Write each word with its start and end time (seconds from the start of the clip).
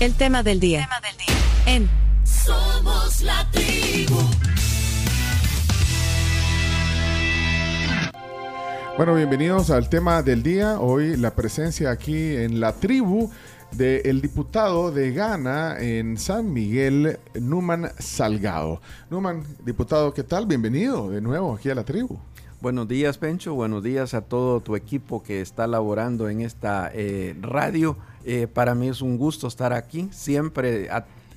El 0.00 0.14
tema 0.14 0.44
del 0.44 0.60
día. 0.60 0.82
Tema 0.82 1.00
del 1.00 1.16
día. 1.16 1.34
En 1.66 1.90
Somos 2.24 3.20
la 3.20 3.50
tribu. 3.50 4.14
Bueno, 8.96 9.16
bienvenidos 9.16 9.70
al 9.70 9.88
tema 9.88 10.22
del 10.22 10.44
día. 10.44 10.78
Hoy 10.78 11.16
la 11.16 11.34
presencia 11.34 11.90
aquí 11.90 12.36
en 12.36 12.60
la 12.60 12.74
tribu 12.74 13.28
del 13.72 14.20
diputado 14.20 14.92
de 14.92 15.10
Ghana 15.10 15.80
en 15.80 16.16
San 16.16 16.52
Miguel, 16.52 17.18
Numan 17.34 17.90
Salgado. 17.98 18.80
Numan, 19.10 19.42
diputado, 19.64 20.14
¿qué 20.14 20.22
tal? 20.22 20.46
Bienvenido 20.46 21.10
de 21.10 21.20
nuevo 21.20 21.54
aquí 21.54 21.70
a 21.70 21.74
la 21.74 21.82
tribu. 21.82 22.20
Buenos 22.60 22.86
días, 22.86 23.18
Pencho. 23.18 23.54
Buenos 23.54 23.82
días 23.82 24.14
a 24.14 24.20
todo 24.20 24.60
tu 24.60 24.76
equipo 24.76 25.24
que 25.24 25.40
está 25.40 25.66
laborando 25.66 26.28
en 26.28 26.40
esta 26.40 26.88
eh, 26.94 27.36
radio. 27.40 27.96
Eh, 28.24 28.46
para 28.46 28.74
mí 28.74 28.88
es 28.88 29.00
un 29.02 29.16
gusto 29.18 29.46
estar 29.46 29.72
aquí. 29.72 30.08
Siempre 30.12 30.88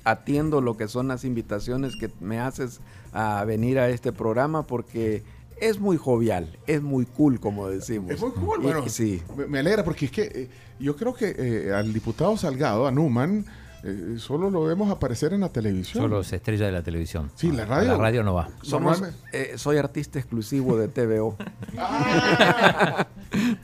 atiendo 0.04 0.60
lo 0.60 0.76
que 0.76 0.88
son 0.88 1.08
las 1.08 1.24
invitaciones 1.24 1.94
que 1.96 2.10
me 2.20 2.40
haces 2.40 2.80
a 3.12 3.44
venir 3.44 3.78
a 3.78 3.88
este 3.88 4.12
programa 4.12 4.66
porque 4.66 5.22
es 5.60 5.78
muy 5.78 5.96
jovial, 5.96 6.58
es 6.66 6.82
muy 6.82 7.06
cool, 7.06 7.38
como 7.38 7.68
decimos. 7.68 8.10
Es 8.10 8.20
muy 8.20 8.32
cool, 8.32 8.58
Y- 8.60 8.62
bueno, 8.64 8.88
sí. 8.88 9.22
me, 9.36 9.46
me 9.46 9.58
alegra 9.60 9.84
porque 9.84 10.06
es 10.06 10.10
que 10.10 10.22
eh, 10.22 10.48
yo 10.80 10.96
creo 10.96 11.14
que 11.14 11.34
eh, 11.38 11.72
al 11.72 11.92
diputado 11.92 12.36
Salgado, 12.36 12.86
a 12.86 12.90
Numan, 12.90 13.44
eh, 13.84 14.14
solo 14.18 14.48
lo 14.50 14.64
vemos 14.64 14.90
aparecer 14.90 15.32
en 15.32 15.40
la 15.40 15.48
televisión. 15.48 16.02
Solo 16.04 16.22
se 16.22 16.36
estrella 16.36 16.66
de 16.66 16.72
la 16.72 16.82
televisión. 16.82 17.30
Sí, 17.34 17.50
la 17.50 17.64
A 17.64 17.66
radio. 17.66 17.88
La 17.92 17.98
radio 17.98 18.22
no 18.22 18.34
va. 18.34 18.48
Somos, 18.62 19.02
eh, 19.32 19.54
soy 19.56 19.76
artista 19.78 20.18
exclusivo 20.18 20.76
de 20.76 20.88
TVO. 20.88 21.36
Ah, 21.78 23.06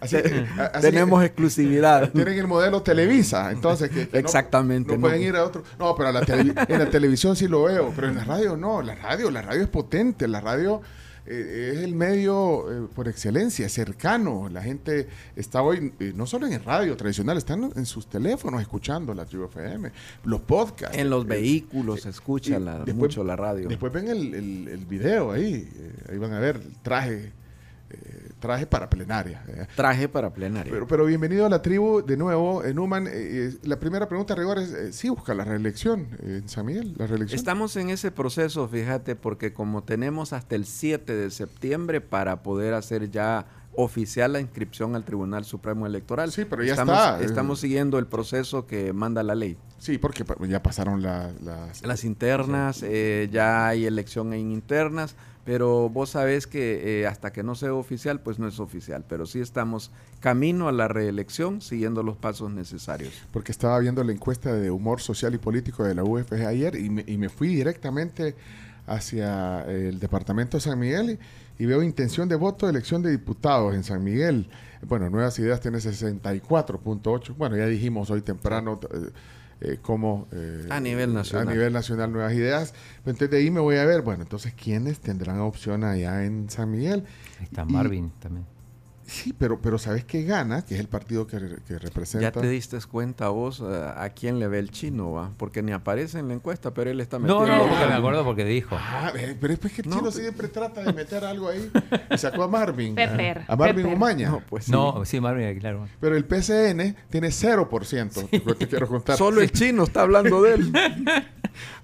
así, 0.01 0.17
eh, 0.25 0.47
así 0.57 0.73
que- 0.73 0.81
Tenemos 0.81 1.23
exclusividad. 1.23 2.11
Tienen 2.11 2.39
el 2.39 2.47
modelo 2.47 2.83
Televisa, 2.83 3.51
entonces 3.53 3.91
que, 3.91 4.09
Exactamente, 4.19 4.93
No, 4.93 4.99
no. 4.99 5.01
pueden 5.03 5.23
ir 5.23 5.37
a 5.37 5.45
otro. 5.45 5.62
No, 5.79 5.95
pero 5.95 6.09
a 6.09 6.12
la 6.12 6.21
en 6.21 6.79
la 6.79 6.89
televisión 6.91 7.37
sí 7.37 7.48
lo 7.48 7.64
veo, 7.64 7.92
pero 7.95 8.09
en 8.09 8.17
la 8.17 8.25
radio 8.25 8.57
no. 8.57 8.81
La 8.83 8.95
radio, 8.95 9.31
la 9.31 9.42
radio 9.42 9.62
es 9.62 9.69
potente, 9.69 10.27
la 10.27 10.41
radio 10.41 10.81
eh, 11.31 11.73
es 11.75 11.79
el 11.84 11.95
medio 11.95 12.87
eh, 12.87 12.89
por 12.95 13.07
excelencia, 13.09 13.69
cercano. 13.69 14.48
La 14.48 14.62
gente 14.62 15.09
está 15.37 15.62
hoy 15.62 15.93
eh, 16.01 16.12
no 16.15 16.27
solo 16.27 16.47
en 16.47 16.55
el 16.55 16.65
radio 16.65 16.97
tradicional, 16.97 17.37
están 17.37 17.70
en 17.77 17.87
sus 17.87 18.07
teléfonos 18.09 18.61
escuchando 18.62 19.12
la 19.15 19.25
tribu 19.27 19.45
FM, 19.45 19.93
los 20.25 20.41
podcasts. 20.41 20.97
En 20.97 21.11
los 21.11 21.25
Eh, 21.25 21.29
vehículos 21.29 22.01
se 22.03 22.09
escucha 22.11 22.59
la- 22.59 22.77
después- 22.79 22.97
mucho 22.97 23.25
la 23.25 23.37
radio. 23.37 23.69
Después 23.69 23.93
ven 23.93 24.09
el, 24.09 24.35
el- 24.35 24.69
el 24.69 24.87
video 24.87 25.31
ahí, 25.33 25.69
ahí 26.11 26.19
van 26.19 26.33
a 26.33 26.41
ver 26.41 26.57
el 26.57 26.73
traje, 26.83 27.33
traje 28.39 28.67
para 28.67 28.89
plenaria. 28.89 29.42
eh. 29.48 29.67
Traje 29.75 30.08
para 30.08 30.31
plenaria. 30.33 30.72
Pero, 30.72 30.86
pero 30.86 31.05
bienvenido 31.05 31.47
a 31.47 31.48
la 31.48 31.61
tribu 31.62 32.03
de 32.03 32.17
nuevo, 32.17 32.64
eh, 32.64 32.72
Numan. 32.75 33.06
eh, 33.06 33.11
eh, 33.14 33.55
la 33.64 33.78
primera 33.78 34.08
pregunta, 34.08 34.34
rigor, 34.34 34.58
es: 34.58 34.72
eh, 34.72 34.92
¿sí 34.92 35.08
busca 35.08 35.34
la 35.34 35.45
reelección 35.45 36.08
en 36.22 36.48
San 36.48 36.67
Miguel? 36.67 36.95
¿La 36.97 37.06
reelección? 37.06 37.39
Estamos 37.39 37.77
en 37.77 37.91
ese 37.91 38.11
proceso, 38.11 38.69
fíjate, 38.69 39.17
porque 39.17 39.53
como 39.53 39.83
tenemos 39.83 40.33
hasta 40.33 40.55
el 40.55 40.64
7 40.67 41.14
de 41.14 41.30
septiembre 41.30 42.00
para 42.00 42.42
poder 42.42 42.75
hacer 42.75 43.11
ya 43.11 43.47
oficial 43.80 44.33
la 44.33 44.41
inscripción 44.41 44.97
al 44.97 45.05
Tribunal 45.05 45.45
Supremo 45.45 45.86
Electoral. 45.86 46.33
Sí, 46.33 46.45
pero 46.45 46.64
ya 46.64 46.73
estamos, 46.73 46.97
está. 46.97 47.20
Estamos 47.23 47.61
siguiendo 47.61 47.98
el 48.00 48.06
proceso 48.06 48.67
que 48.67 48.92
manda 48.92 49.23
la 49.23 49.36
ley. 49.36 49.56
Sí, 49.78 49.98
porque 49.98 50.25
ya 50.48 50.62
pasaron 50.62 51.00
la- 51.02 51.30
las. 51.45 51.84
Las 51.86 52.02
internas, 52.05 52.83
eh, 52.83 53.28
ya 53.30 53.69
hay 53.69 53.86
elección 53.86 54.33
en 54.33 54.50
internas, 54.50 55.14
pero 55.49 55.89
vos 55.89 56.11
sabés 56.11 56.47
que 56.47 57.01
eh, 57.01 57.07
hasta 57.07 57.33
que 57.33 57.43
no 57.43 57.55
sea 57.55 57.73
oficial, 57.73 58.21
pues 58.21 58.39
no 58.39 58.47
es 58.47 58.61
oficial. 58.61 59.07
Pero 59.09 59.25
sí 59.25 59.41
estamos 59.41 59.91
camino 60.21 60.69
a 60.69 60.73
la 60.73 60.89
reelección, 60.89 61.63
siguiendo 61.63 62.03
los 62.03 62.19
pasos 62.19 62.51
necesarios. 62.51 63.15
Porque 63.33 63.51
estaba 63.51 63.79
viendo 63.79 64.05
la 64.05 64.13
encuesta 64.13 64.53
de 64.53 64.71
humor 64.71 65.01
social 65.01 65.35
y 65.35 65.39
político 65.39 65.85
de 65.85 65.95
la 65.95 66.05
UFG 66.05 66.47
ayer 66.47 66.75
y 66.75 66.91
me, 66.91 67.03
y 67.07 67.17
me 67.17 67.31
fui 67.31 67.49
directamente 67.49 68.37
hacia 68.87 69.63
el 69.63 69.99
departamento 69.99 70.59
de 70.59 70.61
San 70.61 70.79
Miguel 70.79 71.19
y, 71.58 71.64
veo 71.64 71.83
intención 71.83 72.29
de 72.29 72.37
voto, 72.37 72.69
elección 72.69 73.01
de 73.01 73.11
diputados 73.11 73.75
en 73.75 73.85
San 73.85 74.05
Miguel. 74.05 74.51
Bueno, 74.83 75.08
Nuevas 75.08 75.39
Ideas 75.39 75.63
tiene 75.63 75.79
64.8. 75.79 77.35
Bueno, 77.39 77.57
ya 77.57 77.64
dijimos 77.64 78.11
hoy 78.11 78.20
temprano 78.20 78.79
eh, 78.92 79.13
eh, 79.61 79.79
cómo... 79.83 80.29
eh, 80.33 80.67
A 80.70 80.80
nivel 80.80 81.13
nacional. 81.14 81.48
A 81.48 81.52
nivel 81.52 81.73
nacional, 81.73 82.13
Nuevas 82.13 82.33
Ideas. 82.35 82.74
Entonces 82.98 83.30
de 83.30 83.39
ahí 83.39 83.51
me 83.51 83.61
voy 83.61 83.77
a 83.77 83.85
ver, 83.85 84.02
bueno, 84.02 84.23
entonces, 84.23 84.55
¿quiénes 84.55 85.01
tendrán 85.01 85.41
opción 85.41 85.85
allá 85.85 86.24
en 86.24 86.48
San 86.51 86.70
Miguel? 86.70 87.05
Ahí 87.39 87.45
está 87.45 87.64
Y- 87.69 87.73
Marvin 87.73 88.11
también. 88.20 88.46
Sí, 89.11 89.33
pero, 89.33 89.58
pero 89.61 89.79
¿sabes 89.79 90.05
qué 90.05 90.23
gana? 90.23 90.67
Que 90.67 90.74
es 90.74 90.80
el 90.80 90.86
partido 90.86 91.27
que, 91.27 91.39
re- 91.39 91.57
que 91.67 91.79
representa... 91.79 92.20
Ya 92.23 92.30
te 92.30 92.46
diste 92.46 92.77
cuenta 92.91 93.30
vos 93.30 93.63
eh, 93.67 93.92
a 93.96 94.11
quién 94.11 94.39
le 94.39 94.48
ve 94.48 94.58
el 94.58 94.70
chino, 94.70 95.13
¿va? 95.13 95.30
Porque 95.39 95.63
ni 95.63 95.73
aparece 95.73 96.19
en 96.19 96.29
la 96.29 96.35
encuesta, 96.35 96.74
pero 96.74 96.91
él 96.91 97.01
está 97.01 97.19
metido. 97.19 97.46
No, 97.46 97.57
no, 97.57 97.67
porque 97.69 97.86
me 97.86 97.95
acuerdo 97.95 98.23
porque 98.23 98.45
dijo. 98.45 98.77
Ah, 98.79 99.11
pero 99.41 99.52
es 99.55 99.58
pues 99.58 99.73
que 99.73 99.80
el 99.80 99.89
No, 99.89 99.96
chino 99.96 100.11
siempre 100.11 100.48
trata 100.48 100.83
de 100.83 100.92
meter 100.92 101.24
algo 101.24 101.48
ahí. 101.48 101.70
Y 102.11 102.19
sacó 102.19 102.42
a 102.42 102.48
Marvin. 102.48 102.95
Pepper, 102.95 103.45
a 103.48 103.57
Marvin 103.57 103.77
Pepper. 103.77 103.96
Umaña. 103.96 104.29
No, 104.30 104.42
pues 104.46 104.67
sí. 104.67 104.73
No, 104.73 105.02
sí, 105.07 105.20
Marvin, 105.20 105.58
claro. 105.58 105.89
Pero 106.01 106.14
el 106.14 106.27
PCN 106.27 106.95
tiene 107.08 107.29
0%. 107.29 108.29
Te, 108.29 108.40
te 108.55 108.69
quiero 108.69 108.86
contar. 108.89 109.17
Solo 109.17 109.40
el 109.40 109.51
chino 109.51 109.85
está 109.85 110.02
hablando 110.02 110.42
de 110.42 110.55
él. 110.55 110.73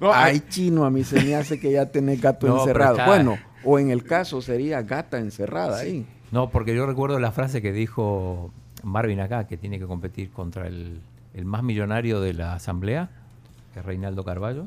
No, 0.00 0.12
Ay, 0.12 0.40
chino, 0.48 0.84
a 0.84 0.90
mí 0.90 1.02
se 1.02 1.20
me 1.20 1.34
hace 1.34 1.58
que 1.58 1.72
ya 1.72 1.86
tenés 1.86 2.20
gato 2.20 2.46
encerrado. 2.46 2.98
Bueno, 3.06 3.38
o 3.64 3.78
en 3.80 3.90
el 3.90 4.04
caso 4.04 4.40
sería 4.40 4.82
gata 4.82 5.18
encerrada 5.18 5.78
ahí. 5.78 6.06
No, 6.34 6.50
porque 6.50 6.74
yo 6.74 6.84
recuerdo 6.84 7.20
la 7.20 7.30
frase 7.30 7.62
que 7.62 7.70
dijo 7.72 8.50
Marvin 8.82 9.20
acá, 9.20 9.46
que 9.46 9.56
tiene 9.56 9.78
que 9.78 9.86
competir 9.86 10.30
contra 10.32 10.66
el, 10.66 11.00
el 11.32 11.44
más 11.44 11.62
millonario 11.62 12.20
de 12.20 12.34
la 12.34 12.54
asamblea, 12.54 13.08
que 13.72 13.78
es 13.78 13.86
Reinaldo 13.86 14.24
Carballo, 14.24 14.66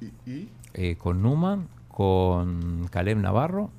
y, 0.00 0.30
y- 0.30 0.48
eh, 0.74 0.94
con 0.96 1.22
Numan, 1.22 1.66
con 1.88 2.86
Caleb 2.92 3.18
Navarro 3.18 3.70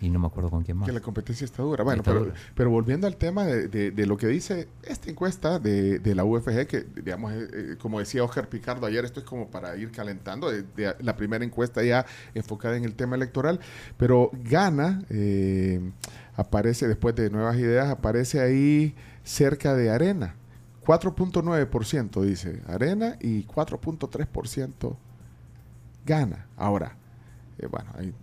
y 0.00 0.10
no 0.10 0.18
me 0.20 0.26
acuerdo 0.28 0.50
con 0.50 0.62
quién 0.62 0.76
más. 0.76 0.86
que 0.86 0.92
la 0.92 1.00
competencia 1.00 1.44
está 1.44 1.62
dura. 1.62 1.82
Bueno, 1.84 2.02
Está 2.02 2.12
pero, 2.12 2.24
dura. 2.26 2.36
pero 2.54 2.70
volviendo 2.70 3.06
al 3.06 3.16
tema 3.16 3.44
de, 3.44 3.66
de- 3.68 3.90
de 3.90 4.06
lo 4.06 4.16
que 4.16 4.26
dice 4.28 4.68
esta 4.84 5.10
encuesta 5.10 5.58
de, 5.58 5.98
de 5.98 6.14
la 6.14 6.24
UFG, 6.24 6.66
que 6.66 6.86
digamos, 7.02 7.32
eh, 7.32 7.48
eh, 7.52 7.76
como 7.80 7.98
decía 7.98 8.22
Oscar 8.22 8.48
Picardo 8.48 8.86
ayer, 8.86 9.04
esto 9.04 9.20
es 9.20 9.26
como 9.26 9.50
para 9.50 9.76
ir 9.76 9.90
calentando, 9.90 10.50
de, 10.50 10.64
la 11.00 11.16
primera 11.16 11.44
encuesta 11.44 11.82
ya 11.82 12.06
enfocada 12.34 12.76
en 12.76 12.84
el 12.84 12.94
tema 12.94 13.16
electoral, 13.16 13.58
pero 13.96 14.30
gana, 14.44 15.02
eh, 15.10 15.90
aparece 16.36 16.86
después 16.86 17.14
de 17.16 17.30
Nuevas 17.30 17.56
Ideas, 17.56 17.88
aparece 17.88 18.40
ahí 18.40 18.94
cerca 19.24 19.74
de 19.74 19.90
Arena. 19.90 20.36
4.9% 20.86 22.22
dice 22.22 22.62
Arena 22.66 23.16
y 23.20 23.44
4.3% 23.44 24.96
gana. 26.06 26.46
Ahora, 26.56 26.96
eh, 27.58 27.66
bueno, 27.66 27.90
ahí 27.98 28.14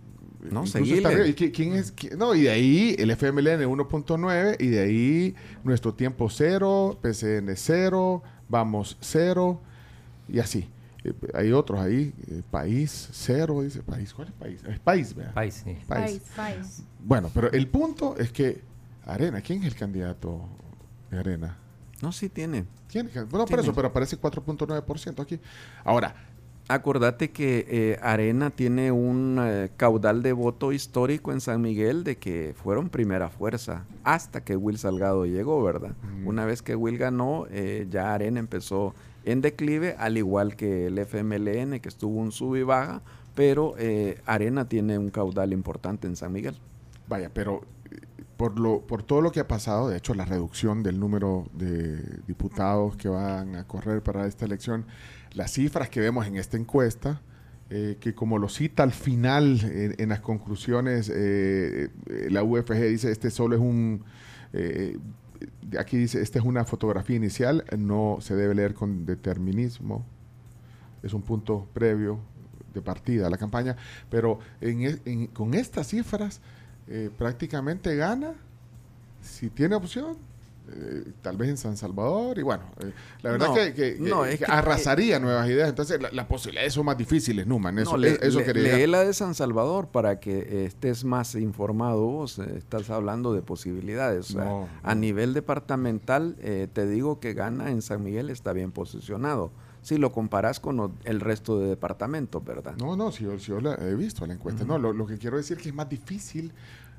No, 0.50 0.66
seguile. 0.66 0.96
está 0.98 1.08
arriba. 1.08 1.26
¿Y 1.26 1.34
qui- 1.34 1.52
quién 1.54 1.72
es? 1.74 1.92
No, 2.16 2.34
y 2.34 2.42
de 2.42 2.50
ahí 2.50 2.96
el 2.98 3.10
FMLN 3.10 3.66
1.9 3.66 4.56
y 4.60 4.66
de 4.68 4.80
ahí 4.80 5.34
nuestro 5.64 5.94
tiempo 5.94 6.28
0, 6.30 6.98
PCN 7.02 7.54
0, 7.56 8.22
vamos 8.48 8.96
0 9.00 9.60
y 10.28 10.38
así. 10.38 10.68
Eh, 11.04 11.12
hay 11.34 11.52
otros 11.52 11.80
ahí, 11.80 12.12
eh, 12.28 12.42
país 12.50 13.08
0, 13.12 13.62
dice 13.62 13.82
país. 13.82 14.12
¿Cuál 14.14 14.28
es 14.28 14.34
país? 14.34 14.60
Es 14.68 14.78
país, 14.80 15.14
¿verdad? 15.14 15.34
País, 15.34 15.62
sí. 15.64 15.76
País. 15.86 16.20
País, 16.20 16.22
país. 16.34 16.82
Bueno, 17.00 17.30
pero 17.32 17.50
el 17.52 17.68
punto 17.68 18.16
es 18.18 18.32
que 18.32 18.60
Arena, 19.04 19.40
¿quién 19.40 19.60
es 19.60 19.66
el 19.66 19.76
candidato 19.76 20.48
de 21.10 21.18
Arena? 21.18 21.56
No, 22.02 22.10
sí 22.12 22.28
tiene. 22.28 22.64
¿Quién? 22.90 23.06
Bueno, 23.14 23.28
por 23.30 23.46
Tiene. 23.46 23.62
eso, 23.62 23.72
pero 23.74 23.88
aparece 23.88 24.16
4.9% 24.18 25.22
aquí. 25.22 25.38
Ahora, 25.84 26.14
Acordate 26.68 27.30
que 27.30 27.64
eh, 27.68 27.98
Arena 28.02 28.50
tiene 28.50 28.90
un 28.90 29.38
eh, 29.40 29.70
caudal 29.76 30.22
de 30.22 30.32
voto 30.32 30.72
histórico 30.72 31.30
en 31.30 31.40
San 31.40 31.60
Miguel 31.60 32.02
de 32.02 32.16
que 32.16 32.54
fueron 32.60 32.88
primera 32.88 33.28
fuerza 33.28 33.84
hasta 34.02 34.42
que 34.42 34.56
Will 34.56 34.76
Salgado 34.76 35.26
llegó, 35.26 35.62
¿verdad? 35.62 35.94
Mm. 36.02 36.26
Una 36.26 36.44
vez 36.44 36.62
que 36.62 36.74
Will 36.74 36.98
ganó, 36.98 37.46
eh, 37.50 37.86
ya 37.88 38.12
Arena 38.12 38.40
empezó 38.40 38.94
en 39.24 39.42
declive, 39.42 39.94
al 39.98 40.18
igual 40.18 40.56
que 40.56 40.86
el 40.86 40.98
FMLN, 40.98 41.80
que 41.80 41.88
estuvo 41.88 42.18
un 42.18 42.32
sub 42.32 42.56
y 42.56 42.62
baja, 42.64 43.02
pero 43.36 43.74
eh, 43.78 44.20
Arena 44.26 44.68
tiene 44.68 44.98
un 44.98 45.10
caudal 45.10 45.52
importante 45.52 46.08
en 46.08 46.16
San 46.16 46.32
Miguel. 46.32 46.56
Vaya, 47.08 47.30
pero 47.32 47.62
por, 48.36 48.58
lo, 48.58 48.80
por 48.80 49.02
todo 49.02 49.20
lo 49.20 49.30
que 49.30 49.40
ha 49.40 49.48
pasado, 49.48 49.88
de 49.88 49.98
hecho 49.98 50.14
la 50.14 50.24
reducción 50.24 50.82
del 50.82 50.98
número 50.98 51.46
de 51.52 51.96
diputados 52.26 52.96
que 52.96 53.08
van 53.08 53.56
a 53.56 53.66
correr 53.66 54.02
para 54.02 54.26
esta 54.26 54.44
elección, 54.44 54.86
las 55.36 55.52
cifras 55.52 55.90
que 55.90 56.00
vemos 56.00 56.26
en 56.26 56.36
esta 56.36 56.56
encuesta, 56.56 57.20
eh, 57.68 57.98
que 58.00 58.14
como 58.14 58.38
lo 58.38 58.48
cita 58.48 58.82
al 58.82 58.92
final 58.92 59.60
en, 59.98 60.08
las 60.08 60.20
conclusiones, 60.20 61.10
eh, 61.10 61.90
eh, 62.06 62.28
la 62.30 62.42
UFG 62.42 62.80
dice, 62.88 63.12
este 63.12 63.30
solo 63.30 63.54
es 63.54 63.60
un... 63.60 64.02
aquí 65.78 65.98
dice, 65.98 66.22
esta 66.22 66.38
es 66.38 66.44
una 66.44 66.64
fotografía 66.64 67.16
inicial, 67.16 67.64
no 67.76 68.16
se 68.20 68.34
debe 68.34 68.54
leer 68.54 68.72
con 68.72 69.04
determinismo, 69.04 70.06
es 71.02 71.12
un 71.12 71.20
punto 71.20 71.68
previo 71.74 72.18
de 72.72 72.80
partida 72.80 73.26
a 73.26 73.30
la 73.30 73.36
campaña, 73.36 73.76
pero 74.08 74.38
en 74.62 75.00
e- 75.04 75.28
con 75.34 75.52
estas 75.52 75.88
cifras 75.88 76.40
prácticamente 77.18 77.94
gana, 77.96 78.32
si 79.20 79.50
tiene 79.50 79.74
opción, 79.74 80.16
eh, 80.72 81.12
tal 81.22 81.36
vez 81.36 81.48
en 81.50 81.56
San 81.56 81.76
Salvador, 81.76 82.38
y 82.38 82.42
bueno, 82.42 82.64
eh, 82.80 82.92
la 83.22 83.30
verdad 83.32 83.48
No, 83.48 83.54
que, 83.54 83.72
que- 83.74 83.96
no, 84.00 84.22
que 84.24 84.32
es 84.32 84.38
que- 84.40 84.44
arrasaría 84.46 85.18
nuevas 85.20 85.48
ideas, 85.48 85.68
entonces 85.68 86.00
la- 86.00 86.10
las 86.12 86.26
posibilidades 86.26 86.72
son 86.74 86.86
más 86.86 86.98
difíciles, 86.98 87.46
Numan, 87.46 87.78
eso, 87.78 87.92
No, 87.92 87.96
le- 87.98 88.12
eh, 88.12 88.18
eso 88.22 88.38
le- 88.40 88.44
quería 88.44 88.76
lee 88.76 88.86
la 88.86 89.04
de 89.04 89.12
San 89.14 89.34
Salvador 89.34 89.88
para 89.88 90.18
que 90.20 90.38
eh, 90.38 90.64
estés 90.66 91.04
más 91.04 91.34
informado 91.36 92.02
vos. 92.06 92.38
eh, 92.38 92.54
estás 92.58 92.90
hablando 92.90 93.32
de 93.32 93.42
posibilidades. 93.42 94.30
o 94.30 94.32
sea, 94.34 94.44
No, 94.44 94.68
A 94.82 94.94
nivel 94.94 95.34
departamental, 95.34 96.36
eh, 96.40 96.68
te 96.72 96.86
digo 96.86 97.20
que 97.20 97.34
gana 97.34 97.70
en 97.70 97.82
San 97.82 98.02
Miguel 98.02 98.30
está 98.30 98.52
bien 98.52 98.72
posicionado. 98.72 99.50
Si 99.82 99.98
lo 99.98 100.10
comparas 100.10 100.58
con 100.58 100.94
el 101.04 101.20
resto 101.20 101.60
de 101.60 101.68
departamentos, 101.68 102.44
¿verdad? 102.44 102.74
No, 102.76 102.96
no, 102.96 103.12
si 103.12 103.22
yo, 103.24 103.38
si 103.38 103.46
yo 103.52 103.60
la 103.60 103.74
he 103.74 103.94
visto 103.94 104.26
la 104.26 104.34
encuesta. 104.34 104.64
No, 104.64 104.78
lo, 104.78 104.92
lo 104.92 105.06
que 105.06 105.16
quiero 105.16 105.36
decir 105.36 105.56
es 105.58 105.62
que 105.62 105.68
es 105.68 105.74
más 105.74 105.88
difícil 105.88 106.52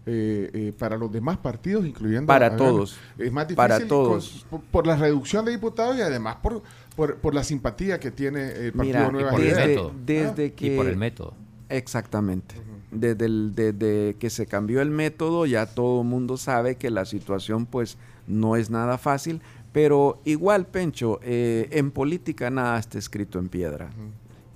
eh, 0.08 0.50
eh, 0.54 0.74
para 0.80 0.98
los 0.98 1.12
demás 1.12 1.38
partidos, 1.38 1.86
incluyendo... 1.86 2.26
Para 2.28 2.48
a 2.48 2.56
todos. 2.56 2.98
Es 3.18 3.32
más 3.32 3.46
difícil 3.48 3.56
Para 3.58 3.80
con- 3.80 3.88
todos. 3.90 4.46
por, 4.50 4.62
por 4.62 4.88
la 4.88 4.96
reducción 4.96 5.44
de 5.46 5.52
diputados 5.52 5.98
y 5.98 6.02
además 6.02 6.38
por, 6.42 6.64
por, 6.96 7.18
por 7.18 7.36
la 7.36 7.44
simpatía 7.44 8.00
que 8.00 8.10
tiene 8.12 8.48
el 8.52 8.72
Partido 8.74 8.84
Mira, 9.00 9.12
Nuevas 9.12 9.32
por 9.34 9.42
el 9.42 9.48
desde, 9.50 9.68
método. 9.68 9.92
desde 10.06 10.54
que... 10.54 10.74
Y 10.74 10.78
por 10.78 10.88
el 10.88 10.96
método. 10.98 11.34
Exactamente. 11.70 12.56
desde, 12.92 13.26
el- 13.26 13.54
desde 13.54 14.16
que 14.20 14.30
se 14.30 14.46
cambió 14.46 14.82
el 14.82 14.90
método 14.90 15.46
ya 15.46 15.66
todo 15.66 16.02
el 16.02 16.08
mundo 16.08 16.38
sabe 16.38 16.76
que 16.76 16.90
la 16.90 17.06
situación 17.06 17.66
pues 17.66 17.98
no 18.28 18.56
es 18.56 18.70
nada 18.70 18.98
fácil, 18.98 19.42
pero 19.74 20.20
igual 20.26 20.66
Pencho, 20.66 21.20
eh, 21.24 21.68
en 21.72 21.92
política 21.92 22.50
nada 22.50 22.80
está 22.80 22.98
escrito 22.98 23.38
en 23.40 23.50
piedra. 23.50 23.90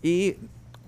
Y 0.02 0.38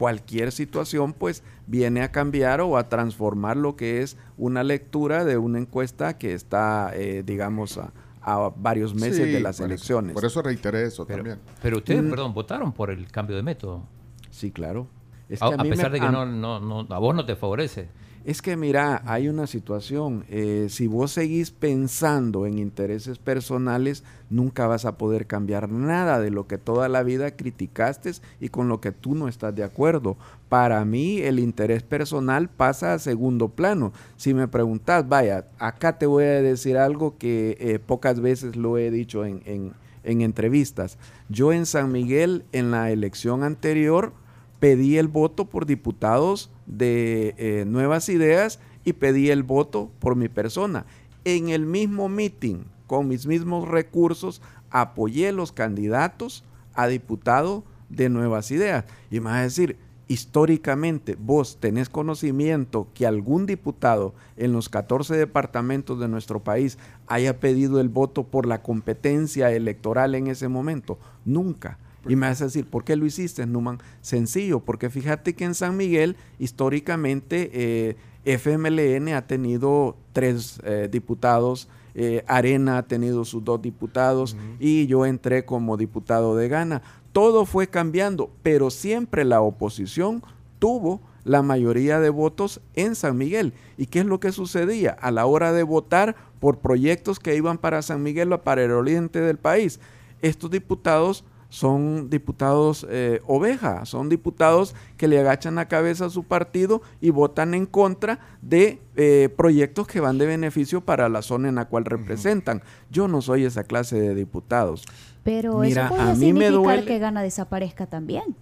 cualquier 0.08 0.52
situación 0.52 1.14
pues 1.14 1.44
viene 1.66 2.02
a 2.02 2.12
cambiar 2.12 2.60
o 2.60 2.76
a 2.76 2.90
transformar 2.90 3.56
lo 3.56 3.78
que 3.78 4.02
es 4.02 4.18
una 4.38 4.62
lectura 4.62 5.24
de 5.24 5.38
una 5.38 5.60
encuesta 5.60 6.18
que 6.18 6.34
está, 6.34 6.92
eh, 6.94 7.24
digamos, 7.26 7.78
a, 7.78 7.94
a 8.22 8.50
varios 8.54 8.94
meses 8.96 9.16
Sí, 9.28 9.32
de 9.32 9.40
las 9.40 9.56
por 9.60 9.68
eso- 9.68 9.74
elecciones. 9.74 10.14
por 10.14 10.26
eso 10.26 10.42
reiteré 10.42 10.84
eso 10.88 11.06
Pero, 11.08 11.20
también. 11.20 11.40
pero 11.62 11.78
ustedes, 11.78 12.04
Mm. 12.04 12.10
perdón, 12.10 12.34
votaron 12.34 12.74
por 12.74 12.92
el 12.92 13.10
cambio 13.10 13.38
de 13.38 13.44
método. 13.44 13.84
Sí, 14.30 14.52
claro. 14.52 14.88
Es 15.30 15.42
a, 15.42 15.48
que 15.48 15.54
a 15.54 15.58
mí 15.60 15.70
me- 15.70 15.76
pesar 15.78 15.90
de 15.94 16.02
que 16.02 16.06
a- 16.06 16.12
no, 16.12 16.26
no, 16.26 16.60
no, 16.60 16.86
a 16.94 17.00
vos 17.00 17.16
no 17.16 17.26
te 17.26 17.38
favorece. 17.38 17.88
Es 18.26 18.42
que 18.42 18.56
mira, 18.56 19.02
hay 19.06 19.28
una 19.28 19.48
situación, 19.48 20.24
eh, 20.30 20.68
si 20.70 20.88
vos 20.88 21.12
seguís 21.12 21.52
pensando 21.52 22.46
en 22.46 22.58
intereses 22.58 23.18
personales, 23.20 24.06
nunca 24.30 24.66
vas 24.66 24.86
a 24.86 24.98
poder 24.98 25.28
cambiar 25.28 25.70
nada 25.70 26.22
de 26.22 26.30
lo 26.32 26.48
que 26.48 26.58
toda 26.58 26.88
la 26.88 27.04
vida 27.04 27.32
criticaste 27.36 28.14
y 28.40 28.48
con 28.48 28.70
lo 28.70 28.80
que 28.80 28.94
tú 28.94 29.14
no 29.14 29.28
estás 29.28 29.54
de 29.56 29.66
acuerdo. 29.66 30.16
Para 30.48 30.86
mí 30.86 31.18
el 31.20 31.38
interés 31.38 31.84
personal 31.84 32.48
pasa 32.50 32.94
a 32.94 33.00
segundo 33.00 33.50
plano. 33.50 33.92
Si 34.16 34.34
me 34.34 34.48
preguntas, 34.48 35.10
vaya, 35.10 35.48
acá 35.60 35.98
te 35.98 36.06
voy 36.06 36.24
a 36.24 36.42
decir 36.42 36.78
algo 36.78 37.18
que 37.18 37.58
eh, 37.60 37.78
pocas 37.80 38.22
veces 38.22 38.56
lo 38.56 38.78
he 38.78 38.90
dicho 38.90 39.26
en, 39.26 39.42
en- 39.46 39.74
en 40.06 40.22
entrevistas. 40.22 40.98
Yo 41.30 41.54
en 41.54 41.66
San 41.66 41.92
Miguel, 41.92 42.44
en 42.52 42.72
la 42.72 42.92
elección 42.92 43.44
anterior, 43.44 44.14
pedí 44.64 44.98
el 44.98 45.10
voto 45.10 45.44
por 45.44 45.66
diputados 45.66 46.50
de 46.66 47.36
eh, 47.38 47.66
Nuevas 47.68 48.08
Ideas 48.08 48.62
y 48.86 48.94
pedí 48.94 49.30
el 49.30 49.44
voto 49.44 49.92
por 50.00 50.16
mi 50.16 50.30
persona. 50.30 50.86
En 51.26 51.50
el 51.50 51.66
mismo 51.66 52.08
meeting, 52.08 52.64
con 52.88 53.10
mis 53.10 53.28
mismos 53.28 53.68
recursos, 53.68 54.42
apoyé 54.70 55.34
los 55.34 55.52
candidatos 55.52 56.46
a 56.76 56.88
diputado 56.88 57.66
de 57.90 58.08
Nuevas 58.08 58.52
Ideas. 58.52 58.86
Y 59.12 59.20
me 59.20 59.32
vas 59.32 59.40
a 59.40 59.42
decir, 59.42 59.76
históricamente, 60.08 61.18
vos 61.20 61.58
tenés 61.60 61.90
conocimiento 61.90 62.88
que 62.94 63.06
algún 63.06 63.46
diputado 63.46 64.14
en 64.38 64.54
los 64.54 64.70
14 64.70 65.18
departamentos 65.18 66.00
de 66.00 66.08
nuestro 66.08 66.42
país 66.42 66.78
haya 67.08 67.38
pedido 67.42 67.82
el 67.82 67.90
voto 67.90 68.24
por 68.28 68.46
la 68.46 68.62
competencia 68.62 69.52
electoral 69.52 70.16
en 70.16 70.28
ese 70.28 70.48
momento. 70.48 71.00
Nunca. 71.26 71.80
Y 72.08 72.16
me 72.16 72.28
vas 72.28 72.42
a 72.42 72.46
decir, 72.46 72.66
¿por 72.66 72.84
qué 72.84 72.96
lo 72.96 73.06
hiciste, 73.06 73.46
Numan? 73.46 73.80
Sencillo, 74.02 74.60
porque 74.60 74.90
fíjate 74.90 75.36
que 75.36 75.46
en 75.46 75.56
San 75.56 75.78
Miguel, 75.78 76.18
históricamente, 76.40 77.50
eh, 77.54 77.96
FMLN 78.26 79.14
ha 79.14 79.28
tenido 79.28 79.96
tres 80.12 80.60
eh, 80.64 80.88
diputados, 80.92 81.68
eh, 81.96 82.24
Arena 82.28 82.80
ha 82.80 82.84
tenido 82.84 83.24
sus 83.24 83.44
dos 83.44 83.62
diputados 83.62 84.36
y 84.60 84.88
yo 84.88 85.06
entré 85.06 85.46
como 85.46 85.78
diputado 85.78 86.36
de 86.36 86.48
Gana. 86.48 86.82
Todo 87.12 87.46
fue 87.46 87.68
cambiando, 87.68 88.32
pero 88.42 88.72
siempre 88.72 89.26
la 89.26 89.42
oposición 89.42 90.24
tuvo 90.58 91.02
la 91.24 91.42
mayoría 91.42 92.00
de 92.00 92.10
votos 92.10 92.62
en 92.74 92.96
San 92.96 93.18
Miguel. 93.18 93.54
¿Y 93.78 93.86
qué 93.86 94.00
es 94.00 94.06
lo 94.06 94.20
que 94.20 94.32
sucedía? 94.32 94.92
A 94.92 95.12
la 95.12 95.26
hora 95.26 95.54
de 95.54 95.64
votar 95.64 96.16
por 96.40 96.60
proyectos 96.60 97.20
que 97.20 97.36
iban 97.36 97.58
para 97.58 97.82
San 97.82 98.02
Miguel 98.02 98.34
o 98.34 98.42
para 98.42 98.64
el 98.64 98.72
oriente 98.72 99.22
del 99.22 99.38
país, 99.38 99.80
estos 100.22 100.50
diputados 100.50 101.24
son 101.54 102.10
diputados 102.10 102.84
eh, 102.90 103.22
oveja, 103.28 103.86
son 103.86 104.10
diputados 104.10 104.74
que 104.98 105.08
le 105.08 105.20
agachan 105.20 105.54
la 105.54 105.68
cabeza 105.68 106.06
a 106.06 106.10
su 106.10 106.24
partido 106.24 106.82
y 107.00 107.12
votan 107.12 107.54
en 107.54 107.68
contra 107.68 108.18
de 108.42 108.82
eh, 108.96 109.30
proyectos 109.38 109.86
que 109.86 110.00
van 110.00 110.18
de 110.18 110.26
beneficio 110.26 110.82
para 110.82 111.10
la 111.10 111.22
zona 111.22 111.50
en 111.50 111.56
la 111.56 111.66
cual 111.66 111.86
representan. 111.86 112.64
Yo 112.90 113.08
no 113.08 113.22
soy 113.22 113.46
esa 113.46 113.64
clase 113.66 114.00
de 114.02 114.16
diputados. 114.16 114.84
Pero 115.24 115.60
Mira, 115.60 115.92
eso 115.94 116.02
a 116.02 116.16
mí 116.16 116.34
me 116.34 116.50
duele- 116.50 116.86
que 116.86 116.98
Gana 116.98 117.22
desaparezca 117.22 117.86
también. 117.86 118.36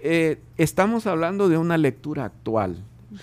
Eh, 0.00 0.38
estamos 0.56 1.08
hablando 1.08 1.48
de 1.48 1.58
una 1.58 1.76
lectura 1.76 2.24
actual 2.26 2.76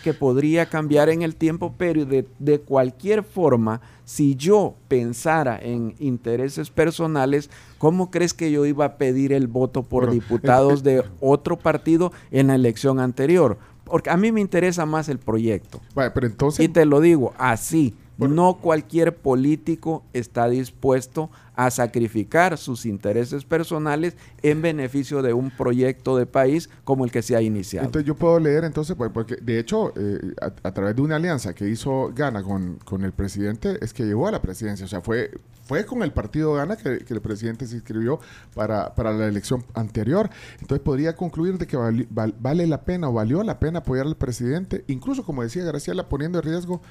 que 0.04 0.13
podría 0.13 0.66
cambiar 0.66 1.07
en 1.07 1.22
el 1.22 1.38
tiempo, 1.38 1.74
pero 1.77 2.04
de, 2.06 2.27
de 2.39 2.60
cualquier 2.60 3.24
forma, 3.24 3.80
si 4.12 4.36
yo 4.36 4.75
pensara 4.90 5.58
en 5.58 5.96
intereses 5.98 6.69
personales, 6.69 7.50
¿cómo 7.78 8.12
crees 8.12 8.34
que 8.34 8.52
yo 8.52 8.66
iba 8.66 8.84
a 8.84 8.98
pedir 8.98 9.31
el 9.31 9.48
voto 9.48 9.84
por 9.84 10.12
diputados 10.12 10.84
de 10.84 11.06
otro 11.22 11.58
partido 11.58 12.12
en 12.30 12.48
la 12.48 12.56
elección 12.56 13.00
anterior? 13.00 13.58
Porque 13.86 14.10
a 14.10 14.18
mí 14.18 14.34
me 14.34 14.42
interesa 14.42 14.86
más 14.86 15.08
el 15.08 15.18
proyecto. 15.18 15.80
Vale, 15.96 16.12
pero 16.12 16.28
entonces... 16.28 16.66
Y 16.66 16.68
te 16.68 16.84
lo 16.86 17.00
digo 17.00 17.31
así, 17.38 17.96
no 18.18 18.58
cualquier 18.62 19.16
político 19.16 20.04
está 20.13 20.48
dispuesto 20.48 21.30
a 21.56 21.69
sacrificar 21.69 22.58
sus 22.58 22.86
intereses 22.86 23.46
personales 23.46 24.16
en 24.42 24.62
beneficio 24.62 25.22
de 25.22 25.34
un 25.34 25.52
proyecto 25.52 26.18
de 26.18 26.25
país 26.25 26.69
como 26.84 27.04
el 27.06 27.12
que 27.12 27.22
se 27.22 27.36
ha 27.36 27.42
iniciado. 27.42 27.86
Entonces 27.86 28.08
yo 28.08 28.16
puedo 28.16 28.40
leer 28.40 28.63
entonces, 28.63 28.96
pues, 28.96 29.12
porque 29.12 29.36
de 29.36 29.60
hecho, 29.60 29.92
eh, 29.96 30.34
a, 30.42 30.68
a 30.68 30.74
través 30.74 30.96
de 30.96 31.02
una 31.02 31.18
alianza 31.18 31.54
que 31.54 31.68
hizo 31.68 32.12
Gana 32.16 32.42
con, 32.44 32.75
con 32.86 33.04
el 33.04 33.12
presidente, 33.12 33.78
es 33.81 33.94
que 33.94 34.06
llegó 34.06 34.28
a 34.28 34.31
la 34.31 34.42
presidencia. 34.42 34.86
O 34.86 34.90
sea, 34.90 35.02
fue, 35.02 35.31
fue 35.63 35.86
con 35.86 36.02
el 36.04 36.12
partido 36.13 36.54
Gana 36.54 36.78
que, 36.78 37.00
que 37.00 37.13
el 37.13 37.22
presidente 37.22 37.68
se 37.68 37.75
inscribió 37.75 38.19
para, 38.56 38.96
para 38.96 39.12
la 39.12 39.28
elección 39.28 39.63
anterior. 39.74 40.30
Entonces 40.62 40.84
podría 40.84 41.15
concluir 41.15 41.58
de 41.58 41.68
que 41.68 41.77
vali- 41.77 42.08
val- 42.10 42.36
vale 42.39 42.65
la 42.65 42.82
pena 42.82 43.10
o 43.10 43.13
valió 43.13 43.44
la 43.44 43.60
pena 43.60 43.80
apoyar 43.80 44.06
al 44.08 44.15
presidente, 44.15 44.84
incluso 44.88 45.24
como 45.24 45.44
decía 45.44 45.63
Graciela, 45.63 46.08
poniendo 46.08 46.39
en 46.39 46.46
riesgo 46.46 46.82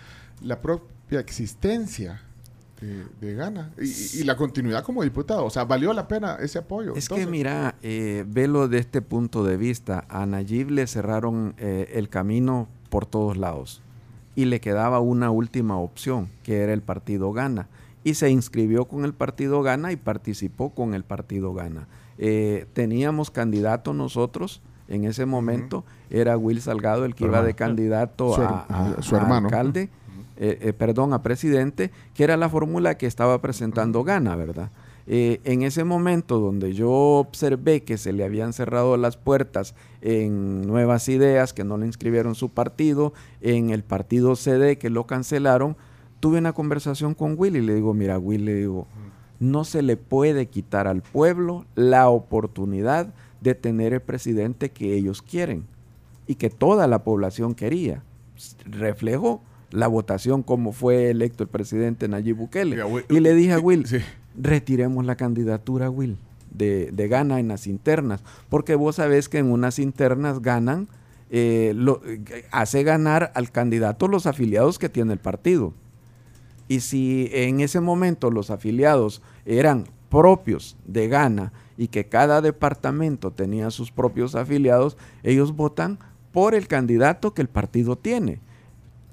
la 0.42 0.60
propia 0.60 1.20
existencia. 1.20 2.22
De, 2.80 3.04
de 3.20 3.34
Gana 3.34 3.72
y, 3.78 4.20
y 4.20 4.24
la 4.24 4.38
continuidad 4.38 4.82
como 4.84 5.02
diputado. 5.02 5.44
O 5.44 5.50
sea, 5.50 5.64
valió 5.64 5.92
la 5.92 6.08
pena 6.08 6.36
ese 6.40 6.60
apoyo. 6.60 6.94
Es 6.96 7.10
que 7.10 7.26
mira, 7.26 7.74
eh, 7.82 8.24
velo 8.26 8.68
de 8.68 8.78
este 8.78 9.02
punto 9.02 9.44
de 9.44 9.58
vista. 9.58 10.06
A 10.08 10.24
Nayib 10.24 10.70
le 10.70 10.86
cerraron 10.86 11.52
eh, 11.58 11.90
el 11.92 12.08
camino 12.08 12.68
por 12.88 13.04
todos 13.04 13.36
lados 13.36 13.82
y 14.34 14.46
le 14.46 14.60
quedaba 14.62 14.98
una 15.00 15.30
última 15.30 15.76
opción, 15.76 16.30
que 16.42 16.62
era 16.62 16.72
el 16.72 16.80
partido 16.80 17.32
Gana. 17.34 17.68
Y 18.02 18.14
se 18.14 18.30
inscribió 18.30 18.86
con 18.86 19.04
el 19.04 19.12
partido 19.12 19.60
Gana 19.60 19.92
y 19.92 19.96
participó 19.96 20.70
con 20.70 20.94
el 20.94 21.04
partido 21.04 21.52
Gana. 21.52 21.86
Eh, 22.16 22.64
teníamos 22.72 23.30
candidato 23.30 23.92
nosotros 23.92 24.62
en 24.88 25.04
ese 25.04 25.26
momento, 25.26 25.84
era 26.08 26.38
Will 26.38 26.62
Salgado 26.62 27.04
el 27.04 27.14
que 27.14 27.24
iba 27.24 27.42
de 27.42 27.52
candidato 27.54 28.34
Su 28.34 28.40
a, 28.42 28.66
a- 28.68 28.94
a- 28.98 29.02
su 29.02 29.14
a 29.16 29.18
hermano. 29.20 29.46
alcalde, 29.48 29.90
eh, 30.42 30.58
eh, 30.62 30.72
perdón, 30.72 31.12
a 31.12 31.22
presidente, 31.22 31.90
que 32.14 32.24
era 32.24 32.38
la 32.38 32.48
fórmula 32.48 32.96
que 32.96 33.06
estaba 33.06 33.42
presentando 33.42 34.04
Gana, 34.04 34.36
¿verdad? 34.36 34.70
Eh, 35.06 35.42
en 35.44 35.60
ese 35.60 35.84
momento 35.84 36.38
donde 36.38 36.72
yo 36.72 36.90
observé 36.90 37.82
que 37.82 37.98
se 37.98 38.14
le 38.14 38.24
habían 38.24 38.54
cerrado 38.54 38.96
las 38.96 39.18
puertas 39.18 39.74
en 40.00 40.62
Nuevas 40.66 41.10
Ideas, 41.10 41.52
que 41.52 41.62
no 41.62 41.76
le 41.76 41.84
inscribieron 41.84 42.34
su 42.34 42.48
partido, 42.48 43.12
en 43.42 43.68
el 43.68 43.82
partido 43.82 44.34
CD, 44.34 44.78
que 44.78 44.88
lo 44.88 45.06
cancelaron, 45.06 45.76
tuve 46.20 46.38
una 46.38 46.54
conversación 46.54 47.12
con 47.12 47.34
Will 47.36 47.56
y 47.56 47.60
le 47.60 47.74
digo, 47.74 47.92
mira, 47.92 48.18
Will, 48.18 48.46
le 48.46 48.54
digo, 48.54 48.86
no 49.40 49.64
se 49.64 49.82
le 49.82 49.98
puede 49.98 50.46
quitar 50.46 50.86
al 50.86 51.02
pueblo 51.02 51.66
la 51.74 52.08
oportunidad 52.08 53.12
de 53.42 53.54
tener 53.54 53.92
el 53.92 54.00
presidente 54.00 54.70
que 54.70 54.94
ellos 54.94 55.20
quieren 55.20 55.66
y 56.26 56.36
que 56.36 56.48
toda 56.48 56.86
la 56.86 57.04
población 57.04 57.54
quería. 57.54 58.02
Reflejo 58.64 59.42
la 59.70 59.86
votación 59.86 60.42
como 60.42 60.72
fue 60.72 61.10
electo 61.10 61.42
el 61.44 61.48
presidente 61.48 62.08
Nayib 62.08 62.36
Bukele. 62.36 62.82
Will- 62.84 63.04
y 63.08 63.20
le 63.20 63.34
dije 63.34 63.52
a 63.52 63.58
Will, 63.60 63.86
Sí. 63.86 63.98
retiremos 64.36 65.04
la 65.04 65.16
candidatura, 65.16 65.90
Will, 65.90 66.16
de, 66.52 66.90
de 66.92 67.08
Gana 67.08 67.38
en 67.40 67.48
las 67.48 67.66
internas, 67.66 68.22
porque 68.48 68.74
vos 68.74 68.96
sabés 68.96 69.28
que 69.28 69.38
en 69.38 69.50
unas 69.50 69.78
internas 69.78 70.42
ganan, 70.42 70.88
eh, 71.30 71.72
lo- 71.76 72.02
eh, 72.04 72.44
hace 72.50 72.82
ganar 72.82 73.30
al 73.36 73.52
candidato 73.52 74.08
los 74.08 74.26
afiliados 74.26 74.78
que 74.78 74.88
tiene 74.88 75.12
el 75.12 75.20
partido. 75.20 75.72
Y 76.66 76.80
si 76.80 77.28
en 77.32 77.60
ese 77.60 77.80
momento 77.80 78.30
los 78.30 78.50
afiliados 78.50 79.22
eran 79.44 79.86
propios 80.08 80.76
de 80.86 81.06
Ghana 81.08 81.52
y 81.76 81.88
que 81.88 82.06
cada 82.08 82.40
departamento 82.42 83.30
tenía 83.30 83.70
sus 83.70 83.90
propios 83.92 84.34
afiliados, 84.34 84.96
ellos 85.22 85.54
votan 85.54 85.98
por 86.32 86.54
el 86.54 86.66
candidato 86.68 87.32
que 87.34 87.42
el 87.42 87.48
partido 87.48 87.96
tiene. 87.96 88.40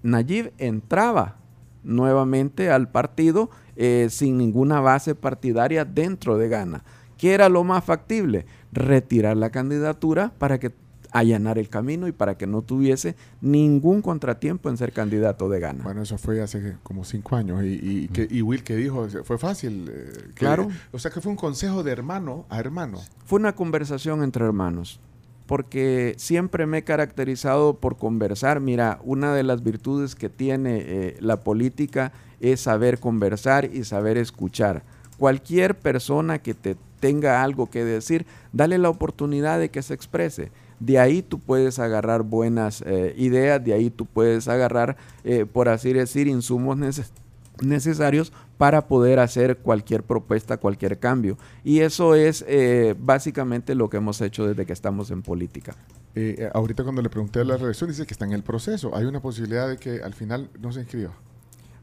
Nayib 0.04 0.52
entraba 0.58 1.38
nuevamente 1.84 2.70
al 2.70 2.90
partido 2.92 3.50
eh, 3.76 4.08
sin 4.10 4.38
ninguna 4.38 4.80
base 4.82 5.16
partidaria 5.16 5.86
dentro 5.86 6.38
de 6.38 6.50
Ghana. 6.50 6.84
¿Qué 7.18 7.34
era 7.34 7.50
lo 7.50 7.64
más 7.64 7.84
factible? 7.84 8.46
Retirar 8.72 9.38
la 9.38 9.50
candidatura 9.50 10.32
para 10.38 10.60
que 10.60 10.72
allanar 11.12 11.58
el 11.58 11.70
camino 11.70 12.08
y 12.08 12.12
para 12.12 12.38
que 12.38 12.46
no 12.46 12.62
tuviese 12.62 13.16
ningún 13.42 14.02
contratiempo 14.02 14.70
en 14.70 14.78
ser 14.78 14.92
candidato 14.92 15.48
de 15.50 15.60
Ghana. 15.60 15.84
Bueno, 15.84 16.02
eso 16.04 16.18
fue 16.18 16.42
hace 16.42 16.76
como 16.84 17.06
cinco 17.06 17.36
años. 17.38 17.64
Y, 17.64 17.80
y, 17.82 18.08
que, 18.10 18.28
y 18.30 18.42
Will 18.42 18.64
que 18.64 18.76
dijo, 18.76 19.08
fue 19.24 19.38
fácil. 19.38 19.90
eh, 19.90 20.12
que- 20.28 20.34
Claro. 20.34 20.68
O 20.92 21.00
sea 21.00 21.10
que 21.10 21.22
fue 21.22 21.32
un 21.32 21.38
consejo 21.38 21.82
de 21.82 21.92
hermano 21.94 22.46
a 22.50 22.60
hermano. 22.60 23.00
Fue 23.26 23.40
una 23.40 23.56
conversación 23.56 24.22
entre 24.22 24.44
hermanos, 24.46 25.00
porque 25.48 26.14
siempre 26.18 26.66
me 26.68 26.80
he 26.80 26.84
caracterizado 26.84 27.74
por 27.76 27.98
conversar. 27.98 28.60
Mira, 28.60 29.00
una 29.04 29.34
de 29.34 29.44
las 29.44 29.64
virtudes 29.64 30.14
que 30.14 30.30
tiene 30.30 30.78
eh, 30.86 31.18
la 31.20 31.38
política 31.38 32.12
es 32.40 32.60
saber 32.62 33.00
conversar 33.00 33.66
y 33.74 33.84
saber 33.84 34.18
escuchar. 34.18 34.84
Cualquier 35.18 35.76
persona 35.76 36.38
que 36.40 36.54
te 36.54 36.76
tenga 37.00 37.42
algo 37.44 37.70
que 37.70 37.84
decir, 37.84 38.26
dale 38.54 38.78
la 38.78 38.90
oportunidad 38.90 39.60
de 39.60 39.70
que 39.70 39.82
se 39.82 39.94
exprese. 39.94 40.52
De 40.80 41.00
ahí 41.00 41.24
tú 41.24 41.40
puedes 41.40 41.80
agarrar 41.80 42.22
buenas 42.22 42.84
eh, 42.86 43.16
ideas, 43.18 43.64
de 43.64 43.74
ahí 43.74 43.90
tú 43.90 44.06
puedes 44.06 44.48
agarrar, 44.48 44.96
eh, 45.24 45.46
por 45.52 45.70
así 45.70 45.94
decir, 45.94 46.28
insumos 46.28 46.78
neces- 46.78 47.10
necesarios 47.62 48.32
para 48.58 48.88
poder 48.88 49.20
hacer 49.20 49.58
cualquier 49.58 50.04
propuesta, 50.04 50.58
cualquier 50.58 51.00
cambio. 51.00 51.38
Y 51.64 51.80
eso 51.80 52.16
es 52.16 52.44
eh, 52.48 52.96
básicamente 53.00 53.76
lo 53.76 53.90
que 53.90 53.98
hemos 53.98 54.22
hecho 54.22 54.48
desde 54.48 54.66
que 54.66 54.74
estamos 54.74 55.12
en 55.12 55.22
política. 55.22 55.76
Eh, 56.16 56.36
eh, 56.40 56.50
ahorita 56.54 56.84
cuando 56.84 57.02
le 57.02 57.10
pregunté 57.10 57.42
a 57.42 57.44
la 57.44 57.58
reelección, 57.58 57.90
dice 57.90 58.06
que 58.06 58.14
está 58.14 58.26
en 58.26 58.34
el 58.34 58.44
proceso. 58.44 58.96
Hay 58.96 59.06
una 59.06 59.22
posibilidad 59.22 59.68
de 59.68 59.78
que 59.78 60.02
al 60.02 60.14
final 60.14 60.50
no 60.60 60.72
se 60.72 60.80
inscriba. 60.82 61.14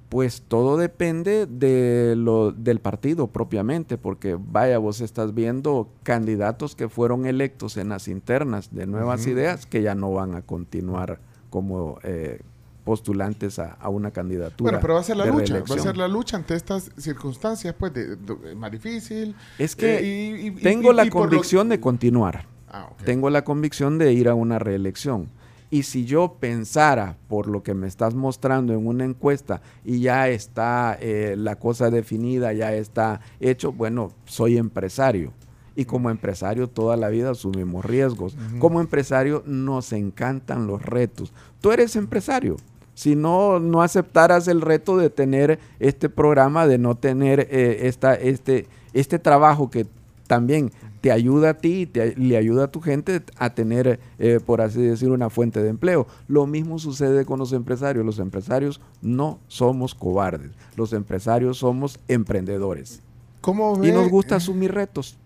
Pues 0.09 0.43
todo 0.47 0.77
depende 0.77 1.47
de 1.47 2.15
lo, 2.17 2.53
del 2.53 2.81
partido 2.81 3.29
propiamente, 3.29 3.97
porque 3.97 4.37
vaya, 4.39 4.79
vos 4.79 5.01
estás 5.01 5.35
viendo 5.35 5.89
candidatos 6.03 6.77
que 6.77 6.89
fueron 6.89 7.27
electos 7.27 7.77
en 7.77 7.89
las 7.89 8.07
internas 8.07 8.73
de 8.73 8.87
nuevas 8.87 9.27
ideas 9.27 9.67
que 9.67 9.83
ya 9.83 9.95
no 9.95 10.13
van 10.13 10.35
a 10.35 10.43
continuar 10.43 11.21
como 11.51 11.99
eh, 12.03 12.43
postulantes 12.85 13.59
a, 13.59 13.73
a 13.73 13.89
una 13.89 14.11
candidatura. 14.11 14.71
Bueno, 14.73 14.81
pero 14.81 14.95
va 14.95 15.01
a 15.01 15.05
ser 15.05 15.17
la 15.17 15.27
lucha. 15.27 15.55
Va 15.69 15.75
a 15.75 15.79
ser 15.79 15.97
la 15.97 16.07
lucha 16.09 16.37
ante 16.37 16.55
estas 16.55 16.91
circunstancias, 16.99 17.75
pues, 17.79 17.93
de, 17.95 18.17
de- 18.17 18.55
más 18.55 18.71
difícil. 18.71 19.35
Es 19.59 19.75
que 19.75 19.99
Eh, 19.99 20.03
y- 20.03 20.35
y- 20.37 20.47
y- 20.49 20.51
tengo 20.63 20.93
y- 20.93 20.97
la 20.97 21.05
lo- 21.05 21.11
convicción 21.11 21.69
de 21.69 21.81
continuar. 21.81 22.47
Ah, 22.69 22.91
tengo 23.05 23.31
la 23.31 23.43
convicción 23.45 23.99
de 23.99 24.13
ir 24.13 24.29
a 24.29 24.35
una 24.35 24.59
reelección. 24.59 25.29
Y 25.71 25.85
si 25.85 26.05
yo 26.05 26.37
pensara, 26.39 27.17
por 27.29 27.49
lo 27.49 27.63
que 27.63 27.75
me 27.75 27.87
estás 27.89 28.15
mostrando 28.15 28.73
en 28.75 28.87
una 28.87 29.05
encuesta, 29.05 29.61
y 29.85 30.01
ya 30.01 30.29
está 30.29 30.97
eh, 31.01 31.35
la 31.39 31.57
cosa 31.57 31.91
definida, 31.91 32.53
ya 32.53 32.73
está 32.75 33.21
hecho, 33.41 33.73
bueno, 33.73 34.13
soy 34.27 34.57
empresario. 34.59 35.33
Y 35.77 35.87
como 35.87 36.11
empresario 36.11 36.69
toda 36.69 36.97
la 36.97 37.09
vida 37.09 37.31
asumimos 37.33 37.85
riesgos. 37.85 38.37
Como 38.61 38.81
empresario 38.81 39.43
nos 39.47 39.93
encantan 39.93 40.69
los 40.69 40.81
retos. 40.83 41.33
Tú 41.61 41.73
eres 41.73 41.97
empresario. 41.97 42.57
Si 42.95 43.17
no, 43.17 43.59
no 43.61 43.83
aceptaras 43.83 44.47
el 44.49 44.61
reto 44.61 44.97
de 44.97 45.11
tener 45.11 45.59
este 45.81 46.09
programa, 46.09 46.67
de 46.67 46.79
no 46.79 46.97
tener 46.97 47.49
eh, 47.51 47.81
esta, 47.89 48.15
este, 48.15 48.67
este 48.93 49.19
trabajo 49.19 49.71
que 49.71 49.87
también 50.27 50.71
te 51.01 51.13
ayuda 51.13 51.51
a 51.51 51.55
ti 51.55 51.81
y 51.83 51.87
te- 51.87 52.15
le 52.17 52.37
ayuda 52.39 52.65
a 52.65 52.71
tu 52.71 52.81
gente 52.81 53.21
a 53.37 53.51
tener, 53.55 54.01
eh, 54.19 54.41
por 54.45 54.63
así 54.63 54.81
decir, 54.81 55.11
una 55.11 55.29
fuente 55.29 55.63
de 55.63 55.69
empleo. 55.69 56.07
Lo 56.29 56.47
mismo 56.47 56.79
sucede 56.79 57.27
con 57.27 57.39
los 57.39 57.53
empresarios. 57.53 58.07
Los 58.07 58.19
empresarios 58.19 58.81
no 59.03 59.39
somos 59.49 59.95
cobardes. 59.95 60.53
Los 60.77 60.93
empresarios 60.95 61.59
somos 61.59 61.99
emprendedores. 62.09 63.03
¿Cómo 63.43 63.85
Y 63.85 63.93
nos 63.93 64.09
gusta 64.09 64.37
asumir 64.37 64.73
retos. 64.73 65.19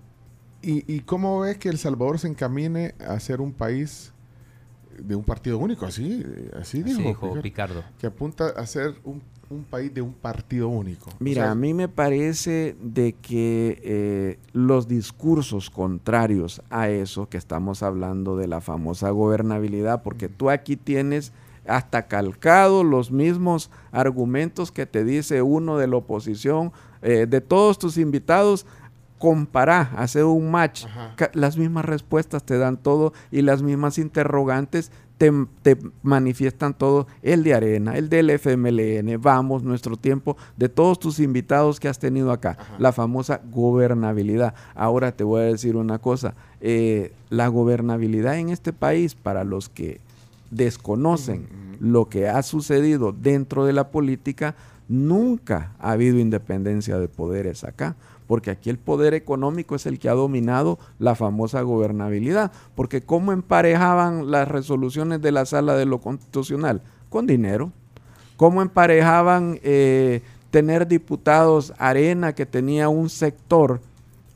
¿Y, 0.63 0.83
y 0.93 1.01
cómo 1.01 1.39
ves 1.41 1.59
que 1.59 1.69
El 1.69 1.79
Salvador 1.79 2.19
se 2.19 2.27
encamine 2.27 2.97
a 3.07 3.21
ser 3.21 3.41
un 3.41 3.53
país 3.53 4.13
de 5.03 5.15
un 5.17 5.25
partido 5.25 5.59
único? 5.59 5.87
Así, 5.87 6.25
así 6.53 6.81
Así 6.81 6.83
dijo. 6.83 7.01
dijo 7.09 7.27
Picar, 7.29 7.43
Picardo. 7.43 7.85
que 7.99 8.07
apunta 8.07 8.49
a 8.49 8.67
ser 8.67 8.95
un, 9.05 9.23
un 9.51 9.65
país 9.65 9.93
de 9.95 10.03
un 10.03 10.13
partido 10.13 10.69
único. 10.69 11.11
O 11.11 11.15
Mira, 11.21 11.45
sea, 11.45 11.51
a 11.53 11.55
mí 11.55 11.73
me 11.75 11.89
parece 11.89 12.77
de 12.83 13.15
que 13.15 13.81
eh, 13.83 14.39
los 14.53 14.89
discursos 14.89 15.71
contrarios 15.71 16.63
a 16.71 16.89
eso, 16.89 17.29
que 17.29 17.37
estamos 17.39 17.83
hablando 17.83 18.37
de 18.37 18.47
la 18.49 18.61
famosa 18.61 19.11
gobernabilidad, 19.11 20.03
porque 20.03 20.29
tú 20.29 20.51
aquí 20.51 20.77
tienes 20.77 21.33
hasta 21.67 22.07
calcado 22.07 22.83
los 22.83 23.11
mismos 23.13 23.71
argumentos 23.93 24.73
que 24.73 24.87
te 24.87 25.05
dice 25.05 25.43
uno 25.43 25.77
de 25.77 25.87
la 25.87 25.97
oposición, 25.97 26.73
eh, 27.03 27.27
de 27.29 27.41
todos 27.41 27.79
tus 27.79 27.99
invitados, 27.99 28.65
compará, 29.19 29.93
hace 29.97 30.25
un 30.25 30.51
match, 30.51 30.85
Ajá. 30.87 31.31
las 31.35 31.57
mismas 31.57 31.85
respuestas 31.85 32.45
te 32.45 32.59
dan 32.59 32.77
todo 32.77 33.13
y 33.31 33.43
las 33.43 33.63
mismas 33.63 33.99
interrogantes 33.99 34.91
te, 35.19 35.33
te 35.63 35.77
manifiestan 36.03 36.75
todo, 36.75 37.09
el 37.23 37.43
de 37.43 37.53
Arena, 37.53 37.97
el 37.99 38.09
del 38.09 38.31
FMLN, 38.31 39.21
vamos, 39.21 39.65
nuestro 39.65 39.97
tiempo, 39.97 40.37
de 40.57 40.69
todos 40.69 41.01
tus 41.01 41.19
invitados 41.19 41.81
que 41.81 41.89
has 41.89 41.99
tenido 41.99 42.31
acá, 42.31 42.57
Ajá. 42.59 42.77
la 42.79 42.93
famosa 42.93 43.41
gobernabilidad. 43.51 44.55
Ahora 44.77 45.11
te 45.11 45.25
voy 45.25 45.41
a 45.41 45.45
decir 45.45 45.75
una 45.75 45.99
cosa, 45.99 46.35
eh, 46.61 47.13
la 47.31 47.49
gobernabilidad 47.49 48.39
en 48.39 48.51
este 48.51 48.73
país, 48.73 49.17
para 49.17 49.43
los 49.43 49.69
que 49.69 50.01
desconocen 50.53 51.49
lo 51.81 52.09
que 52.09 52.29
ha 52.29 52.43
sucedido 52.43 53.13
dentro 53.13 53.65
de 53.67 53.73
la 53.73 53.91
política, 53.91 54.55
nunca 54.89 55.73
ha 55.79 55.93
habido 55.93 56.19
independencia 56.19 56.99
de 56.99 57.09
poderes 57.09 57.65
acá, 57.65 57.97
porque 58.29 58.53
aquí 58.53 58.71
el 58.71 58.79
poder 58.79 59.15
económico 59.15 59.75
es 59.75 59.87
el 59.87 59.99
que 59.99 60.09
ha 60.09 60.15
dominado 60.15 60.79
la 61.01 61.17
famosa 61.17 61.63
gobernabilidad, 61.63 62.53
porque 62.77 63.01
¿cómo 63.01 63.33
emparejaban 63.33 64.31
las 64.31 64.47
resoluciones 64.47 65.21
de 65.21 65.33
la 65.33 65.47
sala 65.47 65.75
de 65.75 65.87
lo 65.87 65.99
constitucional? 65.99 66.83
Con 67.09 67.27
dinero. 67.27 67.73
¿Cómo 68.37 68.63
emparejaban 68.63 69.59
eh, 69.65 70.23
tener 70.51 70.87
diputados 70.87 71.73
arena 71.79 72.35
que 72.35 72.47
tenía 72.47 72.89
un 72.89 73.09
sector, 73.09 73.81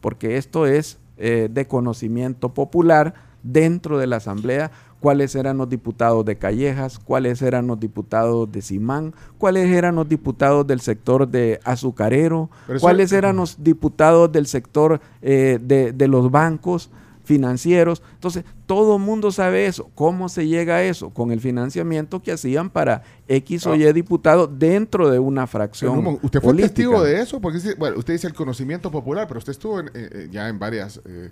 porque 0.00 0.38
esto 0.38 0.66
es 0.66 0.98
eh, 1.18 1.48
de 1.50 1.66
conocimiento 1.66 2.48
popular 2.48 3.14
dentro 3.42 3.98
de 3.98 4.06
la 4.06 4.16
asamblea, 4.16 4.70
cuáles 5.02 5.34
eran 5.34 5.58
los 5.58 5.68
diputados 5.68 6.24
de 6.24 6.36
Callejas, 6.36 6.98
cuáles 7.00 7.42
eran 7.42 7.66
los 7.66 7.78
diputados 7.80 8.50
de 8.52 8.62
Simán, 8.62 9.12
cuáles 9.36 9.68
eran 9.68 9.96
los 9.96 10.08
diputados 10.08 10.64
del 10.64 10.80
sector 10.80 11.26
de 11.28 11.58
azucarero, 11.64 12.48
cuáles 12.80 13.10
eran 13.12 13.36
los 13.36 13.62
diputados 13.62 14.30
del 14.30 14.46
sector 14.46 15.00
eh, 15.20 15.58
de, 15.60 15.92
de 15.92 16.08
los 16.08 16.30
bancos 16.30 16.88
financieros. 17.24 18.02
Entonces, 18.14 18.44
todo 18.66 18.98
mundo 18.98 19.30
sabe 19.32 19.66
eso. 19.66 19.90
¿Cómo 19.94 20.28
se 20.28 20.46
llega 20.46 20.76
a 20.76 20.82
eso? 20.84 21.10
Con 21.10 21.30
el 21.32 21.40
financiamiento 21.40 22.22
que 22.22 22.32
hacían 22.32 22.70
para 22.70 23.02
X 23.28 23.66
o 23.66 23.72
Ah. 23.72 23.76
Y 23.76 23.92
diputados 23.92 24.50
dentro 24.56 25.10
de 25.10 25.18
una 25.18 25.46
fracción. 25.46 26.18
¿Usted 26.22 26.40
fue 26.40 26.50
política. 26.52 26.68
testigo 26.74 27.02
de 27.02 27.20
eso? 27.20 27.40
Porque 27.40 27.58
bueno, 27.76 27.96
usted 27.98 28.14
dice 28.14 28.26
el 28.28 28.34
conocimiento 28.34 28.90
popular, 28.90 29.26
pero 29.26 29.38
usted 29.38 29.52
estuvo 29.52 29.80
en, 29.80 29.86
eh, 29.88 29.90
eh, 29.94 30.28
ya 30.30 30.48
en 30.48 30.58
varias... 30.58 31.00
eh, 31.04 31.30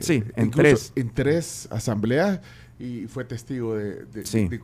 Sí, 0.00 0.24
en 0.34 0.50
tres. 0.50 0.92
En 0.96 1.10
tres 1.14 1.68
asambleas 1.70 2.40
y 2.78 3.06
fue 3.06 3.24
testigo 3.24 3.74
de... 3.76 4.04
de- 4.06 4.26
Sí. 4.26 4.48
de- 4.48 4.60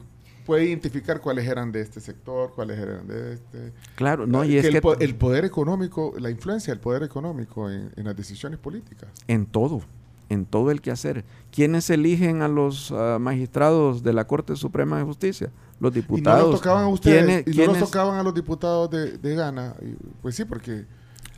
puede 0.47 0.65
identificar 0.65 1.21
cuáles 1.21 1.47
eran 1.47 1.71
de 1.71 1.81
este 1.81 2.01
sector, 2.01 2.53
cuáles 2.55 2.79
eran 2.79 3.07
de 3.07 3.35
este... 3.35 3.73
Claro, 3.95 4.27
no, 4.27 4.43
y 4.45 4.57
es 4.57 4.65
el, 4.65 4.73
que 4.73 4.81
po- 4.83 4.99
el 4.99 5.15
poder 5.15 5.45
económico, 5.45 6.13
la 6.19 6.29
influencia 6.31 6.73
del 6.73 6.81
poder 6.81 7.05
económico 7.05 7.71
en, 7.71 7.93
en 7.95 8.05
las 8.05 8.17
decisiones 8.17 8.59
políticas. 8.59 9.11
en 9.29 9.47
todo, 9.47 9.83
en 10.29 10.47
todo 10.47 10.73
el 10.73 10.81
quehacer. 10.81 11.25
¿Quiénes 11.53 11.89
eligen 11.91 12.43
a 12.43 12.49
los 12.49 12.91
ah, 12.91 13.19
magistrados 13.21 14.03
de 14.03 14.13
la 14.13 14.27
Corte 14.27 14.57
Suprema 14.57 14.99
de 14.99 15.05
Justicia? 15.05 15.51
Los 15.79 15.93
Y 15.95 16.01
no 16.01 16.03
diputados. 16.03 16.51
los 16.51 16.61
tocaban 16.61 16.85
a 16.85 16.89
ustedes, 16.89 17.45
¿Quiénes- 17.45 17.55
y 17.57 17.59
no 17.61 17.67
los 17.67 17.79
tocaban 17.79 18.19
a 18.19 18.23
los 18.25 18.35
diputados 18.35 18.91
de, 18.91 19.19
de 19.19 19.35
Ghana. 19.37 19.75
Y, 19.83 19.95
pues 20.21 20.35
sí, 20.35 20.45
porque... 20.47 20.85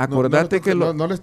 no- 0.06 0.14
no 0.14 0.18
Acordate 0.20 0.60
que 0.60 0.74
lo- 0.74 0.94
no, 0.94 1.06
les 1.06 1.20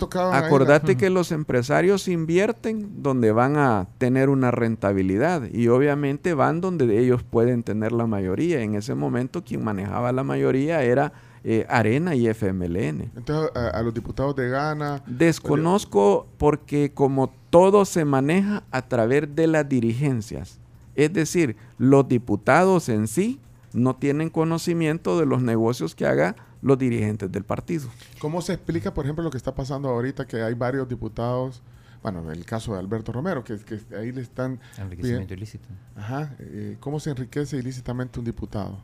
ahí 1.08 1.10
los 1.10 1.32
empresarios 1.32 2.08
invierten 2.08 3.02
donde 3.04 3.32
van 3.32 3.58
a 3.58 3.88
tener 3.98 4.30
una 4.30 4.52
rentabilidad 4.52 5.44
y 5.52 5.68
obviamente 5.68 6.34
van 6.34 6.62
donde 6.62 6.98
ellos 7.00 7.24
pueden 7.24 7.64
tener 7.64 7.92
la 7.92 8.08
mayoría. 8.08 8.62
En 8.62 8.76
ese 8.76 8.96
momento 8.96 9.44
quien 9.44 9.64
manejaba 9.64 10.12
la 10.12 10.24
mayoría 10.24 10.84
era 10.84 11.12
eh, 11.44 11.66
Arena 11.70 12.16
y 12.16 12.28
FMLN. 12.28 13.12
Entonces, 13.16 13.50
a, 13.56 13.70
a 13.70 13.82
los 13.82 13.94
diputados 13.94 14.36
de 14.36 14.50
Ghana... 14.50 15.02
Desconozco 15.08 16.28
porque 16.38 16.92
como 16.94 17.32
todo 17.50 17.86
se 17.86 18.04
maneja 18.06 18.64
a 18.72 18.82
través 18.88 19.34
de 19.36 19.48
las 19.48 19.68
dirigencias, 19.68 20.60
es 20.96 21.14
decir, 21.14 21.56
los 21.78 22.08
diputados 22.10 22.90
en 22.90 23.08
sí 23.08 23.40
no 23.74 23.96
tienen 23.96 24.30
conocimiento 24.30 25.18
de 25.18 25.26
los 25.26 25.42
negocios 25.42 25.96
que 25.96 26.06
haga 26.06 26.36
los 26.62 26.78
dirigentes 26.78 27.32
del 27.32 27.44
partido. 27.44 27.90
¿Cómo 28.20 28.42
se 28.42 28.54
explica, 28.54 28.94
por 28.94 29.06
ejemplo, 29.06 29.24
lo 29.24 29.32
que 29.32 29.38
está 29.38 29.56
pasando 29.56 29.90
ahorita, 29.90 30.28
que 30.28 30.42
hay 30.42 30.54
varios 30.54 30.88
diputados, 30.88 31.62
bueno, 32.02 32.32
el 32.32 32.46
caso 32.46 32.74
de 32.74 32.80
Alberto 32.80 33.12
Romero, 33.12 33.44
que, 33.44 33.58
que 33.58 33.80
ahí 33.96 34.12
le 34.12 34.22
están... 34.22 34.60
Enriquecimiento 34.78 35.34
ilícito. 35.34 35.68
Ajá, 35.96 36.36
eh, 36.40 36.78
¿cómo 36.80 37.00
se 37.00 37.10
enriquece 37.10 37.58
ilícitamente 37.58 38.20
un 38.20 38.26
diputado? 38.26 38.78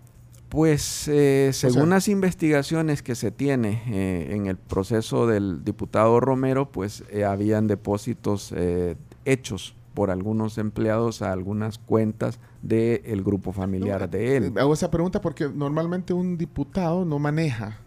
Pues 0.50 1.08
eh, 1.08 1.50
según 1.54 1.90
las 1.90 2.08
investigaciones 2.08 3.02
que 3.02 3.16
se 3.16 3.32
tiene 3.32 3.82
eh, 3.88 4.36
en 4.36 4.46
el 4.46 4.58
proceso 4.58 5.28
del 5.28 5.66
diputado 5.66 6.20
Romero, 6.20 6.72
pues 6.72 7.04
eh, 7.10 7.26
habían 7.26 7.68
depósitos 7.68 8.54
eh, 8.56 8.96
hechos 9.26 9.76
por 9.94 10.12
algunos 10.12 10.58
empleados 10.58 11.22
a 11.22 11.32
algunas 11.32 11.78
cuentas 11.78 12.40
del 12.68 13.24
grupo 13.24 13.52
familiar 13.52 14.02
No, 14.02 14.08
de 14.08 14.38
él. 14.38 14.44
eh, 14.46 14.60
Hago 14.60 14.74
esa 14.74 14.90
pregunta 14.90 15.22
porque 15.22 15.48
normalmente 15.54 16.14
un 16.14 16.38
diputado 16.38 17.06
no 17.06 17.20
maneja 17.20 17.78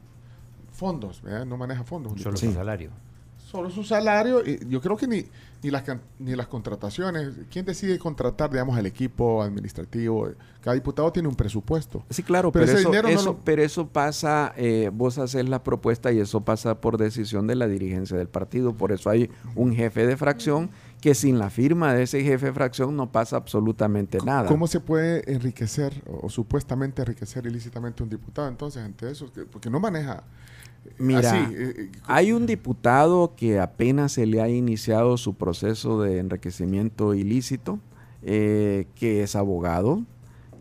fondos, 0.72 1.20
¿verdad? 1.22 1.44
No 1.46 1.56
maneja 1.56 1.84
fondos. 1.84 2.12
un 2.12 2.18
Solo 2.18 2.36
su 2.36 2.52
salario. 2.52 2.90
Solo 3.38 3.70
su 3.70 3.82
salario. 3.82 4.42
y 4.46 4.58
yo 4.68 4.78
creo 4.82 4.94
que 4.96 5.06
ni, 5.08 5.24
ni, 5.62 5.70
las, 5.70 5.82
can- 5.82 6.02
ni 6.18 6.36
las 6.36 6.46
contrataciones. 6.48 7.32
¿Quién 7.50 7.64
decide 7.64 7.98
contratar, 7.98 8.50
digamos, 8.50 8.76
al 8.76 8.84
equipo 8.84 9.42
administrativo? 9.42 10.28
Cada 10.60 10.74
diputado 10.74 11.10
tiene 11.10 11.28
un 11.28 11.34
presupuesto. 11.34 12.04
Sí, 12.10 12.22
claro, 12.22 12.52
Pero 12.52 12.66
pero, 12.66 12.72
ese 12.78 12.82
eso, 12.82 12.90
dinero 12.90 13.08
no 13.10 13.22
lo- 13.22 13.38
pero 13.38 13.62
eso 13.62 13.88
pasa, 13.88 14.52
eh, 14.56 14.90
vos 14.92 15.16
haces 15.16 15.48
la 15.48 15.64
propuesta 15.64 16.12
y 16.12 16.20
eso 16.20 16.42
pasa 16.42 16.78
por 16.80 16.98
decisión 16.98 17.46
de 17.46 17.54
la 17.54 17.66
dirigencia 17.66 18.18
del 18.18 18.28
partido. 18.28 18.74
Por 18.74 18.92
eso 18.92 19.08
hay 19.08 19.30
un 19.56 19.74
jefe 19.74 20.06
de 20.06 20.16
fracción 20.18 20.68
que 21.00 21.14
sin 21.14 21.38
la 21.38 21.48
firma 21.50 21.94
de 21.94 22.02
ese 22.02 22.22
jefe 22.24 22.46
de 22.46 22.52
fracción 22.52 22.96
no 22.96 23.10
pasa 23.12 23.36
absolutamente 23.36 24.18
nada. 24.24 24.48
¿Cómo 24.48 24.66
se 24.66 24.80
puede 24.80 25.30
enriquecer 25.32 25.92
o, 26.06 26.26
o 26.26 26.28
supuestamente 26.30 27.02
enriquecer 27.02 27.46
ilícitamente 27.46 28.02
un 28.02 28.08
diputado 28.08 28.48
entonces 28.48 28.82
ante 28.82 29.10
eso? 29.10 29.32
Que- 29.32 29.44
Porque 29.44 29.70
no 29.70 29.78
maneja. 29.78 30.24
eh, 30.84 30.90
Mira, 30.98 31.30
así, 31.44 31.54
eh, 31.54 31.74
eh, 31.78 31.90
Hay 32.06 32.32
un 32.32 32.46
diputado 32.46 33.34
que 33.36 33.60
apenas 33.60 34.12
se 34.12 34.26
le 34.26 34.40
ha 34.42 34.48
iniciado 34.48 35.16
su 35.18 35.34
proceso 35.34 36.00
de 36.02 36.18
enriquecimiento 36.18 37.14
ilícito, 37.14 37.78
eh, 38.22 38.86
que 38.96 39.22
es 39.22 39.36
abogado, 39.36 40.02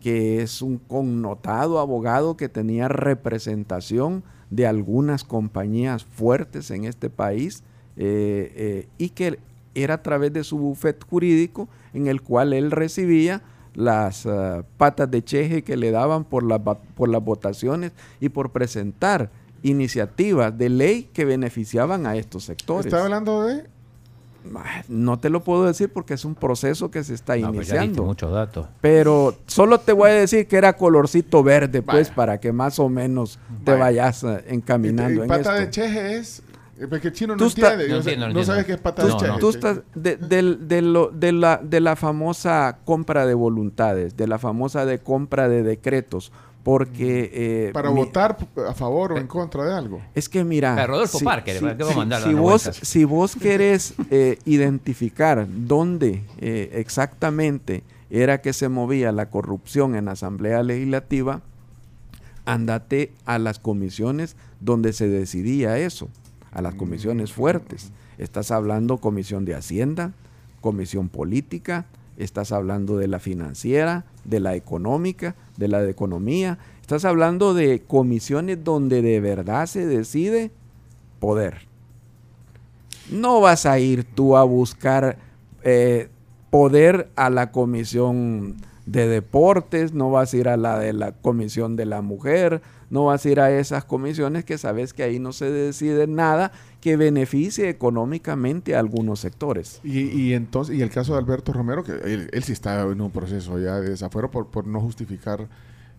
que 0.00 0.40
es 0.42 0.62
un 0.62 0.78
connotado 0.78 1.80
abogado 1.80 2.36
que 2.36 2.48
tenía 2.48 2.86
representación 2.86 4.22
de 4.50 4.66
algunas 4.68 5.24
compañías 5.24 6.04
fuertes 6.04 6.70
en 6.70 6.84
este 6.84 7.10
país 7.10 7.64
y 7.96 9.08
que 9.10 9.40
era 9.74 9.94
a 9.94 10.02
través 10.02 10.32
de 10.32 10.44
su 10.44 10.58
bufet 10.58 11.04
jurídico 11.08 11.68
en 11.94 12.06
el 12.06 12.22
cual 12.22 12.52
él 12.52 12.70
recibía 12.70 13.42
las 13.74 14.26
ah, 14.26 14.64
patas 14.76 15.10
de 15.10 15.22
cheje 15.22 15.62
que 15.62 15.76
le 15.76 15.90
daban 15.90 16.24
por, 16.24 16.42
las 16.42 16.58
va- 16.60 16.78
por 16.78 17.08
las 17.08 17.22
votaciones 17.22 17.92
y 18.20 18.28
por 18.28 18.50
presentar 18.50 19.30
iniciativas 19.62 20.56
de 20.56 20.68
ley 20.68 21.08
que 21.12 21.24
beneficiaban 21.24 22.06
a 22.06 22.16
estos 22.16 22.44
sectores. 22.44 22.86
Está 22.86 23.04
hablando 23.04 23.42
de. 23.44 23.64
Ah, 24.54 24.82
No 24.88 25.18
te 25.18 25.30
lo 25.30 25.42
puedo 25.44 25.64
decir 25.64 25.92
porque 25.92 26.14
es 26.14 26.24
un 26.24 26.34
proceso 26.34 26.90
que 26.90 27.04
se 27.04 27.12
está 27.14 27.36
No, 27.36 27.52
pues 27.52 27.68
iniciando. 27.68 28.04
muchos 28.04 28.32
datos. 28.32 28.66
Pero 28.80 29.36
solo 29.46 29.78
te 29.78 29.92
voy 29.92 30.10
a 30.10 30.14
decir 30.14 30.46
que 30.48 30.56
era 30.56 30.74
colorcito 30.74 31.42
verde, 31.42 31.82
pues, 31.82 32.08
Vaya. 32.08 32.14
para 32.14 32.40
que 32.40 32.52
más 32.52 32.78
o 32.78 32.88
menos 32.88 33.38
te 33.64 33.72
Vaya. 33.72 33.82
vayas 33.84 34.24
eh, 34.24 34.44
encaminando 34.48 35.20
y, 35.20 35.22
en 35.22 35.28
pata 35.28 35.40
esto. 35.40 35.52
de 35.52 35.70
cheje 35.70 36.16
es. 36.16 36.42
Eh, 36.80 36.86
Porque 36.88 37.08
el 37.08 37.14
chino 37.14 37.36
no 37.36 37.46
está- 37.46 37.72
entiende. 37.72 37.88
No 37.92 37.96
entiendo, 37.98 38.26
no 38.28 38.32
no 38.34 38.40
entiendo. 38.40 38.44
sabes 38.52 38.64
qué 38.66 38.72
es 38.72 38.80
pata 38.80 39.02
Tú, 39.02 39.08
de 39.18 39.26
No, 39.26 39.32
no. 39.34 39.38
tú 39.38 39.50
estás 39.50 39.80
de, 39.94 40.16
del- 40.16 40.68
de 40.68 40.82
lo- 40.82 41.10
de 41.10 41.32
la, 41.32 41.60
de 41.62 41.80
la 41.80 41.96
famosa 41.96 42.78
compra 42.84 43.26
de 43.26 43.34
voluntades, 43.34 44.16
de 44.16 44.26
la 44.26 44.38
famosa 44.38 44.86
de 44.86 44.98
compra 44.98 45.48
de 45.48 45.62
decretos, 45.62 46.32
porque... 46.62 47.30
eh, 47.32 47.70
Para 47.72 47.90
mi- 47.90 47.96
votar 47.96 48.36
a 48.68 48.74
favor 48.74 49.12
o 49.12 49.16
en 49.18 49.26
contra 49.26 49.64
de 49.64 49.74
algo. 49.74 50.00
Es 50.14 50.28
que 50.28 50.44
mira... 50.44 50.74
Pero 50.76 50.88
Rodolfo 50.88 51.18
Parker, 51.20 51.60
¿para 51.60 51.76
qué 51.76 51.84
vamos 51.84 52.12
a 52.12 52.20
si 52.22 52.34
vos, 52.34 52.62
si 52.82 53.04
vos 53.04 53.36
querés 53.36 53.94
eh, 54.10 54.38
identificar 54.44 55.46
dónde 55.48 56.24
eh, 56.38 56.70
exactamente 56.74 57.82
era 58.10 58.40
que 58.40 58.52
se 58.52 58.68
movía 58.68 59.12
la 59.12 59.30
corrupción 59.30 59.94
en 59.94 60.06
la 60.06 60.12
Asamblea 60.12 60.62
Legislativa, 60.62 61.42
andate 62.44 63.12
a 63.26 63.38
las 63.38 63.58
comisiones 63.58 64.36
donde 64.60 64.92
se 64.92 65.08
decidía 65.08 65.78
eso, 65.78 66.08
a 66.52 66.62
las 66.62 66.74
comisiones 66.74 67.32
fuertes. 67.32 67.92
Estás 68.18 68.50
hablando 68.50 68.98
comisión 68.98 69.44
de 69.44 69.54
Hacienda, 69.54 70.12
comisión 70.60 71.08
política, 71.08 71.86
estás 72.16 72.52
hablando 72.52 72.96
de 72.96 73.08
la 73.08 73.20
financiera, 73.20 74.04
de 74.24 74.40
la 74.40 74.54
económica, 74.56 75.36
de 75.56 75.68
la 75.68 75.80
de 75.80 75.90
economía, 75.90 76.58
estás 76.80 77.04
hablando 77.04 77.54
de 77.54 77.82
comisiones 77.86 78.62
donde 78.64 79.02
de 79.02 79.20
verdad 79.20 79.66
se 79.66 79.86
decide 79.86 80.50
poder. 81.20 81.68
No 83.10 83.40
vas 83.40 83.66
a 83.66 83.78
ir 83.78 84.04
tú 84.04 84.36
a 84.36 84.44
buscar 84.44 85.18
eh, 85.62 86.08
poder 86.50 87.08
a 87.16 87.30
la 87.30 87.52
comisión 87.52 88.56
de 88.86 89.06
deportes, 89.06 89.92
no 89.92 90.10
vas 90.10 90.32
a 90.32 90.36
ir 90.36 90.48
a 90.48 90.56
la 90.56 90.78
de 90.78 90.92
la 90.92 91.12
comisión 91.12 91.76
de 91.76 91.86
la 91.86 92.00
mujer, 92.02 92.62
no 92.90 93.04
vas 93.06 93.24
a 93.24 93.28
ir 93.28 93.40
a 93.40 93.50
esas 93.50 93.84
comisiones 93.84 94.44
que 94.44 94.56
sabes 94.58 94.92
que 94.94 95.02
ahí 95.02 95.18
no 95.18 95.32
se 95.32 95.50
decide 95.50 96.06
nada 96.06 96.52
que 96.80 96.96
beneficie 96.96 97.68
económicamente 97.68 98.74
a 98.74 98.80
algunos 98.80 99.20
sectores. 99.20 99.80
Y, 99.84 100.00
y 100.08 100.34
entonces, 100.34 100.76
y 100.76 100.82
el 100.82 100.90
caso 100.90 101.12
de 101.12 101.18
Alberto 101.18 101.52
Romero, 101.52 101.84
que 101.84 101.92
él, 101.92 102.30
él 102.32 102.42
sí 102.44 102.52
está 102.52 102.82
en 102.82 103.00
un 103.00 103.10
proceso 103.10 103.58
ya 103.58 103.80
de 103.80 103.90
desafuero 103.90 104.30
por, 104.30 104.46
por 104.46 104.66
no 104.66 104.80
justificar, 104.80 105.48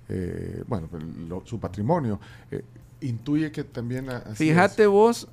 eh, 0.09 0.63
bueno, 0.67 0.87
lo- 1.27 1.43
su 1.45 1.59
patrimonio. 1.59 2.19
Eh, 2.51 2.63
intuye 3.01 3.51
que 3.51 3.63
también... 3.63 4.09
así 4.09 4.45
Fíjate 4.47 4.83
es. 4.83 4.89
vos, 4.89 5.27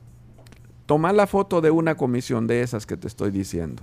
toma 0.84 1.12
la 1.12 1.26
foto 1.26 1.60
de 1.60 1.70
una 1.70 1.96
comisión 1.96 2.46
de 2.46 2.62
esas 2.62 2.86
que 2.86 2.96
te 2.96 3.06
estoy 3.08 3.30
diciendo. 3.30 3.82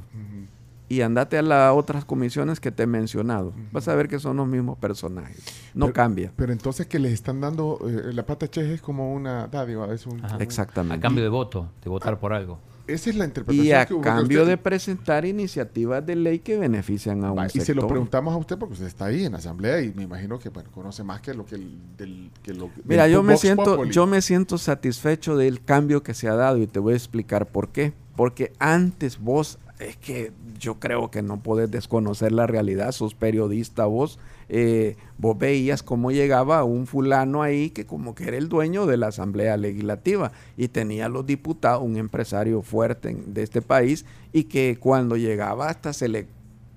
Y 0.90 1.02
andate 1.02 1.38
a 1.38 1.42
las 1.42 1.74
otras 1.76 2.06
comisiones 2.06 2.60
que 2.60 2.72
te 2.72 2.84
he 2.84 2.88
mencionado. 2.88 3.54
Vas 3.72 3.88
a 3.88 3.96
ver 3.96 4.08
que 4.08 4.20
son 4.20 4.38
los 4.38 4.48
mismos 4.48 4.78
personajes. 4.78 5.38
No 5.74 5.86
Pero- 5.88 5.94
cambia. 5.94 6.32
Pero 6.36 6.52
entonces 6.52 6.86
que 6.88 7.00
les 7.00 7.14
están 7.14 7.42
dando, 7.42 7.80
eh, 7.88 8.14
la 8.14 8.26
pata 8.26 8.48
cheje 8.50 8.74
es 8.76 8.82
como 8.82 9.14
una 9.14 9.48
dádiva, 9.48 9.92
es 9.94 10.06
un... 10.06 10.24
Ajá. 10.24 10.38
Exactamente. 10.40 10.96
A 10.98 11.00
cambio 11.00 11.24
de 11.24 11.30
voto, 11.30 11.70
de 11.84 11.90
votar 11.90 12.20
por 12.20 12.34
algo. 12.34 12.60
Esa 12.86 13.10
es 13.12 13.16
la 13.16 13.24
interpretación 13.24 13.66
y 13.66 13.72
a 13.72 13.86
que 13.86 13.98
cambio 14.02 14.42
usted- 14.42 14.52
de 14.52 14.58
presentar 14.58 15.24
iniciativas 15.24 16.06
de 16.06 16.18
ley 16.18 16.40
que 16.40 16.58
benefician 16.60 17.24
a 17.24 17.32
un 17.32 17.38
Va, 17.38 17.46
y 17.46 17.50
sector. 17.50 17.66
se 17.66 17.74
lo 17.76 17.88
preguntamos 17.88 18.34
a 18.34 18.38
usted 18.38 18.58
porque 18.58 18.74
usted 18.74 18.88
está 18.88 19.06
ahí 19.06 19.24
en 19.24 19.32
la 19.32 19.38
asamblea 19.38 19.80
y 19.82 19.94
me 19.94 20.04
imagino 20.04 20.38
que 20.38 20.50
bueno, 20.50 20.70
conoce 20.70 21.02
más 21.02 21.22
que 21.22 21.34
lo 21.34 21.46
que 21.46 21.56
el, 21.56 21.78
del, 21.98 22.30
que 22.44 22.54
lo 22.54 22.70
Mira, 22.84 23.04
del 23.04 23.14
yo 23.14 23.24
me 23.24 23.38
siento, 23.38 23.86
yo 23.86 24.06
me 24.06 24.22
siento 24.22 24.58
satisfecho 24.58 25.38
del 25.38 25.64
cambio 25.64 26.04
que 26.04 26.14
se 26.14 26.28
ha 26.28 26.36
dado 26.36 26.58
y 26.58 26.68
te 26.68 26.80
voy 26.80 26.92
a 26.94 26.98
explicar 26.98 27.46
por 27.48 27.70
qué. 27.70 27.94
Porque 28.18 28.52
antes 28.60 29.18
vos, 29.18 29.60
es 29.80 29.98
que 29.98 30.32
yo 30.60 30.76
creo 30.80 31.10
que 31.12 31.22
no 31.22 31.42
podés 31.42 31.70
desconocer 31.70 32.32
la 32.32 32.48
realidad, 32.48 32.92
sos 32.92 33.16
periodista 33.16 33.86
vos, 33.86 34.20
eh, 34.50 34.96
vos 35.18 35.38
veías 35.38 35.84
cómo 35.84 36.12
llegaba 36.12 36.64
un 36.64 36.86
fulano 36.86 37.42
ahí 37.42 37.70
que 37.70 37.86
como 37.86 38.14
que 38.14 38.26
era 38.28 38.38
el 38.38 38.50
dueño 38.50 38.86
de 38.86 38.98
la 38.98 39.08
Asamblea 39.08 39.58
Legislativa 39.58 40.32
y 40.58 40.68
tenía 40.68 41.10
los 41.10 41.26
diputados, 41.26 41.82
un 41.84 41.98
empresario 41.98 42.62
fuerte 42.62 43.16
de 43.26 43.42
este 43.44 43.62
país 43.62 44.06
y 44.32 44.44
que 44.46 44.78
cuando 44.80 45.18
llegaba 45.18 45.70
hasta 45.70 45.92
se 45.94 46.08
le 46.08 46.28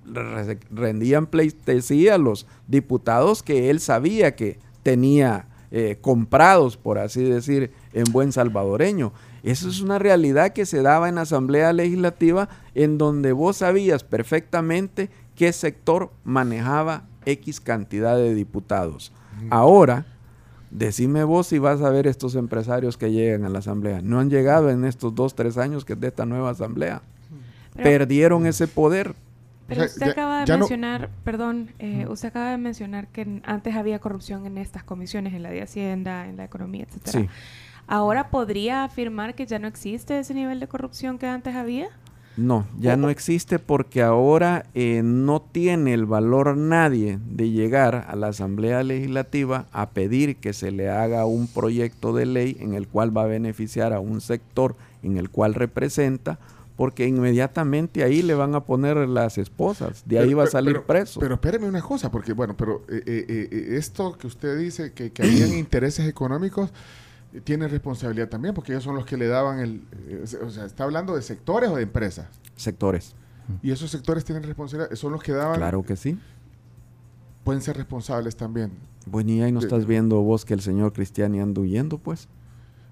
re- 0.05 0.57
rendían 0.71 1.27
pleitesía 1.27 2.15
a 2.15 2.17
los 2.17 2.47
diputados 2.67 3.43
que 3.43 3.69
él 3.69 3.79
sabía 3.79 4.35
que 4.35 4.57
tenía 4.83 5.47
eh, 5.69 5.97
comprados, 5.99 6.77
por 6.77 6.97
así 6.97 7.23
decir, 7.25 7.71
en 7.93 8.05
buen 8.13 8.31
salvadoreño. 8.31 9.11
Eso 9.43 9.69
es 9.69 9.81
una 9.81 9.99
realidad 9.99 10.51
que 10.53 10.65
se 10.65 10.81
daba 10.81 11.09
en 11.09 11.15
la 11.15 11.21
Asamblea 11.21 11.71
Legislativa 11.73 12.49
en 12.75 12.97
donde 12.97 13.31
vos 13.31 13.57
sabías 13.57 14.03
perfectamente 14.03 15.09
qué 15.35 15.53
sector 15.53 16.11
manejaba 16.23 17.03
X 17.25 17.59
cantidad 17.61 18.15
de 18.15 18.33
diputados. 18.33 19.11
Ahora, 19.49 20.05
decime 20.71 21.23
vos 21.23 21.47
si 21.47 21.59
vas 21.59 21.81
a 21.81 21.89
ver 21.89 22.07
estos 22.07 22.35
empresarios 22.35 22.97
que 22.97 23.11
llegan 23.11 23.45
a 23.45 23.49
la 23.49 23.59
Asamblea. 23.59 24.01
No 24.01 24.19
han 24.19 24.29
llegado 24.29 24.69
en 24.69 24.83
estos 24.85 25.13
dos, 25.15 25.35
tres 25.35 25.57
años 25.57 25.85
que 25.85 25.93
es 25.93 25.99
de 25.99 26.07
esta 26.07 26.25
nueva 26.25 26.49
Asamblea. 26.51 27.01
Pero- 27.75 27.83
Perdieron 27.89 28.45
ese 28.47 28.67
poder. 28.67 29.13
Pero 29.67 29.81
O 29.81 29.83
sea, 29.83 29.93
usted 29.93 30.05
ya- 30.07 30.11
acaba 30.13 30.39
de 30.39 30.45
ya 30.45 30.53
no- 30.55 30.59
mencionar, 30.61 31.09
perdón, 31.25 31.71
eh, 31.79 32.07
usted 32.09 32.29
acaba 32.29 32.51
de 32.51 32.57
mencionar 32.57 33.07
que 33.09 33.41
antes 33.43 33.75
había 33.75 33.99
corrupción 33.99 34.45
en 34.45 34.57
estas 34.57 34.83
comisiones, 34.83 35.33
en 35.33 35.43
la 35.43 35.49
de 35.51 35.61
Hacienda, 35.61 36.27
en 36.27 36.37
la 36.37 36.45
economía, 36.45 36.85
etcétera. 36.85 37.19
Sí. 37.19 37.29
Ahora 37.87 38.29
podría 38.29 38.83
afirmar 38.83 39.33
que 39.35 39.45
ya 39.45 39.59
no 39.59 39.67
existe 39.67 40.19
ese 40.19 40.33
nivel 40.33 40.59
de 40.59 40.67
corrupción 40.67 41.17
que 41.17 41.25
antes 41.27 41.55
había. 41.55 41.87
No, 42.35 42.67
ya 42.77 42.97
no 42.97 43.09
existe 43.09 43.57
porque 43.57 44.03
ahora 44.03 44.65
eh, 44.75 45.01
no 45.03 45.41
tiene 45.41 45.95
el 45.95 46.05
valor 46.05 46.55
nadie 46.55 47.17
de 47.25 47.49
llegar 47.49 48.05
a 48.07 48.15
la 48.15 48.27
Asamblea 48.27 48.83
Legislativa 48.83 49.65
a 49.71 49.89
pedir 49.89 50.35
que 50.35 50.53
se 50.53 50.69
le 50.69 50.87
haga 50.89 51.25
un 51.25 51.47
proyecto 51.47 52.13
de 52.13 52.27
ley 52.27 52.55
en 52.59 52.75
el 52.75 52.87
cual 52.87 53.15
va 53.15 53.23
a 53.23 53.27
beneficiar 53.27 53.91
a 53.91 53.99
un 53.99 54.21
sector 54.21 54.75
en 55.01 55.17
el 55.17 55.31
cual 55.31 55.55
representa, 55.55 56.37
porque 56.75 57.07
inmediatamente 57.07 58.03
ahí 58.03 58.21
le 58.21 58.35
van 58.35 58.53
a 58.53 58.65
poner 58.65 58.97
las 59.09 59.39
esposas, 59.39 60.03
de 60.05 60.19
ahí 60.19 60.27
Pero- 60.27 60.37
va 60.37 60.43
a 60.43 60.47
salir 60.47 60.73
pero- 60.73 60.85
preso. 60.85 61.19
Pero 61.19 61.33
espéreme 61.35 61.67
una 61.67 61.81
cosa, 61.81 62.11
porque 62.11 62.33
bueno, 62.33 62.55
pero 62.55 62.83
eh, 62.87 63.01
eh, 63.07 63.47
eh, 63.51 63.67
esto 63.77 64.15
que 64.15 64.27
usted 64.27 64.59
dice 64.59 64.91
que, 64.93 65.11
que 65.11 65.23
habían 65.23 65.53
intereses 65.57 66.07
económicos, 66.07 66.69
tienen 67.41 67.69
responsabilidad 67.69 68.29
también, 68.29 68.53
porque 68.53 68.71
ellos 68.71 68.83
son 68.83 68.95
los 68.95 69.05
que 69.05 69.17
le 69.17 69.27
daban 69.27 69.59
el... 69.59 69.83
eh, 70.07 70.23
o 70.43 70.49
sea, 70.49 70.65
¿está 70.65 70.83
hablando 70.83 71.15
de 71.15 71.21
sectores 71.21 71.69
o 71.69 71.75
de 71.75 71.83
empresas? 71.83 72.27
Sectores. 72.55 73.15
Y 73.61 73.71
esos 73.71 73.89
sectores 73.91 74.25
tienen 74.25 74.43
responsabilidad, 74.43 74.93
son 74.95 75.13
los 75.13 75.23
que 75.23 75.31
daban... 75.31 75.55
Claro 75.57 75.83
que 75.83 75.95
sí. 75.95 76.19
Pueden 77.43 77.61
ser 77.61 77.77
responsables 77.77 78.35
también. 78.35 78.71
Bueno, 79.05 79.31
y 79.31 79.41
ahí 79.41 79.51
no 79.51 79.59
De- 79.61 79.67
estás 79.67 79.85
viendo 79.85 80.19
vos 80.21 80.43
que 80.43 80.53
el 80.53 80.61
señor 80.61 80.91
Cristiani 80.91 81.39
anda 81.39 81.61
huyendo, 81.61 81.97
pues. 81.97 82.27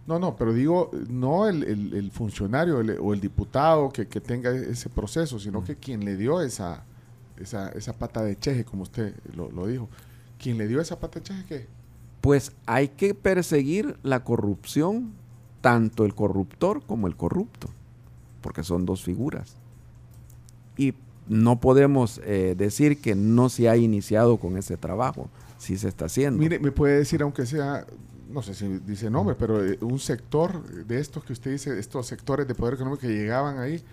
No, 0.07 0.17
no, 0.19 0.35
pero 0.37 0.53
digo, 0.53 0.91
no 1.09 1.47
el, 1.49 1.63
el- 1.63 1.93
el 1.93 2.11
funcionario 2.11 2.79
el- 2.79 2.97
o 3.01 3.13
el 3.13 3.19
diputado 3.19 3.89
que, 3.89 4.07
que 4.07 4.21
tenga 4.21 4.51
ese 4.51 4.87
proceso, 4.89 5.39
sino 5.39 5.63
que 5.63 5.75
quien 5.75 6.05
le 6.05 6.15
dio 6.15 6.41
esa, 6.41 6.83
esa, 7.37 7.69
esa 7.69 7.91
pata 7.93 8.23
de 8.23 8.37
cheje, 8.39 8.63
como 8.63 8.83
usted 8.83 9.13
lo, 9.35 9.51
lo 9.51 9.67
dijo. 9.67 9.89
Quien 10.37 10.57
le 10.57 10.67
dio 10.67 10.79
esa 10.79 10.99
pata 10.99 11.19
de 11.19 11.23
cheje, 11.25 11.43
¿qué? 11.47 11.67
Pues 12.25 12.53
hay 12.65 12.87
que 12.87 13.13
perseguir 13.13 13.97
la 14.01 14.23
corrupción, 14.23 15.13
tanto 15.61 16.05
el 16.05 16.15
corruptor 16.15 16.81
como 16.81 17.05
el 17.05 17.15
corrupto, 17.15 17.69
porque 18.41 18.63
son 18.63 18.83
dos 18.87 19.03
figuras. 19.03 19.57
Y 20.75 20.95
no 21.27 21.59
podemos 21.59 22.19
eh, 22.23 22.55
decir 22.57 22.99
que 22.99 23.13
no 23.13 23.47
se 23.49 23.69
ha 23.69 23.77
iniciado 23.77 24.37
con 24.37 24.57
ese 24.57 24.75
trabajo, 24.75 25.29
sí 25.59 25.77
se 25.77 25.87
está 25.87 26.05
haciendo. 26.05 26.39
Mire, 26.39 26.57
me 26.57 26.71
puede 26.71 26.97
decir, 26.97 27.21
aunque 27.21 27.45
sea, 27.45 27.85
no 28.31 28.41
sé 28.41 28.55
si 28.55 28.69
dice 28.87 29.11
nombre, 29.11 29.35
pero 29.37 29.63
eh, 29.63 29.77
un 29.81 29.99
sector 29.99 30.63
de 30.67 30.99
estos 30.99 31.23
que 31.23 31.33
usted 31.33 31.51
dice, 31.51 31.77
estos 31.77 32.07
sectores 32.07 32.47
de 32.47 32.55
poder 32.55 32.73
económico 32.73 33.01
que 33.01 33.09
llegaban 33.09 33.59
ahí, 33.59 33.83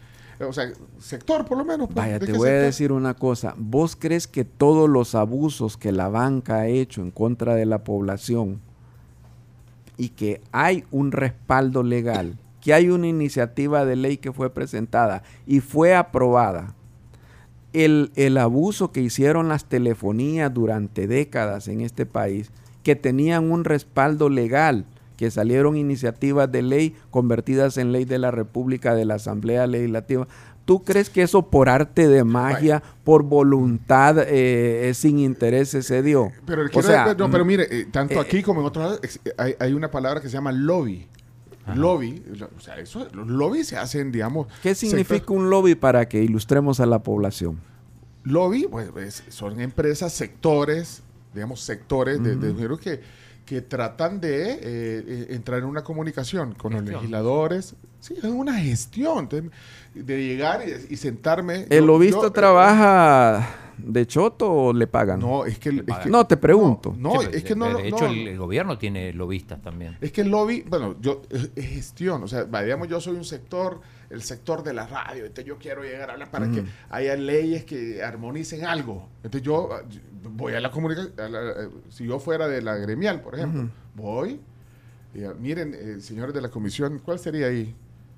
o 0.48 0.52
sea, 0.52 0.70
sector 0.98 1.44
por 1.44 1.58
lo 1.58 1.64
menos. 1.64 1.86
pues, 1.86 1.96
Vaya, 1.96 2.18
¿de 2.18 2.26
te 2.26 2.32
voy 2.32 2.48
a 2.48 2.54
decir 2.54 2.92
una 2.92 3.14
cosa. 3.14 3.54
¿Vos 3.56 3.96
crees 3.96 4.26
que 4.26 4.44
todos 4.44 4.88
los 4.88 5.14
abusos 5.14 5.76
que 5.76 5.92
la 5.92 6.08
banca 6.08 6.56
ha 6.56 6.66
hecho 6.66 7.02
en 7.02 7.10
contra 7.10 7.54
de 7.54 7.66
la 7.66 7.84
población 7.84 8.60
y 9.96 10.10
que 10.10 10.40
hay 10.52 10.84
un 10.90 11.12
respaldo 11.12 11.82
legal, 11.82 12.38
que 12.60 12.74
hay 12.74 12.88
una 12.88 13.06
iniciativa 13.06 13.84
de 13.84 13.96
ley 13.96 14.16
que 14.16 14.32
fue 14.32 14.50
presentada 14.50 15.22
y 15.46 15.60
fue 15.60 15.94
aprobada, 15.94 16.74
el, 17.72 18.12
el 18.16 18.36
abuso 18.36 18.92
que 18.92 19.00
hicieron 19.00 19.48
las 19.48 19.64
telefonías 19.64 20.52
durante 20.52 21.06
décadas 21.06 21.68
en 21.68 21.80
este 21.80 22.06
país, 22.06 22.50
que 22.82 22.96
tenían 22.96 23.50
un 23.50 23.64
respaldo 23.64 24.28
legal, 24.28 24.84
que 25.22 25.30
salieron 25.30 25.76
iniciativas 25.76 26.50
de 26.50 26.62
ley 26.62 26.96
convertidas 27.12 27.76
en 27.76 27.92
ley 27.92 28.04
de 28.04 28.18
la 28.18 28.32
República, 28.32 28.92
de 28.96 29.04
la 29.04 29.14
Asamblea 29.14 29.68
Legislativa. 29.68 30.26
¿Tú 30.64 30.82
crees 30.82 31.10
que 31.10 31.22
eso 31.22 31.48
por 31.48 31.68
arte 31.68 32.08
de 32.08 32.24
magia, 32.24 32.82
por 33.04 33.22
voluntad, 33.22 34.16
eh, 34.26 34.90
sin 34.94 35.20
intereses 35.20 35.86
se 35.86 36.02
dio? 36.02 36.32
Pero, 36.44 36.64
O 36.74 36.82
sea, 36.82 37.14
no, 37.16 37.30
pero 37.30 37.44
mm, 37.44 37.46
mire, 37.46 37.68
eh, 37.70 37.86
tanto 37.88 38.14
eh, 38.14 38.18
aquí 38.18 38.42
como 38.42 38.62
en 38.62 38.66
otros 38.66 38.84
lados 38.84 39.20
hay, 39.38 39.54
hay 39.60 39.72
una 39.74 39.92
palabra 39.92 40.20
que 40.20 40.26
se 40.28 40.32
llama 40.34 40.50
lobby. 40.50 41.06
Lobby, 41.76 42.20
lo- 42.36 42.50
o 42.56 42.60
sea, 42.60 42.76
eso, 42.80 43.06
los 43.12 43.28
lobbies 43.28 43.68
se 43.68 43.76
hacen, 43.76 44.10
digamos. 44.10 44.48
¿Qué 44.60 44.74
significa 44.74 45.14
sector- 45.20 45.36
un 45.36 45.50
lobby 45.50 45.76
para 45.76 46.08
que 46.08 46.20
ilustremos 46.20 46.80
a 46.80 46.86
la 46.86 47.00
población? 47.04 47.60
Lobby, 48.24 48.66
pues, 48.68 48.90
es- 48.96 49.22
son 49.28 49.60
empresas, 49.60 50.12
sectores, 50.12 51.04
digamos, 51.32 51.60
sectores 51.60 52.20
de, 52.20 52.34
de 52.34 52.52
dinero 52.52 52.76
que, 52.76 53.00
que 53.44 53.60
tratan 53.60 54.20
de 54.20 54.52
eh, 54.52 54.58
eh, 54.62 55.26
entrar 55.30 55.58
en 55.60 55.64
una 55.66 55.82
comunicación 55.82 56.54
con 56.54 56.72
los 56.74 56.82
legisladores. 56.84 57.74
Sí, 58.00 58.14
es 58.16 58.24
una 58.24 58.54
gestión. 58.58 59.28
de, 59.28 59.50
de 59.94 60.24
llegar 60.26 60.62
y, 60.66 60.94
y 60.94 60.96
sentarme. 60.96 61.66
¿El 61.70 61.86
lobista 61.86 62.26
eh, 62.26 62.30
trabaja 62.30 63.48
de 63.78 64.06
choto 64.06 64.50
o 64.50 64.72
le 64.72 64.86
pagan? 64.86 65.20
No, 65.20 65.44
es 65.44 65.58
que, 65.58 65.70
es 65.70 65.98
que- 66.04 66.10
No, 66.10 66.26
te 66.26 66.36
pregunto. 66.36 66.94
No, 66.96 67.12
Sí, 67.20 67.26
es 67.26 67.32
de- 67.32 67.44
que 67.44 67.54
no. 67.56 67.66
De 67.66 67.72
no, 67.90 67.96
hecho, 67.96 68.06
el, 68.06 68.28
el 68.28 68.38
gobierno 68.38 68.78
tiene 68.78 69.12
lobistas 69.12 69.60
también. 69.60 69.96
Es 70.00 70.12
que 70.12 70.22
el 70.22 70.28
lobby, 70.30 70.64
bueno, 70.68 70.96
yo, 71.00 71.22
es, 71.30 71.50
es 71.54 71.66
gestión, 71.66 72.22
o 72.22 72.28
sea, 72.28 72.44
digamos, 72.44 72.88
yo 72.88 73.00
soy 73.00 73.16
un 73.16 73.24
sector, 73.24 73.80
el 74.12 74.22
sector 74.22 74.62
de 74.62 74.72
la 74.74 74.86
radio, 74.86 75.22
entonces 75.24 75.46
yo 75.46 75.56
quiero 75.58 75.82
llegar 75.82 76.10
a 76.10 76.12
hablar 76.12 76.30
para 76.30 76.50
que 76.50 76.64
haya 76.90 77.16
leyes 77.16 77.64
que 77.64 78.02
armonicen 78.02 78.64
algo. 78.64 79.08
Entonces 79.24 79.42
yo 79.42 79.70
voy 80.30 80.54
a 80.54 80.60
la 80.60 80.70
comunicación, 80.70 81.12
si 81.88 82.04
yo 82.06 82.18
fuera 82.18 82.46
de 82.46 82.60
la 82.62 82.76
gremial, 82.76 83.20
por 83.22 83.34
ejemplo, 83.34 83.68
voy, 83.94 84.40
y, 85.14 85.24
ah, 85.24 85.34
miren, 85.38 85.74
eh, 85.74 86.00
señores 86.00 86.34
de 86.34 86.40
la 86.40 86.48
comisión, 86.50 87.00
¿cuál 87.04 87.18
sería 87.18 87.46
ahí? 87.46 87.74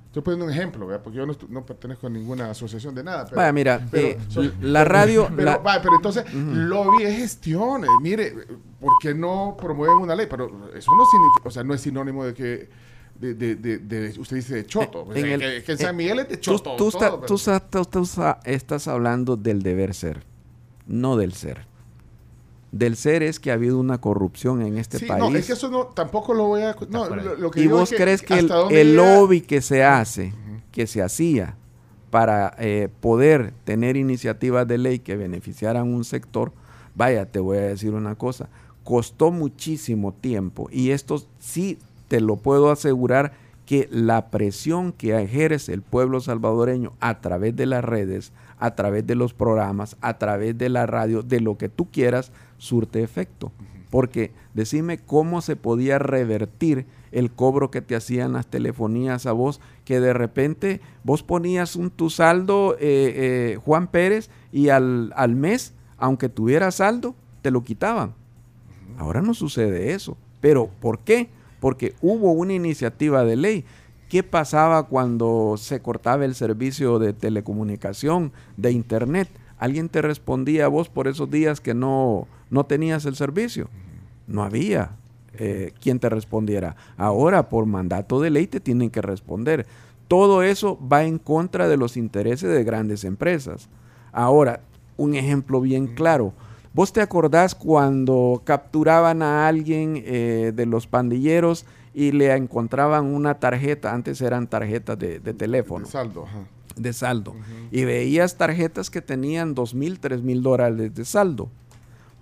Estoy 0.06 0.22
poniendo 0.22 0.44
un 0.46 0.52
ejemplo, 0.52 0.86
¿verdad? 0.86 1.02
porque 1.02 1.18
yo 1.18 1.26
no, 1.26 1.34
no 1.48 1.66
pertenezco 1.66 2.06
a 2.06 2.10
ninguna 2.10 2.48
asociación 2.50 2.94
de 2.94 3.02
nada. 3.02 3.24
Pero, 3.24 3.36
Vaya, 3.36 3.52
mira, 3.52 3.84
pero 3.90 4.06
eh, 4.08 4.18
soy- 4.28 4.52
la 4.60 4.84
radio... 4.96 5.28
pero, 5.34 5.42
la- 5.50 5.58
vaya, 5.58 5.82
pero 5.82 5.96
entonces, 5.96 6.24
lobby 6.32 7.02
es 7.02 7.16
gestión. 7.16 7.84
eh, 7.84 7.88
mire, 8.00 8.32
¿por 8.78 8.92
qué 9.00 9.12
no 9.12 9.56
promueven 9.58 9.96
una 9.96 10.14
ley? 10.14 10.26
Pero 10.30 10.46
eso 10.72 10.92
no 10.94 11.04
significa, 11.06 11.48
o 11.48 11.50
sea, 11.50 11.64
no 11.64 11.74
es 11.74 11.80
sinónimo 11.80 12.24
de 12.24 12.32
que, 12.32 12.68
de, 13.18 13.34
de, 13.34 13.54
de, 13.56 13.78
de- 13.78 14.18
usted 14.18 14.36
dice 14.36 14.54
de 14.56 14.66
choto. 14.66 15.06
En 15.14 15.24
el- 15.26 15.40
que, 15.40 15.62
que 15.62 15.72
en 15.72 15.78
San 15.78 15.94
eh, 15.94 15.98
Miguel 15.98 16.18
es 16.20 16.28
de 16.28 16.40
choto. 16.40 16.76
tú 16.76 16.76
todo, 16.76 16.88
está- 16.88 17.10
pero- 17.20 17.26
tú 17.26 17.90
tú- 17.90 18.06
sa- 18.06 18.40
estás 18.44 18.88
hablando 18.88 19.36
del 19.36 19.62
deber 19.62 19.94
ser, 19.94 20.22
no 20.86 21.16
del 21.16 21.32
ser. 21.32 21.66
Del 22.72 22.96
ser 22.96 23.22
es 23.22 23.38
que 23.38 23.52
ha 23.52 23.54
habido 23.54 23.78
una 23.78 24.00
corrupción 24.00 24.60
en 24.62 24.78
este 24.78 24.98
sí, 24.98 25.06
país. 25.06 25.20
no, 25.20 25.36
es 25.36 25.46
que 25.46 25.52
eso 25.52 25.70
no, 25.70 25.86
tampoco 25.86 26.34
lo 26.34 26.46
voy 26.46 26.62
a... 26.62 26.74
No, 26.88 27.04
fuera 27.06 27.22
de- 27.22 27.28
lo, 27.30 27.36
lo 27.36 27.50
que 27.52 27.60
y 27.62 27.66
vos 27.68 27.92
es 27.92 28.00
crees 28.00 28.20
que 28.22 28.34
el, 28.38 28.50
el 28.70 28.96
lobby 28.96 29.42
que 29.42 29.60
se 29.60 29.84
hace, 29.84 30.32
que 30.72 30.88
se 30.88 31.00
hacía 31.00 31.56
para 32.10 32.54
eh, 32.58 32.88
poder 33.00 33.54
tener 33.64 33.96
iniciativas 33.96 34.66
de 34.66 34.78
ley 34.78 34.98
que 34.98 35.14
beneficiaran 35.16 35.86
un 35.92 36.04
sector, 36.04 36.52
vaya, 36.96 37.26
te 37.26 37.38
voy 37.38 37.58
a 37.58 37.62
decir 37.62 37.92
una 37.94 38.16
cosa, 38.16 38.48
costó 38.82 39.30
muchísimo 39.30 40.12
tiempo 40.12 40.68
y 40.72 40.90
esto 40.90 41.24
sí 41.38 41.78
te 42.08 42.20
lo 42.20 42.36
puedo 42.36 42.70
asegurar 42.70 43.32
que 43.66 43.88
la 43.90 44.30
presión 44.30 44.92
que 44.92 45.20
ejerce 45.20 45.72
el 45.72 45.82
pueblo 45.82 46.20
salvadoreño 46.20 46.92
a 47.00 47.20
través 47.20 47.56
de 47.56 47.66
las 47.66 47.84
redes, 47.84 48.32
a 48.58 48.74
través 48.74 49.06
de 49.06 49.14
los 49.14 49.32
programas, 49.32 49.96
a 50.00 50.18
través 50.18 50.56
de 50.58 50.68
la 50.68 50.86
radio, 50.86 51.22
de 51.22 51.40
lo 51.40 51.56
que 51.56 51.68
tú 51.68 51.90
quieras, 51.90 52.30
surte 52.58 53.02
efecto. 53.02 53.52
Porque 53.90 54.32
decime 54.54 54.98
cómo 54.98 55.40
se 55.40 55.56
podía 55.56 55.98
revertir 55.98 56.86
el 57.12 57.30
cobro 57.30 57.70
que 57.70 57.80
te 57.80 57.94
hacían 57.94 58.32
las 58.32 58.46
telefonías 58.48 59.24
a 59.26 59.32
vos, 59.32 59.60
que 59.84 60.00
de 60.00 60.12
repente 60.12 60.80
vos 61.04 61.22
ponías 61.22 61.76
un 61.76 61.90
tu 61.90 62.10
saldo, 62.10 62.74
eh, 62.74 62.78
eh, 62.80 63.58
Juan 63.64 63.86
Pérez, 63.86 64.30
y 64.52 64.68
al, 64.68 65.12
al 65.16 65.36
mes, 65.36 65.74
aunque 65.96 66.28
tuviera 66.28 66.70
saldo, 66.72 67.14
te 67.40 67.52
lo 67.52 67.62
quitaban. 67.62 68.14
Ahora 68.98 69.22
no 69.22 69.32
sucede 69.32 69.92
eso. 69.92 70.16
¿Pero 70.40 70.68
por 70.80 70.98
qué? 70.98 71.28
Porque 71.64 71.94
hubo 72.02 72.32
una 72.32 72.52
iniciativa 72.52 73.24
de 73.24 73.36
ley. 73.36 73.64
¿Qué 74.10 74.22
pasaba 74.22 74.82
cuando 74.82 75.54
se 75.56 75.80
cortaba 75.80 76.26
el 76.26 76.34
servicio 76.34 76.98
de 76.98 77.14
telecomunicación, 77.14 78.32
de 78.58 78.70
internet? 78.70 79.30
¿Alguien 79.56 79.88
te 79.88 80.02
respondía 80.02 80.66
a 80.66 80.68
vos 80.68 80.90
por 80.90 81.08
esos 81.08 81.30
días 81.30 81.62
que 81.62 81.72
no, 81.72 82.28
no 82.50 82.66
tenías 82.66 83.06
el 83.06 83.16
servicio? 83.16 83.70
No 84.26 84.42
había 84.42 84.90
eh, 85.38 85.72
quien 85.80 86.00
te 86.00 86.10
respondiera. 86.10 86.76
Ahora, 86.98 87.48
por 87.48 87.64
mandato 87.64 88.20
de 88.20 88.28
ley, 88.28 88.46
te 88.46 88.60
tienen 88.60 88.90
que 88.90 89.00
responder. 89.00 89.64
Todo 90.06 90.42
eso 90.42 90.78
va 90.86 91.04
en 91.04 91.16
contra 91.18 91.66
de 91.66 91.78
los 91.78 91.96
intereses 91.96 92.52
de 92.54 92.62
grandes 92.62 93.04
empresas. 93.04 93.70
Ahora, 94.12 94.60
un 94.98 95.14
ejemplo 95.14 95.62
bien 95.62 95.94
claro. 95.94 96.34
¿Vos 96.74 96.92
te 96.92 97.00
acordás 97.00 97.54
cuando 97.54 98.42
capturaban 98.44 99.22
a 99.22 99.46
alguien 99.46 100.02
eh, 100.04 100.52
de 100.54 100.66
los 100.66 100.88
pandilleros 100.88 101.66
y 101.94 102.10
le 102.10 102.34
encontraban 102.34 103.06
una 103.06 103.38
tarjeta? 103.38 103.94
Antes 103.94 104.20
eran 104.20 104.48
tarjetas 104.48 104.98
de, 104.98 105.20
de 105.20 105.34
teléfono 105.34 105.86
De 105.86 105.92
saldo, 105.92 106.24
ajá. 106.24 106.40
de 106.76 106.92
saldo. 106.92 107.36
Y 107.70 107.84
veías 107.84 108.36
tarjetas 108.36 108.90
que 108.90 109.00
tenían 109.00 109.54
dos 109.54 109.72
mil, 109.72 110.00
tres 110.00 110.20
mil 110.22 110.42
dólares 110.42 110.92
de 110.92 111.04
saldo. 111.04 111.48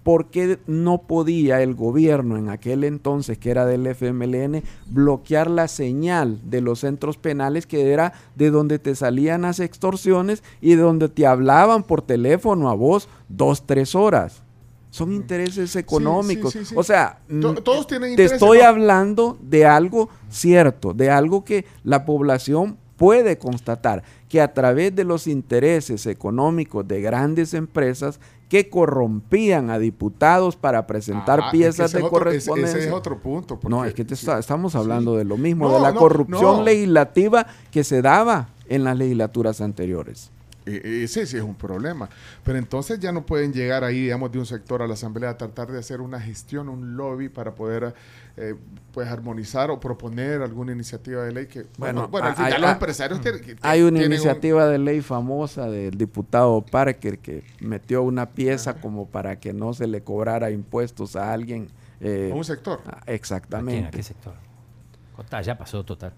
¿Por 0.02 0.26
qué 0.30 0.58
no 0.66 1.02
podía 1.02 1.62
el 1.62 1.74
gobierno 1.74 2.36
en 2.36 2.48
aquel 2.48 2.82
entonces, 2.84 3.38
que 3.38 3.50
era 3.50 3.66
del 3.66 3.86
FMLN, 3.86 4.62
bloquear 4.86 5.48
la 5.48 5.68
señal 5.68 6.40
de 6.44 6.60
los 6.60 6.80
centros 6.80 7.16
penales, 7.18 7.66
que 7.66 7.92
era 7.92 8.12
de 8.34 8.50
donde 8.50 8.78
te 8.80 8.94
salían 8.96 9.42
las 9.42 9.60
extorsiones 9.60 10.42
y 10.60 10.70
de 10.74 10.82
donde 10.82 11.08
te 11.08 11.26
hablaban 11.26 11.84
por 11.84 12.02
teléfono 12.02 12.68
a 12.68 12.74
vos 12.74 13.08
dos, 13.28 13.64
tres 13.66 13.94
horas? 13.94 14.42
Son 14.90 15.12
intereses 15.12 15.74
económicos. 15.76 16.52
sí, 16.52 16.64
sí. 16.64 16.74
O 16.76 16.82
sea, 16.82 17.20
To- 17.40 17.52
mm, 17.54 17.56
todos 17.62 17.86
tienen 17.86 18.14
te 18.14 18.24
estoy 18.24 18.58
¿no? 18.58 18.64
hablando 18.66 19.38
de 19.40 19.64
algo 19.64 20.10
cierto, 20.28 20.92
de 20.92 21.10
algo 21.10 21.44
que 21.44 21.64
la 21.84 22.04
población 22.04 22.76
puede 22.96 23.38
constatar, 23.38 24.02
que 24.28 24.40
a 24.40 24.52
través 24.52 24.94
de 24.94 25.04
los 25.04 25.26
intereses 25.26 26.06
económicos 26.06 26.86
de 26.86 27.00
grandes 27.00 27.54
empresas 27.54 28.20
que 28.52 28.68
corrompían 28.68 29.70
a 29.70 29.78
diputados 29.78 30.56
para 30.56 30.86
presentar 30.86 31.40
Ah, 31.40 31.44
es 31.46 31.50
que 31.52 31.56
piezas 31.56 31.90
de 31.92 32.00
otro- 32.02 32.10
correspondencia. 32.10 32.78
Ese 32.80 32.88
es 32.88 32.92
otro 32.94 33.18
punto. 33.18 33.58
no, 33.66 33.82
es 33.86 33.94
que 33.94 34.04
te 34.04 34.12
está- 34.12 34.38
estamos 34.38 34.74
hablando 34.76 35.12
Sí. 35.12 35.18
de 35.20 35.24
lo 35.24 35.38
mismo, 35.38 35.68
No, 35.68 35.74
de 35.76 35.80
la 35.80 35.92
no, 35.92 35.98
corrupción 35.98 36.58
no. 36.58 36.62
legislativa 36.62 37.46
que 37.70 37.82
se 37.82 38.02
daba 38.02 38.48
en 38.68 38.84
las 38.84 38.98
legislaturas 38.98 39.62
anteriores. 39.62 40.30
Ese 40.66 41.26
sí 41.26 41.36
es 41.36 41.42
un 41.42 41.54
problema. 41.54 42.08
Pero 42.44 42.58
entonces 42.58 43.00
ya 43.00 43.10
no 43.12 43.26
pueden 43.26 43.52
llegar 43.52 43.84
ahí, 43.84 44.02
digamos, 44.02 44.30
de 44.32 44.38
un 44.38 44.46
sector 44.46 44.82
a 44.82 44.86
la 44.86 44.94
asamblea 44.94 45.30
a 45.30 45.36
tratar 45.38 45.70
de 45.72 45.78
hacer 45.78 46.00
una 46.00 46.20
gestión, 46.20 46.68
un 46.68 46.96
lobby 46.96 47.28
para 47.28 47.54
poder 47.54 47.94
eh, 48.36 48.54
pues 48.94 49.08
armonizar 49.08 49.70
o 49.70 49.78
proponer 49.78 50.40
alguna 50.40 50.72
iniciativa 50.72 51.22
de 51.24 51.32
ley 51.32 51.46
que, 51.46 51.66
bueno, 51.76 52.02
Bueno, 52.02 52.08
bueno, 52.08 52.28
al 52.28 52.34
hay- 52.44 52.52
los 52.60 52.62
hay- 52.70 52.72
empresarios 52.74 53.20
tienen 53.20 53.40
que- 53.42 53.56
Hay 53.60 53.82
una 53.82 53.90
tienen 53.90 54.06
un- 54.06 54.12
iniciativa 54.14 54.66
de 54.66 54.78
ley 54.78 55.00
famosa 55.02 55.68
del 55.68 55.98
diputado 55.98 56.62
Parker 56.64 57.18
que 57.18 57.44
metió 57.60 58.02
una 58.02 58.30
pieza 58.30 58.74
como 58.80 59.06
para 59.06 59.38
que 59.38 59.52
no 59.52 59.74
se 59.74 59.86
le 59.86 60.02
cobrara 60.02 60.50
impuestos 60.50 61.14
a 61.16 61.32
alguien. 61.32 61.68
eh, 62.00 62.30
a 62.32 62.34
un 62.34 62.44
sector. 62.44 62.80
ah, 62.86 62.90
¿A 62.90 63.00
quién? 63.00 63.08
¿A 63.08 63.12
exactamente. 63.14 63.90
qué 63.96 64.02
sector? 64.02 64.34
Total, 65.16 65.44
ya 65.44 65.56
pasó 65.58 65.84
total. 65.84 66.12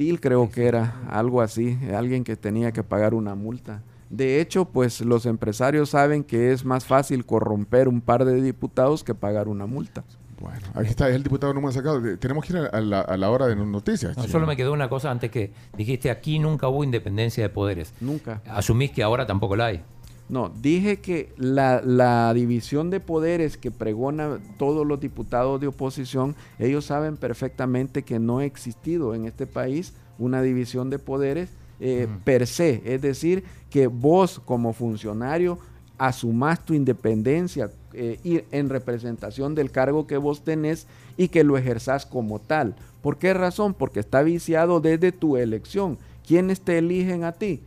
Textil 0.00 0.18
creo 0.20 0.50
que 0.50 0.66
era 0.66 0.94
algo 1.10 1.42
así, 1.42 1.78
eh, 1.82 1.94
alguien 1.94 2.24
que 2.24 2.34
tenía 2.34 2.72
que 2.72 2.82
pagar 2.82 3.12
una 3.12 3.34
multa. 3.34 3.82
De 4.08 4.40
hecho, 4.40 4.64
pues 4.64 5.02
los 5.02 5.26
empresarios 5.26 5.90
saben 5.90 6.24
que 6.24 6.52
es 6.52 6.64
más 6.64 6.86
fácil 6.86 7.26
corromper 7.26 7.86
un 7.86 8.00
par 8.00 8.24
de 8.24 8.40
diputados 8.40 9.04
que 9.04 9.14
pagar 9.14 9.46
una 9.46 9.66
multa. 9.66 10.02
Bueno, 10.40 10.66
aquí 10.74 10.88
está 10.88 11.10
el 11.10 11.22
diputado 11.22 11.52
no 11.52 11.60
me 11.60 11.68
ha 11.68 11.72
sacado. 11.72 12.00
De- 12.00 12.16
Tenemos 12.16 12.46
que 12.46 12.54
ir 12.54 12.58
a 12.72 12.80
la, 12.80 13.00
a 13.02 13.16
la 13.18 13.30
hora 13.30 13.46
de 13.46 13.56
las 13.56 13.66
noticias. 13.66 14.16
No, 14.16 14.22
solo 14.26 14.46
me 14.46 14.56
quedó 14.56 14.72
una 14.72 14.88
cosa 14.88 15.10
antes 15.10 15.30
que 15.30 15.52
dijiste 15.76 16.10
aquí 16.10 16.38
nunca 16.38 16.66
hubo 16.68 16.82
independencia 16.82 17.42
de 17.42 17.50
poderes. 17.50 17.92
Nunca. 18.00 18.40
Asumís 18.46 18.92
que 18.92 19.02
ahora 19.02 19.26
tampoco 19.26 19.54
la 19.54 19.66
hay. 19.66 19.82
No, 20.30 20.48
dije 20.48 21.00
que 21.00 21.32
la, 21.36 21.82
la 21.84 22.32
división 22.32 22.88
de 22.88 23.00
poderes 23.00 23.56
que 23.56 23.72
pregona 23.72 24.38
todos 24.58 24.86
los 24.86 25.00
diputados 25.00 25.60
de 25.60 25.66
oposición, 25.66 26.36
ellos 26.60 26.84
saben 26.84 27.16
perfectamente 27.16 28.04
que 28.04 28.20
no 28.20 28.38
ha 28.38 28.44
existido 28.44 29.12
en 29.14 29.24
este 29.24 29.48
país 29.48 29.92
una 30.20 30.40
división 30.40 30.88
de 30.88 31.00
poderes 31.00 31.50
eh, 31.80 32.06
per 32.22 32.46
se. 32.46 32.80
Es 32.84 33.02
decir, 33.02 33.42
que 33.70 33.88
vos 33.88 34.40
como 34.44 34.72
funcionario 34.72 35.58
asumas 35.98 36.64
tu 36.64 36.74
independencia 36.74 37.70
eh, 37.92 38.20
y 38.22 38.42
en 38.52 38.68
representación 38.68 39.56
del 39.56 39.72
cargo 39.72 40.06
que 40.06 40.16
vos 40.16 40.44
tenés 40.44 40.86
y 41.16 41.26
que 41.26 41.42
lo 41.42 41.58
ejerzás 41.58 42.06
como 42.06 42.38
tal. 42.38 42.76
¿Por 43.02 43.18
qué 43.18 43.34
razón? 43.34 43.74
Porque 43.74 43.98
está 43.98 44.22
viciado 44.22 44.80
desde 44.80 45.10
tu 45.10 45.36
elección. 45.36 45.98
¿Quiénes 46.24 46.60
te 46.60 46.78
eligen 46.78 47.24
a 47.24 47.32
ti? 47.32 47.62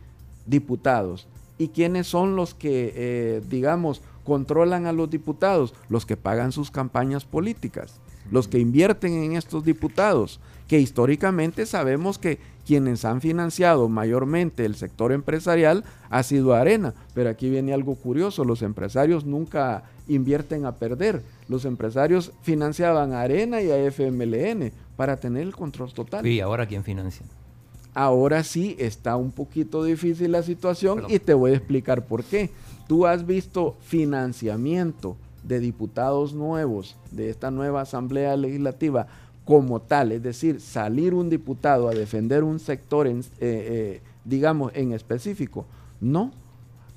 Diputados. 0.46 1.28
¿Y 1.58 1.68
quiénes 1.68 2.06
son 2.06 2.36
los 2.36 2.54
que, 2.54 2.92
eh, 2.96 3.42
digamos, 3.48 4.02
controlan 4.24 4.86
a 4.86 4.92
los 4.92 5.10
diputados? 5.10 5.74
Los 5.88 6.06
que 6.06 6.16
pagan 6.16 6.52
sus 6.52 6.70
campañas 6.70 7.24
políticas, 7.24 8.00
los 8.30 8.48
que 8.48 8.58
invierten 8.58 9.12
en 9.12 9.36
estos 9.36 9.64
diputados, 9.64 10.40
que 10.66 10.80
históricamente 10.80 11.66
sabemos 11.66 12.18
que 12.18 12.38
quienes 12.66 13.04
han 13.04 13.20
financiado 13.20 13.88
mayormente 13.88 14.64
el 14.64 14.74
sector 14.74 15.12
empresarial 15.12 15.84
ha 16.10 16.22
sido 16.22 16.54
Arena. 16.54 16.94
Pero 17.14 17.30
aquí 17.30 17.50
viene 17.50 17.74
algo 17.74 17.94
curioso, 17.94 18.44
los 18.44 18.62
empresarios 18.62 19.24
nunca 19.24 19.84
invierten 20.08 20.64
a 20.64 20.76
perder. 20.76 21.22
Los 21.48 21.64
empresarios 21.66 22.32
financiaban 22.42 23.12
a 23.12 23.20
Arena 23.20 23.60
y 23.60 23.70
a 23.70 23.76
FMLN 23.90 24.72
para 24.96 25.18
tener 25.18 25.42
el 25.42 25.54
control 25.54 25.92
total. 25.92 26.26
Y 26.26 26.40
ahora 26.40 26.66
quién 26.66 26.84
financia. 26.84 27.26
Ahora 27.94 28.42
sí 28.42 28.74
está 28.78 29.16
un 29.16 29.30
poquito 29.30 29.84
difícil 29.84 30.32
la 30.32 30.42
situación 30.42 30.96
Perdón. 30.96 31.12
y 31.12 31.18
te 31.20 31.32
voy 31.32 31.52
a 31.52 31.56
explicar 31.56 32.04
por 32.04 32.24
qué. 32.24 32.50
Tú 32.88 33.06
has 33.06 33.24
visto 33.24 33.76
financiamiento 33.80 35.16
de 35.44 35.60
diputados 35.60 36.34
nuevos 36.34 36.96
de 37.12 37.30
esta 37.30 37.50
nueva 37.52 37.82
Asamblea 37.82 38.36
Legislativa 38.36 39.06
como 39.44 39.80
tal, 39.80 40.12
es 40.12 40.22
decir, 40.22 40.60
salir 40.60 41.14
un 41.14 41.30
diputado 41.30 41.88
a 41.88 41.94
defender 41.94 42.42
un 42.42 42.58
sector, 42.58 43.06
en, 43.06 43.20
eh, 43.20 43.24
eh, 43.40 44.02
digamos, 44.24 44.72
en 44.74 44.92
específico. 44.92 45.66
No. 46.00 46.32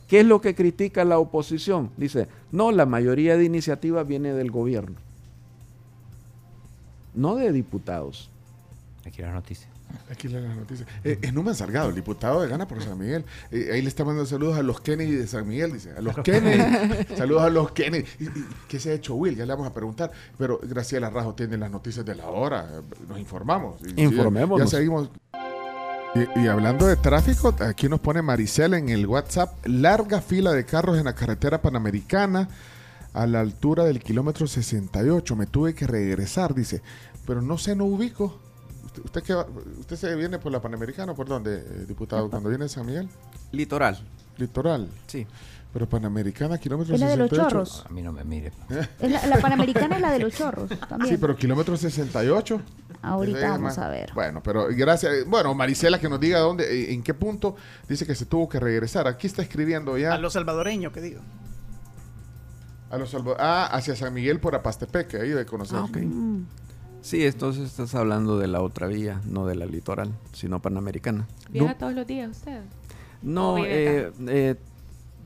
¿Qué 0.07 0.21
es 0.21 0.25
lo 0.25 0.39
que 0.39 0.55
critica 0.55 1.03
la 1.03 1.19
oposición? 1.19 1.91
Dice, 1.97 2.27
no, 2.51 2.71
la 2.71 2.85
mayoría 2.85 3.35
de 3.35 3.43
iniciativas 3.43 4.07
viene 4.07 4.33
del 4.33 4.49
gobierno, 4.49 4.95
no 7.13 7.35
de 7.35 7.51
diputados. 7.51 8.29
Aquí 9.05 9.21
las 9.21 9.33
noticias. 9.33 9.76
Aquí 10.09 10.27
le 10.27 10.41
las 10.41 10.55
noticias. 10.55 10.87
Eh, 11.03 11.19
es 11.21 11.33
Numan 11.33 11.55
Salgado, 11.55 11.89
el 11.89 11.95
diputado 11.95 12.41
de 12.41 12.47
Gana 12.47 12.67
por 12.67 12.81
San 12.81 12.97
Miguel. 12.97 13.25
Eh, 13.51 13.69
ahí 13.73 13.81
le 13.81 13.87
está 13.87 14.03
mandando 14.05 14.25
saludos 14.25 14.57
a 14.57 14.63
los 14.63 14.81
Kennedy 14.81 15.15
de 15.15 15.27
San 15.27 15.47
Miguel, 15.47 15.73
dice. 15.73 15.91
A 15.91 16.01
los 16.01 16.15
Kennedy. 16.19 17.05
saludos 17.17 17.43
a 17.43 17.49
los 17.49 17.71
Kennedy. 17.71 18.05
¿Y, 18.19 18.25
y 18.25 18.45
qué 18.67 18.79
se 18.79 18.91
ha 18.91 18.93
hecho 18.93 19.15
Will? 19.15 19.35
Ya 19.35 19.45
le 19.45 19.53
vamos 19.53 19.67
a 19.67 19.73
preguntar. 19.73 20.11
Pero 20.37 20.59
Graciela 20.63 21.09
Rajo 21.09 21.35
tiene 21.35 21.57
las 21.57 21.71
noticias 21.71 22.05
de 22.05 22.15
la 22.15 22.27
hora. 22.27 22.81
Nos 23.07 23.19
informamos. 23.19 23.81
Informémonos. 23.95 24.71
Ya 24.71 24.77
seguimos. 24.77 25.09
Y, 26.15 26.41
y 26.41 26.47
hablando 26.47 26.87
de 26.87 26.95
tráfico, 26.95 27.53
aquí 27.59 27.89
nos 27.89 27.99
pone 27.99 28.21
Maricela 28.21 28.77
en 28.77 28.89
el 28.89 29.05
WhatsApp. 29.07 29.65
Larga 29.65 30.21
fila 30.21 30.53
de 30.53 30.65
carros 30.65 30.97
en 30.97 31.05
la 31.05 31.15
carretera 31.15 31.61
panamericana 31.61 32.49
a 33.13 33.27
la 33.27 33.41
altura 33.41 33.83
del 33.83 33.99
kilómetro 33.99 34.47
68. 34.47 35.35
Me 35.35 35.47
tuve 35.47 35.73
que 35.73 35.85
regresar, 35.85 36.55
dice. 36.55 36.81
Pero 37.25 37.41
no 37.41 37.57
sé, 37.57 37.75
no 37.75 37.85
ubico. 37.85 38.46
¿Usted, 38.97 39.05
usted, 39.05 39.23
qué 39.23 39.33
va- 39.33 39.47
usted 39.79 39.95
se 39.95 40.15
viene 40.15 40.39
por 40.39 40.51
la 40.51 40.61
Panamericana? 40.61 41.13
¿Por 41.13 41.27
dónde, 41.27 41.57
eh, 41.57 41.85
diputado? 41.87 42.29
Cuando 42.29 42.49
viene 42.49 42.65
de 42.65 42.69
San 42.69 42.85
Miguel? 42.85 43.07
Litoral, 43.51 43.97
Litoral. 44.37 44.89
sí. 45.07 45.25
Pero 45.73 45.87
Panamericana, 45.87 46.57
kilómetro 46.57 46.95
Es 46.95 47.01
la 47.01 47.09
de 47.09 47.17
los 47.17 47.29
68. 47.29 47.49
chorros. 47.49 47.85
A 47.85 47.89
mí 47.93 48.01
no 48.01 48.11
me 48.11 48.23
mire. 48.23 48.51
Es 48.99 49.11
la, 49.11 49.27
la 49.27 49.37
Panamericana 49.39 49.97
es 49.97 50.01
la 50.01 50.11
de 50.11 50.19
los 50.19 50.33
chorros 50.33 50.69
también. 50.87 51.13
Sí, 51.15 51.17
pero 51.19 51.35
kilómetro 51.35 51.75
68. 51.77 52.61
Ahorita 53.03 53.37
es 53.37 53.43
vamos 53.43 53.61
más- 53.61 53.77
a 53.77 53.89
ver. 53.89 54.11
Bueno, 54.15 54.41
pero 54.41 54.67
gracias. 54.71 55.25
Bueno, 55.27 55.53
Marisela 55.53 55.99
que 55.99 56.09
nos 56.09 56.19
diga 56.19 56.39
dónde, 56.39 56.63
eh, 56.63 56.93
en 56.93 57.03
qué 57.03 57.13
punto 57.13 57.55
dice 57.87 58.07
que 58.07 58.15
se 58.15 58.25
tuvo 58.25 58.47
que 58.49 58.59
regresar. 58.59 59.07
Aquí 59.07 59.27
está 59.27 59.41
escribiendo 59.43 59.97
ya. 59.97 60.13
A 60.13 60.17
los 60.17 60.33
salvadoreños, 60.33 60.91
que 60.93 61.01
digo. 61.01 61.19
A 62.89 62.97
los 62.97 63.11
Salva- 63.11 63.35
Ah, 63.37 63.65
hacia 63.65 63.95
San 63.95 64.13
Miguel 64.13 64.39
por 64.39 64.55
Apastepeque, 64.55 65.17
ahí 65.17 65.29
de 65.29 65.45
conocer. 65.45 65.77
Ah, 65.77 65.83
ok. 65.83 65.97
Mm. 65.97 66.43
Sí, 67.07 67.25
entonces 67.25 67.63
estás 67.69 67.95
hablando 67.95 68.37
de 68.37 68.47
la 68.47 68.61
otra 68.61 68.87
vía, 68.87 69.21
no 69.25 69.45
de 69.47 69.55
la 69.55 69.65
litoral, 69.65 70.11
sino 70.33 70.61
panamericana. 70.61 71.25
¿Viaja 71.49 71.69
No, 71.69 71.77
todos 71.77 71.93
los 71.93 72.05
días 72.05 72.31
usted? 72.31 72.59
no, 73.21 73.53
¿O 73.53 73.55
vive 73.55 73.69
eh, 74.07 74.11
eh, 74.27 74.55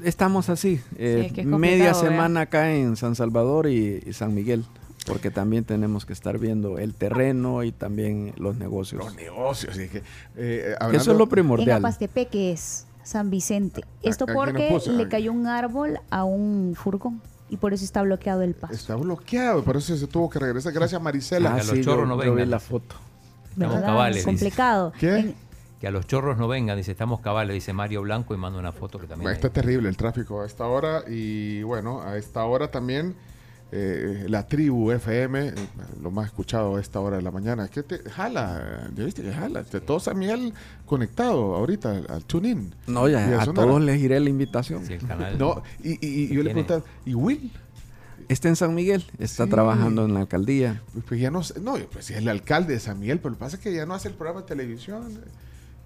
estamos 0.03 0.49
así, 0.49 0.79
eh, 0.97 1.23
es 1.25 1.33
que 1.33 1.41
es 1.41 1.47
media 1.47 1.95
semana 1.95 2.41
acá 2.41 2.71
en 2.75 2.95
San 2.97 3.15
Salvador 3.15 3.65
y, 3.67 4.03
y 4.05 4.13
San 4.13 4.35
Miguel, 4.35 4.63
porque 5.07 5.31
también 5.31 5.63
tenemos 5.63 6.05
que 6.05 6.13
estar 6.13 6.37
viendo 6.37 6.77
el 6.77 6.93
terreno 6.93 7.63
y 7.63 7.71
también 7.71 8.33
los 8.37 8.57
negocios. 8.57 9.03
Los 9.03 9.15
negocios. 9.15 9.75
y 9.79 9.87
que, 9.87 10.03
eh, 10.35 10.73
Eso 10.75 10.77
hablando- 10.85 11.11
es 11.13 11.17
lo 11.17 11.23
En 11.23 11.29
primordial. 11.29 11.79
Apastepeque 11.79 12.51
es 12.51 12.85
San 13.01 13.31
Vicente. 13.31 13.83
Esto 14.03 14.27
porque 14.27 14.77
le 14.95 15.07
cayó 15.09 15.31
un 15.33 15.47
árbol 15.47 15.99
a 16.11 16.25
un 16.25 16.75
furgón 16.75 17.21
y 17.51 17.57
por 17.57 17.73
eso 17.73 17.83
está 17.85 18.01
bloqueado 18.01 18.41
el 18.41 18.55
paso. 18.55 18.73
Está 18.73 18.95
bloqueado, 18.95 19.63
por 19.63 19.77
eso 19.77 19.95
se 19.95 20.07
tuvo 20.07 20.29
que 20.29 20.39
regresar. 20.39 20.73
Gracias, 20.73 20.99
Marisela. 21.01 21.51
Ah, 21.51 21.55
Que 21.57 21.61
a 21.61 21.63
los 21.65 21.75
sí, 21.77 21.83
chorros 21.83 22.07
yo- 22.09 22.15
no 22.15 22.15
yo 22.23 22.31
vi 22.31 22.37
vengan. 22.37 22.49
la 22.49 22.59
foto. 22.59 22.95
Estamos 23.51 23.75
¿verdad? 23.75 23.87
cabales. 23.87 24.25
Complicado. 24.25 24.93
¿Qué? 24.99 25.17
En- 25.19 25.35
Que 25.81 25.87
a 25.87 25.91
los 25.91 26.05
chorros 26.07 26.37
no 26.37 26.47
vengan, 26.47 26.77
dice, 26.77 26.91
estamos 26.91 27.21
cabales, 27.21 27.53
dice 27.55 27.73
Mario 27.73 28.03
Blanco 28.03 28.33
y 28.33 28.37
manda 28.37 28.57
una 28.59 28.71
foto 28.71 28.99
que 28.99 29.07
también... 29.07 29.29
Hay. 29.29 29.35
está 29.35 29.49
terrible 29.49 29.89
el 29.89 29.97
tráfico 29.97 30.41
a 30.41 30.45
esta 30.45 30.65
hora 30.67 31.03
y 31.07 31.63
bueno, 31.63 32.01
a 32.03 32.17
esta 32.17 32.45
hora 32.45 32.69
también 32.69 33.15
eh, 33.71 34.25
la 34.27 34.45
tribu 34.47 34.91
FM, 34.91 35.47
eh, 35.47 35.53
lo 36.01 36.11
más 36.11 36.27
escuchado 36.27 36.75
a 36.75 36.81
esta 36.81 36.99
hora 36.99 37.17
de 37.17 37.23
la 37.23 37.31
mañana. 37.31 37.67
¿Qué 37.69 37.83
te 37.83 37.99
jala? 38.09 38.89
¿Ya 38.95 39.05
viste 39.05 39.21
que 39.21 39.31
jala? 39.31 39.63
De 39.63 39.79
todo 39.81 39.99
San 39.99 40.19
Miguel 40.19 40.53
conectado 40.85 41.55
ahorita 41.55 42.01
al, 42.09 42.25
tune-in. 42.25 42.73
No, 42.87 43.07
ya 43.07 43.41
a 43.41 43.45
todos 43.45 43.81
les 43.81 43.99
giré 43.99 44.19
la 44.19 44.29
invitación. 44.29 44.85
Sí, 44.85 44.93
el 44.93 45.07
canal. 45.07 45.37
No, 45.37 45.63
y, 45.83 45.91
y- 46.05 46.23
y 46.25 46.27
yo 46.35 46.43
le 46.43 46.49
preguntaba, 46.51 46.83
¿y 47.05 47.13
Will? 47.15 47.51
Está 48.27 48.47
en 48.49 48.55
San 48.55 48.73
Miguel, 48.75 49.03
está 49.19 49.45
Sí. 49.45 49.49
trabajando 49.49 50.05
en 50.05 50.13
la 50.13 50.21
alcaldía. 50.21 50.81
Pues, 50.93 51.03
pues 51.07 51.19
ya 51.19 51.31
no 51.31 51.43
sé, 51.43 51.59
no, 51.59 51.73
pues 51.91 52.05
sí 52.05 52.13
es 52.13 52.19
el 52.19 52.29
alcalde 52.29 52.73
de 52.73 52.79
San 52.79 52.99
Miguel, 52.99 53.19
pero 53.19 53.31
lo 53.31 53.35
que 53.35 53.39
pasa 53.41 53.55
es 53.57 53.61
que 53.61 53.73
ya 53.73 53.85
no 53.85 53.93
hace 53.93 54.07
el 54.09 54.13
programa 54.13 54.41
de 54.41 54.47
televisión, 54.47 55.03
eh, 55.11 55.27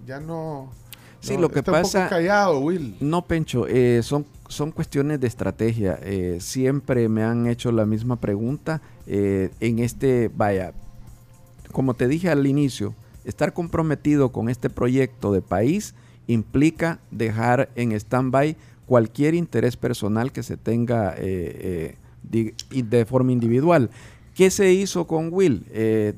ya 0.06 0.20
no... 0.20 0.70
Sí, 1.20 1.34
no, 1.34 1.42
lo 1.42 1.48
que 1.50 1.58
está 1.60 1.72
un 1.72 1.78
poco 1.78 1.92
pasa- 1.92 2.08
callado, 2.08 2.60
Will. 2.60 2.96
No, 3.00 3.26
Pencho, 3.26 3.66
eh, 3.66 4.00
son, 4.02 4.26
son 4.48 4.70
cuestiones 4.70 5.20
de 5.20 5.26
estrategia. 5.26 5.98
Eh, 6.02 6.38
siempre 6.40 7.08
me 7.08 7.22
han 7.24 7.46
hecho 7.46 7.72
la 7.72 7.84
misma 7.86 8.16
pregunta. 8.16 8.80
eh, 9.08 9.50
en 9.60 9.78
este, 9.78 10.30
vaya, 10.34 10.72
como 11.72 11.94
te 11.94 12.08
dije 12.08 12.28
al 12.28 12.46
inicio, 12.46 12.94
estar 13.24 13.52
comprometido 13.52 14.30
con 14.32 14.48
este 14.48 14.68
proyecto 14.70 15.32
de 15.32 15.42
país 15.42 15.94
implica 16.26 16.98
dejar 17.10 17.68
en 17.76 17.92
stand-by 17.92 18.56
cualquier 18.86 19.34
interés 19.34 19.76
personal 19.76 20.32
que 20.32 20.42
se 20.42 20.56
tenga 20.56 21.14
de 21.14 23.04
forma 23.08 23.32
individual. 23.32 23.90
¿Qué 24.34 24.50
se 24.50 24.72
hizo 24.72 25.06
con 25.06 25.28
Will? 25.32 25.64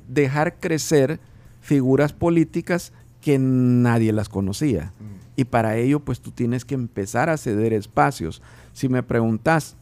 Dejar 0.09 0.59
crecer 0.61 1.21
figuras 1.61 2.13
políticas 2.13 2.93
que 3.29 3.39
nadie 3.39 4.11
las 4.15 4.31
conocía. 4.31 4.91
Y 5.37 5.45
para 5.45 5.77
ello, 5.77 6.01
pues 6.01 6.19
tú 6.23 6.31
tienes 6.31 6.65
que 6.65 6.75
empezar 6.75 7.29
a 7.29 7.37
ceder 7.37 7.75
espacios. 7.75 8.41
Si 8.73 8.89
me 8.89 9.03
preguntas 9.03 9.77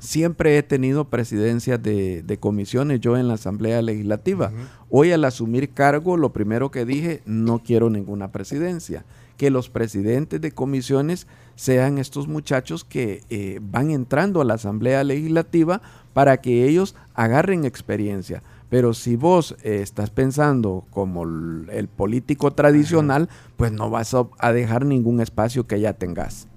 siempre 0.00 0.58
he 0.58 0.64
tenido 0.64 1.04
presidencias 1.04 1.80
de, 1.80 2.24
de 2.24 2.38
comisiones 2.38 2.98
yo 2.98 3.16
en 3.16 3.28
la 3.28 3.34
Asamblea 3.34 3.82
Legislativa. 3.82 4.50
Hoy 4.90 5.12
al 5.12 5.24
asumir 5.24 5.70
cargo, 5.70 6.16
lo 6.16 6.32
primero 6.32 6.72
que 6.72 6.84
dije, 6.84 7.22
no 7.24 7.60
quiero 7.60 7.88
ninguna 7.88 8.32
presidencia. 8.32 9.04
Que 9.36 9.50
los 9.50 9.70
presidentes 9.70 10.40
de 10.40 10.50
comisiones 10.50 11.28
sean 11.54 11.98
estos 11.98 12.26
muchachos 12.26 12.82
que 12.82 13.22
eh, 13.30 13.60
van 13.62 13.92
entrando 13.92 14.40
a 14.40 14.44
la 14.44 14.54
Asamblea 14.54 15.04
Legislativa 15.04 15.82
para 16.14 16.40
que 16.40 16.66
ellos 16.66 16.96
agarren 17.14 17.64
experiencia. 17.64 18.42
Pero 18.72 18.94
si 18.94 19.16
vos 19.16 19.54
eh, 19.64 19.80
estás 19.82 20.08
pensando 20.08 20.86
como 20.88 21.24
el, 21.24 21.68
el 21.70 21.88
político 21.88 22.52
tradicional, 22.52 23.28
pues 23.58 23.70
no 23.70 23.90
vas 23.90 24.14
a, 24.14 24.26
a 24.38 24.50
dejar 24.54 24.86
ningún 24.86 25.20
espacio 25.20 25.66
que 25.66 25.78
ya 25.78 25.92
tengas. 25.92 26.48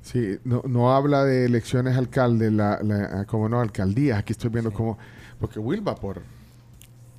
Sí, 0.00 0.38
no, 0.44 0.62
no 0.66 0.94
habla 0.96 1.26
de 1.26 1.44
elecciones 1.44 1.98
alcalde, 1.98 2.50
la, 2.50 2.78
la, 2.82 3.04
ah, 3.20 3.24
como 3.26 3.50
no, 3.50 3.60
alcaldías. 3.60 4.18
Aquí 4.18 4.32
estoy 4.32 4.48
viendo 4.48 4.72
cómo. 4.72 4.96
Porque 5.38 5.58
Will 5.58 5.86
va 5.86 5.94
por. 5.94 6.22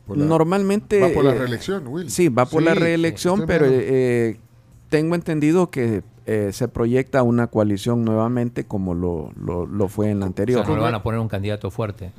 por 0.08 0.18
la- 0.18 0.26
Normalmente... 0.26 1.00
Va 1.00 1.10
por 1.14 1.24
la 1.26 1.34
eh, 1.34 1.38
reelección, 1.38 1.88
Will. 1.88 2.10
Sí, 2.10 2.30
va 2.30 2.48
por 2.48 2.64
la 2.64 2.74
Sí, 2.74 2.80
reelección, 2.80 3.44
pero 3.46 3.68
viendo. 3.68 3.86
eh, 3.88 4.40
tengo 4.90 5.14
entendido 5.14 5.70
que 5.70 6.02
eh, 6.26 6.50
se 6.54 6.68
proyecta 6.68 7.22
una 7.22 7.46
coalición 7.46 8.04
nuevamente 8.04 8.64
como 8.64 8.96
lo, 8.96 9.32
lo, 9.40 9.68
lo 9.68 9.88
fue 9.90 10.10
en 10.10 10.22
la 10.22 10.26
O 10.26 10.30
anterior. 10.30 10.66
sea, 10.66 10.70
no 10.72 10.76
le 10.78 10.82
van 10.82 10.96
a 10.96 11.04
poner 11.04 11.20
un 11.20 11.28
candidato 11.28 11.70
fuerte. 11.70 12.12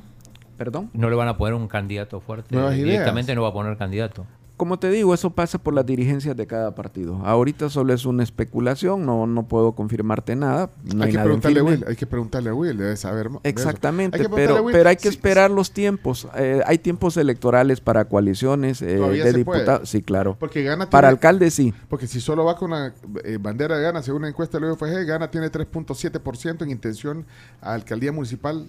Perdón. 0.57 0.89
No 0.93 1.09
le 1.09 1.15
van 1.15 1.27
a 1.27 1.37
poner 1.37 1.53
un 1.53 1.67
candidato 1.67 2.19
fuerte. 2.21 2.53
Nuevas 2.55 2.75
ideas. 2.75 2.85
Directamente 2.89 3.35
no 3.35 3.41
va 3.43 3.49
a 3.49 3.53
poner 3.53 3.77
candidato. 3.77 4.25
Como 4.57 4.79
te 4.79 4.89
digo, 4.89 5.13
eso 5.13 5.31
pasa 5.31 5.57
por 5.57 5.73
las 5.73 5.85
dirigencias 5.85 6.33
de 6.37 6.47
cada 6.47 6.75
partido. 6.75 7.17
Ahorita 7.25 7.69
solo 7.69 7.93
es 7.93 8.05
una 8.05 8.23
especulación, 8.23 9.05
no, 9.05 9.27
no 9.27 9.43
puedo 9.43 9.73
confirmarte 9.73 10.37
nada. 10.37 10.69
No 10.93 11.03
hay 11.03 11.07
hay, 11.07 11.11
que 11.11 11.17
nada 11.17 11.25
preguntarle 11.25 11.59
a. 11.59 11.63
Will, 11.63 11.85
hay 11.85 11.95
que 11.97 12.07
preguntarle 12.07 12.49
a 12.51 12.53
Will, 12.53 12.77
debe 12.77 12.95
saber 12.95 13.29
de. 13.31 13.39
Exactamente, 13.43 14.21
Hay 14.21 14.27
pero, 14.33 14.65
pero 14.71 14.87
hay 14.87 14.95
que 14.95 15.09
esperar 15.09 15.51
los 15.51 15.71
tiempos. 15.71 16.29
Eh, 16.37 16.61
hay 16.65 16.77
tiempos 16.77 17.17
electorales 17.17 17.81
para 17.81 18.05
coaliciones 18.05 18.81
eh, 18.81 18.95
de 18.97 19.33
diputados. 19.33 19.89
Sí, 19.89 20.01
claro. 20.01 20.37
Porque 20.39 20.63
Gana 20.63 20.89
Para 20.89 21.09
tiene- 21.09 21.15
alcalde 21.17 21.51
sí. 21.51 21.73
Porque 21.89 22.07
si 22.07 22.21
solo 22.21 22.45
va 22.45 22.55
con 22.55 22.71
la 22.71 22.93
eh, 23.25 23.37
bandera 23.41 23.75
de 23.75 23.83
Gana, 23.83 24.01
según 24.03 24.21
una 24.21 24.29
encuesta 24.29 24.57
del 24.57 24.71
UFG, 24.71 25.05
Gana 25.05 25.29
tiene 25.29 25.51
3.7% 25.51 26.61
en 26.61 26.69
intención 26.69 27.25
a 27.61 27.73
alcaldía 27.73 28.13
municipal. 28.13 28.67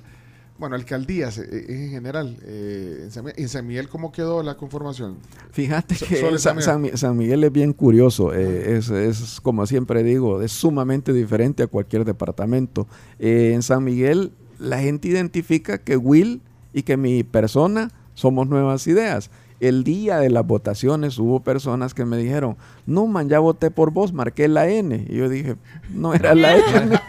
Bueno, 0.59 0.75
alcaldías 0.75 1.38
eh, 1.38 1.66
en 1.69 1.90
general. 1.90 2.38
eh, 2.42 3.09
en, 3.37 3.49
San, 3.49 3.66
Miguel, 3.66 3.88
¿cómo 3.88 4.11
quedó 4.11 4.42
la 4.42 4.57
conformación? 4.57 5.16
Fíjate 5.53 5.97
que 5.97 6.16
San, 6.16 6.38
San 6.38 6.62
San 6.62 6.81
Mi- 6.83 6.90
San 6.95 7.16
Miguel 7.16 7.45
es 7.45 7.53
bien 7.53 7.73
curioso, 7.75 8.33
eh, 8.35 8.77
es, 8.77 8.88
es, 8.90 9.40
como 9.42 9.66
siempre 9.66 10.03
digo, 10.03 10.40
es 10.42 10.53
sumamente 10.53 11.12
diferente 11.12 11.62
a 11.62 11.66
cualquier 11.66 12.05
departamento. 12.05 12.87
Eh, 13.19 13.53
en 13.55 13.62
San 13.62 13.85
Miguel 13.85 14.33
la 14.59 14.79
gente 14.81 15.09
identifica 15.09 15.79
que 15.79 15.97
Will 15.99 16.40
y 16.73 16.83
que 16.85 16.97
mi 16.97 17.23
persona 17.23 17.90
somos 18.14 18.49
nuevas 18.49 18.87
ideas. 18.87 19.31
El 19.59 19.85
día 19.85 20.19
de 20.19 20.29
las 20.31 20.47
votaciones 20.47 21.19
hubo 21.19 21.40
personas 21.40 21.95
que 21.95 22.05
me 22.05 22.16
dijeron, 22.19 22.57
no 22.85 23.07
man, 23.07 23.29
ya 23.29 23.38
voté 23.38 23.71
por 23.71 23.90
vos, 23.90 24.12
marqué 24.12 24.49
la 24.49 24.69
N. 24.69 25.07
Y 25.09 25.16
yo 25.16 25.29
dije, 25.29 25.57
no 25.90 26.12
era 26.14 26.35
la 26.35 26.57
N. 26.57 27.01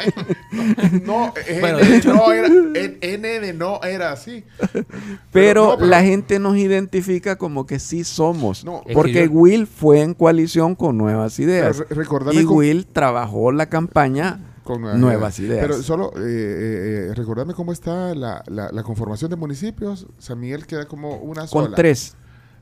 No, 1.05 1.33
N, 1.47 1.59
Bueno, 1.59 1.77
de 1.79 1.85
de 1.85 1.97
hecho- 1.97 2.13
no 2.13 2.31
era, 2.31 2.47
N- 2.47 2.97
N 3.01 3.39
de 3.39 3.53
no 3.53 3.81
era 3.83 4.11
así. 4.11 4.43
Pero, 5.31 5.65
no, 5.71 5.75
pero- 5.77 5.87
la 5.89 6.01
gente 6.03 6.39
nos 6.39 6.57
identifica 6.57 7.35
como 7.37 7.65
que 7.65 7.79
sí 7.79 8.03
somos. 8.03 8.63
No, 8.63 8.81
porque 8.93 9.25
yo- 9.25 9.31
Will 9.31 9.67
fue 9.67 10.01
en 10.01 10.13
coalición 10.13 10.75
con 10.75 10.97
nuevas 10.97 11.37
ideas. 11.39 11.83
Y 12.31 12.43
con- 12.45 12.57
Will 12.57 12.85
trabajó 12.85 13.51
la 13.51 13.67
campaña 13.67 14.39
con 14.63 14.81
nuevas 14.99 15.39
ideas. 15.39 15.61
Pero 15.61 15.81
solo 15.81 16.11
eh, 16.17 16.19
eh, 16.19 17.07
eh, 17.09 17.13
recordame 17.13 17.53
cómo 17.53 17.71
está 17.71 18.13
la, 18.15 18.43
la, 18.47 18.69
la 18.71 18.83
conformación 18.83 19.29
de 19.29 19.35
municipios. 19.37 20.07
San 20.17 20.39
Miguel 20.39 20.65
queda 20.65 20.85
como 20.87 21.15
una 21.17 21.41
con 21.47 21.65
sola. 21.65 21.75
tres. 21.75 22.15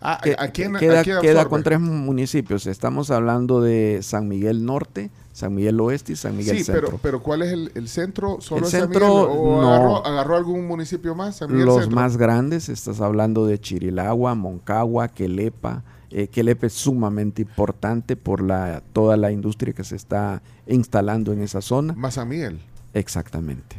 Ah, 0.08 0.20
Que- 0.24 0.36
¿a 0.38 0.50
quién, 0.52 0.74
queda, 0.76 1.00
a 1.00 1.04
quién 1.04 1.20
queda 1.22 1.46
con 1.46 1.64
tres 1.64 1.80
municipios. 1.80 2.68
Estamos 2.68 3.10
hablando 3.12 3.62
de 3.62 4.00
San 4.04 4.28
Miguel 4.28 4.64
Norte, 4.66 5.10
San 5.34 5.56
Miguel 5.56 5.80
Oeste 5.82 6.14
y 6.14 6.16
San 6.16 6.38
Miguel 6.38 6.58
Sí, 6.58 6.64
Centro. 6.64 6.86
pero, 6.88 7.00
pero 7.02 7.24
¿cuál 7.24 7.42
es 7.42 7.52
el, 7.52 7.72
el 7.76 7.88
centro? 7.88 8.38
¿Solo 8.40 8.60
El 8.60 8.66
es 8.66 8.72
San 8.72 8.82
centro, 8.82 9.08
Miguel? 9.08 9.38
¿O 9.40 9.62
no. 9.62 9.70
agarró, 9.74 10.06
agarró 10.06 10.36
algún 10.38 10.68
municipio 10.68 11.16
más? 11.16 11.38
San 11.38 11.52
Miguel 11.52 11.66
Los 11.66 11.82
Centro. 11.82 11.96
más 11.96 12.18
grandes, 12.18 12.70
estás 12.70 13.02
hablando 13.02 13.46
de 13.46 13.60
Chirilagua, 13.60 14.36
Moncagua, 14.36 15.08
Quelepa. 15.08 15.84
Eh, 16.12 16.28
Quelepa 16.28 16.68
es 16.68 16.74
sumamente 16.74 17.42
importante 17.42 18.16
por 18.16 18.42
la, 18.42 18.82
toda 18.94 19.18
la 19.18 19.32
industria 19.32 19.74
que 19.74 19.84
se 19.84 19.96
está 19.98 20.42
instalando 20.68 21.34
en 21.34 21.42
esa 21.42 21.62
zona. 21.62 21.94
Más 21.94 22.14
San 22.14 22.30
Miguel. 22.30 22.60
Exactamente. 22.94 23.76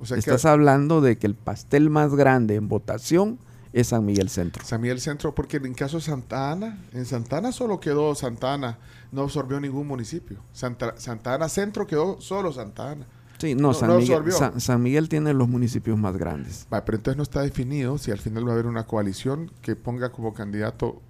O 0.00 0.06
sea, 0.06 0.16
que 0.16 0.20
Estás 0.20 0.44
hablando 0.44 1.00
de 1.00 1.16
que 1.18 1.26
el 1.26 1.34
pastel 1.34 1.90
más 1.90 2.14
grande 2.14 2.54
en 2.56 2.68
votación 2.68 3.38
es 3.74 3.88
San 3.88 4.04
Miguel 4.06 4.28
Centro. 4.30 4.64
San 4.64 4.80
Miguel 4.80 5.00
Centro, 5.00 5.34
porque 5.34 5.58
en 5.58 5.74
caso 5.74 5.96
de 5.98 6.02
Santa 6.04 6.52
Ana, 6.52 6.78
en 6.92 7.04
Santa 7.04 7.38
Ana 7.38 7.52
solo 7.52 7.80
quedó 7.80 8.14
Santa 8.14 8.54
Ana, 8.54 8.78
no 9.12 9.22
absorbió 9.22 9.60
ningún 9.60 9.86
municipio. 9.86 10.38
Santa, 10.52 10.94
Santa 10.96 11.34
Ana 11.34 11.48
Centro 11.48 11.86
quedó 11.86 12.20
solo 12.20 12.52
Santa 12.52 12.92
Ana. 12.92 13.06
Sí, 13.38 13.54
no, 13.54 13.62
No- 13.68 13.74
San, 13.74 13.88
no 13.90 13.98
Miguel. 13.98 14.32
San- 14.32 14.60
San 14.60 14.82
Miguel 14.82 15.08
tiene 15.08 15.34
los 15.34 15.48
municipios 15.48 15.98
más 15.98 16.16
grandes. 16.16 16.66
Va, 16.72 16.84
pero 16.84 16.96
entonces 16.98 17.16
no 17.16 17.24
está 17.24 17.42
definido 17.42 17.98
si 17.98 18.10
al 18.12 18.18
final 18.18 18.46
va 18.46 18.50
a 18.50 18.54
haber 18.54 18.66
una 18.66 18.86
coalición 18.86 19.50
que 19.60 19.74
ponga 19.76 20.12
como 20.12 20.32
candidato 20.32 21.02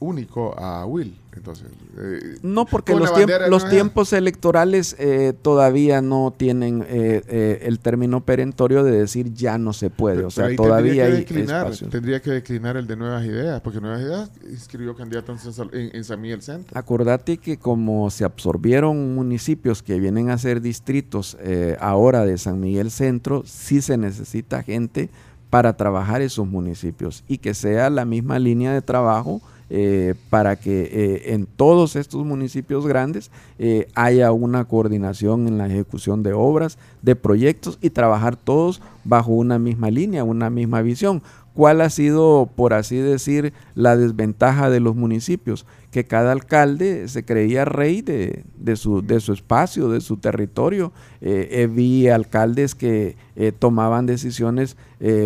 único 0.00 0.58
a 0.58 0.84
Will. 0.86 1.16
Entonces, 1.36 1.66
eh, 1.96 2.38
No, 2.42 2.66
porque 2.66 2.92
los, 2.94 3.08
tiemp- 3.12 3.48
no 3.48 3.68
tiempos 3.68 4.12
electorales 4.12 4.96
eh, 4.98 5.32
todavía 5.40 6.02
no 6.02 6.34
tienen 6.36 6.82
eh, 6.88 7.22
eh, 7.28 7.60
el 7.62 7.78
término 7.78 8.20
perentorio 8.24 8.82
de 8.82 8.90
decir 8.90 9.32
ya 9.32 9.56
no 9.56 9.72
se 9.72 9.90
puede. 9.90 10.16
pero- 10.16 10.28
o 10.28 10.30
sea, 10.32 10.54
todavía 10.56 11.04
tendría 11.04 11.06
que 11.06 11.12
hay 11.12 11.18
declinar. 11.20 11.70
Tendría 11.90 12.20
que 12.20 12.30
declinar 12.32 12.76
el 12.76 12.86
de 12.88 12.96
Nuevas 12.96 13.24
Ideas, 13.24 13.60
porque 13.60 13.80
Nuevas 13.80 14.00
Ideas 14.00 14.30
inscribió 14.50 14.96
candidato 14.96 15.30
en, 15.30 15.38
San 15.38 15.52
Sal- 15.52 15.70
en- 15.72 15.94
en 15.94 16.02
San 16.04 16.20
Miguel 16.20 16.42
Centro. 16.42 16.76
Acordate 16.76 17.38
que 17.38 17.58
como 17.58 18.10
se 18.10 18.24
absorbieron 18.24 19.14
municipios 19.14 19.82
que 19.84 20.00
vienen 20.00 20.30
a 20.30 20.38
ser 20.38 20.60
distritos 20.60 21.36
eh, 21.40 21.76
ahora 21.78 22.24
de 22.24 22.38
San 22.38 22.58
Miguel 22.58 22.90
Centro, 22.90 23.44
sí 23.46 23.80
se 23.82 23.96
necesita 23.96 24.62
gente 24.64 25.10
para 25.48 25.76
trabajar 25.76 26.22
esos 26.22 26.46
municipios 26.46 27.22
y 27.28 27.38
que 27.38 27.54
sea 27.54 27.88
la 27.90 28.04
misma 28.04 28.38
línea 28.38 28.72
de 28.72 28.82
trabajo 28.82 29.40
eh, 29.72 30.14
para 30.30 30.56
que 30.56 30.82
eh, 30.82 31.32
en 31.32 31.46
todos 31.46 31.94
estos 31.94 32.24
municipios 32.24 32.88
grandes 32.88 33.30
eh, 33.56 33.86
haya 33.94 34.32
una 34.32 34.64
coordinación 34.64 35.46
en 35.46 35.58
la 35.58 35.68
ejecución 35.68 36.24
de 36.24 36.32
obras, 36.32 36.76
de 37.02 37.14
proyectos 37.14 37.78
y 37.80 37.90
trabajar 37.90 38.34
todos 38.34 38.82
bajo 39.04 39.30
una 39.30 39.60
misma 39.60 39.88
línea, 39.90 40.24
una 40.24 40.50
misma 40.50 40.82
visión. 40.82 41.22
¿Cuál 41.60 41.82
ha 41.82 41.90
sido, 41.90 42.48
por 42.56 42.72
así 42.72 42.96
decir, 42.96 43.52
la 43.74 43.94
desventaja 43.94 44.70
de 44.70 44.80
los 44.80 44.96
municipios? 44.96 45.66
Que 45.90 46.04
cada 46.06 46.32
alcalde 46.32 47.06
se 47.06 47.22
creía 47.26 47.66
rey 47.66 48.00
de, 48.00 48.46
su, 48.76 49.04
espacio, 49.10 49.90
de 49.90 50.00
su 50.00 50.16
territorio. 50.16 50.90
Eh, 51.20 51.48
eh, 51.50 51.66
vi 51.66 52.08
alcaldes 52.08 52.74
que 52.74 53.14
eh, 53.36 53.52
tomaban 53.52 54.06
decisiones 54.06 54.78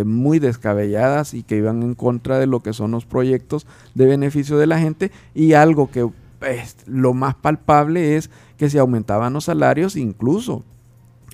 muy 0.04 0.40
descabelladas 0.40 1.34
y 1.34 1.44
que 1.44 1.58
iban 1.58 1.84
en 1.84 1.94
contra 1.94 2.40
de 2.40 2.48
lo 2.48 2.58
que 2.58 2.72
son 2.72 2.90
los 2.90 3.06
proyectos 3.06 3.64
de 3.94 4.06
beneficio 4.06 4.58
de 4.58 4.66
la 4.66 4.80
gente. 4.80 5.12
Y 5.36 5.52
algo 5.52 5.88
que 5.88 6.10
pues, 6.40 6.78
lo 6.88 7.14
más 7.14 7.36
palpable 7.36 8.16
es 8.16 8.28
que 8.56 8.68
se 8.68 8.80
aumentaban 8.80 9.34
los 9.34 9.44
salarios, 9.44 9.94
incluso 9.94 10.64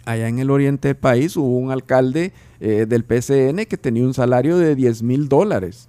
allá 0.04 0.28
en 0.28 0.38
el 0.38 0.50
oriente 0.50 0.88
del 0.88 0.96
país 0.96 1.36
hubo 1.36 1.58
un 1.58 1.70
alcalde 1.70 2.32
eh, 2.60 2.86
del 2.88 3.04
PCN 3.04 3.66
que 3.66 3.76
tenía 3.76 4.04
un 4.04 4.14
salario 4.14 4.58
de 4.58 4.74
10 4.74 5.02
mil 5.02 5.28
dólares. 5.28 5.88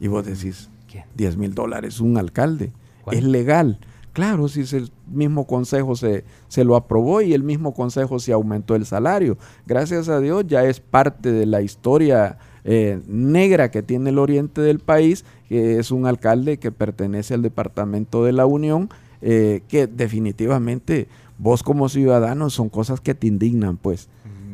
Y 0.00 0.08
vos 0.08 0.26
decís, 0.26 0.68
¿Quién? 0.90 1.04
10 1.14 1.36
mil 1.36 1.54
dólares, 1.54 2.00
un 2.00 2.18
alcalde. 2.18 2.72
¿Cuál? 3.02 3.16
Es 3.16 3.24
legal. 3.24 3.78
Claro, 4.12 4.48
si 4.48 4.62
el 4.74 4.90
mismo 5.06 5.46
consejo 5.46 5.94
se, 5.94 6.24
se 6.48 6.64
lo 6.64 6.74
aprobó 6.74 7.20
y 7.20 7.34
el 7.34 7.42
mismo 7.42 7.74
consejo 7.74 8.18
se 8.18 8.32
aumentó 8.32 8.74
el 8.74 8.86
salario. 8.86 9.36
Gracias 9.66 10.08
a 10.08 10.20
Dios 10.20 10.46
ya 10.46 10.64
es 10.64 10.80
parte 10.80 11.32
de 11.32 11.44
la 11.44 11.60
historia 11.60 12.38
eh, 12.64 13.00
negra 13.06 13.70
que 13.70 13.82
tiene 13.82 14.08
el 14.08 14.18
oriente 14.18 14.62
del 14.62 14.78
país, 14.78 15.26
que 15.48 15.78
es 15.78 15.90
un 15.90 16.06
alcalde 16.06 16.56
que 16.56 16.72
pertenece 16.72 17.34
al 17.34 17.42
departamento 17.42 18.24
de 18.24 18.32
la 18.32 18.46
Unión, 18.46 18.88
eh, 19.20 19.60
que 19.68 19.86
definitivamente 19.86 21.08
vos 21.38 21.62
como 21.62 21.88
ciudadano 21.88 22.50
son 22.50 22.68
cosas 22.68 23.00
que 23.00 23.14
te 23.14 23.26
indignan, 23.26 23.76
pues. 23.76 24.08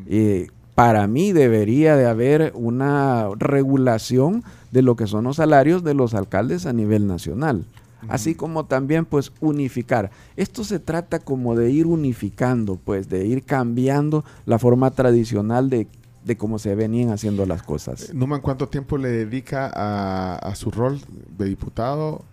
Eh, 0.06 0.48
para 0.74 1.06
mí 1.06 1.32
debería 1.32 1.96
de 1.96 2.06
haber 2.06 2.52
una 2.54 3.28
regulación 3.36 4.42
de 4.70 4.82
lo 4.82 4.96
que 4.96 5.06
son 5.06 5.24
los 5.24 5.36
salarios 5.36 5.84
de 5.84 5.94
los 5.94 6.14
alcaldes 6.14 6.66
a 6.66 6.72
nivel 6.72 7.06
nacional. 7.06 7.64
Así 8.08 8.34
como 8.34 8.64
también 8.64 9.04
pues 9.04 9.30
unificar. 9.40 10.10
Esto 10.36 10.64
se 10.64 10.80
trata 10.80 11.20
como 11.20 11.54
de 11.54 11.70
ir 11.70 11.86
unificando, 11.86 12.76
pues 12.76 13.08
de 13.08 13.26
ir 13.26 13.44
cambiando 13.44 14.24
la 14.44 14.58
forma 14.58 14.90
tradicional 14.90 15.70
de, 15.70 15.86
de 16.24 16.36
cómo 16.36 16.58
se 16.58 16.74
venían 16.74 17.10
haciendo 17.10 17.46
las 17.46 17.62
cosas. 17.62 18.12
Numan, 18.12 18.40
¿cuánto 18.40 18.68
tiempo 18.68 18.98
le 18.98 19.08
dedica 19.08 19.70
a, 19.72 20.34
a 20.34 20.54
su 20.56 20.72
rol 20.72 21.00
de 21.38 21.44
diputado 21.44 22.24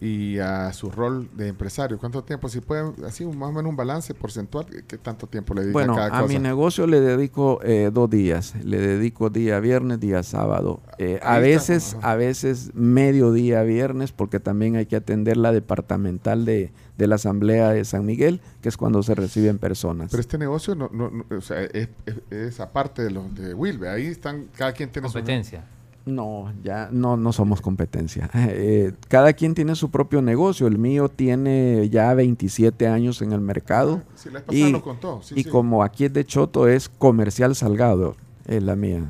y 0.00 0.38
a 0.38 0.72
su 0.72 0.90
rol 0.90 1.28
de 1.36 1.48
empresario. 1.48 1.98
¿Cuánto 1.98 2.22
tiempo? 2.24 2.48
Si 2.48 2.60
pueden, 2.60 2.94
así 3.06 3.24
más 3.26 3.48
o 3.50 3.52
menos 3.52 3.70
un 3.70 3.76
balance 3.76 4.14
porcentual, 4.14 4.66
¿qué- 4.66 4.82
¿qué 4.86 4.98
tanto 4.98 5.26
tiempo 5.26 5.54
le 5.54 5.62
dedica 5.62 5.72
Bueno, 5.72 5.92
a 5.94 5.96
cada 5.96 6.18
a 6.18 6.22
cosa? 6.22 6.32
mi 6.34 6.38
negocio 6.40 6.86
le 6.86 7.00
dedico 7.00 7.60
eh, 7.62 7.90
dos 7.92 8.08
días. 8.10 8.54
Le 8.64 8.78
dedico 8.78 9.30
día 9.30 9.60
viernes, 9.60 10.00
día 10.00 10.22
sábado. 10.22 10.80
Eh, 10.98 11.20
a 11.22 11.38
veces, 11.38 11.96
a 12.02 12.14
veces 12.14 12.70
medio 12.74 13.32
día 13.32 13.62
viernes, 13.62 14.12
porque 14.12 14.40
también 14.40 14.76
hay 14.76 14.86
que 14.86 14.96
atender 14.96 15.36
la 15.36 15.52
departamental 15.52 16.44
de, 16.44 16.72
de 16.98 17.06
la 17.06 17.16
Asamblea 17.16 17.70
de 17.70 17.84
San 17.84 18.04
Miguel, 18.06 18.40
que 18.62 18.68
es 18.68 18.76
cuando 18.76 19.02
se 19.02 19.14
reciben 19.14 19.58
personas. 19.58 20.10
Pero 20.10 20.20
este 20.20 20.38
negocio 20.38 20.74
no, 20.74 20.88
no- 20.92 21.10
no- 21.10 21.24
o 21.36 21.40
sea, 21.40 21.62
es, 21.62 21.88
es- 22.06 22.20
es 22.30 22.60
aparte 22.60 23.02
de 23.02 23.10
los 23.10 23.34
de 23.34 23.54
Wilbe. 23.54 23.88
Ahí 23.88 24.06
están, 24.06 24.46
cada 24.56 24.72
quien 24.72 24.90
tiene 24.90 25.08
su... 25.08 25.14
Competencia. 25.14 25.64
No, 26.06 26.52
ya 26.62 26.88
no, 26.92 27.16
no 27.16 27.32
somos 27.32 27.60
competencia. 27.62 28.28
Eh, 28.34 28.92
cada 29.08 29.32
quien 29.32 29.54
tiene 29.54 29.74
su 29.74 29.90
propio 29.90 30.20
negocio. 30.22 30.66
El 30.66 30.76
mío 30.78 31.08
tiene 31.08 31.88
ya 31.88 32.12
27 32.14 32.86
años 32.88 33.22
en 33.22 33.32
el 33.32 33.40
mercado. 33.40 34.02
Sí, 34.14 34.28
la 34.28 34.40
vez 34.40 34.44
pasada 34.44 34.68
Y, 34.68 34.72
lo 34.72 34.82
contó. 34.82 35.20
sí, 35.22 35.34
y 35.36 35.44
sí. 35.44 35.48
como 35.50 35.82
aquí 35.82 36.04
es 36.04 36.12
de 36.12 36.24
Choto, 36.26 36.68
es 36.68 36.88
comercial 36.88 37.56
salgado, 37.56 38.16
es 38.46 38.62
la 38.62 38.76
mía. 38.76 39.02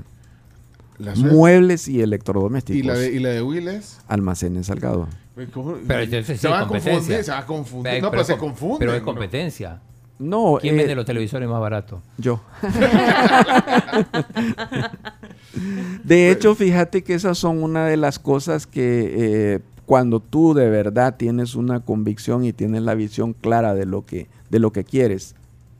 La 0.98 1.16
suya- 1.16 1.32
Muebles 1.32 1.88
y 1.88 2.00
electrodomésticos. 2.00 2.80
y 2.80 2.84
la 2.86 2.94
de, 2.94 3.12
y 3.12 3.18
la 3.18 3.30
de 3.30 3.42
Will 3.42 3.66
es... 3.66 3.98
Almacenes 4.06 4.66
salgado. 4.68 5.08
¿cómo? 5.52 5.74
Pero 5.88 6.00
entonces 6.02 6.38
se 6.40 6.46
sí, 6.46 6.48
va 6.52 6.60
a 6.60 6.68
confundir, 6.68 7.24
se 7.24 7.30
va 7.32 7.38
a 7.38 7.46
confundir. 7.46 8.00
No, 8.02 8.10
pero, 8.12 8.22
se 8.22 8.36
confunde. 8.36 8.76
Pero 8.78 8.94
es 8.94 9.02
competencia. 9.02 9.80
No, 10.20 10.58
¿Quién 10.60 10.76
eh, 10.76 10.78
vende 10.78 10.94
los 10.94 11.04
televisores 11.04 11.48
más 11.48 11.60
baratos? 11.60 12.00
Yo. 12.18 12.40
de 16.04 16.30
hecho, 16.30 16.54
fíjate 16.54 17.02
que 17.02 17.14
esas 17.14 17.38
son 17.38 17.62
una 17.62 17.86
de 17.86 17.96
las 17.96 18.18
cosas 18.18 18.66
que 18.66 19.14
eh, 19.54 19.60
cuando 19.86 20.20
tú 20.20 20.54
de 20.54 20.68
verdad 20.70 21.16
tienes 21.16 21.54
una 21.54 21.80
convicción 21.80 22.44
y 22.44 22.52
tienes 22.52 22.82
la 22.82 22.94
visión 22.94 23.32
clara 23.34 23.74
de 23.74 23.86
lo 23.86 24.04
que, 24.06 24.28
de 24.50 24.58
lo 24.58 24.72
que 24.72 24.84
quieres 24.84 25.34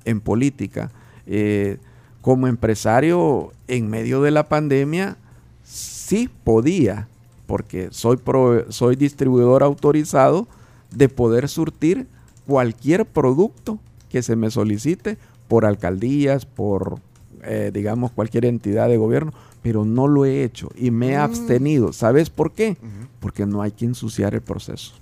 en 0.05 0.21
política, 0.21 0.91
eh, 1.27 1.79
como 2.21 2.47
empresario 2.47 3.53
en 3.69 3.89
medio 3.89 4.23
de 4.23 4.31
la 4.31 4.49
pandemia, 4.49 5.17
sí 5.63 6.29
podía, 6.45 7.09
porque 7.47 7.89
soy, 7.91 8.17
prove- 8.17 8.67
soy 8.71 8.97
distribuidor 8.97 9.63
autorizado, 9.63 10.47
de 10.91 11.09
poder 11.09 11.49
surtir 11.49 12.07
cualquier 12.47 13.05
producto 13.07 13.79
que 14.11 14.23
se 14.23 14.37
me 14.37 14.51
solicite 14.51 15.17
por 15.49 15.65
alcaldías, 15.67 16.47
por, 16.47 16.99
eh, 17.43 17.71
digamos, 17.75 18.13
cualquier 18.13 18.45
entidad 18.45 18.89
de 18.89 18.97
gobierno, 18.97 19.33
pero 19.65 19.87
no 19.87 20.07
lo 20.07 20.27
he 20.27 20.45
hecho 20.45 20.69
y 20.77 20.91
me 20.91 21.15
he 21.15 21.17
Mm. 21.17 21.21
abstenido. 21.23 21.93
¿Sabes 21.95 22.29
por 22.29 22.53
qué? 22.53 22.77
Porque 23.19 23.47
no 23.47 23.63
hay 23.63 23.73
que 23.73 23.87
ensuciar 23.87 24.35
el 24.35 24.43
proceso. 24.43 24.93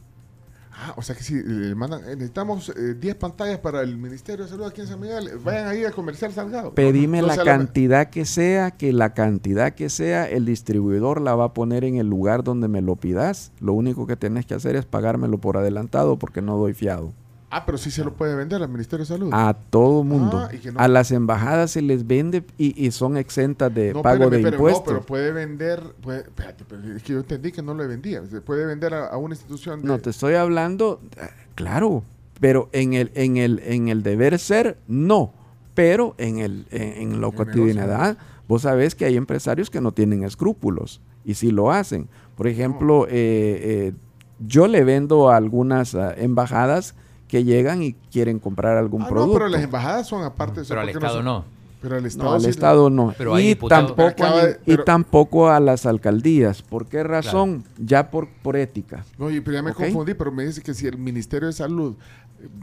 Ah, 0.71 0.95
o 0.97 1.03
sea 1.03 1.15
que 1.17 1.23
si 1.25 1.35
le 1.43 1.75
mandan, 1.75 2.01
eh, 2.05 2.15
necesitamos 2.17 2.71
eh, 2.71 2.95
10 2.99 3.15
pantallas 3.17 3.59
para 3.59 3.83
el 3.83 3.97
Ministerio 3.97 4.45
de 4.45 4.51
Salud 4.51 4.65
aquí 4.67 4.81
en 4.81 4.87
San 4.87 5.01
Miguel, 5.01 5.29
eh, 5.29 5.33
vayan 5.45 5.67
ahí 5.69 5.85
a 5.85 5.91
Comercial 5.91 6.33
Salgado. 6.33 6.75
Pedime 6.75 7.23
la 7.23 7.37
cantidad 7.45 8.09
que 8.11 8.25
sea, 8.25 8.71
que 8.73 8.93
la 8.93 9.15
cantidad 9.15 9.75
que 9.75 9.89
sea, 9.91 10.29
el 10.29 10.45
distribuidor 10.45 11.21
la 11.21 11.35
va 11.35 11.47
a 11.47 11.55
poner 11.55 11.85
en 11.85 11.97
el 11.97 12.09
lugar 12.09 12.43
donde 12.45 12.69
me 12.69 12.83
lo 12.83 12.95
pidas. 12.97 13.53
Lo 13.61 13.73
único 13.75 14.07
que 14.07 14.17
tenés 14.17 14.47
que 14.47 14.55
hacer 14.55 14.75
es 14.77 14.85
pagármelo 14.85 15.39
por 15.39 15.57
adelantado 15.57 16.19
porque 16.19 16.41
no 16.43 16.57
doy 16.57 16.73
fiado. 16.75 17.13
Ah, 17.55 17.67
pero 17.67 17.77
sí 17.77 17.91
se 17.91 18.03
lo 18.03 18.15
puede 18.15 18.35
vender 18.35 18.63
al 18.63 18.69
Ministerio 18.71 19.05
de 19.05 19.09
Salud. 19.09 19.29
A 19.31 19.53
todo 19.69 20.03
mundo. 20.05 20.39
Ah, 20.39 20.51
no- 20.73 20.81
A 20.81 20.89
las 20.89 21.11
embajadas 21.11 21.71
se 21.73 21.83
les 21.83 22.07
vende 22.07 22.43
y, 22.57 22.87
y 22.87 22.91
son 22.93 23.19
exentas 23.19 23.73
de 23.75 23.93
no, 23.93 24.01
pago 24.01 24.25
espérame, 24.25 24.43
de 24.45 24.49
impuestos. 24.57 24.81
No, 24.87 25.01
pero 25.01 25.07
puede 25.07 25.33
vender, 25.33 25.83
puede- 26.01 26.21
espérate, 26.21 26.65
pero 26.67 26.83
es 26.97 27.03
que 27.03 27.13
yo 27.13 27.19
entendí 27.19 27.53
que 27.53 27.61
no 27.61 27.75
le 27.75 27.87
vendía. 27.87 28.25
Se 28.25 28.41
puede 28.41 28.65
vender 28.65 28.95
a, 28.95 29.09
a 29.09 29.19
una 29.19 29.35
institución 29.35 29.83
de... 29.83 29.87
No, 29.89 29.99
te 29.99 30.09
estoy 30.09 30.33
hablando, 30.35 31.01
eh, 31.19 31.29
claro, 31.55 32.03
pero 32.41 32.71
en 32.73 32.95
el, 32.95 33.13
en 33.15 33.37
el, 33.37 33.61
en 33.67 33.89
el 33.89 34.03
deber 34.03 34.39
ser, 34.39 34.79
no. 34.89 35.35
Pero 35.75 36.15
en 36.17 36.39
el, 36.39 36.67
en, 36.71 37.13
en 37.13 37.21
la 37.21 37.31
cotidianidad, 37.33 38.17
vos 38.49 38.63
sabés 38.63 38.95
que 38.95 39.05
hay 39.05 39.17
empresarios 39.17 39.69
que 39.69 39.81
no 39.83 39.93
tienen 39.93 40.25
escrúpulos 40.25 41.03
y 41.25 41.35
sí 41.35 41.51
lo 41.51 41.71
hacen. 41.71 42.09
Por 42.35 42.47
ejemplo, 42.47 43.07
eh, 43.09 43.11
eh, 43.13 43.93
yo 44.41 44.67
le 44.69 44.85
vendo 44.85 45.29
a 45.31 45.37
algunas 45.37 45.95
ah, 45.95 46.15
embajadas 46.17 46.95
que 47.33 47.45
llegan 47.45 47.83
y 47.83 47.95
quieren 48.13 48.39
comprar 48.39 48.77
algún 48.77 49.01
Ah, 49.01 49.05
no, 49.07 49.11
producto. 49.11 49.33
pero 49.39 49.49
las 49.49 49.63
embajadas 49.63 50.07
son 50.07 50.23
aparte. 50.23 50.61
Pero 50.69 50.81
al 50.83 50.87
¿por 50.93 51.01
qué 51.01 51.07
Estado 51.07 51.23
no. 51.23 51.45
Pero 51.81 51.97
al 51.97 52.05
Estado 52.05 52.29
No, 52.29 52.35
al 52.35 52.43
sí- 52.43 52.51
Estado 52.51 52.91
no. 52.91 53.15
Pero 53.17 53.41
y, 53.41 53.55
tampoco, 53.55 54.27
y 54.67 54.77
tampoco 54.85 55.49
a 55.49 55.59
las 55.59 55.87
alcaldías. 55.87 56.61
¿Por 56.61 56.85
qué 56.89 57.03
razón? 57.03 57.65
Ya 57.79 58.11
por, 58.11 58.29
por 58.43 58.57
ética. 58.57 59.07
No, 59.19 59.31
y- 59.31 59.41
pero 59.41 59.55
ya 59.55 59.63
me 59.63 59.73
confundí, 59.73 60.13
pero 60.13 60.31
me 60.31 60.45
dice 60.45 60.61
que 60.61 60.75
si 60.75 60.87
el 60.87 60.99
Ministerio 60.99 61.47
de 61.47 61.55
Salud 61.55 61.95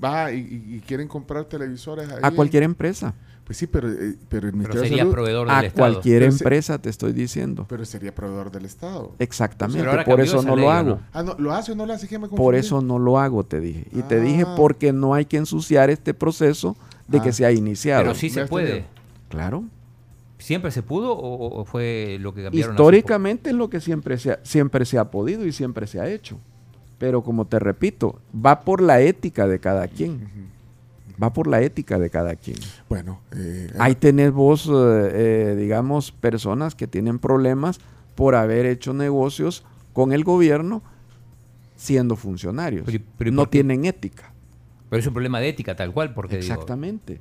va 0.04 0.32
y, 0.32 0.38
y- 0.38 0.76
y 0.76 0.80
quieren 0.82 1.08
comprar 1.08 1.46
televisores 1.46 2.08
ahí, 2.08 2.20
A 2.22 2.30
cualquier 2.30 2.62
empresa. 2.62 3.16
Pues 3.50 3.58
sí, 3.58 3.66
pero, 3.66 3.90
eh, 3.92 4.16
pero 4.30 4.48
el 4.48 4.52
Pero 4.54 4.58
Ministerio 4.58 4.92
de 4.92 4.98
Salud... 5.00 5.12
proveedor 5.12 5.48
del 5.48 5.56
A 5.56 5.66
Estado. 5.66 5.92
cualquier 5.94 6.20
Pero 6.20 6.32
se- 6.34 6.44
empresa 6.44 6.78
te 6.78 6.90
estoy 6.92 7.14
diciendo. 7.14 7.66
Pero 7.68 7.84
sería 7.84 8.14
proveedor 8.14 8.52
del 8.52 8.66
Estado. 8.66 9.14
Exactamente. 9.18 9.90
Pero 9.90 10.04
Por 10.06 10.22
eso 10.22 10.44
no 10.44 10.56
ley, 10.56 10.66
lo 10.66 10.70
¿o 10.70 10.72
hago. 10.72 10.90
no? 10.92 11.00
Ah, 11.14 11.24
no, 11.24 11.36
¿lo 11.40 11.52
hace 11.52 11.72
o 11.72 11.76
no 11.76 11.88
lo 11.88 11.94
hace? 11.94 12.08
¿Qué 12.08 12.20
me 12.20 12.28
Por 12.28 12.54
eso 12.54 12.80
no 12.82 13.00
lo 13.00 13.18
hago, 13.18 13.44
te 13.44 13.60
dije. 13.60 13.88
Y 13.92 14.04
te 14.04 14.22
dije 14.22 14.44
Ah. 14.46 14.54
porque 14.56 14.94
no 14.94 15.16
hay 15.16 15.26
que 15.26 15.38
ensuciar 15.38 15.90
este 15.90 16.14
proceso 16.14 16.78
de 17.08 17.18
Ah. 17.18 17.24
que 17.24 17.34
se 17.34 17.44
ha 17.44 17.52
iniciado. 17.52 18.04
Pero 18.04 18.14
sí 18.14 18.30
se 18.30 18.46
puede. 18.46 18.86
Claro. 19.30 19.64
¿Siempre 20.38 20.70
se 20.70 20.84
pudo 20.84 21.14
o, 21.14 21.60
o 21.62 21.66
fue 21.66 22.18
lo 22.22 22.36
que 22.36 22.44
cambiaron? 22.44 22.74
Históricamente 22.76 23.50
es 23.50 23.56
lo 23.56 23.68
que 23.72 23.82
siempre 23.82 24.20
se, 24.20 24.34
ha, 24.34 24.40
siempre 24.44 24.86
se 24.86 25.00
ha 25.00 25.06
podido 25.10 25.44
y 25.48 25.52
siempre 25.54 25.88
se 25.88 26.00
ha 26.00 26.08
hecho. 26.08 26.38
Pero 27.00 27.24
como 27.24 27.46
te 27.46 27.58
repito, 27.58 28.20
va 28.46 28.62
por 28.62 28.80
la 28.82 29.02
ética 29.02 29.48
de 29.48 29.58
cada 29.60 29.88
quien. 29.88 30.49
Va 31.22 31.34
por 31.34 31.48
la 31.48 31.62
ética 31.62 32.00
de 32.00 32.10
cada 32.10 32.36
quien. 32.36 32.58
Bueno, 32.88 33.20
eh, 33.36 33.72
Ahí 33.80 33.96
tenés 33.96 34.32
vos, 34.32 34.68
eh, 34.68 34.72
eh, 34.72 35.56
digamos, 35.58 36.12
personas 36.12 36.76
que 36.76 36.88
tienen 36.88 37.20
problemas 37.20 37.80
por 38.16 38.36
haber 38.36 38.66
hecho 38.66 38.94
negocios 38.94 39.64
con 39.94 40.14
el 40.14 40.24
gobierno 40.24 40.82
siendo 41.76 42.16
funcionarios. 42.16 42.84
Pero 42.86 42.98
y- 42.98 43.06
pero 43.18 43.30
¿y 43.30 43.34
no 43.34 43.48
tienen 43.48 43.86
ética. 43.86 44.32
Pero 44.90 45.00
es 45.00 45.08
un 45.08 45.14
problema 45.14 45.40
de 45.40 45.50
ética 45.50 45.76
tal 45.76 45.92
cual, 45.94 46.14
porque 46.14 46.38
digo, 46.38 46.54
Exactamente. 46.54 47.20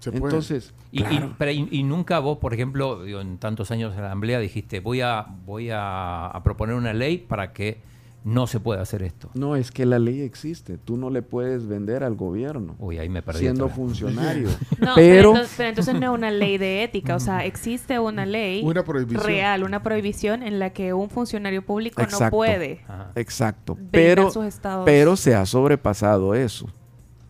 se 0.00 0.10
puede. 0.12 0.24
Entonces, 0.34 0.74
Y, 0.90 1.00
y- 1.00 1.04
claro. 1.04 1.34
pero 1.38 1.50
y- 1.52 1.68
y 1.70 1.82
nunca 1.84 2.18
vos, 2.18 2.38
por 2.38 2.52
ejemplo, 2.54 3.02
digo, 3.04 3.20
en 3.20 3.38
tantos 3.38 3.70
años 3.70 3.94
en 3.94 4.00
la 4.02 4.08
asamblea 4.08 4.38
dijiste, 4.40 4.80
voy 4.80 5.00
a 5.00 5.26
voy 5.46 5.70
a, 5.70 6.26
a 6.26 6.42
proponer 6.42 6.74
una 6.74 6.92
ley 6.92 7.18
para 7.18 7.52
que 7.52 7.80
no 8.24 8.46
se 8.46 8.60
pueda 8.60 8.80
hacer 8.82 9.02
esto. 9.02 9.30
no 9.34 9.56
es 9.56 9.70
que 9.72 9.84
la 9.84 9.98
ley 9.98 10.20
existe. 10.20 10.78
Tú 10.78 10.96
no 10.96 11.10
le 11.10 11.22
puedes 11.22 11.66
vender 11.66 12.04
al 12.04 12.14
gobierno 12.14 12.76
Uy, 12.78 12.98
ahí 12.98 13.08
me 13.08 13.20
perdí. 13.22 13.40
siendo 13.40 13.68
funcionario. 13.68 14.48
No, 14.78 14.94
pero, 14.94 14.94
pero 14.94 15.28
entonces, 15.30 15.54
pero 15.56 15.68
entonces 15.70 15.94
no 15.94 16.12
es 16.12 16.18
una 16.18 16.30
ley 16.30 16.56
de 16.58 16.84
ética, 16.84 17.16
o 17.16 17.20
sea, 17.20 17.44
existe 17.44 17.98
una 17.98 18.24
ley 18.26 18.62
Una 18.64 18.84
prohibición. 18.84 19.24
real, 19.24 19.62
una 19.64 19.82
prohibición 19.82 20.42
en 20.42 20.58
la 20.58 20.70
que 20.70 20.92
un 20.92 21.10
funcionario 21.10 21.62
público 21.64 22.00
no 22.10 22.30
puede 22.30 22.80
Ajá. 22.86 23.10
exacto. 23.16 23.74
vender 23.74 23.90
Pero, 23.90 24.30
sus 24.30 24.44
estados. 24.46 24.84
pero 24.84 25.16
se 25.16 25.34
ha 25.34 25.44
sobrepasado 25.46 26.34
eso. 26.34 26.68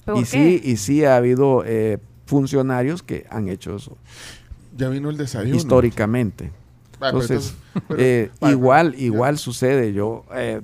¿Por 0.05 0.17
Y 0.19 0.21
qué? 0.21 0.27
sí, 0.27 0.61
y 0.65 0.77
sí 0.77 1.05
ha 1.05 1.17
habido 1.17 1.63
eh, 1.65 1.99
funcionarios 2.27 3.03
que 3.03 3.27
han 3.31 3.49
hecho 3.49 3.77
eso 3.77 3.97
Ya 4.77 4.89
vino 4.89 5.09
el 5.11 5.17
desayuno. 5.17 5.57
históricamente. 5.57 6.51
Ah, 7.01 7.07
Entonces, 7.09 7.55
pero- 7.89 8.01
eh, 8.01 8.31
vale, 8.41 8.53
igual, 8.55 8.95
igual 8.97 9.39
sucede. 9.39 9.93
Yo, 9.93 10.25
eh, 10.37 10.61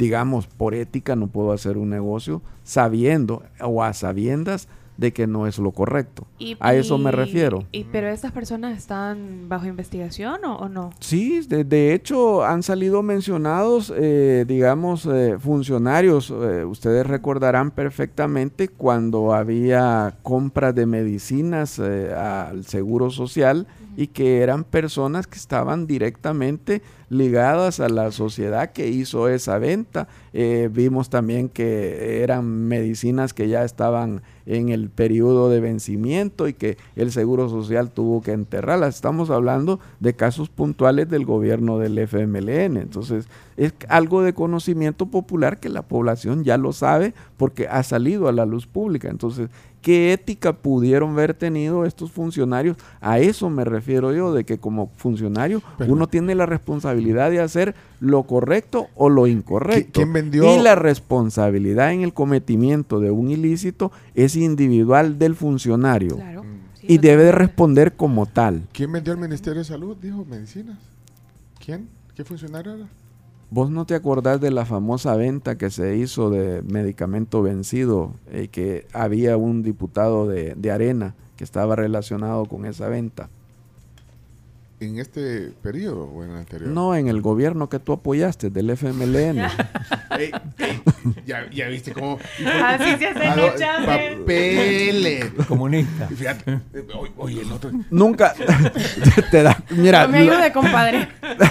digamos, 0.00 0.46
por 0.48 0.74
ética 0.74 1.14
no 1.14 1.28
puedo 1.28 1.52
hacer 1.52 1.76
un 1.78 1.90
negocio 1.90 2.42
sabiendo 2.64 3.42
o 3.60 3.82
a 3.84 3.92
sabiendas 3.92 4.66
de 4.96 5.12
que 5.14 5.26
no 5.26 5.46
es 5.46 5.58
lo 5.58 5.70
correcto. 5.70 6.26
Y- 6.38 6.56
a 6.60 6.74
eso 6.74 6.98
me 6.98 7.10
refiero. 7.10 7.64
Y, 7.72 7.84
pero 7.84 8.08
estas 8.08 8.32
personas 8.32 8.76
están 8.76 9.48
bajo 9.48 9.64
investigación 9.66 10.44
o, 10.44 10.56
o 10.56 10.68
no? 10.68 10.90
Sí, 11.00 11.40
de, 11.48 11.64
de 11.64 11.94
hecho 11.94 12.44
han 12.44 12.62
salido 12.62 13.02
mencionados, 13.02 13.90
eh, 13.96 14.44
digamos, 14.46 15.06
eh, 15.06 15.36
funcionarios. 15.38 16.30
eh, 16.30 16.66
ustedes 16.66 17.06
recordarán 17.06 17.70
perfectamente 17.70 18.68
cuando 18.68 19.32
había 19.32 20.18
compra 20.22 20.74
de 20.74 20.84
medicinas 20.84 21.78
eh, 21.78 22.12
al 22.14 22.66
Seguro 22.66 23.08
Social 23.10 23.66
y 23.96 24.08
que 24.08 24.40
eran 24.40 24.64
personas 24.64 25.26
que 25.26 25.36
estaban 25.36 25.86
directamente 25.86 26.82
ligadas 27.08 27.80
a 27.80 27.88
la 27.88 28.12
sociedad 28.12 28.72
que 28.72 28.88
hizo 28.88 29.28
esa 29.28 29.58
venta. 29.58 30.08
Eh, 30.32 30.68
vimos 30.72 31.10
también 31.10 31.48
que 31.48 32.22
eran 32.22 32.46
medicinas 32.46 33.34
que 33.34 33.48
ya 33.48 33.64
estaban 33.64 34.22
en 34.46 34.68
el 34.68 34.90
periodo 34.90 35.50
de 35.50 35.60
vencimiento 35.60 36.48
y 36.48 36.54
que 36.54 36.76
el 36.96 37.12
Seguro 37.12 37.48
Social 37.48 37.90
tuvo 37.90 38.22
que 38.22 38.32
enterrarlas. 38.32 38.94
Estamos 38.94 39.30
hablando 39.30 39.80
de 39.98 40.14
casos 40.14 40.48
puntuales 40.48 41.08
del 41.08 41.24
gobierno 41.24 41.78
del 41.78 41.98
FMLN. 41.98 42.76
Entonces, 42.76 43.28
Es 43.60 43.74
algo 43.90 44.22
de 44.22 44.32
conocimiento 44.32 45.04
popular 45.04 45.60
que 45.60 45.68
la 45.68 45.82
población 45.82 46.44
ya 46.44 46.56
lo 46.56 46.72
sabe 46.72 47.12
porque 47.36 47.68
ha 47.68 47.82
salido 47.82 48.26
a 48.26 48.32
la 48.32 48.46
luz 48.46 48.66
pública. 48.66 49.10
Entonces, 49.10 49.50
¿qué 49.82 50.14
ética 50.14 50.54
pudieron 50.54 51.10
haber 51.10 51.34
tenido 51.34 51.84
estos 51.84 52.10
funcionarios? 52.10 52.78
A 53.02 53.18
eso 53.18 53.50
me 53.50 53.66
refiero 53.66 54.14
yo, 54.14 54.32
de 54.32 54.44
que 54.44 54.56
como 54.56 54.90
funcionario 54.96 55.60
Pero- 55.76 55.92
uno 55.92 56.06
tiene 56.06 56.34
la 56.34 56.46
responsabilidad 56.46 57.30
de 57.30 57.40
hacer 57.40 57.74
lo 58.00 58.22
correcto 58.22 58.86
o 58.94 59.10
lo 59.10 59.26
incorrecto. 59.26 60.00
¿Quién 60.00 60.14
vendió? 60.14 60.56
Y 60.56 60.62
la 60.62 60.74
responsabilidad 60.74 61.92
en 61.92 62.00
el 62.00 62.14
cometimiento 62.14 62.98
de 62.98 63.10
un 63.10 63.30
ilícito 63.30 63.92
es 64.14 64.36
individual 64.36 65.18
del 65.18 65.34
funcionario 65.34 66.16
Claro. 66.16 66.44
Mm. 66.44 66.46
Sí, 66.80 66.86
y 66.88 66.96
debe 66.96 67.24
de 67.24 67.32
responder 67.32 67.92
como 67.92 68.24
tal. 68.24 68.62
¿Quién 68.72 68.90
vendió 68.90 69.12
al 69.12 69.18
Ministerio 69.18 69.58
de 69.58 69.66
Salud? 69.66 69.98
Dijo, 70.00 70.24
medicinas. 70.24 70.78
¿Quién? 71.62 71.90
¿Qué 72.14 72.24
funcionario 72.24 72.72
era? 72.72 72.86
¿Vos 73.52 73.68
no 73.68 73.84
te 73.84 73.96
acordás 73.96 74.40
de 74.40 74.52
la 74.52 74.64
famosa 74.64 75.16
venta 75.16 75.58
que 75.58 75.70
se 75.70 75.96
hizo 75.96 76.30
de 76.30 76.62
medicamento 76.62 77.42
vencido 77.42 78.14
y 78.32 78.46
que 78.46 78.86
había 78.92 79.36
un 79.36 79.64
diputado 79.64 80.28
de, 80.28 80.54
de 80.54 80.70
Arena 80.70 81.16
que 81.36 81.42
estaba 81.42 81.74
relacionado 81.74 82.44
con 82.44 82.64
esa 82.64 82.88
venta? 82.88 83.28
¿En 84.80 84.98
este 84.98 85.52
periodo 85.62 86.04
o 86.04 86.24
en 86.24 86.30
el 86.30 86.36
anterior? 86.38 86.70
No, 86.70 86.94
en 86.94 87.08
el 87.08 87.20
gobierno 87.20 87.68
que 87.68 87.78
tú 87.78 87.92
apoyaste, 87.92 88.48
del 88.50 88.70
FMLN. 88.70 89.46
Ya, 91.24 91.48
ya 91.50 91.68
viste 91.68 91.92
cómo. 91.92 92.18
Así 92.64 92.96
se 92.98 93.06
hacen 93.06 93.62
Ah. 93.62 93.82
Papeles. 93.86 95.26
Comunista. 95.48 96.08
Fíjate, 96.08 96.60
eh, 96.74 96.84
oye, 97.16 97.40
el 97.42 97.52
otro. 97.52 97.70
Nunca 97.90 98.34
te 99.30 99.42
da. 99.42 99.62
Mira, 99.70 100.06
No 100.06 100.12
me 100.12 100.24
lo, 100.24 100.32
ayude, 100.32 100.52
compadre. 100.52 101.08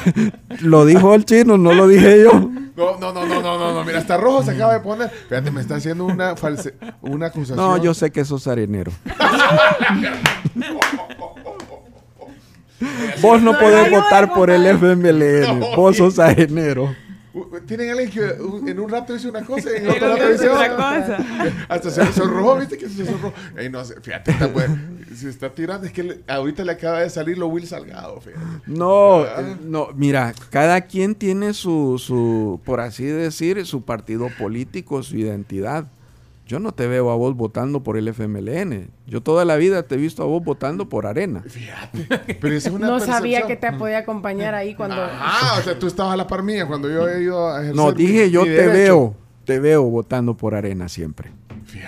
lo 0.61 0.85
dijo 0.85 1.15
el 1.15 1.25
chino, 1.25 1.57
no 1.57 1.73
lo 1.73 1.87
dije 1.87 2.23
yo. 2.23 2.33
No, 2.75 2.97
no, 2.99 3.11
no, 3.13 3.25
no, 3.25 3.41
no, 3.41 3.57
no, 3.57 3.73
no, 3.73 3.83
mira, 3.83 3.99
hasta 3.99 4.17
rojo 4.17 4.43
se 4.43 4.51
acaba 4.51 4.73
de 4.73 4.79
poner. 4.81 5.09
Fíjate, 5.09 5.49
me 5.51 5.61
está 5.61 5.75
haciendo 5.75 6.05
una 6.05 6.35
false, 6.35 6.75
una 7.01 7.27
acusación. 7.27 7.57
No, 7.57 7.77
yo 7.81 7.93
sé 7.93 8.11
que 8.11 8.23
sos 8.25 8.47
arenero. 8.47 8.91
Vos 13.21 13.41
no 13.41 13.57
podés 13.57 13.91
votar 13.91 14.33
por 14.33 14.49
el. 14.49 14.65
FMLN. 14.65 15.59
No. 15.59 15.75
Vos 15.75 15.97
sos 15.97 16.19
arenero. 16.19 16.95
Tienen 17.67 17.91
alguien 17.91 18.09
que 18.09 18.69
en 18.71 18.79
un 18.79 18.89
rato 18.89 19.13
dice 19.13 19.29
una 19.29 19.45
cosa 19.45 19.69
y 19.71 19.77
en 19.77 19.89
otro 19.89 20.15
rato 20.15 20.29
dice 20.29 20.49
otra 20.49 20.75
cosa. 20.75 21.17
Hasta 21.69 21.89
se 21.91 22.11
sonrojó, 22.11 22.57
¿viste 22.57 22.77
que 22.77 22.89
se 22.89 23.05
sonrojó? 23.05 23.33
Ey, 23.55 23.69
no 23.69 23.83
fíjate, 23.85 24.31
está, 24.31 24.51
pues, 24.51 24.67
se 25.15 25.29
está 25.29 25.49
tirando. 25.49 25.85
Es 25.85 25.93
que 25.93 26.03
le- 26.03 26.19
ahorita 26.27 26.63
le 26.65 26.71
acaba 26.71 27.01
de 27.01 27.09
salir 27.09 27.37
lo 27.37 27.47
Will 27.47 27.67
Salgado, 27.67 28.19
fíjate. 28.19 28.43
No, 28.65 29.23
eh, 29.25 29.55
no, 29.63 29.89
mira, 29.95 30.33
cada 30.49 30.81
quien 30.81 31.13
tiene 31.13 31.53
su, 31.53 32.01
su, 32.03 32.59
por 32.65 32.79
así 32.81 33.05
decir, 33.05 33.63
su 33.65 33.83
partido 33.83 34.29
político, 34.37 35.03
su 35.03 35.15
identidad. 35.17 35.85
Yo 36.49 36.59
no 36.59 36.71
te 36.73 36.87
veo 36.87 37.11
a 37.11 37.15
vos 37.15 37.35
votando 37.35 37.83
por 37.83 37.95
el 37.95 38.07
FMLN. 38.07 38.89
Yo 39.05 39.21
toda 39.21 39.45
la 39.45 39.55
vida 39.55 39.83
te 39.83 39.93
he 39.93 39.97
visto 39.99 40.23
a 40.23 40.25
vos 40.25 40.43
votando 40.43 40.89
por 40.89 41.05
Arena. 41.05 41.43
Fíjate. 41.47 42.33
Pero 42.41 42.55
esa 42.55 42.69
es 42.69 42.75
una 42.75 42.87
No 42.87 42.99
sabía 42.99 43.43
que 43.45 43.55
te 43.55 43.71
podía 43.73 43.99
acompañar 43.99 44.55
ahí 44.55 44.73
cuando... 44.73 44.95
Ah, 44.99 45.57
o 45.59 45.61
sea, 45.61 45.77
tú 45.77 45.85
estabas 45.85 46.13
a 46.15 46.17
la 46.17 46.25
par 46.25 46.41
mía 46.41 46.65
cuando 46.65 46.89
yo 46.89 47.07
he 47.07 47.21
ido 47.21 47.47
a 47.51 47.57
ejercer 47.61 47.75
No, 47.75 47.89
mi- 47.91 47.93
dije 47.93 48.31
yo 48.31 48.41
mi 48.41 48.47
te 48.47 48.53
derecho. 48.67 48.73
veo, 48.73 49.15
te 49.45 49.59
veo 49.59 49.83
votando 49.83 50.35
por 50.35 50.55
Arena 50.55 50.89
siempre. 50.89 51.29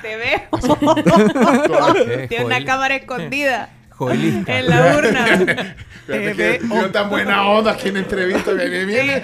Te 0.03 0.15
veo. 0.15 0.41
Tiene 2.29 2.45
una 2.45 2.63
cámara 2.63 2.95
escondida 2.97 3.69
Joelista. 4.01 4.57
en 4.57 4.67
la 4.67 4.97
urna. 4.97 5.75
Yo 6.07 6.91
tan 6.91 7.09
buena 7.09 7.47
onda 7.47 7.73
aquí 7.73 7.89
en 7.89 7.97
entrevista. 7.97 8.51
Viene, 8.53 8.85
viene, 8.85 9.21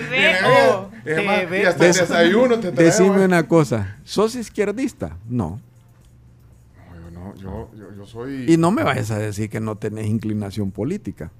viene, 1.04 1.66
hasta 1.66 1.88
el 1.88 1.94
desayuno 1.94 2.60
te 2.60 2.72
traigo. 2.72 2.92
Decime 2.92 3.26
una 3.26 3.48
cosa, 3.48 3.98
¿sos 4.04 4.36
izquierdista? 4.36 5.18
No. 5.28 5.60
No, 6.76 6.96
yo 6.96 7.10
no, 7.12 7.36
yo, 7.36 7.72
yo, 7.76 7.96
yo 7.98 8.06
soy... 8.06 8.46
Y 8.52 8.58
no 8.58 8.70
me 8.70 8.84
vayas 8.84 9.10
a 9.10 9.18
decir 9.18 9.50
que 9.50 9.60
no 9.60 9.76
tenés 9.78 10.06
inclinación 10.06 10.70
política. 10.70 11.32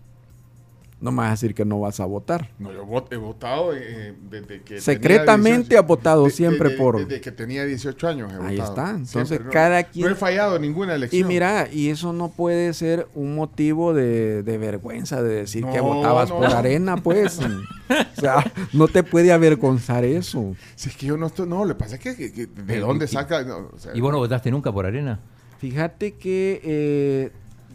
No 1.00 1.12
me 1.12 1.18
vas 1.18 1.28
a 1.28 1.32
decir 1.32 1.54
que 1.54 1.64
no 1.64 1.80
vas 1.80 2.00
a 2.00 2.06
votar. 2.06 2.50
No, 2.58 2.74
yo 2.74 2.84
vot- 2.84 3.06
he 3.12 3.18
votado 3.18 3.72
eh, 3.76 4.16
desde 4.32 4.64
que... 4.64 4.82
Secretamente 4.82 5.66
tenía 5.70 5.80
ha 5.80 5.84
votado 5.84 6.24
de- 6.24 6.32
siempre 6.32 6.70
de- 6.72 6.76
por- 6.78 6.98
Desde 7.06 7.22
que 7.22 7.32
tenía 7.32 7.66
18 7.66 8.08
años 8.08 8.32
he 8.34 8.36
Ahí 8.44 8.58
votado. 8.58 8.70
está. 8.72 8.90
Entonces, 8.90 9.28
Siempre, 9.28 9.46
no- 9.46 9.52
cada 9.52 9.84
quien- 9.84 10.08
No 10.08 10.12
he 10.12 10.16
fallado 10.16 10.56
en 10.56 10.64
ninguna 10.64 10.94
Y 10.94 10.96
elección. 10.96 11.28
mira, 11.28 11.68
y 11.72 11.90
eso 11.90 12.14
no 12.14 12.30
puede 12.30 12.74
ser 12.74 13.08
un 13.14 13.36
motivo 13.36 13.94
de, 13.94 14.42
de 14.42 14.58
vergüenza 14.58 15.22
de 15.22 15.36
decir 15.36 15.64
que 15.68 15.80
votabas 15.82 16.30
no. 16.30 16.38
por 16.38 16.48
arena, 16.48 16.98
pues. 16.98 17.40
o 18.18 18.20
sea, 18.20 18.52
no 18.74 18.88
te 18.88 19.04
puede 19.04 19.32
avergonzar 19.32 20.04
eso. 20.04 20.56
Si 20.76 20.90
es 20.90 20.98
que 20.98 21.06
yo 21.06 21.16
no 21.16 21.28
estoy... 21.28 21.48
No, 21.48 21.64
lo 21.64 21.76
que 21.76 21.80
pasa 21.84 21.98
es 21.98 22.02
que... 22.02 22.16
que- 22.16 22.34
que 22.34 22.48
¿De 22.48 22.78
Y- 22.78 22.80
dónde 22.80 23.06
y- 23.06 23.08
saca...? 23.08 23.44
no, 23.44 23.70
o 23.72 23.78
sea, 23.78 23.96
¿Y 23.96 24.02
vos 24.02 24.12
no 24.12 24.18
votaste 24.18 24.50
nunca 24.50 24.72
por 24.72 24.88
Arena? 24.88 25.20
Fíjate 25.60 26.14
que 26.16 26.60
eh, 26.64 27.32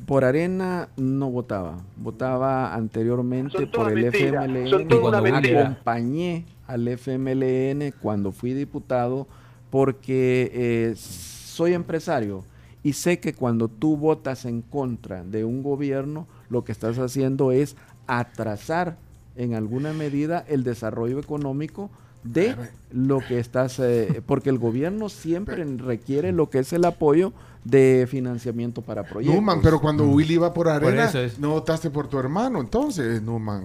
por 0.07 0.25
arena 0.25 0.89
no 0.97 1.31
votaba. 1.31 1.79
Votaba 1.97 2.75
anteriormente 2.75 3.67
por 3.67 3.93
el 3.93 4.05
FMLN. 4.05 5.23
mentira. 5.23 5.61
Acompañé 5.61 6.45
al 6.67 6.89
FMLN 6.89 7.93
cuando 8.01 8.33
fui 8.33 8.55
diputado 8.55 9.27
porque 9.71 10.51
eh, 10.53 10.95
soy 10.97 11.75
empresario 11.75 12.45
y 12.83 12.95
sé 12.95 13.21
que 13.21 13.33
cuando 13.33 13.69
tú 13.69 13.97
votas 13.97 14.45
en 14.45 14.63
contra 14.63 15.25
de 15.25 15.45
un 15.45 15.63
gobierno, 15.63 16.27
lo 16.49 16.65
que 16.65 16.73
estás 16.73 16.99
haciendo 16.99 17.53
es 17.53 17.77
atrasar 18.07 18.97
en 19.37 19.55
alguna 19.55 19.93
medida 19.93 20.45
el 20.49 20.65
desarrollo 20.65 21.19
económico 21.19 21.91
de 22.25 22.55
lo 22.93 23.19
que 23.21 23.39
estás, 23.39 23.79
eh, 23.81 24.23
porque 24.27 24.51
el 24.51 24.59
gobierno 24.59 25.09
siempre 25.09 25.65
requiere 25.65 26.33
lo 26.33 26.51
que 26.51 26.61
es 26.61 26.73
el 26.73 26.85
apoyo 26.85 27.33
de 27.65 28.07
financiamiento 28.11 28.83
para 28.83 29.05
proyectos. 29.05 29.35
Numan, 29.37 29.61
pero 29.63 29.81
cuando 29.81 30.05
Willy 30.09 30.35
iba 30.35 30.53
por 30.53 30.69
arena, 30.69 31.05
es. 31.11 31.39
no 31.39 31.51
votaste 31.51 31.91
por 31.91 32.09
tu 32.09 32.19
hermano, 32.19 32.61
entonces, 32.61 33.23
Numan. 33.23 33.63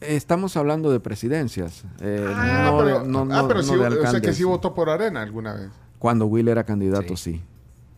Estamos 0.00 0.56
hablando 0.56 0.90
de 0.90 0.98
presidencias, 1.00 1.84
eh, 2.00 2.24
Ah, 2.28 2.70
no, 2.72 2.78
pero, 2.78 3.00
de- 3.02 3.08
no- 3.08 3.20
ah, 3.20 3.24
no- 3.42 3.48
pero 3.48 3.60
no 3.62 3.66
sí, 3.68 3.76
de 3.78 3.86
o 4.00 4.10
sea 4.10 4.20
que 4.20 4.32
sí 4.32 4.42
votó 4.42 4.74
por 4.74 4.90
arena 4.90 5.22
alguna 5.22 5.54
vez. 5.54 5.70
Cuando 5.98 6.26
Will 6.26 6.48
era 6.48 6.64
candidato, 6.64 7.16
Sí. 7.16 7.34
sí. 7.34 7.42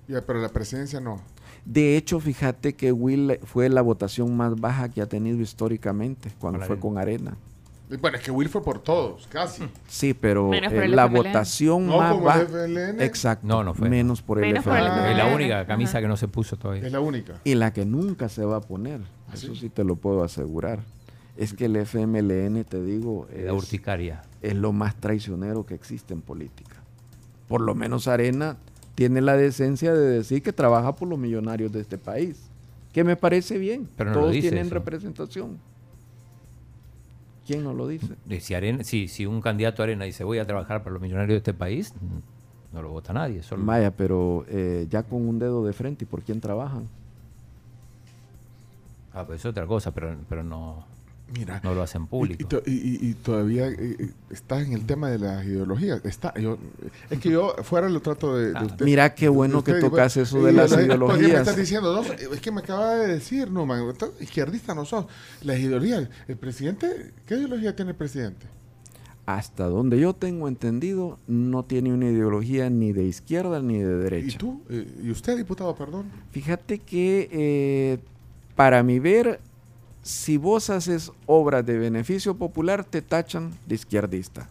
Ya, 0.09 0.21
pero 0.21 0.41
la 0.43 0.51
presidencia 0.51 1.01
no. 1.01 1.21
De 1.65 1.97
hecho, 1.97 2.21
fíjate 2.21 2.75
que 2.75 2.93
Will 2.93 3.39
fue 3.45 3.71
la 3.71 3.81
votación 3.81 4.37
más 4.37 4.61
baja 4.61 4.91
que 4.91 5.01
ha 5.01 5.07
tenido 5.07 5.41
históricamente 5.41 6.31
cuando 6.39 6.61
fue 6.61 6.79
con 6.79 6.99
Arena. 6.99 7.39
Bueno, 8.01 8.17
es 8.19 8.23
que 8.23 8.31
Will 8.31 8.49
fue 8.49 8.63
por 8.63 8.79
todos, 8.83 9.27
casi. 9.29 9.63
Sí, 9.89 10.15
pero 10.15 10.49
Menos 10.49 10.73
por 10.73 10.83
eh, 10.83 10.87
el 10.87 10.97
la 10.97 11.05
FMLN. 11.07 11.17
votación 11.25 11.87
No 11.87 11.99
más 11.99 12.13
como 12.13 12.25
baja. 12.25 12.41
el 12.43 12.47
FLN. 12.49 13.01
Exacto. 13.03 13.47
No, 13.47 13.63
no 13.65 13.75
fue. 13.75 13.89
Menos 13.89 14.23
por 14.23 14.39
el 14.39 14.47
Menos 14.47 14.65
por 14.65 14.77
el 14.77 14.87
FMLN. 14.87 15.11
Es 15.11 15.17
la 15.17 15.27
única 15.35 15.67
camisa 15.67 16.01
que 16.01 16.09
no 16.09 16.17
se 16.17 16.29
puso 16.29 16.57
todavía. 16.57 16.87
Es 16.87 16.93
la 16.93 17.01
única. 17.01 17.35
Y 17.45 17.55
la 17.55 17.73
que 17.73 17.85
nunca 17.85 18.29
se 18.29 18.45
va 18.45 18.57
a 18.57 18.61
poner. 18.61 19.01
Eso 19.33 19.55
sí 19.55 19.69
te 19.69 19.85
lo 19.85 19.97
puedo 19.97 20.23
asegurar. 20.25 20.81
Es 21.37 21.53
que 21.53 21.65
el 21.65 21.77
FMLN, 21.77 22.65
te 22.65 22.83
digo, 22.83 23.27
La 23.35 23.47
es, 23.47 23.53
urticaria. 23.53 24.23
es 24.41 24.55
lo 24.55 24.73
más 24.73 24.95
traicionero 24.95 25.67
que 25.67 25.75
existe 25.75 26.15
en 26.15 26.21
política. 26.21 26.77
Por 27.49 27.61
lo 27.61 27.75
menos 27.75 28.07
Arena 28.09 28.57
tiene 28.95 29.21
la 29.21 29.37
decencia 29.37 29.93
de 29.93 30.07
decir 30.09 30.43
que 30.43 30.53
trabaja 30.53 30.95
por 30.95 31.09
los 31.09 31.19
millonarios 31.19 31.73
de 31.73 31.81
este 31.81 31.99
país. 31.99 32.39
Que 32.93 33.03
me 33.03 33.17
parece 33.17 33.59
bien. 33.59 33.89
Pero 33.97 34.11
no 34.11 34.15
lo 34.17 34.21
Todos 34.23 34.35
dice 34.35 34.51
tienen 34.51 34.67
eso. 34.67 34.75
representación. 34.75 35.59
¿Quién 37.47 37.63
no 37.63 37.75
lo 37.75 37.87
dice? 37.87 38.15
Si, 38.41 38.55
Arena, 38.55 38.85
si, 38.85 39.09
si 39.09 39.27
un 39.27 39.41
candidato 39.41 39.83
a 39.83 39.85
Arena 39.85 40.05
dice 40.05 40.25
voy 40.25 40.39
a 40.39 40.47
trabajar 40.47 40.83
para 40.83 40.95
los 40.95 41.03
millonarios 41.03 41.35
de 41.35 41.39
este 41.39 41.55
país, 41.55 41.93
no 42.73 42.83
lo 42.83 42.91
vota 42.91 43.13
nadie. 43.13 43.43
Solo 43.43 43.65
Vaya, 43.65 43.91
pero 43.91 44.45
eh, 44.49 44.87
ya 44.89 45.03
con 45.03 45.27
un 45.27 45.39
dedo 45.39 45.65
de 45.65 45.73
frente, 45.73 46.05
¿y 46.05 46.07
por 46.07 46.23
quién 46.23 46.41
trabajan? 46.41 46.89
Ah, 49.13 49.25
pues 49.25 49.41
es 49.41 49.47
otra 49.47 49.67
cosa, 49.67 49.93
pero, 49.93 50.17
pero 50.29 50.43
no, 50.43 50.85
Mira. 51.33 51.61
no 51.65 51.75
lo 51.75 51.83
hacen 51.83 52.03
Y, 52.03 52.07
público. 52.07 52.43
y 52.43 52.45
to- 52.45 52.63
y- 52.67 52.71
y- 52.73 53.09
y 53.11 53.15
todavía 53.15 53.67
eh, 53.69 54.11
estás 54.31 54.67
en 54.67 54.73
el 54.75 54.85
tema 54.87 55.09
de 55.09 55.19
las 55.19 55.45
ideologías. 55.45 56.05
Está, 56.05 56.35
yo, 56.39 56.59
es 57.11 57.19
que 57.19 57.31
yo 57.31 57.55
fuera 57.63 57.89
lo 57.89 58.01
trato 58.03 58.37
de, 58.37 58.51
de 58.51 58.59
Ah, 58.59 58.65
usted- 58.65 58.85
Mira 58.85 59.15
qué 59.15 59.29
bueno 59.29 59.65
que 59.65 59.75
tocas 59.75 60.17
eso 60.17 60.45
de 60.45 60.53
y 60.53 60.55
las 60.55 60.71
la- 60.71 60.77
porque 60.77 60.87
me 60.89 60.95
ideologías. 60.95 61.41
estás 61.41 61.57
diciendo, 61.57 61.95
no, 62.03 62.13
es 62.13 62.41
que 62.41 62.51
me 62.53 62.61
acaba 62.61 62.95
de 62.97 63.15
decir, 63.15 63.51
no, 63.51 63.65
man, 63.67 63.83
izquierdista 64.21 64.75
no 64.75 64.85
sos. 64.85 65.07
Las 65.43 65.59
ideologías, 65.59 66.09
el 66.29 66.37
presidente, 66.37 67.13
¿qué 67.27 67.37
ideología 67.37 67.75
tiene 67.75 67.93
el 67.93 67.97
presidente? 67.97 68.47
Hasta 69.27 69.65
donde 69.65 69.99
yo 69.99 70.13
tengo 70.13 70.49
entendido, 70.49 71.19
no 71.27 71.65
tiene 71.65 71.95
una 71.95 72.11
ideología 72.11 72.69
ni 72.69 72.93
de 72.93 73.05
izquierda 73.05 73.63
ni 73.63 73.79
de 73.79 73.95
¿Y 73.95 74.03
derecha. 74.03 74.39
tú? 74.39 74.61
Eh, 74.69 74.87
¿Y 75.03 75.11
usted, 75.11 75.39
diputado, 75.39 75.75
perdón? 75.75 76.05
Fíjate 76.31 76.79
que 76.81 77.31
eh, 77.33 77.99
para 78.55 78.83
mi 78.83 78.99
ver, 78.99 79.41
si 80.05 80.37
vos 80.37 80.69
haces 80.69 81.11
obras 81.25 81.65
de 81.65 81.79
beneficio 81.79 82.37
popular, 82.37 82.85
te 82.85 83.01
tachan 83.01 83.53
de 83.67 83.75
izquierdista. 83.75 84.47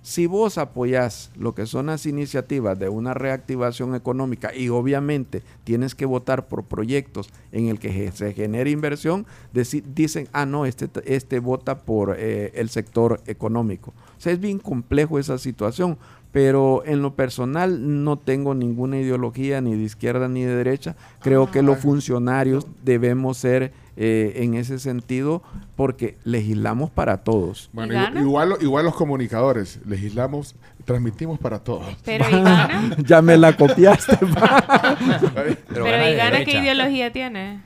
Si 0.00 0.26
vos 0.26 0.56
apoyás 0.56 1.30
lo 1.36 1.54
que 1.54 1.66
son 1.66 1.86
las 1.86 2.06
iniciativas 2.06 2.78
de 2.78 2.88
una 2.88 3.12
reactivación 3.12 3.94
económica 3.94 4.54
y 4.54 4.70
obviamente 4.70 5.42
tienes 5.64 5.94
que 5.94 6.06
votar 6.06 6.46
por 6.46 6.64
proyectos 6.64 7.28
en 7.52 7.68
el 7.68 7.78
que 7.78 8.10
se 8.12 8.32
genere 8.32 8.70
inversión, 8.70 9.26
dicen, 9.52 10.28
ah, 10.32 10.46
no, 10.46 10.64
este, 10.64 10.88
este 11.04 11.40
vota 11.40 11.80
por 11.80 12.16
eh, 12.18 12.52
el 12.54 12.70
sector 12.70 13.20
económico. 13.26 13.92
O 14.16 14.20
sea, 14.20 14.32
es 14.32 14.40
bien 14.40 14.58
complejo 14.58 15.18
esa 15.18 15.36
situación, 15.36 15.98
pero 16.34 16.82
en 16.84 17.00
lo 17.00 17.14
personal 17.14 18.02
no 18.02 18.18
tengo 18.18 18.56
ninguna 18.56 18.98
ideología 18.98 19.60
ni 19.60 19.76
de 19.76 19.84
izquierda 19.84 20.26
ni 20.26 20.42
de 20.42 20.56
derecha. 20.56 20.96
Creo 21.20 21.48
que 21.48 21.62
los 21.62 21.78
funcionarios 21.78 22.66
debemos 22.82 23.36
ser 23.36 23.72
eh, 23.96 24.32
en 24.38 24.54
ese 24.54 24.80
sentido 24.80 25.44
porque 25.76 26.18
legislamos 26.24 26.90
para 26.90 27.18
todos. 27.18 27.70
Bueno, 27.72 27.94
igual, 28.18 28.56
igual 28.60 28.84
los 28.84 28.96
comunicadores, 28.96 29.78
legislamos, 29.86 30.56
transmitimos 30.84 31.38
para 31.38 31.60
todos. 31.60 31.86
Pero 32.04 32.24
¿y 32.28 32.32
gana? 32.32 32.96
ya 33.06 33.22
me 33.22 33.36
la 33.36 33.56
copiaste. 33.56 34.18
Pero, 35.68 35.84
gana 35.84 36.08
¿y 36.08 36.10
de 36.10 36.16
gana 36.16 36.44
qué 36.44 36.58
ideología 36.58 37.12
tiene? 37.12 37.60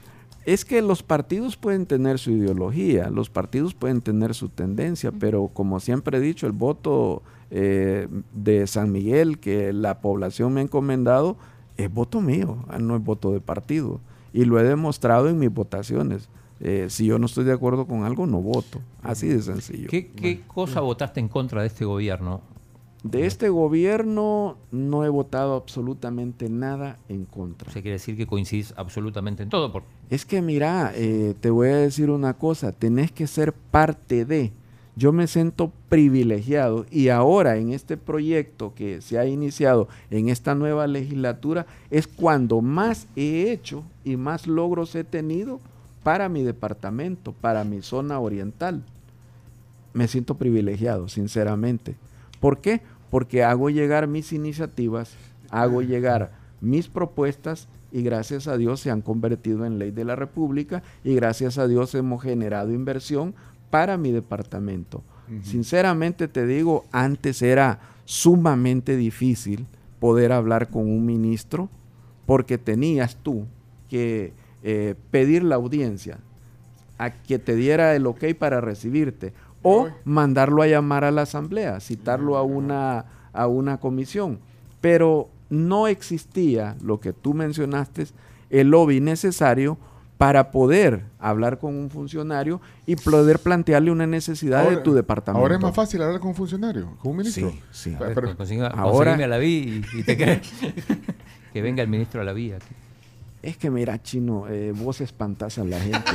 Es 0.44 0.66
que 0.66 0.82
los 0.82 1.02
partidos 1.02 1.56
pueden 1.56 1.86
tener 1.86 2.18
su 2.18 2.32
ideología, 2.32 3.08
los 3.08 3.30
partidos 3.30 3.72
pueden 3.72 4.02
tener 4.02 4.34
su 4.34 4.50
tendencia, 4.50 5.10
pero 5.10 5.48
como 5.48 5.78
siempre 5.78 6.16
he 6.16 6.20
dicho, 6.20 6.46
el 6.46 6.52
voto 6.52 7.22
eh, 7.50 8.08
de 8.34 8.66
San 8.66 8.92
Miguel 8.92 9.38
que 9.38 9.72
la 9.72 10.00
población 10.00 10.52
me 10.54 10.60
ha 10.60 10.64
encomendado 10.64 11.36
es 11.78 11.92
voto 11.92 12.20
mío, 12.20 12.58
ah, 12.68 12.78
no 12.78 12.96
es 12.96 13.02
voto 13.02 13.32
de 13.32 13.40
partido. 13.40 14.00
Y 14.32 14.44
lo 14.44 14.60
he 14.60 14.64
demostrado 14.64 15.28
en 15.28 15.38
mis 15.38 15.52
votaciones. 15.52 16.28
Eh, 16.60 16.86
si 16.90 17.06
yo 17.06 17.18
no 17.18 17.26
estoy 17.26 17.44
de 17.44 17.52
acuerdo 17.52 17.86
con 17.86 18.02
algo, 18.02 18.26
no 18.26 18.40
voto. 18.40 18.80
Así 19.02 19.28
de 19.28 19.40
sencillo. 19.40 19.88
¿Qué, 19.88 20.08
qué 20.08 20.42
cosa 20.46 20.80
votaste 20.80 21.20
en 21.20 21.28
contra 21.28 21.62
de 21.62 21.68
este 21.68 21.84
gobierno? 21.84 22.42
De 23.04 23.26
este 23.26 23.48
gobierno 23.48 24.56
no 24.72 25.04
he 25.04 25.08
votado 25.08 25.54
absolutamente 25.54 26.48
nada 26.48 26.98
en 27.08 27.26
contra. 27.26 27.70
O 27.70 27.72
sea, 27.72 27.80
quiere 27.80 27.94
decir 27.94 28.16
que 28.16 28.26
coincidís 28.26 28.74
absolutamente 28.76 29.44
en 29.44 29.50
todo. 29.50 29.70
Por, 29.70 29.84
Es 30.10 30.24
que 30.24 30.42
mira, 30.42 30.92
eh, 30.96 31.34
te 31.40 31.50
voy 31.50 31.68
a 31.68 31.76
decir 31.76 32.10
una 32.10 32.34
cosa, 32.34 32.72
tenés 32.72 33.12
que 33.12 33.28
ser 33.28 33.52
parte 33.52 34.24
de. 34.24 34.52
Yo 34.98 35.12
me 35.12 35.28
siento 35.28 35.70
privilegiado 35.88 36.84
y 36.90 37.08
ahora 37.10 37.56
en 37.56 37.70
este 37.70 37.96
proyecto 37.96 38.72
que 38.74 39.00
se 39.00 39.16
ha 39.16 39.26
iniciado 39.26 39.86
en 40.10 40.28
esta 40.28 40.56
nueva 40.56 40.88
legislatura 40.88 41.66
es 41.88 42.08
cuando 42.08 42.62
más 42.62 43.06
he 43.14 43.52
hecho 43.52 43.84
y 44.02 44.16
más 44.16 44.48
logros 44.48 44.96
he 44.96 45.04
tenido 45.04 45.60
para 46.02 46.28
mi 46.28 46.42
departamento, 46.42 47.32
para 47.32 47.62
mi 47.62 47.80
zona 47.80 48.18
oriental. 48.18 48.82
Me 49.92 50.08
siento 50.08 50.34
privilegiado, 50.34 51.08
sinceramente. 51.08 51.94
¿Por 52.40 52.58
qué? 52.58 52.80
Porque 53.08 53.44
hago 53.44 53.70
llegar 53.70 54.08
mis 54.08 54.32
iniciativas, 54.32 55.12
hago 55.48 55.80
llegar 55.80 56.32
mis 56.60 56.88
propuestas 56.88 57.68
y 57.92 58.02
gracias 58.02 58.48
a 58.48 58.56
Dios 58.56 58.80
se 58.80 58.90
han 58.90 59.02
convertido 59.02 59.64
en 59.64 59.78
ley 59.78 59.92
de 59.92 60.04
la 60.04 60.16
República 60.16 60.82
y 61.04 61.14
gracias 61.14 61.56
a 61.56 61.68
Dios 61.68 61.94
hemos 61.94 62.20
generado 62.20 62.72
inversión 62.72 63.36
para 63.70 63.96
mi 63.96 64.10
departamento. 64.10 65.02
Sinceramente 65.42 66.26
te 66.26 66.46
digo, 66.46 66.86
antes 66.90 67.42
era 67.42 67.80
sumamente 68.06 68.96
difícil 68.96 69.66
poder 70.00 70.32
hablar 70.32 70.68
con 70.68 70.88
un 70.88 71.04
ministro 71.04 71.68
porque 72.24 72.56
tenías 72.56 73.16
tú 73.16 73.44
que 73.90 74.32
eh, 74.62 74.94
pedir 75.10 75.44
la 75.44 75.56
audiencia 75.56 76.18
a 76.96 77.10
que 77.10 77.38
te 77.38 77.54
diera 77.56 77.94
el 77.94 78.06
ok 78.06 78.34
para 78.38 78.60
recibirte 78.62 79.34
o 79.62 79.88
mandarlo 80.04 80.62
a 80.62 80.66
llamar 80.66 81.04
a 81.04 81.10
la 81.10 81.22
asamblea, 81.22 81.80
citarlo 81.80 82.36
a 82.36 82.42
una, 82.42 83.04
a 83.32 83.46
una 83.46 83.78
comisión. 83.78 84.38
Pero 84.80 85.28
no 85.50 85.86
existía 85.88 86.76
lo 86.82 87.00
que 87.00 87.12
tú 87.12 87.34
mencionaste, 87.34 88.06
el 88.50 88.70
lobby 88.70 89.00
necesario 89.00 89.78
para 90.18 90.50
poder 90.50 91.04
hablar 91.20 91.58
con 91.58 91.74
un 91.76 91.90
funcionario 91.90 92.60
y 92.86 92.96
poder 92.96 93.38
plantearle 93.38 93.90
una 93.92 94.06
necesidad 94.06 94.68
de 94.68 94.78
tu 94.78 94.92
departamento. 94.92 95.40
Ahora 95.40 95.54
es 95.54 95.60
más 95.60 95.74
fácil 95.74 96.02
hablar 96.02 96.18
con 96.20 96.30
un 96.30 96.34
funcionario, 96.34 96.96
con 97.00 97.12
un 97.12 97.18
ministro. 97.18 97.50
Sí, 97.50 97.60
sí. 97.70 97.94
a 97.94 98.00
ver, 98.00 98.14
Pero- 98.14 98.36
consiga- 98.36 98.66
ahora- 98.66 99.14
a 99.14 99.26
la 99.28 99.38
vi 99.38 99.82
y, 99.94 99.98
y 100.00 100.02
te 100.02 100.16
crees. 100.16 100.40
que 101.52 101.62
venga 101.62 101.82
el 101.82 101.88
ministro 101.88 102.20
a 102.20 102.24
la 102.24 102.32
vía. 102.32 102.58
Es 103.42 103.56
que 103.56 103.70
mira, 103.70 104.02
chino, 104.02 104.46
eh, 104.48 104.72
vos 104.74 105.00
espantás 105.00 105.58
a 105.58 105.64
la 105.64 105.78
gente. 105.80 106.10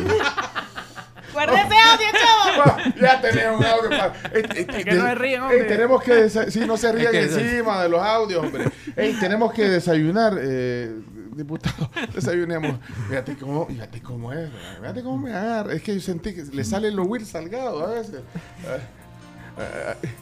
¡Guarda 1.34 1.62
ese 1.64 1.76
audio, 1.76 2.08
chavo! 2.14 2.94
ya 3.02 3.22
tenemos 3.22 3.60
un 3.60 3.66
audio 3.66 3.90
para. 3.90 4.14
Ey, 4.34 4.44
ey, 4.56 4.66
que 4.84 4.94
no 4.94 5.06
se 5.08 5.16
ríen, 5.16 5.42
hombre. 5.42 5.64
tenemos 5.64 6.04
que. 6.04 6.30
Sí, 6.30 6.60
no 6.68 6.78
se 6.78 6.94
que- 6.94 7.22
encima 7.24 7.82
de 7.84 7.90
los 7.90 8.02
audios, 8.02 8.44
hombre. 8.46 8.66
Ey, 8.96 9.14
tenemos 9.20 9.52
que 9.54 9.68
desayunar, 9.68 10.38
eh, 10.40 10.94
diputado. 11.38 11.90
Desayunemos. 12.14 12.78
Fíjate 13.10 13.36
cómo, 13.38 13.66
fíjate 13.68 14.02
cómo 14.02 14.32
es. 14.34 14.50
Fíjate 14.80 15.04
cómo 15.04 15.18
me 15.18 15.34
agarra. 15.34 15.74
Es 15.74 15.82
que 15.82 15.94
yo 15.96 16.02
sentí 16.02 16.34
que 16.34 16.44
le 16.44 16.64
sale 16.64 16.92
lo 16.92 17.04
Will 17.04 17.26
salgado 17.26 17.86
a 17.86 17.90
veces. 17.92 18.22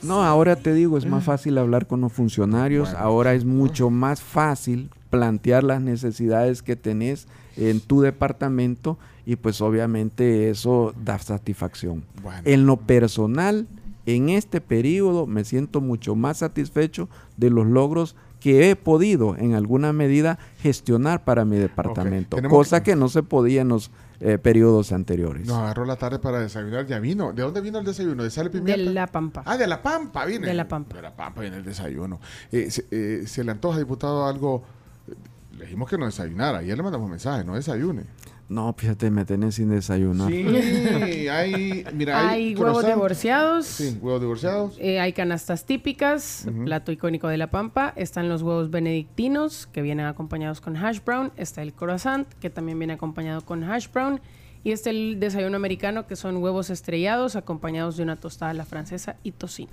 No, 0.03 0.23
ahora 0.23 0.55
te 0.57 0.73
digo, 0.73 0.97
es 0.97 1.05
más 1.05 1.23
fácil 1.23 1.57
hablar 1.57 1.87
con 1.87 2.01
los 2.01 2.11
funcionarios, 2.11 2.89
Bueno. 2.91 3.05
ahora 3.05 3.33
es 3.33 3.45
mucho 3.45 3.89
más 3.89 4.21
fácil 4.21 4.89
plantear 5.09 5.63
las 5.63 5.81
necesidades 5.81 6.61
que 6.61 6.75
tenés 6.75 7.27
en 7.55 7.79
tu 7.79 8.01
departamento 8.01 8.97
y 9.25 9.35
pues 9.37 9.61
obviamente 9.61 10.49
eso 10.49 10.93
da 11.01 11.17
satisfacción. 11.19 12.03
Bueno. 12.21 12.41
En 12.43 12.65
lo 12.65 12.77
personal, 12.77 13.67
en 14.05 14.29
este 14.29 14.59
periodo 14.59 15.27
me 15.27 15.45
siento 15.45 15.79
mucho 15.79 16.15
más 16.15 16.37
satisfecho 16.39 17.07
de 17.37 17.51
los 17.51 17.67
logros 17.67 18.15
que 18.41 18.69
he 18.69 18.75
podido 18.75 19.37
en 19.37 19.53
alguna 19.55 19.93
medida 19.93 20.37
gestionar 20.59 21.23
para 21.23 21.45
mi 21.45 21.55
departamento, 21.57 22.35
tenemos 22.35 22.57
cosa 22.57 22.83
que- 22.83 22.91
que 22.91 22.95
no 22.97 23.07
se 23.07 23.23
podía 23.23 23.61
en 23.61 23.69
los 23.69 23.89
eh, 24.19 24.37
periodos 24.37 24.91
anteriores. 24.91 25.47
Nos 25.47 25.57
agarró 25.57 25.83
la 25.85 25.95
tarde 25.95 26.19
para 26.19 26.39
desayunar. 26.39 26.85
Ya 26.85 26.99
vino. 26.99 27.33
¿De 27.33 27.41
dónde 27.41 27.59
vino 27.61 27.79
el 27.79 27.85
desayuno? 27.85 28.21
¿De 28.23 28.29
sal 28.29 28.47
y 28.47 28.49
De 28.49 28.59
pimienta? 28.59 28.91
la 28.91 29.07
pampa. 29.07 29.41
Ah, 29.47 29.57
de 29.57 29.65
La 29.65 29.81
Pampa 29.81 30.25
viene. 30.25 30.45
De 30.45 30.53
La 30.53 30.67
Pampa. 30.67 30.95
De 30.97 31.01
La 31.01 31.15
Pampa 31.15 31.41
viene 31.41 31.57
el 31.57 31.63
desayuno. 31.63 32.19
Eh, 32.51 32.69
se, 32.69 32.85
eh, 32.91 33.23
se 33.25 33.43
le 33.43 33.49
antoja, 33.51 33.79
diputado, 33.79 34.27
algo. 34.27 34.61
eh, 35.07 35.13
Le 35.57 35.63
dijimos 35.65 35.89
que 35.89 35.97
no 35.97 36.05
desayunara. 36.05 36.59
Ayer 36.59 36.77
le 36.77 36.83
mandamos 36.83 37.09
mensaje, 37.09 37.43
no 37.43 37.55
desayune. 37.55 38.03
No, 38.51 38.73
fíjate, 38.77 39.09
me 39.09 39.23
tenés 39.23 39.55
sin 39.55 39.69
desayunar. 39.69 40.29
Sí, 40.29 40.45
hay. 41.29 41.85
Mira, 41.93 42.19
hay, 42.19 42.47
Hay 42.47 42.55
huevos 42.55 42.85
divorciados. 42.85 43.65
Sí, 43.65 43.97
huevos 44.01 44.19
divorciados. 44.19 44.77
eh, 44.77 44.99
hay 44.99 45.13
canastas 45.13 45.65
típicas, 45.65 46.45
plato 46.65 46.91
icónico 46.91 47.29
de 47.29 47.37
La 47.37 47.49
Pampa. 47.49 47.93
Están 47.95 48.27
los 48.27 48.41
huevos 48.41 48.69
benedictinos, 48.69 49.67
que 49.67 49.81
vienen 49.81 50.05
acompañados 50.05 50.59
con 50.59 50.75
hash 50.75 50.99
brown. 51.05 51.31
Está 51.37 51.61
el 51.61 51.71
croissant, 51.73 52.27
que 52.41 52.49
también 52.49 52.77
viene 52.77 52.91
acompañado 52.91 53.39
con 53.45 53.63
hash 53.63 53.87
brown. 53.89 54.19
Y 54.65 54.73
está 54.73 54.89
el 54.89 55.19
desayuno 55.21 55.55
americano, 55.55 56.05
que 56.05 56.17
son 56.17 56.35
huevos 56.37 56.69
estrellados 56.69 57.37
acompañados 57.37 57.95
de 57.95 58.03
una 58.03 58.17
tostada 58.17 58.51
a 58.51 58.53
la 58.53 58.65
francesa 58.65 59.15
y 59.23 59.31
tocino. 59.31 59.71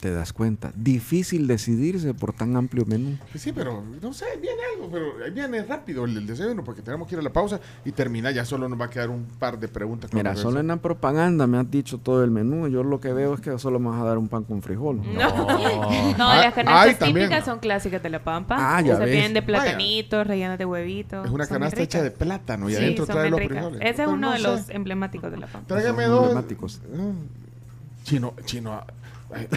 Te 0.00 0.12
das 0.12 0.32
cuenta. 0.32 0.70
Difícil 0.76 1.48
decidirse 1.48 2.14
por 2.14 2.32
tan 2.32 2.54
amplio 2.56 2.86
menú. 2.86 3.18
Sí, 3.34 3.52
pero 3.52 3.82
no 4.00 4.12
sé, 4.12 4.26
viene 4.40 4.60
algo, 4.76 4.88
pero 4.92 5.24
ahí 5.24 5.32
viene 5.32 5.60
rápido 5.64 6.04
el, 6.04 6.16
el 6.16 6.24
desayuno 6.24 6.62
porque 6.62 6.82
tenemos 6.82 7.08
que 7.08 7.16
ir 7.16 7.18
a 7.18 7.22
la 7.22 7.32
pausa 7.32 7.58
y 7.84 7.90
terminar. 7.90 8.32
Ya 8.32 8.44
solo 8.44 8.68
nos 8.68 8.80
va 8.80 8.84
a 8.84 8.90
quedar 8.90 9.10
un 9.10 9.24
par 9.24 9.58
de 9.58 9.66
preguntas. 9.66 10.12
Mira, 10.14 10.36
solo 10.36 10.60
en 10.60 10.68
la 10.68 10.76
propaganda 10.76 11.48
me 11.48 11.58
has 11.58 11.68
dicho 11.68 11.98
todo 11.98 12.22
el 12.22 12.30
menú. 12.30 12.68
Yo 12.68 12.84
lo 12.84 13.00
que 13.00 13.12
veo 13.12 13.34
es 13.34 13.40
que 13.40 13.58
solo 13.58 13.80
me 13.80 13.88
vas 13.90 14.00
a 14.00 14.04
dar 14.04 14.18
un 14.18 14.28
pan 14.28 14.44
con 14.44 14.62
frijol. 14.62 15.02
No, 15.02 16.16
no 16.16 16.28
Ah, 16.28 16.42
las 16.44 16.54
canastas 16.54 16.86
ay, 16.86 16.94
también. 16.94 17.26
típicas 17.28 17.44
son 17.44 17.58
clásicas 17.58 18.00
de 18.00 18.10
la 18.10 18.22
pampa. 18.22 18.56
Ah, 18.56 18.80
ya 18.80 18.98
Se 18.98 19.04
vienen 19.04 19.34
de 19.34 19.42
platanitos, 19.42 20.24
rellenas 20.24 20.58
de 20.58 20.64
huevitos. 20.64 21.26
Es 21.26 21.32
una 21.32 21.46
canasta 21.48 21.82
hecha 21.82 22.02
de 22.04 22.12
plátano 22.12 22.68
y 22.70 22.74
Sí, 22.74 22.78
adentro 22.78 23.04
trae 23.04 23.30
los 23.30 23.40
frijoles. 23.40 23.80
Ese 23.80 23.88
es 23.90 23.96
Pero 23.96 24.10
uno 24.10 24.28
no 24.28 24.32
de 24.32 24.36
sé. 24.38 24.42
los 24.44 24.70
emblemáticos 24.70 25.30
de 25.32 25.38
la 25.38 25.48
pampa. 25.48 25.66
Tráigame 25.66 26.04
dos. 26.04 26.20
emblemáticos. 26.28 26.80
Ah. 26.96 27.10
Chino, 28.04 28.34
chino, 28.44 28.80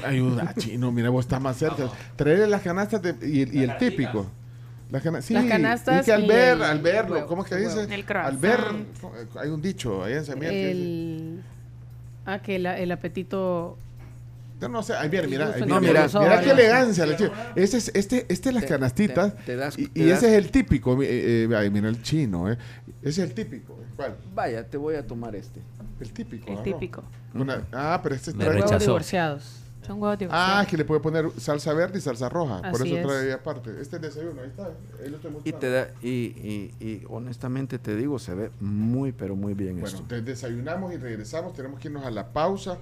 ayuda, 0.04 0.54
chino, 0.58 0.92
mira, 0.92 1.10
vos 1.10 1.26
estás 1.26 1.42
más 1.42 1.58
cerca. 1.58 1.90
Traerle 2.16 2.48
las 2.48 2.62
canastas 2.62 3.02
de- 3.02 3.16
y, 3.28 3.60
y 3.60 3.64
el 3.64 3.78
típico. 3.78 4.26
Las, 4.92 5.02
cana- 5.04 5.22
sí, 5.22 5.34
Las 5.34 5.46
canastas 5.46 6.02
y 6.02 6.06
que 6.06 6.12
al 6.12 6.26
ver, 6.28 6.58
el 6.58 6.64
al 6.64 6.80
verlo, 6.82 7.14
huevo, 7.16 7.28
¿cómo 7.28 7.44
es 7.44 7.50
que 7.50 7.56
dice? 7.56 7.84
El 7.84 8.06
al 8.18 8.38
ver, 8.38 8.60
hay 9.40 9.50
un 9.50 9.62
dicho 9.62 10.04
allá 10.04 10.18
en 10.18 10.26
San 10.26 10.38
Miguel 10.38 10.54
El... 10.56 11.44
Ah, 12.26 12.40
que 12.40 12.60
la- 12.60 12.78
el 12.78 12.92
apetito... 12.92 13.78
Yo 14.60 14.68
no 14.70 14.84
sé, 14.84 14.94
ahí 14.94 15.10
viene, 15.10 15.28
mira, 15.28 15.54
ahí 15.56 15.62
No, 15.62 15.80
mira, 15.82 16.06
mira, 16.08 16.20
mira 16.20 16.42
qué 16.42 16.52
elegancia. 16.52 17.06
la. 17.08 17.14
Este 17.56 17.78
es, 17.78 17.92
este, 17.96 18.26
este 18.30 18.50
es 18.50 18.54
las 18.54 18.64
Te- 18.64 18.70
canastitas 18.70 19.36
te- 19.38 19.44
te 19.44 19.56
das- 19.56 19.80
y, 19.80 19.88
te 19.88 20.00
y 20.02 20.06
das- 20.10 20.20
ese 20.22 20.38
es 20.38 20.44
el 20.46 20.52
típico. 20.52 21.02
eh, 21.02 21.08
eh, 21.50 21.56
ay, 21.56 21.72
mira 21.72 21.90
el 21.90 22.04
chino, 22.04 22.48
eh. 22.52 22.58
Ese 23.02 23.10
es 23.24 23.30
el 23.30 23.34
típico. 23.34 23.80
¿Cuál? 23.96 24.18
Vaya, 24.36 24.64
te 24.68 24.78
voy 24.78 24.96
a 24.96 25.08
tomar 25.08 25.36
este. 25.36 25.62
El 26.00 26.12
típico. 26.14 26.52
El 26.52 26.62
típico. 26.62 27.04
Una- 27.34 27.64
ah, 27.72 28.00
pero 28.04 28.14
este 28.14 28.34
Me 28.34 28.46
trae- 28.46 28.54
rechazó. 28.62 28.78
Divorciados. 28.78 29.61
Son 29.92 30.02
huevos 30.02 30.18
de 30.18 30.28
Ah, 30.32 30.66
que 30.70 30.78
le 30.78 30.86
puede 30.86 31.02
poner 31.02 31.30
salsa 31.38 31.74
verde 31.74 31.98
y 32.00 32.02
salsa 32.02 32.30
roja. 32.30 32.62
Por 32.72 32.86
eso 32.88 32.96
es. 32.98 33.06
trae 33.06 33.34
aparte. 33.34 33.82
Este 33.82 33.98
es 33.98 34.02
desayuno, 34.02 34.42
ahí 34.42 34.48
está. 34.48 34.70
Ahí 35.04 35.10
lo 35.10 35.18
estoy 35.18 35.32
Y, 35.44 35.52
te 35.52 35.70
da, 35.70 35.90
y, 36.02 36.10
y, 36.10 36.76
y 36.80 37.04
honestamente 37.10 37.78
te 37.78 37.96
digo, 37.98 38.18
se 38.20 38.34
ve 38.34 38.52
muy, 38.62 39.12
pero 39.12 39.36
muy 39.36 39.54
bien 39.54 39.82
Bueno, 39.82 39.98
esto. 39.98 40.22
desayunamos 40.22 40.94
y 40.94 40.98
regresamos. 40.98 41.54
Tenemos 41.54 41.78
que 41.80 41.90
irnos 41.90 42.06
a 42.06 42.12
la 42.12 42.32
pausa. 42.32 42.78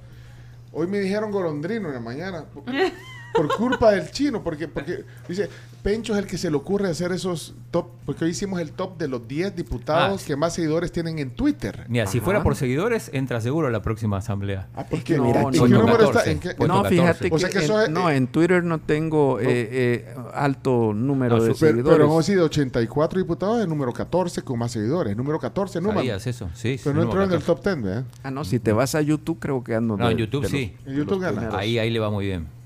Hoy 0.72 0.86
me 0.86 1.00
dijeron 1.00 1.32
golondrino 1.32 1.88
en 1.88 1.96
la 1.96 2.00
mañana. 2.00 2.46
Por, 2.46 2.64
por 3.34 3.56
culpa 3.58 3.92
del 3.92 4.12
chino, 4.12 4.44
porque, 4.44 4.68
porque 4.68 5.04
dice, 5.28 5.50
Pencho 5.82 6.12
es 6.14 6.20
el 6.20 6.26
que 6.28 6.38
se 6.38 6.50
le 6.52 6.58
ocurre 6.58 6.90
hacer 6.90 7.14
esos 7.14 7.56
top, 7.72 7.88
porque 8.06 8.26
hoy 8.26 8.32
hicimos 8.32 8.60
el 8.60 8.72
top 8.74 8.98
de 8.98 9.08
los 9.08 9.26
10 9.28 9.56
diputados 9.56 10.22
Ah. 10.22 10.28
que 10.28 10.36
más 10.36 10.54
seguidores 10.54 10.92
tienen 10.92 11.20
en 11.20 11.30
Twitter. 11.32 11.86
Mira, 11.88 12.06
si 12.06 12.18
Ajá. 12.18 12.26
fuera 12.26 12.44
por 12.44 12.58
seguidores, 12.58 13.10
entra 13.14 13.40
seguro 13.40 13.68
a 13.68 13.72
la 13.72 13.82
próxima 13.82 14.18
asamblea. 14.18 14.68
Ah, 14.76 14.86
¿por 14.86 15.00
Es 15.00 15.06
qué? 15.06 15.16
que 15.16 15.22
mira, 15.22 15.42
¿En 15.42 15.52
no, 15.52 15.68
no, 15.68 15.78
número 15.80 15.98
14, 16.12 16.18
está? 16.20 16.32
¿En 16.32 16.40
qué- 16.40 16.48
puesto 16.56 16.68
no, 16.68 16.84
14. 16.84 16.96
fíjate 17.02 17.30
O 17.34 17.40
sea 17.40 17.50
que, 17.50 17.60
que 17.60 17.64
eso 17.66 17.78
en- 17.80 17.84
es- 17.84 17.90
no, 17.92 18.10
en 18.10 18.28
Twitter 18.28 18.64
no 18.64 18.80
tengo 18.80 19.40
eh, 19.40 19.46
eh, 19.48 20.16
alto 20.34 20.92
número 20.94 21.38
No, 21.38 21.44
de 21.44 21.54
seguidores. 21.56 21.90
pero 21.98 22.04
hemos 22.06 22.26
sido 22.26 22.46
84 22.46 23.20
diputados, 23.20 23.62
el 23.62 23.70
número 23.70 23.94
14 23.94 24.42
con 24.42 24.60
más 24.60 24.72
seguidores. 24.74 25.16
Número 25.16 25.40
14, 25.40 25.80
Numan. 25.80 25.98
¿Sabías 26.00 26.28
eso? 26.28 26.50
Sí, 26.56 26.78
sí. 26.78 26.82
Pero 26.84 26.96
no 26.96 27.02
entró 27.04 27.20
número 27.22 27.24
en 27.36 27.40
el 27.40 27.46
14. 27.46 27.46
top 27.46 27.64
10, 27.64 27.84
¿verdad? 27.86 28.04
Ah, 28.24 28.32
no, 28.32 28.44
si 28.44 28.60
te 28.60 28.74
vas 28.74 28.96
a 28.96 29.02
YouTube 29.02 29.40
creo 29.40 29.64
que 29.64 29.76
ando 29.76 29.96
No, 29.96 30.06
de- 30.08 30.12
en 30.12 30.18
YouTube 30.18 30.42
de 30.42 30.50
los- 30.50 30.52
sí. 30.52 30.74
En 30.86 30.96
YouTube 30.96 31.22
gana. 31.22 31.50
Ahí, 31.58 31.80
ahí 31.80 31.90
le 31.90 32.00
va 32.00 32.10
muy 32.12 32.26
bien. 32.26 32.59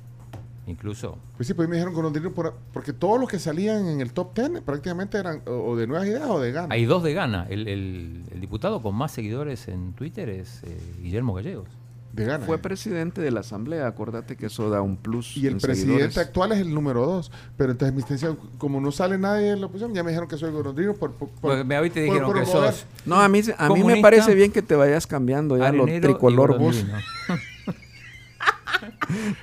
Incluso. 0.66 1.18
Pues 1.36 1.47
sí, 1.47 1.53
pues 1.53 1.68
me 1.68 1.76
dijeron 1.76 1.93
golondrino 1.93 2.32
por- 2.32 2.53
porque 2.72 2.93
todos 2.93 3.20
los 3.20 3.28
que 3.30 3.38
salían 3.38 3.86
en 3.88 3.99
el 3.99 4.14
top 4.14 4.34
10 4.34 4.61
prácticamente 4.61 5.18
eran 5.18 5.41
o, 5.45 5.51
o 5.51 5.76
de 5.76 5.88
nuevas 5.88 6.07
ideas 6.07 6.30
o 6.30 6.39
de 6.39 6.51
gana. 6.53 6.74
Hay 6.74 6.86
dos 6.86 7.03
de 7.03 7.14
gana. 7.14 7.45
El, 7.49 7.68
el- 7.68 8.24
el 8.32 8.39
diputado 8.39 8.82
con 8.82 8.95
más 8.95 9.11
seguidores 9.11 9.68
en 9.68 9.91
Twitter 9.93 10.30
es 10.30 10.61
eh, 10.64 10.78
Guillermo 11.01 11.34
Gallegos. 11.34 11.68
De 12.14 12.26
gana. 12.26 12.45
Fue 12.45 12.59
presidente 12.59 13.22
de 13.22 13.32
la 13.32 13.39
asamblea, 13.39 13.88
acordate 13.88 14.36
que 14.38 14.45
eso 14.45 14.70
da 14.70 14.82
un 14.84 14.97
plus. 14.97 15.36
Y 15.36 15.47
el 15.47 15.53
en 15.53 15.59
presidente 15.59 15.93
seguidores. 15.95 16.18
actual 16.20 16.51
es 16.51 16.59
el 16.59 16.72
número 16.74 17.05
2. 17.07 17.32
Pero 17.57 17.72
entonces 17.72 17.95
mi 17.95 18.03
decía, 18.07 18.36
como 18.59 18.80
no 18.80 18.91
sale 18.91 19.18
nadie 19.18 19.49
en 19.51 19.59
la 19.61 19.66
oposición, 19.66 19.93
ya 19.95 20.03
me 20.03 20.11
dijeron 20.11 20.30
que 20.30 20.38
soy 20.38 20.51
golondrino 20.51 20.93
por... 20.93 21.11
por, 21.14 21.28
por- 21.30 21.66
me- 21.66 21.76
por 21.76 21.91
dijeron 21.91 22.32
que 22.34 22.41
promover. 22.41 22.72
sos 22.74 22.86
No, 23.07 23.20
a 23.20 23.28
mí, 23.28 23.41
a 23.57 23.70
mí 23.70 23.84
me 23.84 23.99
parece 23.99 24.34
bien 24.36 24.51
que 24.51 24.61
te 24.61 24.76
vayas 24.76 25.07
cambiando 25.07 25.57
ya 25.57 25.72
lo 25.72 25.86
tricolor. 25.86 26.57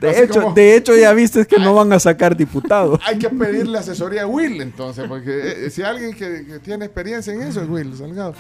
De 0.01 0.11
Así 0.11 0.21
hecho, 0.23 0.41
como- 0.43 0.55
de 0.55 0.77
hecho 0.77 0.97
ya 0.97 1.13
viste 1.13 1.47
que 1.47 1.59
no 1.59 1.75
van 1.75 1.93
a 1.93 1.99
sacar 2.01 2.37
diputados. 2.37 3.01
Hay 3.05 3.19
que 3.19 3.29
pedirle 3.31 3.79
asesoría 3.79 4.23
a 4.23 4.27
Will 4.27 4.61
entonces, 4.61 5.07
porque 5.09 5.67
eh, 5.67 5.71
si 5.71 5.83
alguien 5.83 6.13
que, 6.15 6.45
que 6.47 6.59
tiene 6.59 6.85
experiencia 6.87 7.33
en 7.33 7.43
eso 7.43 7.63
es 7.63 7.69
Will 7.69 7.97
Salgado. 7.97 8.35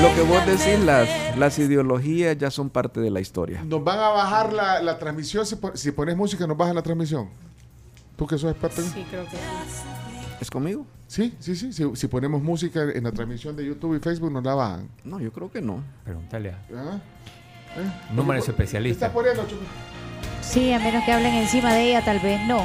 Lo 0.00 0.14
que 0.14 0.22
vos 0.22 0.44
decís, 0.46 0.80
las, 0.84 1.08
las 1.36 1.58
ideologías 1.58 2.36
ya 2.38 2.50
son 2.50 2.70
parte 2.70 3.00
de 3.00 3.10
la 3.10 3.20
historia. 3.20 3.62
Nos 3.64 3.84
van 3.84 3.98
a 3.98 4.08
bajar 4.08 4.52
la, 4.52 4.80
la 4.82 4.98
transmisión, 4.98 5.44
si, 5.44 5.56
si 5.74 5.92
pones 5.92 6.16
música 6.16 6.46
nos 6.46 6.56
bajan 6.56 6.74
la 6.74 6.82
transmisión. 6.82 7.28
Tú 8.16 8.26
que 8.26 8.38
sos 8.38 8.50
experto 8.50 8.80
en 8.80 8.86
Sí, 8.88 9.06
creo 9.10 9.24
que 9.24 9.30
sí. 9.30 9.36
¿Es 10.40 10.50
conmigo? 10.50 10.86
Sí, 11.06 11.34
sí, 11.40 11.54
sí. 11.54 11.72
Si, 11.72 11.84
si 11.94 12.08
ponemos 12.08 12.42
música 12.42 12.82
en 12.92 13.04
la 13.04 13.12
transmisión 13.12 13.54
de 13.54 13.66
YouTube 13.66 13.96
y 13.96 14.00
Facebook 14.00 14.32
nos 14.32 14.42
la 14.42 14.54
bajan. 14.54 14.88
No, 15.04 15.20
yo 15.20 15.30
creo 15.30 15.50
que 15.50 15.60
no. 15.60 15.82
Preguntale 16.04 16.50
a. 16.50 16.58
¿Ah? 16.74 17.00
¿Eh? 17.76 18.12
Número 18.14 18.38
es 18.38 18.46
¿Qué 18.46 18.50
especialista. 18.52 19.06
estás 19.06 19.14
poniendo? 19.14 19.42
Sí, 20.42 20.70
a 20.72 20.78
menos 20.78 21.02
que 21.04 21.12
hablen 21.12 21.34
encima 21.34 21.72
de 21.72 21.88
ella, 21.90 22.04
tal 22.04 22.20
vez 22.20 22.40
no. 22.46 22.62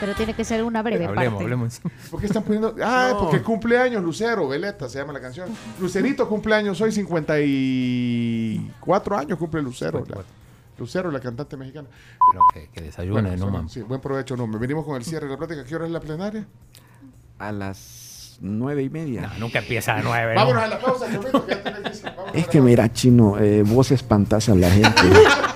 Pero 0.00 0.14
tiene 0.16 0.34
que 0.34 0.44
ser 0.44 0.64
una 0.64 0.82
breve 0.82 1.04
Hablemos, 1.04 1.34
parte. 1.34 1.44
hablemos. 1.44 1.80
¿Por 2.10 2.18
qué 2.18 2.26
están 2.26 2.42
poniendo? 2.42 2.74
Ah, 2.82 3.10
No. 3.12 3.18
porque 3.20 3.40
cumpleaños 3.42 4.02
Lucero, 4.02 4.48
Veleta 4.48 4.88
se 4.88 4.98
llama 4.98 5.12
la 5.12 5.20
canción. 5.20 5.48
Lucerito 5.78 6.28
cumpleaños 6.28 6.80
hoy, 6.80 6.90
54 6.90 9.16
años 9.18 9.38
cumple 9.38 9.62
Lucero. 9.62 10.00
la- 10.00 10.06
54. 10.06 10.42
Lucero, 10.78 11.10
la 11.12 11.20
cantante 11.20 11.56
mexicana. 11.56 11.86
Pero 12.32 12.42
que, 12.52 12.68
que 12.72 12.80
desayune, 12.80 13.22
Bueno, 13.22 13.36
no 13.46 13.52
man. 13.52 13.68
sí, 13.68 13.82
buen 13.82 14.00
provecho, 14.00 14.36
no. 14.36 14.48
Venimos 14.58 14.84
con 14.84 14.96
el 14.96 15.04
cierre 15.04 15.26
de 15.26 15.32
la 15.32 15.38
plática. 15.38 15.62
¿Qué 15.64 15.76
hora 15.76 15.86
es 15.86 15.92
la 15.92 16.00
plenaria? 16.00 16.44
A 17.38 17.52
las 17.52 18.38
nueve 18.40 18.82
y 18.82 18.90
media. 18.90 19.20
No, 19.22 19.28
nunca 19.46 19.60
empieza 19.60 19.94
a 19.94 20.02
nueve. 20.02 20.34
¿no? 20.34 20.40
Vámonos 20.40 20.62
a 20.64 20.66
la 20.66 20.80
pausa, 20.80 21.06
Chomito, 21.12 21.46
que 21.46 21.54
ya 21.54 21.62
tenés 21.62 22.00
que 22.00 22.08
Es 22.34 22.46
la 22.46 22.50
que 22.50 22.60
mira, 22.60 22.92
chino, 22.92 23.38
eh, 23.38 23.62
vos 23.64 23.92
espantas 23.92 24.48
a 24.48 24.56
la 24.56 24.68
gente. 24.70 24.90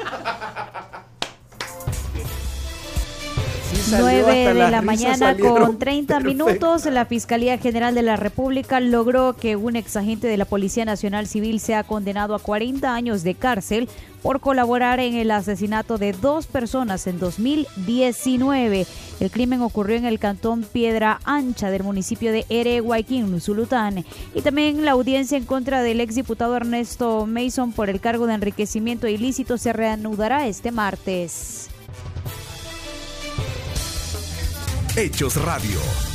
9 3.90 4.20
hasta 4.20 4.54
de 4.54 4.70
la 4.70 4.82
mañana 4.82 5.36
con 5.36 5.78
30 5.78 6.18
perfectas. 6.18 6.24
minutos, 6.24 6.84
la 6.86 7.04
Fiscalía 7.04 7.58
General 7.58 7.94
de 7.94 8.02
la 8.02 8.16
República 8.16 8.80
logró 8.80 9.34
que 9.34 9.56
un 9.56 9.76
exagente 9.76 10.26
de 10.26 10.36
la 10.36 10.44
Policía 10.44 10.84
Nacional 10.84 11.26
Civil 11.26 11.60
sea 11.60 11.84
condenado 11.84 12.34
a 12.34 12.38
40 12.38 12.94
años 12.94 13.22
de 13.22 13.34
cárcel 13.34 13.88
por 14.22 14.40
colaborar 14.40 14.98
en 14.98 15.14
el 15.14 15.30
asesinato 15.30 15.98
de 15.98 16.12
dos 16.12 16.46
personas 16.46 17.06
en 17.06 17.18
2019. 17.18 18.86
El 19.20 19.30
crimen 19.30 19.62
ocurrió 19.62 19.96
en 19.96 20.04
el 20.04 20.18
cantón 20.18 20.64
Piedra 20.64 21.20
Ancha 21.24 21.70
del 21.70 21.84
municipio 21.84 22.32
de 22.32 22.44
Ereguayquín, 22.48 23.40
Zulután. 23.40 24.04
Y 24.34 24.40
también 24.42 24.84
la 24.84 24.92
audiencia 24.92 25.38
en 25.38 25.44
contra 25.44 25.82
del 25.82 26.00
exdiputado 26.00 26.56
Ernesto 26.56 27.26
Mason 27.26 27.72
por 27.72 27.88
el 27.88 28.00
cargo 28.00 28.26
de 28.26 28.34
enriquecimiento 28.34 29.06
ilícito 29.06 29.58
se 29.58 29.72
reanudará 29.72 30.46
este 30.46 30.72
martes. 30.72 31.70
Hechos 34.96 35.36
Radio. 35.36 36.05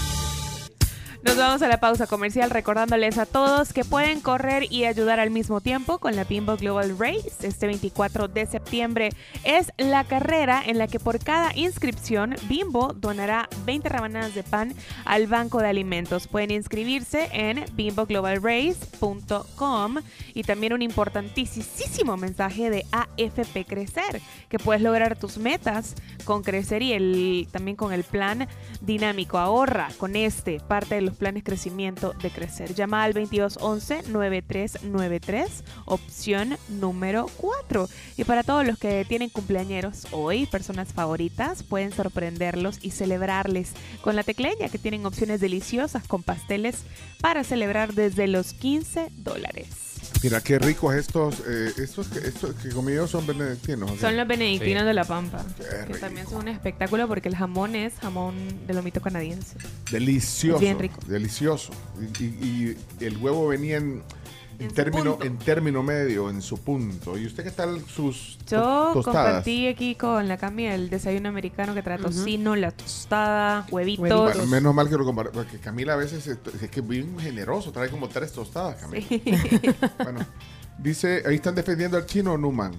Nos 1.24 1.38
vamos 1.38 1.62
a 1.62 1.68
la 1.68 1.80
pausa 1.80 2.08
comercial 2.08 2.50
recordándoles 2.50 3.20
a 3.20 3.28
todos 3.28 3.74
que 3.74 3.86
pueden 3.86 4.22
correr 4.22 4.66
y 4.72 4.86
ayudar 4.86 5.20
al 5.20 5.30
mismo 5.30 5.62
tiempo 5.62 6.00
con 6.00 6.16
la 6.16 6.24
Bimbo 6.24 6.58
Global 6.58 6.98
Race. 6.98 7.30
Este 7.44 7.68
24 7.68 8.28
de 8.28 8.48
septiembre 8.48 9.12
es 9.44 9.72
la 9.78 10.04
carrera 10.04 10.64
en 10.66 10.80
la 10.80 10.88
que 10.88 11.00
por 11.00 11.24
cada 11.24 11.56
inscripción 11.56 12.36
Bimbo 12.50 12.94
donará 12.94 13.48
20 13.66 13.88
rebanadas 13.88 14.34
de 14.34 14.42
pan 14.42 14.74
al 15.06 15.28
Banco 15.28 15.60
de 15.60 15.68
Alimentos. 15.68 16.28
Pueden 16.28 16.50
inscribirse 16.50 17.30
en 17.34 17.66
bimboglobalrace.com 17.76 19.98
y 20.34 20.42
también 20.42 20.74
un 20.74 20.82
importantísimo 20.82 22.18
mensaje 22.18 22.72
de 22.72 22.84
AFP 22.92 23.66
Crecer, 23.68 24.24
que 24.50 24.58
puedes 24.58 24.82
lograr 24.82 25.20
tus 25.20 25.38
metas 25.38 25.94
con 26.26 26.42
Crecer 26.42 26.82
y 26.82 26.94
el, 26.94 27.48
también 27.52 27.78
con 27.78 27.94
el 27.94 28.04
plan 28.04 28.48
dinámico. 28.82 29.38
Ahorra 29.38 29.90
con 30.00 30.16
este, 30.16 30.60
parte 30.60 30.96
de 30.96 31.11
planes 31.14 31.44
crecimiento 31.44 32.14
de 32.22 32.30
Crecer. 32.30 32.74
Llama 32.74 33.04
al 33.04 33.14
2211-9393, 33.14 35.50
opción 35.86 36.58
número 36.70 37.28
4. 37.38 37.90
Y 38.18 38.24
para 38.24 38.44
todos 38.44 38.66
los 38.66 38.78
que 38.78 39.06
tienen 39.08 39.30
cumpleañeros 39.30 40.08
hoy, 40.12 40.46
personas 40.46 40.94
favoritas, 40.94 41.64
pueden 41.64 41.92
sorprenderlos 41.92 42.80
y 42.82 42.92
celebrarles 42.92 43.74
con 44.02 44.16
la 44.16 44.24
tecleña, 44.24 44.70
que 44.70 44.78
tienen 44.78 45.06
opciones 45.06 45.42
deliciosas 45.42 46.08
con 46.08 46.24
pasteles 46.24 46.84
para 47.22 47.44
celebrar 47.44 47.94
desde 47.94 48.28
los 48.28 48.54
15 48.54 49.10
dólares. 49.18 49.81
Mira, 50.24 50.40
qué 50.42 50.60
ricos 50.60 50.94
estos, 50.96 51.42
eh, 51.48 51.72
estos, 51.80 52.08
que- 52.08 52.20
estos 52.20 52.54
que 52.56 52.70
comí 52.70 52.94
yo 52.94 53.08
son 53.08 53.26
benedictinos. 53.26 54.00
Son 54.00 54.16
los 54.16 54.28
benedictinos 54.28 54.82
Sí. 54.82 54.88
de 54.88 54.94
la 54.94 55.04
Pampa. 55.04 55.44
Qué 55.58 55.64
Que 55.64 55.86
rico. 55.86 56.00
también 56.00 56.28
son 56.28 56.42
un 56.42 56.48
espectáculo 56.48 57.08
porque 57.08 57.28
el 57.28 57.36
jamón 57.36 57.76
es 57.76 57.94
jamón 58.00 58.36
de 58.68 58.74
lomito 58.76 59.02
canadiense. 59.02 59.56
Delicioso. 59.92 60.60
Bien 60.60 60.78
rico. 60.78 61.00
Delicioso. 61.08 61.72
Y, 62.20 62.24
y- 62.24 62.78
y 63.00 63.04
el 63.06 63.18
huevo 63.18 63.48
venía 63.48 63.78
en, 63.78 64.04
en 64.64 64.72
término, 64.72 65.12
punto. 65.18 65.26
en 65.26 65.38
término 65.38 65.84
medio, 65.84 66.30
en 66.30 66.42
su 66.42 66.58
punto. 66.60 67.18
¿Y 67.18 67.26
usted 67.26 67.44
qué 67.44 67.52
tal 67.52 67.82
sus 67.86 68.38
to- 68.46 68.56
Yo 68.56 68.92
tostadas? 68.94 69.26
compartí 69.26 69.68
aquí 69.68 69.96
con 69.96 70.28
la 70.28 70.38
Cami 70.38 70.66
el 70.68 70.90
desayuno 70.90 71.30
americano 71.30 71.74
que 71.74 71.82
trae 71.82 71.98
tocino, 71.98 72.56
la 72.56 72.72
tostada, 72.72 73.66
huevitos. 73.72 74.02
Huevitos. 74.04 74.36
Bueno, 74.36 74.46
menos 74.52 74.74
mal 74.76 74.90
que 74.90 74.98
lo 74.98 75.06
comparé, 75.06 75.30
porque 75.32 75.58
Camila 75.60 75.94
a 75.94 75.98
veces 75.98 76.28
es, 76.28 76.38
es 76.62 76.70
que 76.70 76.80
es 76.82 76.88
bien 76.88 77.18
generoso, 77.20 77.72
trae 77.72 77.90
como 77.90 78.08
tres 78.10 78.32
tostadas, 78.32 78.76
Camila. 78.82 79.06
Sí. 79.08 79.22
Bueno, 80.04 80.20
dice, 80.78 81.24
ahí 81.26 81.36
están 81.36 81.56
defendiendo 81.56 81.98
al 81.98 82.06
chino 82.06 82.38
Numan. 82.38 82.74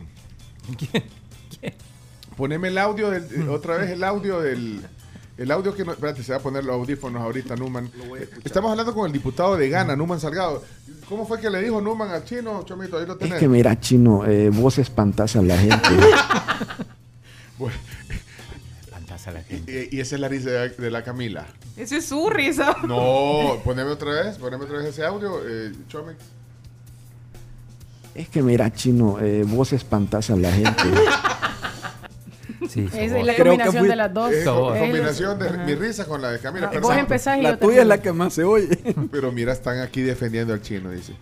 Poneme 2.36 2.68
el 2.68 2.78
audio 2.78 3.10
del, 3.10 3.48
otra 3.48 3.76
vez 3.76 3.90
el 3.90 4.02
audio 4.04 4.40
del 4.40 4.80
el 5.36 5.50
audio 5.50 5.74
que 5.74 5.84
no, 5.84 5.92
espérate, 5.92 6.22
se 6.22 6.32
va 6.32 6.38
a 6.38 6.42
poner 6.42 6.64
los 6.64 6.74
audífonos 6.74 7.22
ahorita 7.22 7.56
Numan. 7.56 7.90
Estamos 8.44 8.70
hablando 8.70 8.94
con 8.94 9.06
el 9.06 9.12
diputado 9.12 9.56
de 9.56 9.68
Ghana, 9.68 9.96
Numan 9.96 10.20
Salgado. 10.20 10.62
¿Cómo 11.08 11.26
fue 11.26 11.40
que 11.40 11.50
le 11.50 11.60
dijo 11.62 11.80
Numan 11.80 12.10
al 12.10 12.24
chino, 12.24 12.62
Chomito? 12.64 12.98
Ahí 12.98 13.06
lo 13.06 13.14
Es 13.14 13.18
tenés. 13.18 13.38
que 13.38 13.48
mira, 13.48 13.78
chino, 13.80 14.24
eh, 14.26 14.50
vos 14.50 14.78
espantas 14.78 15.34
a 15.36 15.42
la 15.42 15.56
gente. 15.58 15.88
Bueno, 17.58 17.74
a 19.26 19.30
la 19.30 19.42
gente. 19.42 19.88
y, 19.92 19.98
y 19.98 20.00
esa 20.00 20.16
es 20.16 20.20
la 20.20 20.26
risa 20.28 20.50
de, 20.50 20.68
de 20.70 20.90
la 20.90 21.04
Camila. 21.04 21.46
Eso 21.76 21.94
es 21.96 22.06
su 22.06 22.28
risa. 22.28 22.74
No, 22.88 23.60
poneme 23.64 23.90
otra 23.90 24.10
vez, 24.24 24.36
poneme 24.38 24.64
otra 24.64 24.78
vez 24.78 24.86
ese 24.88 25.04
audio, 25.04 25.40
eh, 25.46 25.70
Chomix. 25.86 26.16
es 28.16 28.28
que 28.28 28.42
mira, 28.42 28.72
chino, 28.72 29.20
eh, 29.20 29.44
vos 29.46 29.72
espantas 29.72 30.28
a 30.30 30.36
la 30.36 30.50
gente. 30.50 30.82
Sí, 32.68 32.88
Es 32.94 33.12
vos. 33.12 33.24
la 33.26 33.34
Creo 33.34 33.46
combinación 33.52 33.80
fui- 33.82 33.88
de 33.88 33.96
las 33.96 34.14
dos. 34.14 34.32
Es 34.32 34.44
vos. 34.46 34.78
combinación 34.78 35.38
de 35.38 35.48
Ajá. 35.48 35.64
mi 35.64 35.74
risa 35.74 36.04
con 36.06 36.20
la 36.22 36.30
de 36.30 36.38
Camila. 36.38 36.66
Vos 36.66 36.74
Perfecto. 36.74 36.98
empezás 37.00 37.38
y 37.38 37.42
La 37.42 37.50
yo 37.52 37.58
tuya 37.58 37.82
es 37.82 37.86
la 37.86 38.00
que 38.02 38.12
más 38.12 38.34
se 38.34 38.44
oye. 38.44 38.68
Pero 39.10 39.32
mira, 39.32 39.52
están 39.52 39.80
aquí 39.80 40.00
defendiendo 40.02 40.52
al 40.52 40.62
chino, 40.62 40.90
dice. 40.90 41.14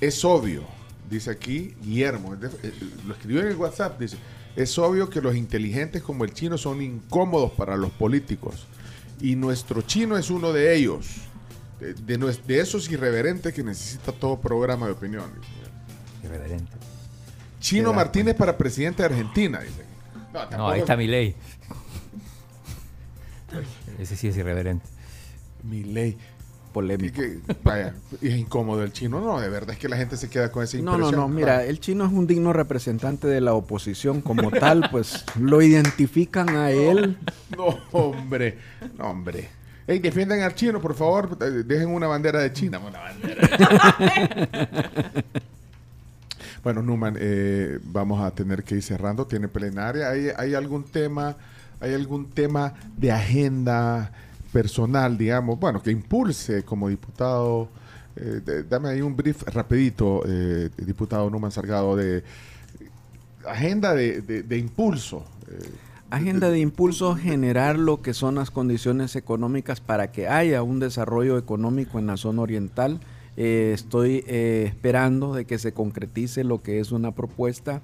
Es 0.00 0.24
obvio, 0.24 0.64
dice 1.10 1.30
aquí 1.30 1.74
Guillermo, 1.82 2.34
es 2.34 2.40
de- 2.40 2.68
eh, 2.68 2.72
lo 3.06 3.14
escribió 3.14 3.40
en 3.42 3.48
el 3.48 3.56
WhatsApp, 3.56 3.98
dice, 4.00 4.16
es 4.56 4.76
obvio 4.78 5.08
que 5.08 5.20
los 5.20 5.34
inteligentes 5.36 6.02
como 6.02 6.24
el 6.24 6.32
chino 6.34 6.58
son 6.58 6.82
incómodos 6.82 7.52
para 7.52 7.76
los 7.76 7.90
políticos. 7.90 8.66
Y 9.20 9.36
nuestro 9.36 9.82
chino 9.82 10.18
es 10.18 10.30
uno 10.30 10.52
de 10.52 10.74
ellos, 10.74 11.06
de, 11.80 11.94
de 11.94 12.18
nues- 12.18 12.42
de 12.44 12.60
esos 12.60 12.90
irreverentes 12.90 13.54
que 13.54 13.62
necesita 13.62 14.10
todo 14.12 14.40
programa 14.40 14.86
de 14.86 14.92
opinión. 14.92 15.24
Irreverente. 16.24 16.72
Chino 17.60 17.92
Martínez 17.92 18.34
para 18.34 18.58
presidente 18.58 19.02
de 19.02 19.08
Argentina, 19.10 19.60
dice. 19.60 19.84
No, 20.32 20.50
No, 20.58 20.68
ahí 20.68 20.80
está 20.80 20.96
mi 20.96 21.06
ley. 21.06 21.34
Ese 23.98 24.16
sí 24.16 24.28
es 24.28 24.36
irreverente. 24.36 24.86
Mi 25.62 25.84
ley. 25.84 26.16
Polémico. 26.72 27.16
que, 27.20 27.38
vaya, 27.62 27.92
y 28.22 28.28
es 28.28 28.34
incómodo 28.36 28.82
el 28.82 28.94
chino. 28.94 29.20
No, 29.20 29.38
de 29.38 29.50
verdad 29.50 29.72
es 29.74 29.78
que 29.78 29.90
la 29.90 29.96
gente 29.98 30.16
se 30.16 30.30
queda 30.30 30.50
con 30.50 30.64
esa 30.64 30.78
No, 30.78 30.94
impresión. 30.94 31.20
no, 31.20 31.28
no, 31.28 31.28
mira, 31.28 31.64
el 31.64 31.78
chino 31.80 32.06
es 32.06 32.12
un 32.12 32.26
digno 32.26 32.54
representante 32.54 33.26
de 33.26 33.42
la 33.42 33.52
oposición 33.52 34.22
como 34.22 34.50
tal, 34.50 34.88
pues 34.90 35.26
lo 35.38 35.60
identifican 35.60 36.56
a 36.56 36.70
él. 36.70 37.18
No, 37.58 37.78
hombre. 37.92 38.56
No, 38.96 39.04
hombre. 39.10 39.50
Ey, 39.86 39.98
defiendan 39.98 40.40
al 40.40 40.54
chino, 40.54 40.80
por 40.80 40.94
favor. 40.94 41.36
eh, 41.42 41.44
Dejen 41.66 41.88
una 41.90 42.06
bandera 42.06 42.38
de 42.40 42.54
China. 42.54 42.78
Una 42.78 43.00
bandera. 43.00 43.48
bueno, 46.62 46.82
Numan, 46.82 47.16
eh, 47.18 47.78
vamos 47.84 48.20
a 48.22 48.30
tener 48.30 48.62
que 48.64 48.76
ir 48.76 48.82
cerrando. 48.82 49.26
Tiene 49.26 49.48
plenaria. 49.48 50.10
¿Hay, 50.10 50.28
hay 50.36 50.54
algún 50.54 50.84
tema, 50.84 51.36
hay 51.80 51.94
algún 51.94 52.30
tema 52.30 52.74
de 52.96 53.12
agenda 53.12 54.12
personal, 54.52 55.16
digamos, 55.18 55.58
bueno, 55.58 55.82
que 55.82 55.90
impulse 55.90 56.62
como 56.64 56.88
diputado? 56.88 57.68
Eh, 58.16 58.64
dame 58.68 58.90
ahí 58.90 59.00
un 59.00 59.16
brief 59.16 59.42
rapidito, 59.44 60.22
eh, 60.26 60.68
diputado 60.76 61.30
Numan 61.30 61.50
Salgado, 61.50 61.96
de 61.96 62.22
agenda 63.46 63.94
de 63.94 64.56
impulso. 64.58 65.24
eh, 65.48 65.70
Agenda 66.10 66.50
de 66.50 66.58
impulso, 66.58 67.16
generar 67.16 67.78
lo 67.78 68.02
que 68.02 68.12
son 68.12 68.34
las 68.34 68.50
condiciones 68.50 69.16
económicas 69.16 69.80
para 69.80 70.12
que 70.12 70.28
haya 70.28 70.62
un 70.62 70.78
desarrollo 70.78 71.38
económico 71.38 71.98
en 71.98 72.06
la 72.06 72.18
zona 72.18 72.42
oriental. 72.42 73.00
Eh, 73.36 73.72
estoy 73.74 74.24
eh, 74.26 74.64
esperando 74.68 75.34
de 75.34 75.44
que 75.46 75.58
se 75.58 75.72
concretice 75.72 76.44
lo 76.44 76.62
que 76.62 76.80
es 76.80 76.92
una 76.92 77.12
propuesta 77.12 77.80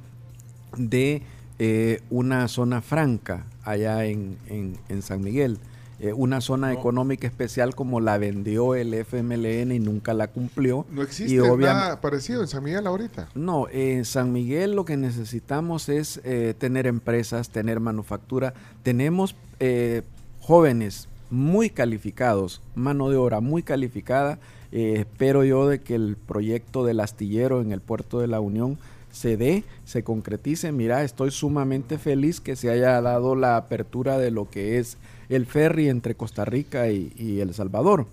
de 0.76 1.22
eh, 1.59 2.01
una 2.11 2.46
zona 2.49 2.82
franca 2.82 3.46
allá 3.64 4.05
en, 4.05 4.36
en- 4.49 4.78
en 4.88 5.03
San 5.03 5.22
Miguel. 5.22 5.59
Eh, 6.01 6.12
una 6.12 6.40
zona 6.40 6.72
económica 6.72 7.26
especial 7.26 7.74
como 7.74 7.99
la 7.99 8.18
vendió 8.18 8.76
el 8.76 8.94
FMLN 8.94 9.72
y 9.72 9.80
nunca 9.80 10.14
la 10.14 10.28
cumplió. 10.28 10.86
No 10.92 11.03
existe 11.03 11.34
Y 11.34 11.38
nada 11.38 12.01
parecido 12.01 12.40
en 12.40 12.46
San 12.46 12.62
Miguel 12.62 12.86
ahorita. 12.86 13.28
no, 13.34 13.66
en 13.68 14.05
San 14.05 14.32
Miguel 14.32 14.76
lo 14.76 14.84
que 14.84 14.96
necesitamos 14.96 15.88
es 15.88 16.20
eh, 16.22 16.55
tener 16.57 16.86
empresas, 16.86 17.49
tener 17.51 17.80
manufactura. 17.80 18.55
Tenemos 18.84 19.34
eh, 19.59 20.03
jóvenes 20.38 21.09
muy 21.31 21.70
calificados, 21.70 22.61
mano 22.74 23.11
de 23.11 23.16
obra 23.16 23.41
muy 23.41 23.62
calificada. 23.62 24.39
Eh, 24.72 24.97
espero 24.99 25.45
yo 25.45 25.66
de 25.68 25.81
que 25.81 25.95
el 25.95 26.16
proyecto 26.16 26.85
del 26.85 27.01
astillero 27.01 27.61
en 27.61 27.72
el 27.72 27.81
puerto 27.81 28.20
de 28.20 28.26
la 28.29 28.41
Unión 28.41 28.79
se 29.11 29.37
dé, 29.37 29.64
se 29.85 30.03
concretice. 30.03 30.72
Mira, 30.72 31.03
estoy 31.03 31.31
sumamente 31.31 31.99
feliz 31.99 32.41
que 32.41 32.57
se 32.57 32.70
haya 32.70 33.01
dado 33.01 33.35
la 33.35 33.57
apertura 33.57 34.18
de 34.18 34.31
lo 34.31 34.49
que 34.51 34.79
es 34.79 34.99
el 35.29 35.47
ferry 35.47 35.89
entre 35.89 36.14
Costa 36.14 36.45
Rica 36.45 36.91
y, 36.91 37.12
y 37.16 37.41
El 37.41 37.55
Salvador. 37.55 38.07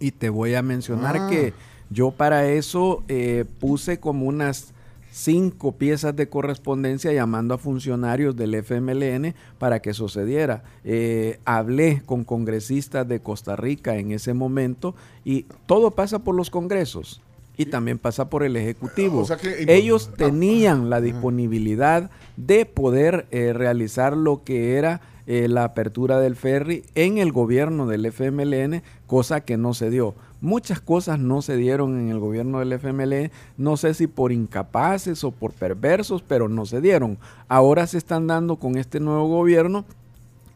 Y 0.00 0.12
te 0.12 0.28
voy 0.28 0.54
a 0.54 0.62
mencionar 0.62 1.16
Ah. 1.16 1.28
que 1.30 1.52
yo 1.90 2.10
para 2.10 2.46
eso 2.48 3.02
eh, 3.08 3.46
puse 3.60 3.98
como 3.98 4.26
unas 4.26 4.72
cinco 5.18 5.72
piezas 5.72 6.14
de 6.14 6.28
correspondencia 6.28 7.12
llamando 7.12 7.54
a 7.54 7.58
funcionarios 7.58 8.36
del 8.36 8.54
FMLN 8.54 9.34
para 9.58 9.80
que 9.80 9.92
sucediera. 9.92 10.62
Eh, 10.84 11.40
hablé 11.44 12.02
con 12.06 12.22
congresistas 12.24 13.06
de 13.08 13.20
Costa 13.20 13.56
Rica 13.56 13.96
en 13.96 14.12
ese 14.12 14.32
momento 14.32 14.94
y 15.24 15.46
todo 15.66 15.90
pasa 15.90 16.20
por 16.20 16.36
los 16.36 16.50
congresos 16.50 17.20
y 17.56 17.66
también 17.66 17.98
pasa 17.98 18.30
por 18.30 18.44
el 18.44 18.56
Ejecutivo. 18.56 19.20
O 19.22 19.24
sea 19.24 19.36
que- 19.36 19.64
Ellos 19.66 20.10
ah, 20.12 20.16
tenían 20.16 20.88
la 20.88 21.00
disponibilidad 21.00 22.10
de 22.36 22.64
poder 22.64 23.26
eh, 23.32 23.52
realizar 23.52 24.16
lo 24.16 24.44
que 24.44 24.76
era 24.76 25.00
eh, 25.26 25.48
la 25.48 25.64
apertura 25.64 26.20
del 26.20 26.36
ferry 26.36 26.84
en 26.94 27.18
el 27.18 27.32
gobierno 27.32 27.86
del 27.86 28.06
FMLN, 28.06 28.82
cosa 29.06 29.40
que 29.42 29.56
no 29.56 29.74
se 29.74 29.90
dio. 29.90 30.14
Muchas 30.40 30.80
cosas 30.80 31.18
no 31.18 31.42
se 31.42 31.56
dieron 31.56 31.98
en 31.98 32.10
el 32.10 32.18
gobierno 32.20 32.60
del 32.60 32.72
FMLN, 32.72 33.30
no 33.56 33.76
sé 33.76 33.92
si 33.94 34.06
por 34.06 34.30
incapaces 34.32 35.24
o 35.24 35.32
por 35.32 35.52
perversos, 35.52 36.22
pero 36.22 36.48
no 36.48 36.64
se 36.64 36.80
dieron. 36.80 37.18
Ahora 37.48 37.86
se 37.86 37.98
están 37.98 38.26
dando 38.28 38.56
con 38.56 38.76
este 38.78 39.00
nuevo 39.00 39.26
gobierno 39.28 39.84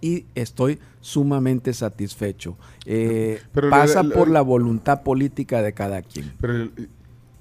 y 0.01 0.25
estoy 0.35 0.79
sumamente 1.01 1.73
satisfecho. 1.75 2.57
Eh, 2.87 3.41
Pero 3.53 3.71
pasa 3.71 4.03
por 4.15 4.29
la 4.31 4.41
voluntad 4.43 5.03
política 5.03 5.63
de 5.63 5.73
cada 5.73 6.03
quien. 6.03 6.33
Pero 6.41 6.55
el- 6.55 6.89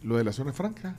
lo 0.03 0.17
de 0.17 0.23
la 0.23 0.31
zona 0.33 0.51
franca. 0.51 0.95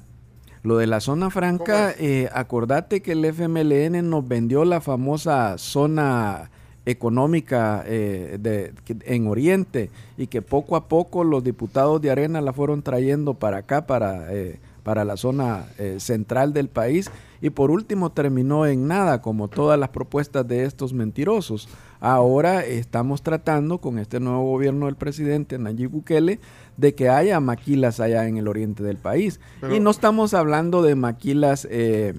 Lo 0.63 0.77
de 0.77 0.87
la 0.87 1.01
zona 1.01 1.29
franca, 1.31 1.93
eh, 1.99 2.29
acordate 2.33 3.03
que 3.03 3.13
el 3.13 3.25
FMLN 3.25 4.01
nos 4.09 4.29
vendió 4.29 4.65
la 4.65 4.81
famosa 4.81 5.59
zona 5.59 6.51
económica 6.87 7.85
eh, 7.87 8.39
de, 8.41 8.73
en 9.05 9.27
Oriente 9.27 9.91
y 10.17 10.27
que 10.27 10.43
poco 10.43 10.77
a 10.77 10.89
poco 10.89 11.25
los 11.25 11.45
diputados 11.45 12.01
de 12.01 12.11
Arena 12.11 12.41
la 12.41 12.53
fueron 12.53 12.83
trayendo 12.83 13.35
para 13.35 13.59
acá, 13.59 13.87
para, 13.87 14.33
eh, 14.35 14.59
para 14.83 15.05
la 15.05 15.17
zona 15.17 15.67
eh, 15.79 15.97
central 15.99 16.53
del 16.53 16.69
país 16.69 17.11
y 17.41 17.51
por 17.51 17.71
último 17.71 18.11
terminó 18.11 18.67
en 18.67 18.87
nada, 18.87 19.21
como 19.21 19.49
todas 19.49 19.79
las 19.79 19.89
propuestas 19.91 20.47
de 20.47 20.65
estos 20.65 20.93
mentirosos. 20.93 21.69
Ahora 22.01 22.65
estamos 22.65 23.23
tratando 23.23 23.79
con 23.79 23.99
este 23.99 24.19
nuevo 24.21 24.43
gobierno 24.45 24.87
del 24.87 24.97
presidente 24.97 25.59
Nayib 25.59 25.91
Bukele 25.91 26.41
de 26.77 26.95
que 26.95 27.09
haya 27.09 27.39
maquilas 27.41 28.01
allá 28.01 28.27
en 28.27 28.37
el 28.39 28.49
oriente 28.49 28.83
del 28.83 28.97
país. 28.97 29.39
Pero- 29.61 29.75
y 29.77 29.81
no 29.81 29.91
estamos 29.91 30.35
hablando 30.35 30.83
de 30.83 30.95
maquilas 30.97 31.67
eh, 31.71 32.15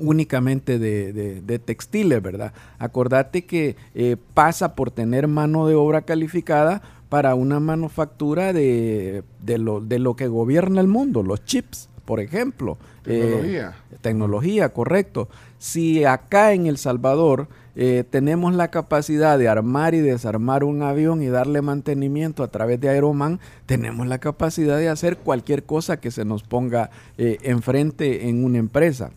únicamente 0.00 0.78
de, 0.78 1.12
de- 1.12 1.40
de 1.40 1.58
textiles, 1.58 2.22
¿verdad? 2.22 2.52
Acordate 2.78 3.44
que 3.44 3.76
eh, 3.94 4.16
pasa 4.34 4.74
por 4.74 4.90
tener 4.90 5.28
mano 5.28 5.66
de 5.66 5.74
obra 5.74 6.02
calificada 6.02 6.82
para 7.08 7.34
una 7.34 7.58
manufactura 7.60 8.52
de, 8.52 9.22
de 9.42 9.58
lo, 9.58 9.80
de 9.80 9.98
lo 9.98 10.14
que 10.16 10.28
gobierna 10.28 10.80
el 10.80 10.88
mundo, 10.88 11.22
los 11.22 11.44
chips, 11.44 11.88
por 12.04 12.20
ejemplo. 12.20 12.76
Eh, 13.06 13.20
Tecnología. 13.20 13.74
tecnología, 14.02 14.68
correcto. 14.70 15.28
Si 15.58 16.04
acá 16.04 16.52
en 16.52 16.66
El 16.66 16.76
Salvador 16.76 17.48
eh, 17.74 18.04
tenemos 18.10 18.54
la 18.54 18.68
capacidad 18.70 19.38
de 19.38 19.48
armar 19.48 19.94
y 19.94 20.00
desarmar 20.00 20.64
un 20.64 20.82
avión 20.82 21.22
y 21.22 21.28
darle 21.28 21.62
mantenimiento 21.62 22.42
a 22.42 22.48
través 22.48 22.80
de 22.80 22.88
Aeroman, 22.90 23.40
tenemos 23.66 24.06
la 24.06 24.18
capacidad 24.18 24.76
de 24.78 24.88
hacer 24.88 25.16
cualquier 25.16 25.62
cosa 25.64 26.00
que 26.00 26.10
se 26.10 26.24
nos 26.26 26.42
ponga 26.42 26.90
eh, 27.16 27.38
enfrente 27.42 28.28
en 28.28 28.44
una 28.44 28.58
empresa. 28.58 29.10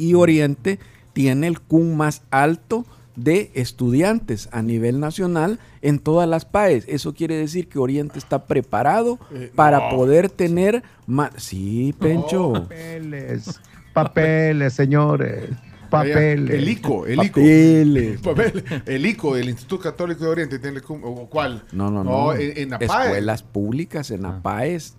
Y 0.00 0.14
Oriente 0.14 0.78
tiene 1.12 1.46
el 1.46 1.60
CUN 1.60 1.96
más 1.96 2.22
alto 2.30 2.86
de 3.16 3.50
estudiantes 3.54 4.48
a 4.52 4.62
nivel 4.62 4.98
nacional 5.00 5.58
en 5.82 5.98
todas 5.98 6.28
las 6.28 6.44
PAES. 6.44 6.84
Eso 6.88 7.12
quiere 7.12 7.36
decir 7.36 7.68
que 7.68 7.78
Oriente 7.78 8.18
está 8.18 8.46
preparado 8.46 9.18
Eh, 9.32 9.50
para 9.54 9.90
poder 9.90 10.30
tener 10.30 10.82
más... 11.06 11.30
Sí, 11.36 11.94
Pencho. 11.98 12.52
Papeles, 12.52 13.60
papeles, 13.92 14.72
señores, 14.72 15.50
papeles. 15.90 16.54
El 16.54 16.68
ICO, 16.68 17.06
el 17.06 17.22
ICO. 17.24 17.40
Papeles. 17.40 18.20
Papel. 18.22 18.64
El 18.86 19.06
ICO, 19.06 19.36
el 19.36 19.48
Instituto 19.50 19.82
Católico 19.82 20.24
de 20.24 20.30
Oriente, 20.30 20.58
tiene 20.58 20.76
el 20.78 20.82
cum- 20.82 21.02
¿o 21.04 21.28
¿cuál? 21.28 21.64
No, 21.72 21.90
no, 21.90 22.02
no. 22.04 22.32
en, 22.32 22.56
en 22.56 22.72
APAE. 22.74 22.86
Escuelas 22.86 23.42
públicas 23.42 24.10
en 24.12 24.24
APAES, 24.24 24.96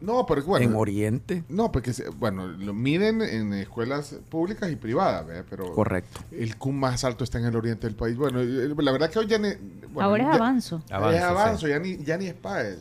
No, 0.00 0.24
pero 0.26 0.42
bueno. 0.44 0.66
en 0.66 0.74
Oriente. 0.76 1.44
No, 1.48 1.70
porque, 1.70 1.92
se- 1.92 2.08
bueno, 2.08 2.46
lo 2.46 2.72
miden 2.72 3.20
en 3.22 3.52
escuelas 3.54 4.16
públicas 4.28 4.70
y 4.70 4.76
privadas, 4.76 5.26
¿verdad? 5.26 5.44
Pero 5.50 5.72
Correcto. 5.74 6.20
el 6.32 6.56
CUM 6.56 6.76
más 6.76 7.04
alto 7.04 7.22
está 7.24 7.38
en 7.38 7.44
el 7.46 7.56
oriente 7.56 7.86
del 7.86 7.96
país. 7.96 8.16
Bueno, 8.16 8.40
eh, 8.40 8.74
la 8.78 8.92
verdad 8.92 9.10
que 9.10 9.18
hoy 9.18 9.26
ya 9.26 9.38
ni... 9.38 9.48
bueno, 9.92 10.08
Ahora 10.08 10.22
es 10.24 10.28
ya- 10.30 10.34
avanzo. 10.36 10.82
Avanzo, 10.90 11.16
es 11.18 11.22
avanzo, 11.22 11.66
sí. 11.66 11.68
ya 11.72 11.78
ni, 11.78 11.96
ya 11.98 12.16
ni 12.16 12.26
es 12.26 12.34
PAES. 12.34 12.78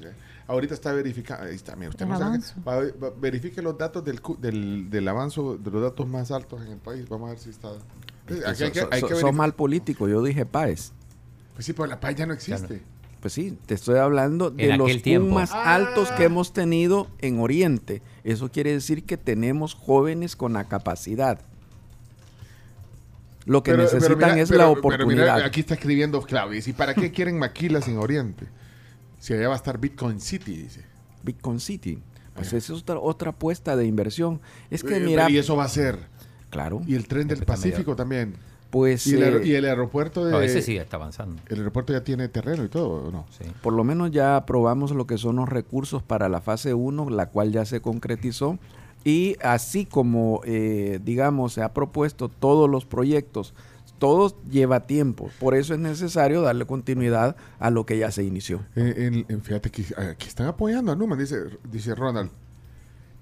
Ahorita 0.47 0.74
está 0.74 0.93
verificando, 0.93 1.45
ahí 1.45 1.55
está, 1.55 1.76
mira, 1.76 1.89
usted 1.89 2.05
Es 2.05 2.09
no 2.09 2.17
sabe, 2.17 2.26
avanzo. 2.28 2.55
va- 2.67 2.78
va- 2.78 3.13
verifique 3.20 3.61
los 3.61 3.78
datos 3.78 4.03
del, 4.03 4.20
del, 4.39 4.89
del 4.89 5.07
avanzo, 5.07 5.57
de 5.57 5.70
los 5.70 5.82
datos 5.82 6.07
más 6.07 6.32
altos 6.32 6.61
en 6.65 6.72
el 6.72 6.80
país, 6.80 7.07
vamos 7.07 7.28
a 7.28 7.32
ver 7.32 7.39
si 7.39 7.49
está... 7.51 7.70
Eh, 8.30 8.41
hay 8.45 8.55
que- 8.72 8.80
so- 8.80 8.89
verificar. 8.89 9.34
mal 9.34 9.53
político, 9.53 10.07
yo 10.07 10.24
dije 10.24 10.45
PAES. 10.47 10.91
Pues 11.53 11.65
sí, 11.65 11.74
pero 11.74 11.86
la 11.88 11.99
PAES 11.99 12.15
ya 12.15 12.26
no 12.26 12.34
existe. 12.34 12.82
Pues 13.22 13.34
sí, 13.34 13.57
te 13.65 13.74
estoy 13.74 13.97
hablando 13.97 14.49
de 14.49 14.78
los 14.78 15.01
tiempo. 15.01 15.36
Más 15.36 15.51
Ah. 15.51 15.76
altos 15.76 16.09
que 16.11 16.24
hemos 16.24 16.53
tenido 16.53 17.07
en 17.20 17.39
Oriente. 17.39 18.01
Eso 18.24 18.49
quiere 18.49 18.72
decir 18.72 19.03
que 19.03 19.17
tenemos 19.17 19.74
jóvenes 19.74 20.36
con 20.38 20.53
la 20.53 20.65
capacidad. 20.70 21.41
Lo 23.45 23.63
que 23.63 23.72
Pero- 23.72 23.84
pero 23.89 23.95
necesitan 23.99 24.30
mira- 24.32 24.41
es 24.43 24.49
pero- 24.49 24.59
la 24.59 24.67
pero 24.70 24.80
oportunidad. 24.80 25.36
mira, 25.36 25.45
aquí 25.45 25.61
está 25.61 25.74
escribiendo 25.74 26.17
dice, 26.55 26.70
¿y 26.70 26.74
para 26.74 26.93
qué 26.93 27.11
quieren 27.11 27.39
maquilas 27.39 27.88
en 27.88 27.97
Oriente? 27.97 28.45
Si 29.20 29.34
allá 29.34 29.47
va 29.47 29.55
a 29.55 29.57
estar 29.57 29.80
Bitcoin 29.80 30.22
City, 30.22 30.55
dice. 30.55 30.84
Bitcoin 31.24 31.59
City. 31.59 32.01
Pues 32.36 32.53
esa 32.53 32.74
es 32.74 32.80
otra, 32.82 32.99
otra 32.99 33.32
apuesta 33.32 33.76
de 33.76 33.86
inversión. 33.86 34.39
Es 34.70 34.82
que 34.84 34.95
Eh, 34.97 34.99
mira, 35.01 35.30
Y 35.30 35.38
eso 35.38 35.57
va 35.57 35.65
a 35.65 35.70
ser. 35.70 35.99
claro, 36.49 36.82
Y 36.88 36.95
el 36.95 37.05
tren 37.07 37.28
del 37.28 37.43
Pacífico 37.43 37.95
también. 37.97 38.36
Pues 38.70 39.07
Y 39.07 39.15
el, 39.15 39.24
aer- 39.24 39.41
eh, 39.41 39.47
y 39.47 39.53
el 39.55 39.65
aeropuerto 39.65 40.26
de... 40.26 40.32
No, 40.32 40.41
ese 40.41 40.61
sí 40.61 40.78
está 40.78 40.97
avanzando. 40.97 41.41
El 41.47 41.59
aeropuerto 41.59 41.93
ya 41.93 42.03
tiene 42.03 42.28
terreno 42.28 42.63
y 42.63 42.70
todo, 42.70 43.07
¿o 43.07 43.11
no? 43.11 43.26
Sí. 43.38 43.45
Por 43.61 43.74
lo 43.74 43.84
menos 43.84 44.11
ya 44.11 44.36
aprobamos 44.36 44.91
lo 44.91 45.07
que 45.07 45.17
son 45.17 45.38
los 45.38 45.49
recursos 45.49 46.03
para 46.03 46.30
la 46.30 46.41
fase 46.41 46.74
1, 46.74 47.09
la 47.09 47.28
cual 47.28 47.51
ya 47.51 47.65
se 47.65 47.82
concretizó. 47.82 48.59
Y 49.03 49.38
así 49.41 49.86
como, 49.86 50.41
eh, 50.45 50.99
digamos, 51.03 51.53
se 51.53 51.61
ha 51.61 51.74
propuesto 51.74 52.28
todos 52.30 52.70
los 52.70 52.86
proyectos, 52.86 53.53
todo 53.97 54.36
lleva 54.49 54.82
tiempo. 54.88 55.30
Por 55.39 55.55
eso 55.55 55.74
es 55.74 55.80
necesario 55.80 56.41
darle 56.41 56.65
continuidad 56.65 57.36
a 57.59 57.70
lo 57.70 57.86
que 57.86 57.97
ya 57.97 58.11
se 58.11 58.24
inició. 58.24 58.61
Eh, 58.76 58.93
en- 58.97 59.26
en- 59.28 59.41
fíjate 59.41 59.70
que 59.72 59.84
aquí 59.97 60.28
están 60.28 60.47
apoyando 60.47 60.91
a 60.91 60.95
Numa, 60.95 61.15
dice, 61.15 61.38
dice 61.72 61.95
Ronald. 61.95 62.30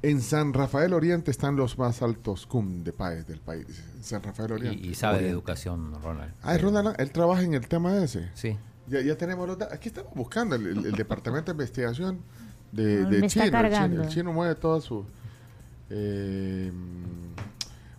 En 0.03 0.21
San 0.21 0.53
Rafael 0.53 0.93
Oriente 0.93 1.31
están 1.31 1.55
los 1.55 1.77
más 1.79 2.01
altos 2.03 2.45
cum 2.45 2.83
de 2.83 2.93
país 2.93 3.25
del 3.27 3.39
país. 3.39 3.83
En 3.95 4.03
San 4.03 4.21
Rafael 4.21 4.51
Oriente. 4.51 4.85
Y, 4.85 4.91
y 4.91 4.95
sabe 4.95 5.23
de 5.23 5.29
educación, 5.29 5.91
Ronald. 6.01 6.33
Ah, 6.43 6.55
es 6.55 6.61
Ronald, 6.61 6.95
él 6.99 7.11
trabaja 7.11 7.41
en 7.41 7.55
el 7.55 7.67
tema 7.67 7.97
ese. 8.03 8.29
Sí. 8.35 8.57
Ya, 8.87 9.01
ya 9.01 9.17
tenemos 9.17 9.47
los 9.47 9.57
datos. 9.57 9.73
Aquí 9.75 9.89
estamos 9.89 10.13
buscando 10.13 10.55
el, 10.55 10.67
el- 10.67 10.85
el 10.85 10.91
departamento 10.93 11.45
de 11.51 11.55
investigación 11.55 12.19
de, 12.71 13.05
de 13.05 13.19
me 13.21 13.25
está 13.27 13.27
chino. 13.27 13.45
El 13.45 13.49
chino. 13.49 13.51
cargando. 13.51 14.03
El 14.03 14.09
chino 14.09 14.33
mueve 14.33 14.55
toda 14.55 14.79
su. 14.81 15.03
eh, 15.89 16.71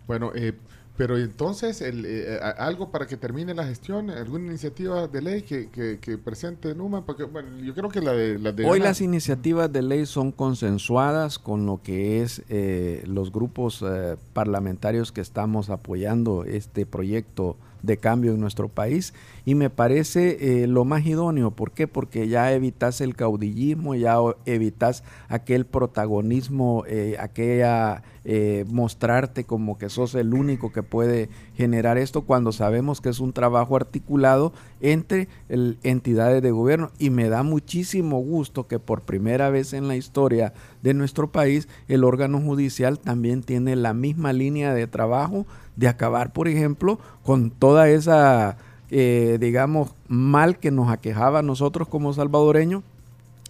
bueno, 0.07 0.31
eh, 0.33 0.53
pero 0.99 1.17
entonces, 1.17 1.79
el, 1.79 2.05
eh, 2.05 2.39
a- 2.41 2.49
algo 2.49 2.91
para 2.91 3.07
que 3.07 3.15
termine 3.15 3.53
la 3.53 3.65
gestión, 3.65 4.09
alguna 4.09 4.47
iniciativa 4.47 5.07
de 5.07 5.21
ley 5.21 5.43
que, 5.43 5.69
que, 5.69 5.97
que 5.97 6.17
presente 6.17 6.75
Numa, 6.75 7.05
porque 7.05 7.23
bueno, 7.23 7.57
yo 7.63 7.73
creo 7.73 7.87
que 7.87 8.01
la 8.01 8.11
de, 8.11 8.37
la 8.37 8.51
de 8.51 8.65
Hoy 8.65 8.81
las 8.81 8.99
iniciativas 8.99 9.71
de 9.71 9.81
ley 9.81 10.05
son 10.05 10.33
consensuadas 10.33 11.39
con 11.39 11.65
lo 11.65 11.81
que 11.81 12.21
es 12.21 12.43
eh, 12.49 13.01
los 13.07 13.31
grupos 13.31 13.81
eh, 13.81 14.17
parlamentarios 14.33 15.13
que 15.13 15.21
estamos 15.21 15.69
apoyando 15.69 16.43
este 16.43 16.85
proyecto 16.85 17.55
de 17.81 17.95
cambio 17.95 18.33
en 18.33 18.41
nuestro 18.41 18.67
país 18.67 19.13
y 19.49 19.55
me 19.55 19.71
parece 19.71 20.61
eh, 20.61 20.67
lo 20.67 20.85
más 20.85 21.03
idóneo. 21.07 21.49
¿Por 21.49 21.71
qué? 21.71 21.87
Porque 21.87 22.27
ya 22.27 22.53
evitas 22.53 23.01
el 23.01 23.15
caudillismo, 23.15 23.95
ya 23.95 24.17
evitas 24.45 25.03
aquel 25.27 25.65
protagonismo, 25.65 26.83
eh, 26.85 27.15
aquella 27.19 28.03
eh, 28.25 28.65
mostrarte 28.69 29.45
como 29.45 29.79
que 29.79 29.89
sos 29.89 30.13
el 30.13 30.35
único 30.35 30.71
que 30.71 30.83
puede 30.83 31.29
generar 31.55 31.97
esto 31.97 32.25
cuando 32.25 32.51
sabemos 32.51 33.01
que 33.01 33.09
es 33.09 33.19
un 33.19 33.33
trabajo 33.33 33.75
articulado 33.75 34.53
entre 34.81 35.29
entidades 35.49 36.43
de 36.43 36.51
gobierno 36.51 36.91
y 36.99 37.09
me 37.09 37.27
da 37.27 37.41
muchísimo 37.41 38.19
gusto 38.19 38.67
que 38.67 38.77
por 38.77 39.01
primera 39.01 39.49
vez 39.49 39.73
en 39.73 39.87
la 39.87 39.95
historia 39.95 40.53
de 40.83 40.93
nuestro 40.93 41.31
país 41.31 41.67
el 41.87 42.03
órgano 42.03 42.39
judicial 42.39 42.99
también 42.99 43.41
tiene 43.41 43.75
la 43.75 43.95
misma 43.95 44.31
línea 44.31 44.75
de 44.75 44.85
trabajo 44.85 45.47
de 45.79 45.87
acabar, 45.87 46.33
por 46.33 46.49
ejemplo, 46.49 46.99
con 47.23 47.51
toda 47.51 47.87
esa, 47.87 48.57
eh, 48.91 49.37
digamos, 49.39 49.91
mal 50.07 50.57
que 50.57 50.71
nos 50.71 50.89
aquejaba 50.89 51.39
a 51.39 51.43
nosotros 51.43 51.87
como 51.87 52.13
salvadoreños 52.13 52.83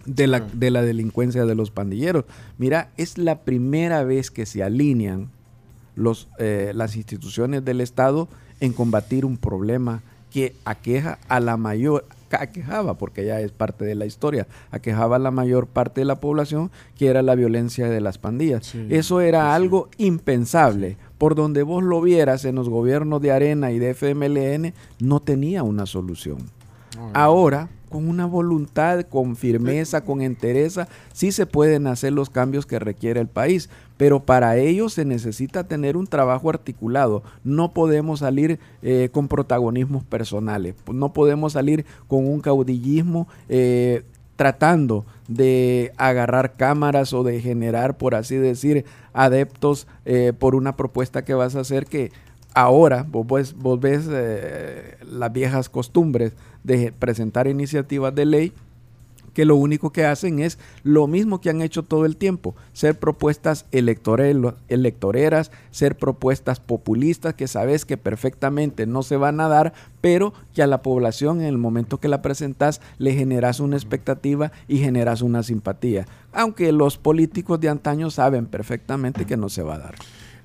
de 0.06 0.26
la, 0.26 0.40
de 0.40 0.70
la 0.70 0.82
delincuencia 0.82 1.44
de 1.44 1.54
los 1.54 1.70
pandilleros. 1.70 2.24
Mira, 2.58 2.90
es 2.96 3.18
la 3.18 3.40
primera 3.40 4.04
vez 4.04 4.30
que 4.30 4.46
se 4.46 4.62
alinean 4.62 5.30
los, 5.94 6.28
eh, 6.38 6.72
las 6.74 6.96
instituciones 6.96 7.64
del 7.64 7.80
Estado 7.80 8.28
en 8.60 8.72
combatir 8.72 9.24
un 9.24 9.36
problema 9.36 10.02
que 10.30 10.54
aqueja 10.64 11.18
a 11.28 11.40
la 11.40 11.56
mayor, 11.56 12.04
aquejaba, 12.30 12.94
porque 12.94 13.24
ya 13.24 13.40
es 13.40 13.50
parte 13.50 13.84
de 13.84 13.94
la 13.94 14.06
historia, 14.06 14.46
aquejaba 14.70 15.16
a 15.16 15.18
la 15.18 15.30
mayor 15.30 15.66
parte 15.66 16.02
de 16.02 16.04
la 16.04 16.20
población, 16.20 16.70
que 16.96 17.08
era 17.08 17.22
la 17.22 17.34
violencia 17.34 17.88
de 17.88 18.00
las 18.00 18.18
pandillas. 18.18 18.66
Sí, 18.66 18.86
Eso 18.90 19.20
era 19.20 19.42
sí. 19.42 19.56
algo 19.56 19.88
impensable. 19.98 20.96
Por 21.20 21.34
donde 21.34 21.62
vos 21.64 21.84
lo 21.84 22.00
vieras 22.00 22.46
en 22.46 22.54
los 22.54 22.70
gobiernos 22.70 23.20
de 23.20 23.30
Arena 23.30 23.72
y 23.72 23.78
de 23.78 23.90
FMLN, 23.90 24.72
no 25.00 25.20
tenía 25.20 25.62
una 25.62 25.84
solución. 25.84 26.38
Ahora, 27.12 27.68
con 27.90 28.08
una 28.08 28.24
voluntad, 28.24 29.02
con 29.02 29.36
firmeza, 29.36 30.02
con 30.02 30.22
entereza, 30.22 30.88
sí 31.12 31.30
se 31.30 31.44
pueden 31.44 31.88
hacer 31.88 32.14
los 32.14 32.30
cambios 32.30 32.64
que 32.64 32.78
requiere 32.78 33.20
el 33.20 33.28
país, 33.28 33.68
pero 33.98 34.20
para 34.20 34.56
ello 34.56 34.88
se 34.88 35.04
necesita 35.04 35.64
tener 35.64 35.98
un 35.98 36.06
trabajo 36.06 36.48
articulado. 36.48 37.22
No 37.44 37.74
podemos 37.74 38.20
salir 38.20 38.58
eh, 38.80 39.10
con 39.12 39.28
protagonismos 39.28 40.04
personales, 40.04 40.74
no 40.90 41.12
podemos 41.12 41.52
salir 41.52 41.84
con 42.08 42.26
un 42.26 42.40
caudillismo 42.40 43.28
eh, 43.50 44.04
tratando 44.36 45.04
de 45.30 45.92
agarrar 45.96 46.54
cámaras 46.56 47.12
o 47.12 47.22
de 47.22 47.40
generar, 47.40 47.96
por 47.96 48.16
así 48.16 48.34
decir, 48.36 48.84
adeptos 49.12 49.86
eh, 50.04 50.32
por 50.36 50.56
una 50.56 50.76
propuesta 50.76 51.24
que 51.24 51.34
vas 51.34 51.54
a 51.54 51.60
hacer 51.60 51.86
que 51.86 52.10
ahora 52.52 53.06
vos, 53.08 53.24
ves- 53.28 53.54
vos 53.54 53.78
ves 53.78 54.08
eh, 54.10 54.96
las 55.08 55.32
viejas 55.32 55.68
costumbres 55.68 56.32
de 56.64 56.90
presentar 56.92 57.46
iniciativas 57.46 58.12
de 58.14 58.26
ley 58.26 58.52
que 59.34 59.44
lo 59.44 59.56
único 59.56 59.90
que 59.90 60.04
hacen 60.04 60.40
es 60.40 60.58
lo 60.82 61.06
mismo 61.06 61.40
que 61.40 61.50
han 61.50 61.62
hecho 61.62 61.82
todo 61.82 62.06
el 62.06 62.16
tiempo, 62.16 62.54
ser 62.72 62.98
propuestas 62.98 63.66
electoreras, 63.70 65.50
ser 65.70 65.96
propuestas 65.96 66.60
populistas 66.60 67.34
que 67.34 67.48
sabes 67.48 67.84
que 67.84 67.96
perfectamente 67.96 68.86
no 68.86 69.02
se 69.02 69.16
van 69.16 69.40
a 69.40 69.48
dar, 69.48 69.72
pero 70.00 70.32
que 70.54 70.62
a 70.62 70.66
la 70.66 70.82
población 70.82 71.40
en 71.40 71.46
el 71.46 71.58
momento 71.58 71.98
que 71.98 72.08
la 72.08 72.22
presentas 72.22 72.80
le 72.98 73.14
generas 73.14 73.60
una 73.60 73.76
expectativa 73.76 74.52
y 74.68 74.78
generas 74.78 75.22
una 75.22 75.42
simpatía, 75.42 76.06
aunque 76.32 76.72
los 76.72 76.98
políticos 76.98 77.60
de 77.60 77.68
antaño 77.68 78.10
saben 78.10 78.46
perfectamente 78.46 79.24
que 79.24 79.36
no 79.36 79.48
se 79.48 79.62
va 79.62 79.74
a 79.74 79.78
dar. 79.78 79.94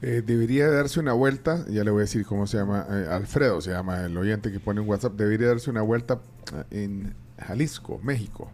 Eh, 0.01 0.21
debería 0.25 0.69
darse 0.69 0.99
una 0.99 1.13
vuelta, 1.13 1.65
ya 1.67 1.83
le 1.83 1.91
voy 1.91 2.01
a 2.01 2.01
decir 2.01 2.25
cómo 2.25 2.47
se 2.47 2.57
llama, 2.57 2.86
eh, 2.89 3.07
Alfredo 3.09 3.61
se 3.61 3.71
llama 3.71 4.05
el 4.05 4.15
oyente 4.17 4.51
que 4.51 4.59
pone 4.59 4.81
un 4.81 4.89
WhatsApp, 4.89 5.13
debería 5.13 5.47
darse 5.47 5.69
una 5.69 5.81
vuelta 5.81 6.19
eh, 6.53 6.83
en 6.83 7.15
Jalisco, 7.39 7.99
México. 8.03 8.51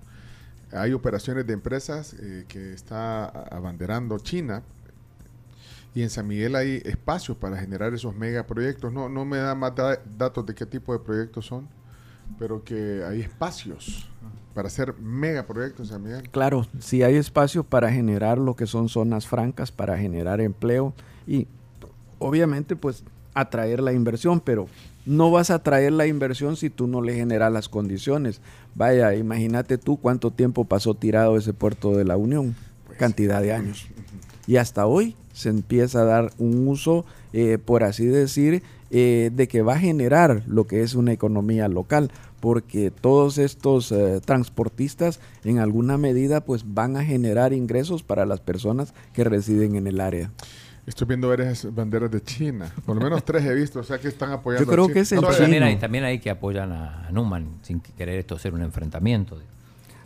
Hay 0.74 0.94
operaciones 0.94 1.46
de 1.48 1.54
empresas 1.54 2.14
eh, 2.14 2.46
que 2.48 2.74
está 2.74 3.26
abanderando 3.26 4.18
China 4.20 4.64
y 5.94 6.02
en 6.04 6.10
San 6.10 6.28
Miguel 6.28 6.56
hay 6.56 6.82
espacios 6.86 7.38
para 7.38 7.58
generar 7.58 7.94
esos 7.94 8.16
megaproyectos. 8.16 8.94
No, 8.94 9.10
no 9.10 9.26
me 9.26 9.38
da 9.38 9.54
más 9.56 9.76
da- 9.76 10.00
datos 10.18 10.46
de 10.46 10.56
qué 10.56 10.66
tipo 10.66 10.94
de 10.94 11.00
proyectos 11.00 11.46
son, 11.46 11.68
pero 12.40 12.64
que 12.64 13.04
hay 13.06 13.22
espacios 13.22 14.08
para 14.54 14.68
hacer 14.68 14.94
megaproyectos 15.00 15.88
en 15.88 15.94
San 15.94 16.04
Miguel. 16.04 16.30
Claro, 16.30 16.66
si 16.80 17.04
hay 17.04 17.16
espacio 17.16 17.64
para 17.66 17.92
generar 17.92 18.38
lo 18.38 18.56
que 18.56 18.68
son 18.68 18.88
zonas 18.88 19.28
francas, 19.28 19.72
para 19.72 19.98
generar 19.98 20.40
empleo 20.40 20.94
y 21.28 21.48
obviamente 22.20 22.76
pues 22.78 23.04
atraer 23.34 23.82
la 23.82 23.92
inversión, 23.94 24.40
pero 24.40 24.68
no 25.06 25.32
vas 25.32 25.50
a 25.50 25.56
atraer 25.56 25.92
la 25.94 26.08
inversión 26.08 26.56
si 26.56 26.70
tú 26.70 26.88
no 26.88 27.02
le 27.02 27.16
generas 27.16 27.52
las 27.52 27.70
condiciones. 27.70 28.42
Vaya, 28.76 29.16
imagínate 29.16 29.78
tú 29.78 29.98
cuánto 29.98 30.32
tiempo 30.32 30.66
pasó 30.66 30.94
tirado 30.94 31.38
ese 31.38 31.54
puerto 31.54 31.96
de 31.96 32.06
la 32.06 32.18
Unión, 32.18 32.56
cantidad 32.98 33.42
de 33.42 33.54
años. 33.54 33.88
Y 34.48 34.58
hasta 34.58 34.86
hoy 34.86 35.16
se 35.34 35.50
empieza 35.50 36.02
a 36.02 36.06
dar 36.06 36.32
un 36.38 36.68
uso, 36.68 37.06
eh, 37.34 37.58
por 37.64 37.84
así 37.84 38.06
decir, 38.06 38.64
eh, 38.90 39.32
de 39.34 39.48
que 39.48 39.62
va 39.62 39.76
a 39.76 39.80
generar 39.80 40.44
lo 40.48 40.68
que 40.68 40.82
es 40.82 40.96
una 40.96 41.14
economía 41.14 41.68
local, 41.68 42.12
porque 42.42 42.92
todos 42.92 43.38
estos 43.38 43.92
eh, 43.92 44.20
transportistas 44.26 45.20
en 45.46 45.60
alguna 45.60 45.98
medida 45.98 46.42
pues 46.42 46.74
van 46.74 46.98
a 46.98 47.06
generar 47.06 47.54
ingresos 47.54 48.04
para 48.04 48.26
las 48.26 48.42
personas 48.42 48.94
que 49.14 49.24
residen 49.24 49.76
en 49.76 49.88
el 49.88 50.02
área. 50.02 50.32
Estoy 50.86 51.08
viendo 51.08 51.30
varias 51.30 51.74
banderas 51.74 52.10
de 52.10 52.22
China. 52.24 52.72
Por 52.86 52.96
lo 52.96 53.02
menos 53.04 53.24
tres 53.24 53.46
he 53.46 53.54
visto, 53.54 53.80
o 53.80 53.84
sea 53.84 54.00
que 54.00 54.08
están 54.08 54.32
apoyando. 54.32 54.66
Yo 54.66 54.72
creo 54.72 54.86
a 54.86 54.88
China. 54.88 54.94
que 54.96 55.00
es 55.02 55.12
el 55.12 55.16
No, 55.18 55.28
pero 55.28 55.38
también, 55.38 55.60
chino. 55.60 55.66
hay, 55.68 55.76
también 55.78 56.04
hay 56.04 56.20
que 56.20 56.30
apoyan 56.30 56.72
a 56.72 57.10
Numan 57.12 57.48
sin 57.62 57.80
querer 57.82 58.20
esto 58.20 58.38
ser 58.40 58.54
un 58.54 58.62
enfrentamiento. 58.62 59.40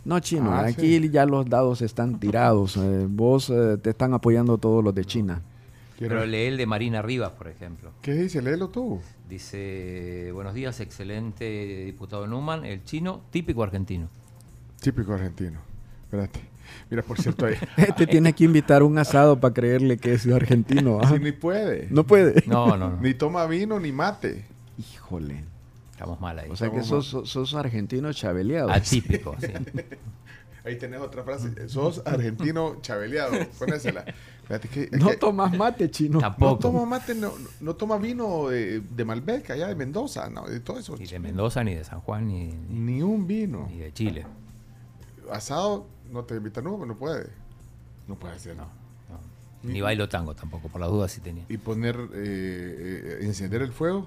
No, 0.04 0.20
chino, 0.20 0.52
Ah, 0.52 0.66
aquí 0.66 0.98
sí. 1.00 1.10
ya 1.10 1.24
los 1.26 1.46
dados 1.48 1.82
están 1.82 2.20
tirados. 2.20 2.76
eh, 2.76 3.06
vos 3.08 3.50
eh, 3.50 3.78
te 3.82 3.90
están 3.90 4.12
apoyando 4.14 4.58
todos 4.58 4.84
los 4.84 4.94
de 4.94 5.04
China. 5.04 5.40
Pero 5.98 6.26
lee 6.26 6.44
el 6.44 6.58
de 6.58 6.66
Marina 6.66 7.00
Rivas, 7.00 7.30
por 7.32 7.48
ejemplo. 7.48 7.90
¿Qué 8.02 8.12
dice? 8.12 8.42
Léelo 8.42 8.68
tú. 8.68 9.00
Dice, 9.30 10.30
buenos 10.34 10.52
días, 10.52 10.78
excelente 10.80 11.84
diputado 11.86 12.26
Numan, 12.26 12.66
el 12.66 12.84
chino 12.84 13.22
típico 13.30 13.62
argentino. 13.62 14.08
Típico 14.80 15.14
argentino. 15.14 15.58
Espérate. 16.04 16.40
Mira, 16.90 17.02
por 17.02 17.20
cierto, 17.20 17.46
ahí. 17.46 17.54
Te 17.96 18.06
tiene 18.06 18.32
que 18.32 18.44
invitar 18.44 18.82
un 18.82 18.98
asado 18.98 19.38
para 19.40 19.52
creerle 19.54 19.96
que 19.98 20.14
es 20.14 20.26
argentino. 20.26 21.00
¿ah? 21.02 21.08
Sí, 21.08 21.18
ni 21.20 21.32
puede. 21.32 21.88
No 21.90 22.04
puede. 22.06 22.42
No, 22.46 22.76
no, 22.76 22.90
no. 22.90 23.00
Ni 23.00 23.14
toma 23.14 23.46
vino 23.46 23.78
ni 23.80 23.92
mate. 23.92 24.44
Híjole. 24.78 25.44
Estamos 25.92 26.20
mal 26.20 26.38
ahí. 26.38 26.50
O 26.50 26.56
sea 26.56 26.70
que 26.70 26.82
sos, 26.82 27.06
sos, 27.06 27.28
sos 27.30 27.54
argentino 27.54 28.12
chabeleado. 28.12 28.70
Atípico, 28.70 29.34
sí. 29.40 29.46
Ahí 30.64 30.76
tenés 30.76 31.00
otra 31.00 31.22
frase. 31.22 31.68
Sos 31.68 32.02
argentino 32.04 32.78
chabeleado. 32.82 33.32
Ponésela. 33.58 34.04
Que, 34.72 34.88
No 34.92 35.08
que- 35.10 35.16
tomas 35.16 35.56
mate, 35.56 35.90
chino. 35.90 36.14
no 36.14 36.20
Tampoco. 36.20 36.58
toma 36.58 36.84
mate, 36.86 37.14
no, 37.16 37.32
no 37.60 37.74
toma 37.74 37.98
vino 37.98 38.48
de, 38.48 38.80
de 38.80 39.04
Malbec, 39.04 39.50
allá 39.50 39.66
de 39.68 39.74
Mendoza, 39.74 40.28
no, 40.30 40.46
de 40.46 40.60
todo 40.60 40.78
eso. 40.78 40.96
Ni 40.96 41.06
de 41.06 41.18
Mendoza, 41.18 41.64
ni 41.64 41.74
de 41.74 41.82
San 41.84 42.00
Juan, 42.00 42.28
ni, 42.28 42.48
ni- 42.68 42.78
Ni 42.96 43.02
un 43.02 43.26
vino. 43.26 43.66
ni 43.70 43.78
de 43.78 43.92
Chile. 43.92 44.24
Asado, 45.32 45.86
no 46.10 46.24
te 46.24 46.36
invita 46.36 46.60
nunca, 46.60 46.86
no 46.86 46.96
puede. 46.96 47.30
No 48.06 48.14
puede 48.16 48.34
hacer. 48.34 48.56
No, 48.56 48.64
no. 48.64 49.18
Ni 49.62 49.80
bailo 49.80 50.08
tango 50.08 50.34
tampoco, 50.34 50.68
por 50.68 50.80
las 50.80 50.90
dudas 50.90 51.12
si 51.12 51.20
tenía. 51.20 51.44
Y 51.48 51.58
poner, 51.58 51.96
eh, 51.96 52.08
eh, 52.14 53.18
encender 53.22 53.62
el 53.62 53.72
fuego. 53.72 54.04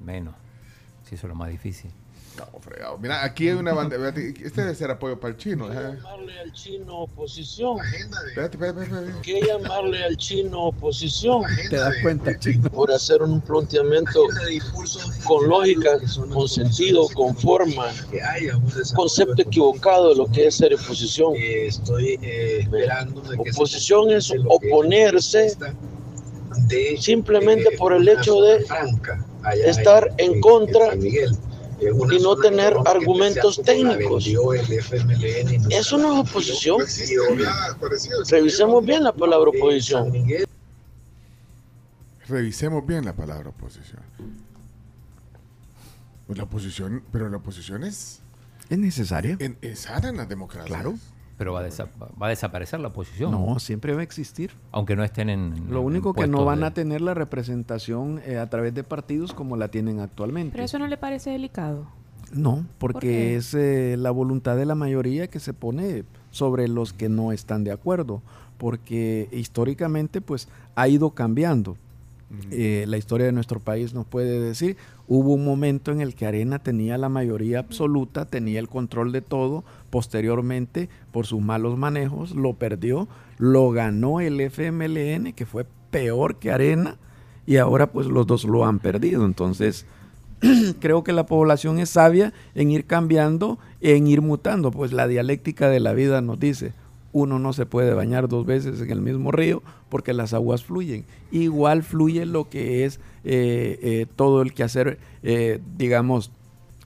Menos. 0.00 0.34
Si 1.04 1.14
eso 1.14 1.26
es 1.26 1.28
lo 1.28 1.34
más 1.34 1.48
difícil. 1.48 1.90
Cabo 2.36 2.60
fregado. 2.60 2.98
Mira, 2.98 3.24
aquí 3.24 3.48
hay 3.48 3.54
una 3.54 3.72
banda. 3.72 3.96
Este 4.08 4.62
debe 4.62 4.74
ser 4.74 4.90
apoyo 4.90 5.20
para 5.20 5.32
el 5.32 5.38
chino. 5.38 5.68
¿Qué 5.68 5.76
¿eh? 5.76 5.96
llamarle 5.96 6.40
al 6.40 6.52
chino 6.52 6.98
oposición? 7.00 7.78
Espérate, 7.80 8.56
espérate, 8.56 8.82
espérate. 8.82 9.12
¿Qué 9.22 9.40
llamarle 9.42 10.04
al 10.04 10.16
chino 10.16 10.64
oposición? 10.64 11.42
¿Te 11.68 11.76
das 11.76 11.94
cuenta, 12.02 12.38
chino? 12.38 12.70
Por 12.70 12.90
hacer 12.90 13.22
un 13.22 13.40
planteamiento 13.40 14.20
con 15.26 15.48
lógica, 15.48 15.98
con 16.32 16.48
sentido, 16.48 17.06
con 17.14 17.36
forma, 17.36 17.86
concepto 18.94 19.42
equivocado 19.42 20.10
de 20.10 20.16
lo 20.16 20.26
que 20.26 20.46
es 20.46 20.56
ser 20.56 20.74
oposición. 20.74 21.34
Estoy 21.36 22.18
eh, 22.22 22.60
esperando 22.60 23.22
Oposición 23.38 24.10
es 24.10 24.32
oponerse 24.48 25.56
simplemente 26.98 27.74
eh, 27.74 27.78
por 27.78 27.92
el 27.92 28.08
hecho 28.08 28.40
de 28.40 28.64
estar 29.64 30.12
en 30.18 30.40
contra 30.40 30.94
Y 31.82 32.22
no 32.22 32.36
tener 32.36 32.74
argumentos 32.84 33.58
la 33.58 33.64
técnicos. 33.64 34.26
Eso 35.70 35.98
no 35.98 36.14
es 36.22 36.30
oposición. 36.30 36.78
Revisemos 38.28 38.84
bien 38.84 39.04
la 39.04 39.12
palabra 39.12 39.50
oposición. 39.50 40.12
Revisemos 42.28 42.86
bien 42.86 43.04
la 43.04 43.14
palabra 43.14 43.50
oposición. 43.50 44.00
Pues 46.26 46.38
la 46.38 46.44
oposición, 46.44 47.02
pero 47.12 47.28
la 47.28 47.38
oposición 47.38 47.84
es, 47.84 48.20
¿Es 48.70 48.78
necesaria? 48.78 49.36
en, 49.40 49.58
es 49.60 49.80
sana 49.80 50.08
en 50.08 50.16
las 50.16 50.28
democracias. 50.28 50.66
Claro. 50.66 50.94
Pero 51.42 51.54
va 51.54 51.60
a, 51.60 51.66
desa- 51.66 51.88
va 52.22 52.26
a 52.26 52.30
desaparecer 52.30 52.78
la 52.78 52.88
oposición. 52.88 53.32
No, 53.32 53.58
siempre 53.58 53.94
va 53.94 54.00
a 54.00 54.04
existir. 54.04 54.52
Aunque 54.70 54.94
no 54.94 55.02
estén 55.02 55.28
en. 55.28 55.70
Lo 55.70 55.80
en 55.80 55.86
único 55.86 56.14
que 56.14 56.28
no 56.28 56.44
van 56.44 56.60
de- 56.60 56.66
a 56.66 56.70
tener 56.74 57.00
la 57.00 57.14
representación 57.14 58.20
eh, 58.24 58.38
a 58.38 58.48
través 58.48 58.74
de 58.74 58.84
partidos 58.84 59.32
como 59.34 59.56
la 59.56 59.66
tienen 59.68 59.98
actualmente. 59.98 60.52
Pero 60.52 60.64
eso 60.64 60.78
no 60.78 60.86
le 60.86 60.96
parece 60.96 61.30
delicado. 61.30 61.86
No, 62.32 62.64
porque 62.78 63.34
es 63.36 63.52
eh, 63.54 63.96
la 63.98 64.10
voluntad 64.10 64.56
de 64.56 64.64
la 64.66 64.74
mayoría 64.74 65.26
que 65.26 65.40
se 65.40 65.52
pone 65.52 66.04
sobre 66.30 66.66
los 66.68 66.92
que 66.92 67.08
no 67.10 67.32
están 67.32 67.62
de 67.64 67.72
acuerdo, 67.72 68.22
porque 68.56 69.28
históricamente 69.32 70.20
pues 70.20 70.48
ha 70.76 70.88
ido 70.88 71.10
cambiando. 71.10 71.76
Eh, 72.50 72.86
la 72.88 72.96
historia 72.96 73.26
de 73.26 73.32
nuestro 73.32 73.60
país 73.60 73.92
nos 73.92 74.06
puede 74.06 74.40
decir, 74.40 74.76
hubo 75.06 75.34
un 75.34 75.44
momento 75.44 75.92
en 75.92 76.00
el 76.00 76.14
que 76.14 76.26
Arena 76.26 76.58
tenía 76.58 76.96
la 76.96 77.10
mayoría 77.10 77.58
absoluta, 77.58 78.24
tenía 78.24 78.58
el 78.58 78.68
control 78.68 79.12
de 79.12 79.20
todo, 79.20 79.64
posteriormente 79.90 80.88
por 81.10 81.26
sus 81.26 81.42
malos 81.42 81.76
manejos 81.76 82.34
lo 82.34 82.54
perdió, 82.54 83.06
lo 83.38 83.70
ganó 83.70 84.20
el 84.20 84.40
FMLN, 84.40 85.34
que 85.34 85.44
fue 85.44 85.66
peor 85.90 86.36
que 86.36 86.50
Arena, 86.50 86.96
y 87.46 87.58
ahora 87.58 87.92
pues 87.92 88.06
los 88.06 88.26
dos 88.26 88.44
lo 88.44 88.64
han 88.64 88.78
perdido. 88.78 89.26
Entonces, 89.26 89.84
creo 90.80 91.04
que 91.04 91.12
la 91.12 91.26
población 91.26 91.78
es 91.78 91.90
sabia 91.90 92.32
en 92.54 92.70
ir 92.70 92.86
cambiando, 92.86 93.58
en 93.82 94.06
ir 94.06 94.22
mutando, 94.22 94.70
pues 94.70 94.92
la 94.92 95.06
dialéctica 95.06 95.68
de 95.68 95.80
la 95.80 95.92
vida 95.92 96.22
nos 96.22 96.40
dice, 96.40 96.72
uno 97.12 97.38
no 97.38 97.52
se 97.52 97.66
puede 97.66 97.94
bañar 97.94 98.28
dos 98.28 98.46
veces 98.46 98.80
en 98.80 98.90
el 98.90 99.00
mismo 99.00 99.32
río 99.32 99.62
porque 99.88 100.12
las 100.12 100.32
aguas 100.32 100.64
fluyen. 100.64 101.04
Igual 101.30 101.82
fluye 101.82 102.26
lo 102.26 102.48
que 102.48 102.84
es 102.84 103.00
eh, 103.24 103.78
eh, 103.82 104.06
todo 104.16 104.42
el 104.42 104.54
quehacer, 104.54 104.98
eh, 105.22 105.60
digamos, 105.76 106.30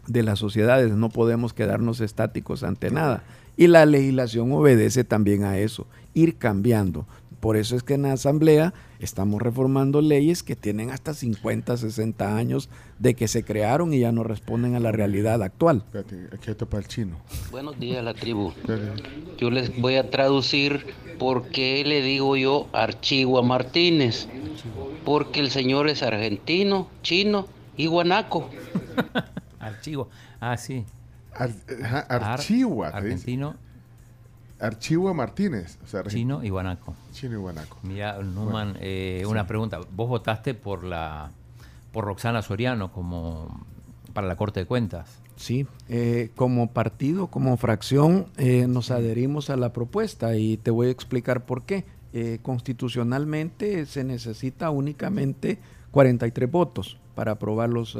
de 0.06 0.22
las 0.22 0.38
sociedades. 0.38 0.92
No 0.92 1.08
podemos 1.08 1.52
quedarnos 1.52 2.00
estáticos 2.00 2.64
ante 2.64 2.90
nada. 2.90 3.22
Y 3.56 3.68
la 3.68 3.86
legislación 3.86 4.52
obedece 4.52 5.04
también 5.04 5.44
a 5.44 5.58
eso, 5.58 5.86
ir 6.12 6.36
cambiando. 6.36 7.06
Por 7.40 7.56
eso 7.56 7.76
es 7.76 7.82
que 7.82 7.94
en 7.94 8.02
la 8.02 8.12
Asamblea 8.12 8.72
estamos 8.98 9.42
reformando 9.42 10.00
leyes 10.00 10.42
que 10.42 10.56
tienen 10.56 10.90
hasta 10.90 11.12
50, 11.14 11.76
60 11.76 12.36
años 12.36 12.68
de 12.98 13.14
que 13.14 13.28
se 13.28 13.44
crearon 13.44 13.92
y 13.92 14.00
ya 14.00 14.10
no 14.10 14.24
responden 14.24 14.74
a 14.74 14.80
la 14.80 14.90
realidad 14.90 15.42
actual. 15.42 15.82
Espérate, 15.86 16.28
aquí 16.34 16.50
esto 16.50 16.66
para 16.68 16.82
el 16.82 16.88
chino. 16.88 17.16
Buenos 17.50 17.78
días, 17.78 18.02
la 18.02 18.14
tribu. 18.14 18.50
Espérate. 18.50 19.02
Yo 19.38 19.50
les 19.50 19.78
voy 19.80 19.96
a 19.96 20.10
traducir 20.10 20.86
por 21.18 21.48
qué 21.48 21.84
le 21.84 22.00
digo 22.02 22.36
yo 22.36 22.68
Archigua 22.72 23.42
Martínez. 23.42 24.28
Porque 25.04 25.38
el 25.40 25.50
señor 25.50 25.88
es 25.88 26.02
argentino, 26.02 26.88
chino 27.02 27.46
y 27.76 27.86
guanaco. 27.86 28.48
Archivo. 29.60 30.08
Ah, 30.40 30.56
sí. 30.56 30.84
Ar- 31.34 31.50
ajá, 31.84 32.00
Ar- 32.00 32.24
Archigua, 32.24 32.90
te 32.92 32.96
dice. 33.02 33.12
Argentino, 33.12 33.54
Archigua 34.60 35.12
Martínez. 35.14 35.78
O 35.84 35.86
sea, 35.86 36.00
argen- 36.02 36.10
chino 36.10 36.42
y 36.44 36.48
guanaco. 36.50 36.94
Chino 37.12 37.34
y 37.34 37.36
guanaco. 37.36 37.78
Mira, 37.82 38.18
Numan, 38.22 38.76
eh, 38.80 39.24
una 39.28 39.46
pregunta. 39.46 39.80
Vos 39.94 40.08
votaste 40.08 40.54
por 40.54 40.84
la 40.84 41.30
por 41.92 42.04
Roxana 42.04 42.42
Soriano 42.42 42.92
como 42.92 43.64
para 44.12 44.26
la 44.26 44.36
Corte 44.36 44.60
de 44.60 44.66
Cuentas. 44.66 45.18
Sí, 45.36 45.66
eh, 45.88 46.30
como 46.34 46.70
partido, 46.72 47.26
como 47.26 47.56
fracción, 47.58 48.26
eh, 48.38 48.66
nos 48.68 48.90
adherimos 48.90 49.50
a 49.50 49.56
la 49.56 49.72
propuesta 49.72 50.34
y 50.36 50.56
te 50.56 50.70
voy 50.70 50.88
a 50.88 50.90
explicar 50.90 51.44
por 51.44 51.62
qué. 51.64 51.84
Eh, 52.12 52.38
constitucionalmente 52.42 53.84
se 53.86 54.04
necesita 54.04 54.70
únicamente 54.70 55.58
43 55.90 56.50
votos 56.50 56.98
para 57.14 57.32
aprobar 57.32 57.68
los, 57.68 57.94
eh, 57.96 57.98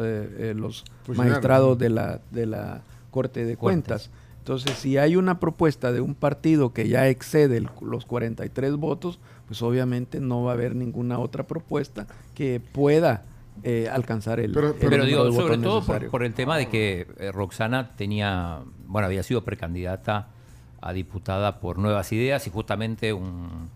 eh, 0.51 0.55
los 0.57 0.85
magistrados 1.15 1.79
de 1.79 1.91
la, 1.91 2.21
de 2.31 2.47
la 2.47 2.83
Corte 3.11 3.45
de 3.45 3.57
Cuentas. 3.57 4.09
Cuentas. 4.09 4.26
Entonces, 4.47 4.79
si 4.79 4.97
hay 4.97 5.17
una 5.17 5.41
propuesta 5.41 5.91
de 5.91 6.01
un 6.01 6.15
partido 6.15 6.73
que 6.73 6.89
ya 6.89 7.09
excede 7.09 7.57
el- 7.57 7.69
los 7.81 8.07
43 8.07 8.77
votos, 8.77 9.19
pues 9.49 9.61
obviamente 9.61 10.21
no 10.21 10.45
va 10.45 10.53
a 10.53 10.55
haber 10.55 10.77
ninguna 10.77 11.19
otra 11.19 11.49
propuesta 11.49 12.07
que 12.33 12.61
pueda 12.61 13.25
eh, 13.65 13.89
alcanzar 13.91 14.39
el, 14.39 14.53
Pero- 14.53 14.77
el 14.79 15.07
digo, 15.07 15.33
sobre 15.33 15.59
todo 15.59 15.83
por, 15.85 16.11
por 16.11 16.23
el 16.23 16.33
tema 16.33 16.57
de 16.59 16.69
que 16.69 17.09
eh, 17.19 17.33
Roxana 17.33 17.91
tenía, 17.97 18.61
bueno, 18.87 19.07
había 19.07 19.25
sido 19.25 19.43
precandidata 19.43 20.29
a 20.81 20.93
diputada 20.93 21.59
por 21.59 21.79
Nuevas 21.79 22.13
Ideas 22.13 22.47
y 22.47 22.51
justamente 22.51 23.13
un, 23.13 23.69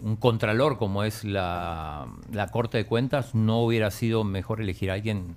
un 0.00 0.16
contralor 0.16 0.78
como 0.78 1.04
es 1.04 1.24
la, 1.24 2.06
la 2.32 2.46
Corte 2.48 2.78
de 2.78 2.86
Cuentas, 2.86 3.34
no 3.34 3.58
hubiera 3.60 3.90
sido 3.90 4.24
mejor 4.24 4.62
elegir 4.62 4.90
a 4.90 4.94
alguien 4.94 5.36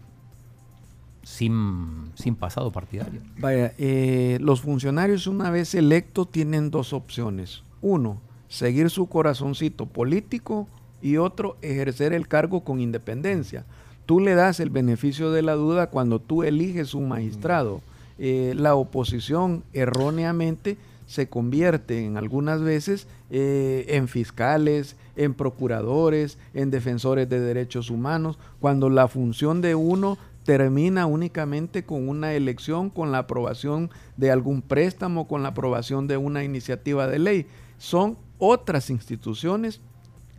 sin, 1.28 2.12
sin 2.16 2.36
pasado 2.36 2.72
partidario. 2.72 3.20
Vaya, 3.38 3.74
eh, 3.78 4.38
los 4.40 4.62
funcionarios 4.62 5.28
una 5.28 5.52
vez 5.52 5.76
electos 5.76 6.32
tienen 6.32 6.72
dos 6.72 6.94
opciones. 6.94 7.64
Uno, 7.82 8.22
seguir 8.48 8.90
su 8.90 9.08
corazoncito 9.08 9.88
político 9.88 10.68
y 11.02 11.18
otro, 11.18 11.58
ejercer 11.62 12.14
el 12.14 12.30
cargo 12.30 12.62
con 12.62 12.80
independencia. 12.80 13.66
Tú 14.06 14.22
le 14.22 14.36
das 14.36 14.62
el 14.62 14.70
beneficio 14.70 15.32
de 15.32 15.42
la 15.42 15.56
duda 15.56 15.88
cuando 15.88 16.20
tú 16.20 16.44
eliges 16.44 16.94
un 16.94 17.10
magistrado. 17.10 17.82
Eh, 18.18 18.54
la 18.56 18.76
oposición 18.76 19.64
erróneamente 19.74 20.78
se 21.08 21.28
convierte 21.28 22.06
en 22.06 22.16
algunas 22.16 22.62
veces 22.62 23.06
eh, 23.32 23.86
en 23.90 24.08
fiscales, 24.08 24.96
en 25.18 25.34
procuradores, 25.34 26.38
en 26.54 26.72
defensores 26.72 27.28
de 27.28 27.42
derechos 27.42 27.90
humanos, 27.90 28.40
cuando 28.62 28.90
la 28.90 29.10
función 29.10 29.62
de 29.62 29.76
uno 29.76 30.18
termina 30.48 31.08
únicamente 31.08 31.84
con 31.84 32.08
una 32.08 32.32
elección, 32.32 32.90
con 32.90 33.12
la 33.12 33.18
aprobación 33.18 33.90
de 34.16 34.32
algún 34.32 34.62
préstamo, 34.62 35.28
con 35.28 35.44
la 35.44 35.50
aprobación 35.50 36.08
de 36.08 36.16
una 36.16 36.42
iniciativa 36.46 37.06
de 37.06 37.20
ley. 37.20 37.48
Son 37.78 38.18
otras 38.38 38.90
instituciones 38.90 39.82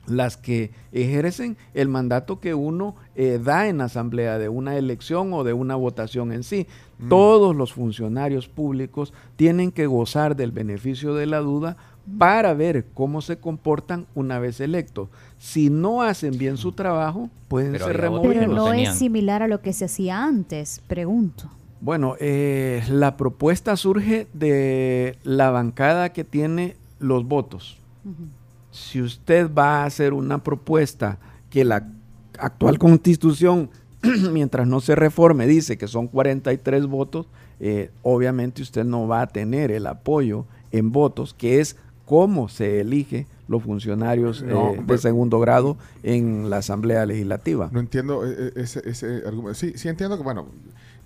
las 0.07 0.39
que 0.39 0.71
ejercen 0.93 1.59
el 1.75 1.91
mandato 1.91 2.41
que 2.41 2.55
uno 2.55 2.97
eh, 3.17 3.39
da 3.45 3.69
en 3.69 3.83
asamblea 3.83 4.39
de 4.39 4.49
una 4.49 4.79
elección 4.79 5.35
o 5.35 5.45
de 5.45 5.53
una 5.53 5.75
votación 5.75 6.33
en 6.33 6.43
sí. 6.43 6.67
Todos 7.11 7.55
los 7.55 7.75
funcionarios 7.75 8.49
públicos 8.49 9.13
tienen 9.37 9.71
que 9.71 9.87
gozar 9.87 10.37
del 10.37 10.53
beneficio 10.53 11.15
de 11.17 11.27
la 11.27 11.41
duda 11.41 11.77
para 12.19 12.55
ver 12.55 12.87
cómo 12.95 13.21
se 13.21 13.39
comportan 13.39 14.07
una 14.15 14.39
vez 14.39 14.61
electos. 14.61 15.09
Si 15.39 15.71
no 15.71 16.03
hacen 16.03 16.39
bien 16.39 16.57
su 16.57 16.73
trabajo, 16.73 17.29
pueden 17.49 17.73
Pero 17.73 17.87
ser 17.87 17.97
removidos. 17.97 18.37
Pero 18.37 18.53
no 18.53 18.73
es 18.73 18.95
similar 18.95 19.43
a 19.43 19.49
lo 19.49 19.61
que 19.61 19.73
se 19.73 19.85
hacía 19.85 20.25
antes, 20.25 20.81
pregunto. 20.87 21.51
Bueno, 21.81 22.17
eh, 22.19 22.83
la 22.89 23.17
propuesta 23.17 23.77
surge 23.77 24.27
de 24.33 25.17
la 25.23 25.51
bancada 25.51 26.13
que 26.13 26.25
tiene 26.25 26.77
los 26.99 27.27
votos. 27.27 27.79
Si 28.71 29.01
usted 29.01 29.53
va 29.53 29.83
a 29.83 29.85
hacer 29.85 30.13
una 30.13 30.43
propuesta 30.43 31.19
que 31.51 31.65
la 31.65 31.89
actual 32.39 32.79
constitución, 32.79 33.71
mientras 34.33 34.67
no 34.67 34.81
se 34.81 34.95
reforme, 34.95 35.47
dice 35.47 35.79
que 35.79 35.87
son 35.89 36.09
43 36.09 36.87
votos, 36.87 37.27
eh, 37.61 37.91
obviamente 38.03 38.63
usted 38.63 38.85
no 38.85 39.07
va 39.07 39.23
a 39.23 39.27
tener 39.27 39.71
el 39.71 39.87
apoyo 39.87 40.47
en 40.71 40.93
votos, 40.93 41.35
que 41.35 41.61
es 41.61 41.77
cómo 42.09 42.49
se 42.49 42.81
elige 42.81 43.27
los 43.49 43.63
funcionarios 43.63 44.43
No, 44.43 44.73
eh, 44.75 44.83
de 44.87 44.99
segundo 44.99 45.39
grado 45.41 45.77
en 46.03 46.49
la 46.51 46.59
Asamblea 46.59 47.05
Legislativa. 47.07 47.69
No 47.71 47.81
entiendo 47.81 48.27
eh, 48.27 48.35
eh, 48.39 48.53
ese, 48.57 48.83
ese 48.89 49.23
argumento. 49.27 49.55
Sí, 49.55 49.73
sí 49.77 49.89
entiendo 49.89 50.17
que, 50.17 50.23
bueno, 50.23 50.47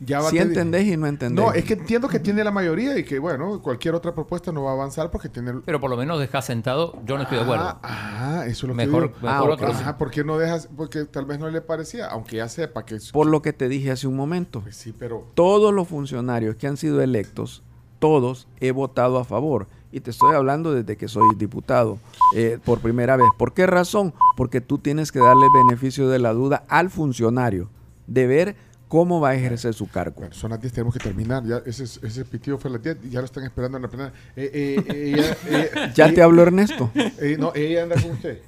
Ya 0.00 0.20
va 0.20 0.28
a 0.28 0.30
tener- 0.30 0.48
entendés 0.48 0.86
y 0.86 0.96
no 0.96 1.06
entendés. 1.06 1.44
No, 1.44 1.52
es 1.52 1.64
que 1.64 1.74
entiendo 1.74 2.08
que 2.08 2.18
tiene 2.18 2.42
la 2.44 2.50
mayoría 2.50 2.96
y 2.98 3.04
que, 3.04 3.18
bueno, 3.20 3.60
cualquier 3.62 3.94
otra 3.94 4.12
propuesta 4.14 4.50
no 4.52 4.62
va 4.64 4.70
a 4.70 4.74
avanzar 4.74 5.10
porque 5.10 5.28
tiene... 5.28 5.54
Pero 5.64 5.80
por 5.80 5.90
lo 5.90 5.96
menos 5.96 6.18
dejar 6.20 6.42
sentado, 6.42 7.00
yo 7.06 7.16
no 7.16 7.22
estoy 7.22 7.38
de 7.38 7.44
acuerdo. 7.44 7.78
Ah, 7.82 8.42
eso 8.46 8.66
es 8.66 8.68
lo 8.68 8.74
Mejor- 8.74 9.12
que 9.12 9.16
digo. 9.18 9.26
mejor 9.28 9.50
Ah, 9.50 9.54
otro. 9.54 9.66
Ajá, 9.68 9.98
¿por 9.98 10.10
qué 10.10 10.24
no 10.24 10.38
dejas? 10.38 10.68
Porque 10.76 11.04
tal 11.04 11.24
vez 11.26 11.38
no 11.38 11.48
le 11.50 11.60
parecía, 11.60 12.06
aunque 12.08 12.36
ya 12.36 12.48
sepa 12.48 12.84
que... 12.84 12.96
es- 12.96 13.12
Por 13.12 13.26
lo 13.28 13.42
que 13.42 13.52
te 13.52 13.68
dije 13.68 13.90
hace 13.92 14.06
un 14.08 14.16
momento. 14.16 14.60
Pues 14.62 14.76
sí, 14.76 14.92
pero... 14.96 15.28
Todos 15.34 15.72
los 15.72 15.86
funcionarios 15.88 16.56
que 16.56 16.66
han 16.66 16.76
sido 16.76 17.00
electos, 17.02 17.62
todos 18.00 18.48
he 18.60 18.72
votado 18.72 19.18
a 19.18 19.24
favor. 19.24 19.66
Y 19.92 20.00
te 20.00 20.10
estoy 20.10 20.34
hablando 20.34 20.72
desde 20.72 20.96
que 20.96 21.06
soy 21.06 21.34
diputado 21.36 21.98
eh, 22.34 22.58
por 22.64 22.80
primera 22.80 23.16
vez. 23.16 23.26
¿Por 23.38 23.52
qué 23.52 23.66
razón? 23.66 24.14
Porque 24.36 24.60
tú 24.62 24.78
tienes 24.78 25.12
que 25.12 25.18
darle 25.18 25.46
beneficio 25.66 26.08
de 26.08 26.18
la 26.18 26.32
duda 26.32 26.64
al 26.68 26.88
funcionario 26.90 27.68
de 28.06 28.26
ver 28.26 28.56
cómo 28.88 29.20
va 29.20 29.30
a 29.30 29.34
ejercer 29.34 29.74
su 29.74 29.88
cargo. 29.88 30.16
Bueno, 30.20 30.34
son 30.34 30.50
las 30.50 30.60
10, 30.62 30.72
tenemos 30.72 30.94
que 30.94 31.00
terminar. 31.00 31.44
Ya 31.44 31.62
ese, 31.66 31.84
ese 31.84 32.24
pitido 32.24 32.56
fue 32.58 32.70
a 32.70 32.72
las 32.74 32.82
10 32.82 32.96
y 33.04 33.10
ya 33.10 33.20
lo 33.20 33.26
están 33.26 33.44
esperando 33.44 33.76
en 33.76 33.82
la 33.82 33.88
plena. 33.88 34.12
Eh, 34.34 34.50
eh, 34.54 34.84
eh, 34.88 35.12
ella- 35.14 35.36
eh, 35.86 35.92
¿Ya 35.94 36.08
eh, 36.08 36.12
te 36.12 36.22
habló 36.22 36.42
Ernesto? 36.42 36.90
eh, 36.94 37.36
no, 37.38 37.52
ella 37.54 37.82
anda 37.82 38.00
con 38.00 38.12
usted. 38.12 38.40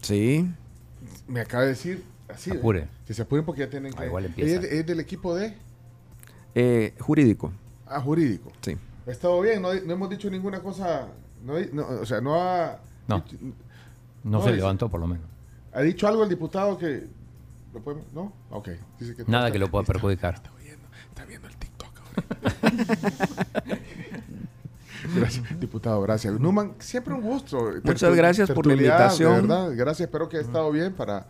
Sí. 0.00 0.48
Me 1.28 1.40
acaba 1.40 1.64
de 1.64 1.70
decir 1.70 2.02
así. 2.28 2.50
Apure. 2.50 2.88
Que 3.06 3.12
se 3.14 3.22
apuren 3.22 3.44
porque 3.44 3.60
ya 3.60 3.68
tienen 3.70 3.92
que... 3.92 4.02
Ah, 4.02 4.06
igual 4.06 4.24
empieza. 4.24 4.60
es, 4.60 4.72
es 4.72 4.86
del 4.86 5.00
equipo 5.00 5.34
de... 5.34 5.54
Eh, 6.54 6.94
jurídico. 6.98 7.52
Ah, 7.86 8.00
jurídico. 8.00 8.50
Sí. 8.62 8.76
Ha 9.06 9.10
estado 9.10 9.40
bien, 9.40 9.62
no, 9.62 9.72
no 9.72 9.92
hemos 9.92 10.10
dicho 10.10 10.28
ninguna 10.30 10.60
cosa... 10.60 11.06
No, 11.44 11.54
no, 11.72 11.86
o 12.00 12.06
sea, 12.06 12.20
no 12.20 12.34
ha... 12.40 12.78
No. 13.06 13.20
dicho- 13.20 13.36
No, 13.40 13.52
No, 14.24 14.40
se 14.42 14.46
dice- 14.48 14.56
levantó 14.56 14.88
por 14.88 15.00
lo 15.00 15.06
menos. 15.06 15.26
¿Ha 15.72 15.82
dicho 15.82 16.08
algo 16.08 16.24
el 16.24 16.28
diputado 16.28 16.76
que... 16.78 17.06
¿Lo 17.72 17.80
podemos? 17.82 18.06
¿No? 18.12 18.32
Ok. 18.50 18.70
Dice 18.98 19.14
que 19.14 19.24
Nada 19.30 19.46
está- 19.46 19.52
que 19.52 19.58
lo 19.60 19.70
pueda 19.70 19.84
perjudicar. 19.84 20.34
Está 20.36 20.50
viendo, 20.62 20.86
está 21.08 21.24
viendo 21.24 21.46
el 21.48 21.56
TikTok 21.56 22.00
ahora. 22.00 23.76
gracias, 25.14 25.60
diputado, 25.60 26.02
gracias. 26.02 26.40
Numan, 26.40 26.74
siempre 26.78 27.14
un 27.14 27.20
gusto. 27.20 27.70
Muchas 27.84 28.14
gracias 28.14 28.50
por 28.50 28.66
la 28.66 28.72
invitación. 28.74 29.34
De 29.34 29.40
verdad, 29.42 29.72
gracias. 29.76 30.06
Espero 30.08 30.28
que 30.28 30.38
haya 30.38 30.46
estado 30.46 30.70
bien 30.72 30.92
para, 30.94 31.26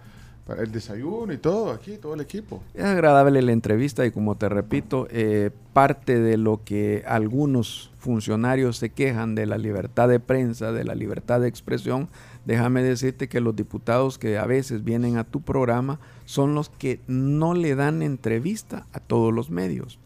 para 0.47 0.63
el 0.63 0.71
desayuno 0.71 1.33
y 1.33 1.39
todo 1.39 1.73
aquí, 1.73 1.97
todo 1.97 2.15
el 2.15 2.21
equipo. 2.21 2.63
Es 2.73 2.85
agradable 2.85 3.43
la 3.43 3.53
entrevista 3.53 4.07
y 4.07 4.13
como 4.13 4.37
te 4.37 4.49
repito, 4.49 5.09
eh, 5.11 5.51
parte 5.73 6.21
de 6.21 6.37
lo 6.37 6.63
que 6.65 7.03
algunos 7.07 7.91
funcionarios 7.99 8.77
se 8.77 8.91
quejan 8.91 9.35
de 9.35 9.47
la 9.47 9.59
libertad 9.59 10.09
de 10.09 10.21
prensa, 10.21 10.71
de 10.71 10.85
la 10.85 10.95
libertad 10.95 11.41
de 11.41 11.49
expresión, 11.49 12.09
déjame 12.45 12.85
decirte 12.85 13.29
que 13.29 13.41
los 13.41 13.57
diputados 13.57 14.19
que 14.19 14.39
a 14.39 14.47
veces 14.47 14.85
vienen 14.85 15.17
a 15.17 15.25
tu 15.25 15.41
programa 15.41 15.99
son 16.27 16.55
los 16.55 16.69
que 16.69 17.01
no 17.09 17.55
le 17.55 17.75
dan 17.75 18.03
entrevista 18.03 18.87
a 18.93 19.01
todos 19.01 19.35
los 19.35 19.51
medios. 19.51 19.99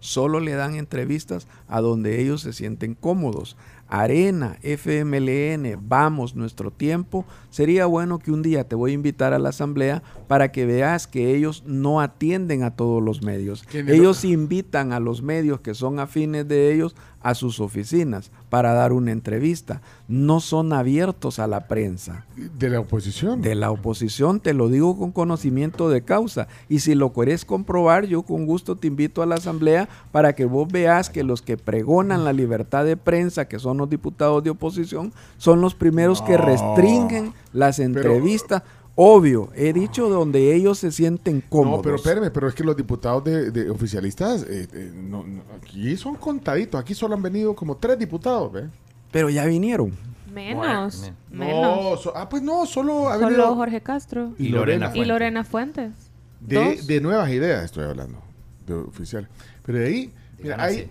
Solo 0.00 0.40
le 0.40 0.52
dan 0.52 0.74
entrevistas 0.74 1.46
a 1.66 1.80
donde 1.80 2.20
ellos 2.20 2.42
se 2.42 2.52
sienten 2.52 2.94
cómodos. 2.94 3.56
Arena, 3.88 4.56
FMLN, 4.62 5.78
Vamos, 5.80 6.34
Nuestro 6.34 6.70
Tiempo. 6.70 7.24
Sería 7.50 7.86
bueno 7.86 8.18
que 8.18 8.32
un 8.32 8.42
día 8.42 8.64
te 8.68 8.74
voy 8.74 8.92
a 8.92 8.94
invitar 8.94 9.32
a 9.34 9.38
la 9.38 9.50
asamblea 9.50 10.02
para 10.28 10.50
que 10.52 10.66
veas 10.66 11.06
que 11.06 11.34
ellos 11.34 11.62
no 11.66 12.00
atienden 12.00 12.62
a 12.62 12.74
todos 12.76 13.02
los 13.02 13.22
medios. 13.22 13.62
¿Quién 13.70 13.88
es 13.88 13.96
lo- 13.96 14.02
Ellos 14.02 14.24
invitan 14.24 14.92
a 14.92 15.00
los 15.00 15.22
medios 15.22 15.60
que 15.60 15.74
son 15.74 15.98
afines 16.00 16.48
de 16.48 16.72
ellos 16.74 16.96
a 17.24 17.34
sus 17.34 17.58
oficinas 17.58 18.30
para 18.50 18.74
dar 18.74 18.92
una 18.92 19.10
entrevista. 19.10 19.80
No 20.06 20.40
son 20.40 20.72
abiertos 20.74 21.38
a 21.38 21.46
la 21.46 21.66
prensa. 21.66 22.26
De 22.36 22.68
la 22.68 22.80
oposición. 22.80 23.40
De 23.40 23.54
la 23.54 23.70
oposición, 23.70 24.40
te 24.40 24.52
lo 24.52 24.68
digo 24.68 24.96
con 24.96 25.10
conocimiento 25.10 25.88
de 25.88 26.02
causa. 26.02 26.46
Y 26.68 26.80
si 26.80 26.94
lo 26.94 27.12
querés 27.14 27.46
comprobar, 27.46 28.04
yo 28.04 28.22
con 28.22 28.44
gusto 28.44 28.76
te 28.76 28.86
invito 28.86 29.22
a 29.22 29.26
la 29.26 29.36
asamblea 29.36 29.88
para 30.12 30.34
que 30.34 30.44
vos 30.44 30.68
veas 30.68 31.08
que 31.08 31.24
los 31.24 31.40
que 31.40 31.56
pregonan 31.56 32.24
la 32.24 32.34
libertad 32.34 32.84
de 32.84 32.98
prensa, 32.98 33.48
que 33.48 33.58
son 33.58 33.78
los 33.78 33.88
diputados 33.88 34.44
de 34.44 34.50
oposición, 34.50 35.12
son 35.38 35.62
los 35.62 35.74
primeros 35.74 36.20
que 36.20 36.36
restringen 36.36 37.32
las 37.54 37.78
entrevistas. 37.78 38.62
Obvio, 38.96 39.50
he 39.56 39.72
dicho 39.72 40.08
donde 40.08 40.54
ellos 40.54 40.78
se 40.78 40.92
sienten 40.92 41.40
cómodos. 41.40 41.78
No, 41.78 41.82
pero 41.82 41.96
espérame, 41.96 42.30
pero 42.32 42.46
es 42.48 42.54
que 42.54 42.62
los 42.62 42.76
diputados 42.76 43.24
de, 43.24 43.50
de 43.50 43.68
oficialistas 43.70 44.44
eh, 44.44 44.68
eh, 44.72 44.92
no- 44.94 45.24
no, 45.24 45.42
aquí 45.56 45.96
son 45.96 46.14
contaditos. 46.14 46.80
Aquí 46.80 46.94
solo 46.94 47.14
han 47.16 47.22
venido 47.22 47.54
como 47.56 47.76
tres 47.76 47.98
diputados, 47.98 48.52
¿ve? 48.52 48.68
Pero 49.10 49.30
ya 49.30 49.46
vinieron. 49.46 49.92
Menos. 50.32 51.12
No, 51.30 51.38
menos. 51.44 52.02
so- 52.02 52.12
ah, 52.16 52.28
pues 52.28 52.42
no, 52.42 52.66
solo 52.66 53.08
ha 53.08 53.18
Solo 53.18 53.54
Jorge 53.56 53.80
Castro. 53.80 54.32
Y 54.38 54.48
Lorena 54.48 54.92
Y 54.94 55.04
Lorena 55.04 55.42
Fuentes. 55.44 55.92
de, 56.40 56.80
de 56.82 57.00
nuevas 57.00 57.30
ideas, 57.30 57.64
estoy 57.64 57.84
hablando, 57.84 58.18
de 58.66 58.74
oficial. 58.74 59.28
Pero 59.64 59.78
de 59.78 59.86
ahí, 59.86 60.12
mira, 60.38 60.56
Gana 60.56 60.62
hay... 60.68 60.74
sí. 60.76 60.88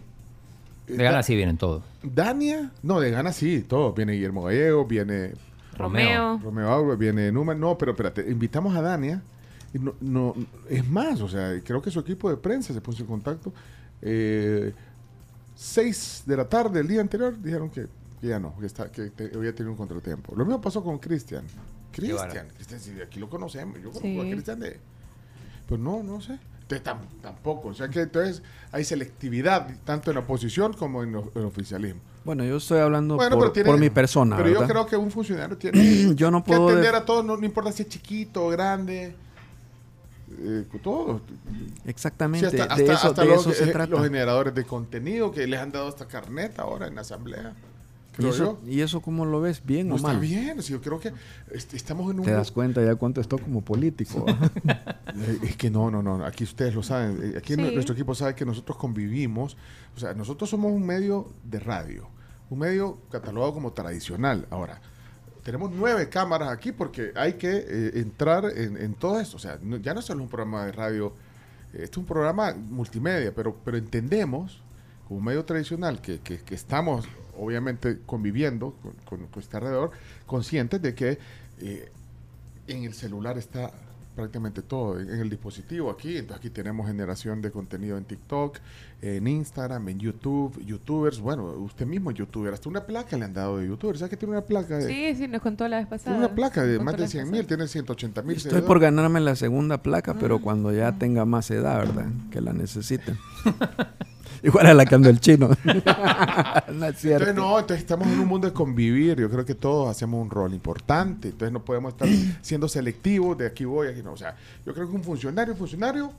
De 0.93 1.01
gana 1.03 1.23
sí 1.23 1.35
vienen 1.37 1.55
todos. 1.57 1.81
Dania, 2.03 2.69
no, 2.81 2.99
de 2.99 3.11
gana 3.11 3.31
sí, 3.31 3.61
todo. 3.65 3.93
Viene 3.93 4.11
Guillermo 4.13 4.43
Gallego, 4.43 4.85
viene 4.85 5.31
Romeo. 5.77 6.39
Romeo 6.43 6.69
Aura, 6.69 6.95
viene 6.95 7.31
Numa. 7.31 7.53
No, 7.55 7.77
pero 7.77 7.91
espérate, 7.91 8.29
invitamos 8.29 8.75
a 8.75 8.81
Dania. 8.81 9.21
Y 9.73 9.79
no, 9.79 9.95
no, 10.01 10.35
es 10.69 10.87
más, 10.87 11.19
o 11.21 11.27
sea, 11.27 11.59
creo 11.63 11.81
que 11.81 11.89
su 11.89 11.99
equipo 11.99 12.29
de 12.29 12.37
prensa 12.37 12.73
se 12.73 12.81
puso 12.81 13.01
en 13.01 13.07
contacto. 13.07 13.51
Eh, 14.01 14.71
seis 15.55 16.23
de 16.25 16.37
la 16.37 16.47
tarde 16.47 16.79
del 16.79 16.87
día 16.87 17.01
anterior 17.01 17.39
dijeron 17.41 17.69
que, 17.69 17.87
que 18.21 18.27
ya 18.27 18.39
no, 18.39 18.55
que, 18.59 18.65
está, 18.65 18.91
que 18.91 19.09
te- 19.09 19.31
había 19.35 19.53
tenido 19.53 19.71
un 19.71 19.77
contratiempo. 19.77 20.33
Lo 20.35 20.45
mismo 20.45 20.61
pasó 20.61 20.83
con 20.83 20.99
Cristian. 20.99 21.43
Cristian. 21.91 22.47
Cristian, 22.55 22.79
sí, 22.79 22.93
aquí 23.05 23.19
lo 23.19 23.29
conocemos. 23.29 23.75
Yo 23.77 23.89
conozco 23.91 24.01
Sí. 24.07 24.19
a 24.19 24.23
Cristian 24.31 24.59
de. 24.59 24.79
Pues 25.67 25.79
no, 25.79 26.03
no 26.03 26.21
sé. 26.21 26.37
Entonces, 26.61 26.83
tam- 26.85 27.21
tampoco. 27.21 27.69
O 27.69 27.73
sea 27.73 27.87
que 27.89 28.01
entonces 28.01 28.41
hay 28.71 28.83
selectividad 28.83 29.67
tanto 29.85 30.11
en 30.11 30.15
la 30.15 30.21
oposición 30.21 30.73
como 30.73 31.03
en 31.03 31.09
el 31.15 31.45
oficialismo. 31.45 32.01
Bueno, 32.25 32.43
yo 32.45 32.57
estoy 32.57 32.79
hablando 32.79 33.15
Bueno, 33.15 33.35
por, 33.35 33.45
pero 33.45 33.51
tiene- 33.51 33.69
por 33.69 33.79
mi 33.79 33.89
persona. 33.89 34.37
Pero 34.37 34.49
yo 34.49 34.65
creo 34.67 34.85
que 34.85 34.95
un 34.95 35.11
funcionario 35.11 35.57
tiene 35.57 36.13
Yo 36.15 36.31
no 36.31 36.43
que 36.43 36.47
puedo 36.49 36.69
atender 36.69 36.93
def- 36.93 37.01
a 37.01 37.05
todos, 37.05 37.25
no, 37.25 37.35
no 37.37 37.45
importa 37.45 37.71
si 37.71 37.83
es 37.83 37.89
chiquito 37.89 38.45
o 38.45 38.49
grande. 38.49 39.15
Eh, 40.39 40.65
todo. 40.81 41.21
Exactamente, 41.85 42.49
Sí, 42.49 42.57
hasta 42.59 42.75
de 42.75 42.83
eso, 42.85 43.07
hasta 43.07 43.21
de 43.21 43.27
los, 43.27 43.41
eso 43.45 43.51
se 43.53 43.69
eh, 43.69 43.73
trata. 43.73 43.91
los 43.91 44.03
generadores 44.03 44.55
de 44.55 44.63
contenido 44.65 45.31
que 45.31 45.45
les 45.45 45.59
han 45.59 45.71
dado 45.71 45.89
esta 45.89 46.07
carneta 46.07 46.63
ahora 46.63 46.87
en 46.87 46.95
la 46.95 47.01
asamblea. 47.01 47.53
¿Y 48.19 48.27
eso, 48.27 48.59
yo. 48.63 48.69
¿Y 48.71 48.81
eso 48.81 49.01
cómo 49.01 49.25
lo 49.25 49.41
ves? 49.41 49.61
¿Bien 49.65 49.87
No 49.87 49.95
o 49.95 49.97
está 49.97 50.09
mal? 50.09 50.19
bien. 50.19 50.61
sí, 50.61 50.73
yo 50.73 50.81
creo 50.81 50.99
que 50.99 51.11
este, 51.51 51.75
estamos 51.77 52.11
en 52.11 52.19
un. 52.19 52.25
Te 52.25 52.31
das 52.31 52.51
cuenta 52.51 52.83
ya 52.83 52.95
cuánto 52.95 53.21
esto 53.21 53.37
como 53.37 53.61
político. 53.61 54.25
Es 55.43 55.55
que 55.57 55.69
no, 55.69 55.91
no, 55.91 56.01
no. 56.01 56.25
Aquí 56.25 56.43
ustedes 56.43 56.73
lo 56.75 56.81
saben. 56.83 57.19
eh, 57.21 57.37
Aquí 57.37 57.55
Sí. 57.55 57.61
nuestro 57.61 57.93
equipo 57.93 58.15
sabe 58.15 58.35
que 58.35 58.45
nosotros 58.45 58.77
convivimos. 58.77 59.57
O 59.95 59.99
sea, 59.99 60.13
nosotros 60.13 60.49
somos 60.49 60.71
un 60.71 60.85
medio 60.85 61.31
de 61.43 61.59
radio. 61.59 62.07
Un 62.49 62.59
medio 62.59 62.99
catalogado 63.11 63.53
como 63.53 63.73
tradicional. 63.73 64.47
Ahora, 64.49 64.81
tenemos 65.43 65.71
nueve 65.71 66.09
cámaras 66.09 66.49
aquí 66.49 66.71
porque 66.71 67.11
hay 67.15 67.33
que 67.33 67.51
eh, 67.67 67.91
entrar 67.95 68.45
en, 68.55 68.77
en 68.77 68.93
todo 68.95 69.19
esto. 69.19 69.37
O 69.37 69.39
sea, 69.39 69.59
no- 69.61 69.77
ya 69.77 69.93
no 69.93 69.99
es 69.99 70.05
solo 70.05 70.23
un 70.23 70.29
programa 70.29 70.65
de 70.65 70.71
radio. 70.71 71.13
eh, 71.73 71.79
Este 71.83 71.91
es 71.91 71.97
un 71.97 72.05
programa 72.05 72.53
multimedia, 72.55 73.33
pero, 73.35 73.55
pero 73.63 73.77
entendemos 73.77 74.61
como 75.07 75.21
medio 75.21 75.43
tradicional 75.45 76.01
que, 76.01 76.19
que- 76.19 76.39
que 76.39 76.55
estamos 76.55 77.05
obviamente 77.37 77.99
conviviendo 78.05 78.75
con, 78.81 78.93
con- 79.05 79.27
con 79.27 79.41
este 79.41 79.57
alrededor, 79.57 79.91
conscientes 80.25 80.81
de 80.81 80.93
que 80.95 81.17
eh, 81.59 81.91
en 82.67 82.83
el 82.83 82.93
celular 82.93 83.37
está 83.37 83.71
prácticamente 84.15 84.61
todo, 84.61 84.99
en, 84.99 85.09
el 85.09 85.29
dispositivo 85.29 85.89
aquí. 85.89 86.17
Entonces 86.17 86.37
aquí 86.37 86.49
tenemos 86.49 86.87
generación 86.87 87.41
de 87.41 87.51
contenido 87.51 87.97
en 87.97 88.05
TikTok, 88.05 88.57
en 89.01 89.27
Instagram, 89.27 89.89
en 89.89 89.99
YouTube, 89.99 90.63
youtubers. 90.63 91.19
Bueno, 91.19 91.45
usted 91.45 91.85
mismo 91.85 92.11
es 92.11 92.17
youtuber, 92.17 92.53
hasta 92.53 92.69
una 92.69 92.85
placa 92.85 93.17
le 93.17 93.25
han 93.25 93.33
dado 93.33 93.57
de 93.57 93.67
youtuber. 93.67 93.97
¿Sabes 93.97 94.11
que 94.11 94.17
tiene 94.17 94.33
una 94.33 94.45
placa 94.45 94.77
de... 94.77 94.87
Sí, 94.87 95.15
sí, 95.17 95.27
nos 95.27 95.41
contó 95.41 95.67
la 95.67 95.77
vez 95.77 95.87
pasada. 95.87 96.11
Tiene 96.15 96.25
una 96.27 96.35
placa 96.35 96.63
de 96.63 96.79
más 96.79 96.95
de 96.95 97.01
la 97.01 97.07
100 97.07 97.23
vez 97.23 97.31
mil, 97.31 97.47
tiene 97.47 97.67
180 97.67 98.21
mil 98.21 98.37
Estoy 98.37 98.61
por 98.61 98.79
ganarme 98.79 99.19
la 99.19 99.35
segunda 99.35 99.81
placa, 99.81 100.13
pero 100.13 100.39
cuando 100.39 100.71
ya 100.71 100.91
tenga 100.93 101.25
más 101.25 101.49
edad, 101.51 101.79
¿verdad? 101.79 102.07
Que 102.31 102.41
la 102.41 102.53
necesiten. 102.53 103.17
Igual 104.43 104.67
a 104.67 104.73
la 104.73 104.85
que 104.85 104.95
ando 104.95 105.09
el 105.09 105.19
chino. 105.21 105.49
no 106.73 106.85
es 106.85 106.97
cierto. 106.99 107.29
Entonces, 107.29 107.35
no, 107.35 107.59
entonces 107.59 107.77
estamos 107.79 108.07
en 108.07 108.19
un 108.19 108.27
mundo 108.27 108.47
de 108.47 108.53
convivir. 108.53 109.17
Yo 109.19 109.29
creo 109.29 109.45
que 109.45 109.55
todos 109.55 109.89
hacemos 109.89 110.21
un 110.21 110.29
rol 110.29 110.53
importante. 110.53 111.29
Entonces, 111.29 111.53
no 111.53 111.63
podemos 111.63 111.93
estar 111.93 112.07
siendo 112.41 112.67
selectivos 112.67 113.37
de 113.37 113.47
aquí 113.47 113.63
voy, 113.65 113.87
aquí 113.87 114.03
no. 114.03 114.11
O 114.11 114.17
sea, 114.17 114.35
yo 114.65 114.73
creo 114.73 114.89
que 114.89 114.95
un 114.95 115.03
funcionario, 115.03 115.53
un 115.53 115.59
funcionario 115.59 116.11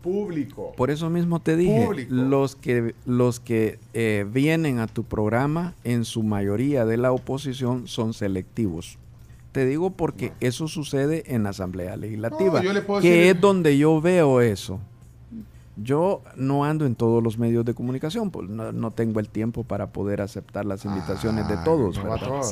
público. 0.00 0.72
Por 0.76 0.90
eso 0.90 1.10
mismo 1.10 1.40
te 1.40 1.56
dije, 1.56 1.84
Público. 1.86 2.12
los 2.14 2.56
que, 2.56 2.94
los 3.06 3.40
que 3.40 3.78
eh, 3.94 4.26
vienen 4.30 4.78
a 4.78 4.86
tu 4.86 5.04
programa, 5.04 5.74
en 5.84 6.04
su 6.04 6.22
mayoría 6.22 6.84
de 6.84 6.96
la 6.96 7.12
oposición, 7.12 7.86
son 7.88 8.12
selectivos. 8.14 8.98
Te 9.52 9.66
digo 9.66 9.90
porque 9.90 10.32
eso 10.40 10.66
sucede 10.66 11.34
en 11.34 11.42
la 11.42 11.50
Asamblea 11.50 11.96
Legislativa, 11.96 12.60
No, 12.60 12.62
yo 12.64 12.72
le 12.72 12.80
puedo 12.82 13.00
que 13.02 13.10
decir- 13.10 13.36
es 13.36 13.40
donde 13.40 13.76
yo 13.76 14.00
veo 14.00 14.40
eso. 14.40 14.80
Yo 15.76 16.22
no 16.36 16.64
ando 16.64 16.84
en 16.84 16.94
todos 16.94 17.22
los 17.22 17.38
medios 17.38 17.64
de 17.64 17.74
comunicación, 17.74 18.30
pues 18.30 18.48
no, 18.48 18.72
no 18.72 18.90
tengo 18.90 19.20
el 19.20 19.28
tiempo 19.28 19.64
para 19.64 19.88
poder 19.88 20.20
aceptar 20.20 20.64
las 20.66 20.84
invitaciones 20.84 21.48
de 21.48 21.56
todos. 21.58 21.96
no 21.98 22.10
va 22.10 22.18
todo. 22.18 22.42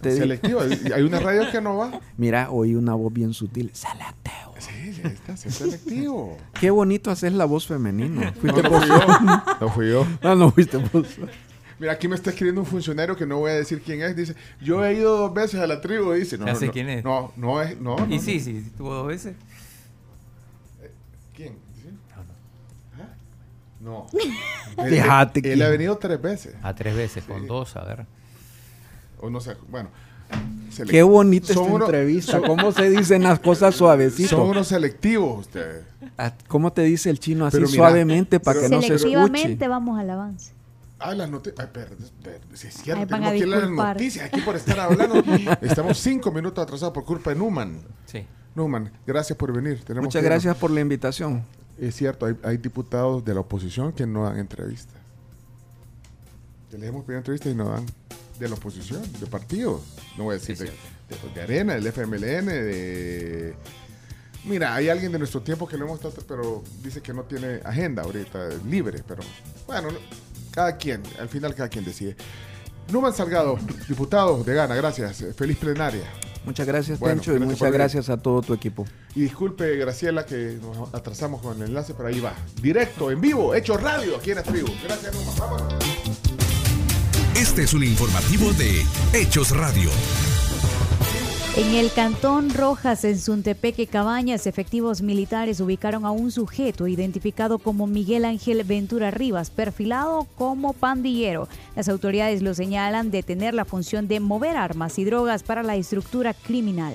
Te 0.00 0.16
Selectivo. 0.16 0.60
Hay 0.94 1.02
una 1.02 1.18
radio 1.18 1.50
que 1.50 1.60
no 1.60 1.76
va. 1.76 2.00
Mira, 2.16 2.50
oí 2.50 2.74
una 2.74 2.94
voz 2.94 3.12
bien 3.12 3.34
sutil. 3.34 3.70
Selecteo. 3.72 4.54
Sí, 4.58 4.92
sí. 4.92 5.02
está, 5.04 5.36
sé 5.36 5.50
selectivo. 5.50 6.36
Qué 6.60 6.70
bonito 6.70 7.10
haces 7.10 7.32
la 7.32 7.44
voz 7.44 7.66
femenina. 7.66 8.26
No, 8.26 8.32
Fuiste 8.34 8.62
no 8.62 8.70
fui 8.70 8.88
yo. 8.88 9.00
No 9.60 9.68
fui 9.70 9.90
yo. 9.90 10.06
Ah, 10.22 10.34
no 10.34 10.50
fuiste 10.52 10.76
vos. 10.76 11.06
Mira, 11.78 11.92
aquí 11.92 12.08
me 12.08 12.16
está 12.16 12.30
escribiendo 12.30 12.60
un 12.60 12.66
funcionario 12.66 13.14
que 13.14 13.24
no 13.24 13.38
voy 13.38 13.52
a 13.52 13.54
decir 13.54 13.80
quién 13.84 14.02
es. 14.02 14.16
Dice, 14.16 14.34
yo 14.60 14.84
he 14.84 14.94
ido 14.94 15.16
dos 15.16 15.32
veces 15.32 15.60
a 15.60 15.66
la 15.66 15.80
tribu. 15.80 16.12
Dice, 16.12 16.36
no, 16.36 16.46
Ya 16.46 16.56
sé 16.56 16.66
no, 16.66 16.72
quién 16.72 16.88
es. 16.88 17.04
No, 17.04 17.32
no 17.36 17.62
es, 17.62 17.80
no. 17.80 17.96
no, 17.96 18.06
y 18.06 18.16
no. 18.16 18.22
sí, 18.22 18.40
sí, 18.40 18.64
tuvo 18.76 18.94
dos 18.94 19.06
veces. 19.06 19.36
No. 23.80 24.06
Fíjate 24.88 25.38
Él, 25.38 25.42
que- 25.42 25.52
él 25.52 25.62
ha 25.62 25.68
venido 25.68 25.96
tres 25.98 26.20
veces. 26.20 26.54
A 26.62 26.74
tres 26.74 26.96
veces, 26.96 27.24
con 27.24 27.46
dos, 27.46 27.76
a 27.76 27.84
ver. 27.84 28.06
O 29.20 29.30
no 29.30 29.40
sé, 29.40 29.56
bueno. 29.68 29.88
Qué 30.88 31.02
bonita 31.02 31.52
esta 31.52 31.60
uno- 31.60 31.84
entrevista. 31.86 32.32
son- 32.32 32.42
¿Cómo 32.46 32.72
se 32.72 32.90
dicen 32.90 33.22
las 33.22 33.38
cosas 33.40 33.74
suavecito? 33.74 34.36
Son 34.36 34.48
unos 34.48 34.68
selectivos 34.68 35.40
ustedes. 35.46 35.84
Ah, 36.18 36.32
¿Cómo 36.48 36.72
te 36.72 36.82
dice 36.82 37.08
el 37.10 37.18
chino 37.18 37.46
así 37.46 37.56
Pero 37.56 37.68
mira, 37.68 37.76
suavemente 37.78 38.38
para 38.40 38.60
que 38.60 38.68
no 38.68 38.80
se 38.82 38.88
Selectivamente 38.88 39.52
escuche? 39.52 39.68
vamos 39.68 39.98
al 39.98 40.10
avance. 40.10 40.52
Ah, 40.98 41.14
las 41.14 41.30
noticias. 41.30 41.60
Ay, 41.60 41.68
perdón, 41.72 41.98
sí 42.54 42.66
es 42.66 42.74
cierto, 42.74 43.00
Ay, 43.02 43.06
tenemos 43.06 43.32
que 43.32 43.46
las 43.46 43.70
noticias 43.70 44.24
aquí 44.26 44.40
por 44.40 44.56
estar 44.56 44.80
hablando. 44.80 45.22
Estamos 45.62 45.98
cinco 45.98 46.30
minutos 46.32 46.60
atrasados 46.62 46.92
por 46.92 47.04
culpa 47.04 47.30
de 47.30 47.36
Numan. 47.36 47.80
Sí. 48.06 48.26
Numan, 48.54 48.90
gracias 49.06 49.38
por 49.38 49.52
venir. 49.52 49.80
Tenemos 49.84 50.06
Muchas 50.08 50.20
que 50.20 50.26
irnos. 50.26 50.42
gracias 50.42 50.56
por 50.56 50.70
la 50.72 50.80
invitación. 50.80 51.44
Es 51.80 51.94
cierto, 51.94 52.26
hay, 52.26 52.36
hay 52.42 52.56
diputados 52.56 53.24
de 53.24 53.34
la 53.34 53.40
oposición 53.40 53.92
que 53.92 54.06
no 54.06 54.24
dan 54.24 54.38
entrevistas. 54.38 54.96
Que 56.70 56.78
les 56.78 56.88
hemos 56.88 57.04
pedido 57.04 57.18
entrevistas 57.18 57.52
y 57.52 57.54
no 57.54 57.68
dan. 57.68 57.86
De 58.38 58.48
la 58.48 58.54
oposición, 58.54 59.02
de 59.20 59.26
partidos. 59.26 59.80
No 60.16 60.24
voy 60.24 60.36
a 60.36 60.38
decir 60.38 60.56
de, 60.58 60.66
cierto. 60.66 61.28
de- 61.28 61.34
de 61.34 61.42
Arena, 61.42 61.74
del 61.74 61.86
FMLN, 61.86 62.46
de... 62.46 63.54
Mira, 64.44 64.74
hay 64.74 64.88
alguien 64.88 65.10
de 65.12 65.18
nuestro 65.18 65.42
tiempo 65.42 65.66
que 65.66 65.76
lo 65.76 65.84
hemos 65.86 65.98
tratado, 66.00 66.24
pero 66.26 66.62
dice 66.82 67.00
que 67.00 67.12
no 67.12 67.24
tiene 67.24 67.60
agenda 67.64 68.02
ahorita, 68.02 68.48
libre, 68.68 69.02
pero 69.06 69.22
bueno, 69.66 69.90
no- 69.90 69.98
cada 70.52 70.76
quien, 70.76 71.02
al 71.18 71.28
final 71.28 71.54
cada 71.54 71.68
quien 71.68 71.84
decide. 71.84 72.16
Numan 72.92 73.12
Salgado, 73.12 73.58
diputado 73.88 74.42
de 74.44 74.54
Gana, 74.54 74.74
gracias. 74.74 75.24
Feliz 75.36 75.58
plenaria. 75.58 76.04
Muchas 76.44 76.66
gracias, 76.66 76.98
Bueno, 76.98 77.16
Tencho, 77.16 77.36
y 77.36 77.40
muchas 77.40 77.72
gracias 77.72 78.08
a 78.08 78.16
todo 78.16 78.42
tu 78.42 78.54
equipo. 78.54 78.86
Y 79.14 79.22
disculpe, 79.22 79.76
Graciela, 79.76 80.24
que 80.24 80.58
nos 80.60 80.94
atrasamos 80.94 81.42
con 81.42 81.60
el 81.60 81.68
enlace, 81.68 81.94
pero 81.94 82.08
ahí 82.08 82.20
va. 82.20 82.34
Directo, 82.60 83.10
en 83.10 83.20
vivo, 83.20 83.54
hecho 83.54 83.76
radio 83.76 84.16
aquí 84.16 84.30
en 84.30 84.36
la 84.36 84.42
tribu. 84.42 84.68
Gracias, 84.84 85.14
Numan. 85.14 85.36
Vámonos. 85.38 85.74
Este 87.36 87.62
es 87.62 87.74
un 87.74 87.84
informativo 87.84 88.52
de 88.54 88.82
Hechos 89.12 89.56
Radio. 89.56 89.90
En 91.56 91.74
el 91.74 91.90
cantón 91.90 92.50
Rojas, 92.54 93.04
en 93.04 93.18
Suntepeque, 93.18 93.88
Cabañas, 93.88 94.46
efectivos 94.46 95.02
militares 95.02 95.60
ubicaron 95.60 96.04
a 96.04 96.12
un 96.12 96.30
sujeto 96.30 96.86
identificado 96.86 97.58
como 97.58 97.88
Miguel 97.88 98.24
Ángel 98.24 98.62
Ventura 98.62 99.10
Rivas, 99.10 99.50
perfilado 99.50 100.28
como 100.36 100.72
pandillero. 100.72 101.48
Las 101.74 101.88
autoridades 101.88 102.42
lo 102.42 102.54
señalan 102.54 103.10
de 103.10 103.24
tener 103.24 103.54
la 103.54 103.64
función 103.64 104.06
de 104.06 104.20
mover 104.20 104.56
armas 104.56 104.98
y 105.00 105.04
drogas 105.04 105.42
para 105.42 105.64
la 105.64 105.74
estructura 105.74 106.32
criminal. 106.32 106.94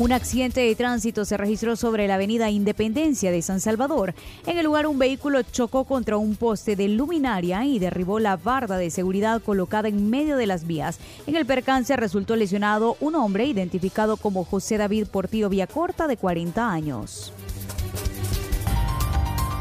Un 0.00 0.12
accidente 0.12 0.60
de 0.60 0.76
tránsito 0.76 1.24
se 1.24 1.36
registró 1.36 1.74
sobre 1.74 2.06
la 2.06 2.14
avenida 2.14 2.50
Independencia 2.50 3.32
de 3.32 3.42
San 3.42 3.60
Salvador. 3.60 4.14
En 4.46 4.56
el 4.56 4.64
lugar 4.64 4.86
un 4.86 4.96
vehículo 4.96 5.42
chocó 5.42 5.82
contra 5.82 6.16
un 6.16 6.36
poste 6.36 6.76
de 6.76 6.86
luminaria 6.86 7.64
y 7.64 7.80
derribó 7.80 8.20
la 8.20 8.36
barda 8.36 8.76
de 8.76 8.90
seguridad 8.90 9.42
colocada 9.42 9.88
en 9.88 10.08
medio 10.08 10.36
de 10.36 10.46
las 10.46 10.68
vías. 10.68 11.00
En 11.26 11.34
el 11.34 11.46
percance 11.46 11.96
resultó 11.96 12.36
lesionado 12.36 12.96
un 13.00 13.16
hombre 13.16 13.46
identificado 13.46 14.16
como 14.16 14.44
José 14.44 14.78
David 14.78 15.08
Portillo 15.08 15.48
Villacorta 15.48 16.06
de 16.06 16.16
40 16.16 16.70
años. 16.70 17.32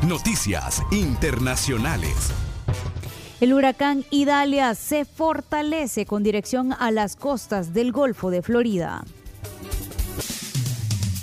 Noticias 0.07 0.83
internacionales. 0.91 2.31
El 3.41 3.53
huracán 3.53 4.05
Idalia 4.11 4.75
se 4.75 5.05
fortalece 5.05 6.05
con 6.05 6.21
dirección 6.21 6.73
a 6.73 6.91
las 6.91 7.15
costas 7.15 7.73
del 7.73 7.91
Golfo 7.91 8.29
de 8.29 8.43
Florida. 8.43 9.03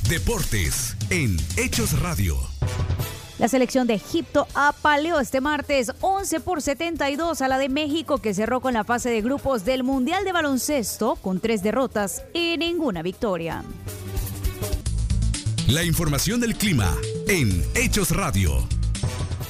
Deportes 0.08 0.96
en 1.08 1.38
Hechos 1.56 1.98
Radio. 2.02 2.36
La 3.38 3.48
selección 3.48 3.86
de 3.86 3.94
Egipto 3.94 4.46
apaleó 4.54 5.18
este 5.18 5.40
martes 5.40 5.92
11 6.02 6.40
por 6.40 6.60
72 6.60 7.40
a 7.40 7.48
la 7.48 7.56
de 7.56 7.70
México 7.70 8.18
que 8.18 8.34
cerró 8.34 8.60
con 8.60 8.74
la 8.74 8.84
fase 8.84 9.08
de 9.08 9.22
grupos 9.22 9.64
del 9.64 9.82
Mundial 9.82 10.24
de 10.24 10.32
Baloncesto 10.32 11.16
con 11.16 11.40
tres 11.40 11.62
derrotas 11.62 12.22
y 12.34 12.56
ninguna 12.58 13.00
victoria. 13.02 13.64
La 15.68 15.82
información 15.84 16.38
del 16.38 16.54
clima 16.54 16.94
en 17.26 17.64
Hechos 17.74 18.10
Radio. 18.10 18.52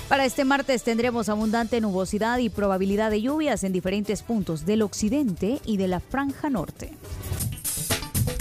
Para 0.08 0.24
este 0.24 0.44
martes 0.44 0.84
tendremos 0.84 1.28
abundante 1.28 1.80
nubosidad 1.80 2.38
y 2.38 2.48
probabilidad 2.48 3.10
de 3.10 3.22
lluvias 3.22 3.64
en 3.64 3.72
diferentes 3.72 4.22
puntos 4.22 4.64
del 4.64 4.82
occidente 4.82 5.60
y 5.66 5.78
de 5.78 5.88
la 5.88 5.98
franja 5.98 6.48
norte. 6.48 6.92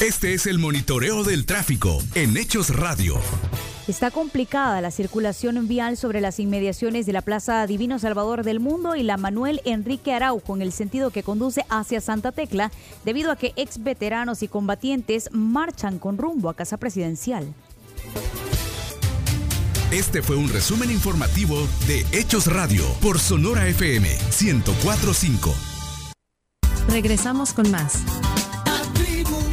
Este 0.04 0.34
es 0.34 0.48
el 0.48 0.60
monitoreo 0.60 1.24
del 1.24 1.46
tráfico 1.46 1.98
en 2.14 2.36
Hechos 2.36 2.76
Radio. 2.76 3.16
Está 3.88 4.12
complicada 4.12 4.82
la 4.82 4.92
circulación 4.92 5.66
vial 5.70 5.96
sobre 5.96 6.20
las 6.20 6.42
inmediaciones 6.42 7.06
de 7.06 7.14
la 7.14 7.22
Plaza 7.22 7.66
Divino 7.68 7.98
Salvador 8.00 8.44
del 8.44 8.60
Mundo 8.60 8.98
y 8.98 9.04
la 9.04 9.16
Manuel 9.16 9.62
Enrique 9.64 10.12
Araujo 10.12 10.58
en 10.58 10.62
el 10.62 10.74
sentido 10.74 11.10
que 11.10 11.24
conduce 11.24 11.64
hacia 11.70 12.02
Santa 12.02 12.34
Tecla, 12.34 12.70
debido 13.06 13.32
a 13.32 13.38
que 13.38 13.54
ex 13.56 13.82
veteranos 13.82 14.44
y 14.44 14.50
combatientes 14.50 15.30
marchan 15.32 16.00
con 16.00 16.18
rumbo 16.18 16.50
a 16.50 16.54
Casa 16.54 16.76
Presidencial. 16.76 17.54
Este 19.90 20.22
fue 20.22 20.36
un 20.36 20.50
resumen 20.50 20.92
informativo 20.92 21.66
de 21.88 22.06
Hechos 22.12 22.48
Radio 22.48 22.84
por 23.02 23.20
Sonora 23.20 23.70
FM 23.70 24.10
1045. 24.42 25.56
Regresamos 26.90 27.54
con 27.54 27.72
más. 27.72 28.00
La 28.66 28.82
tribu 28.94 29.53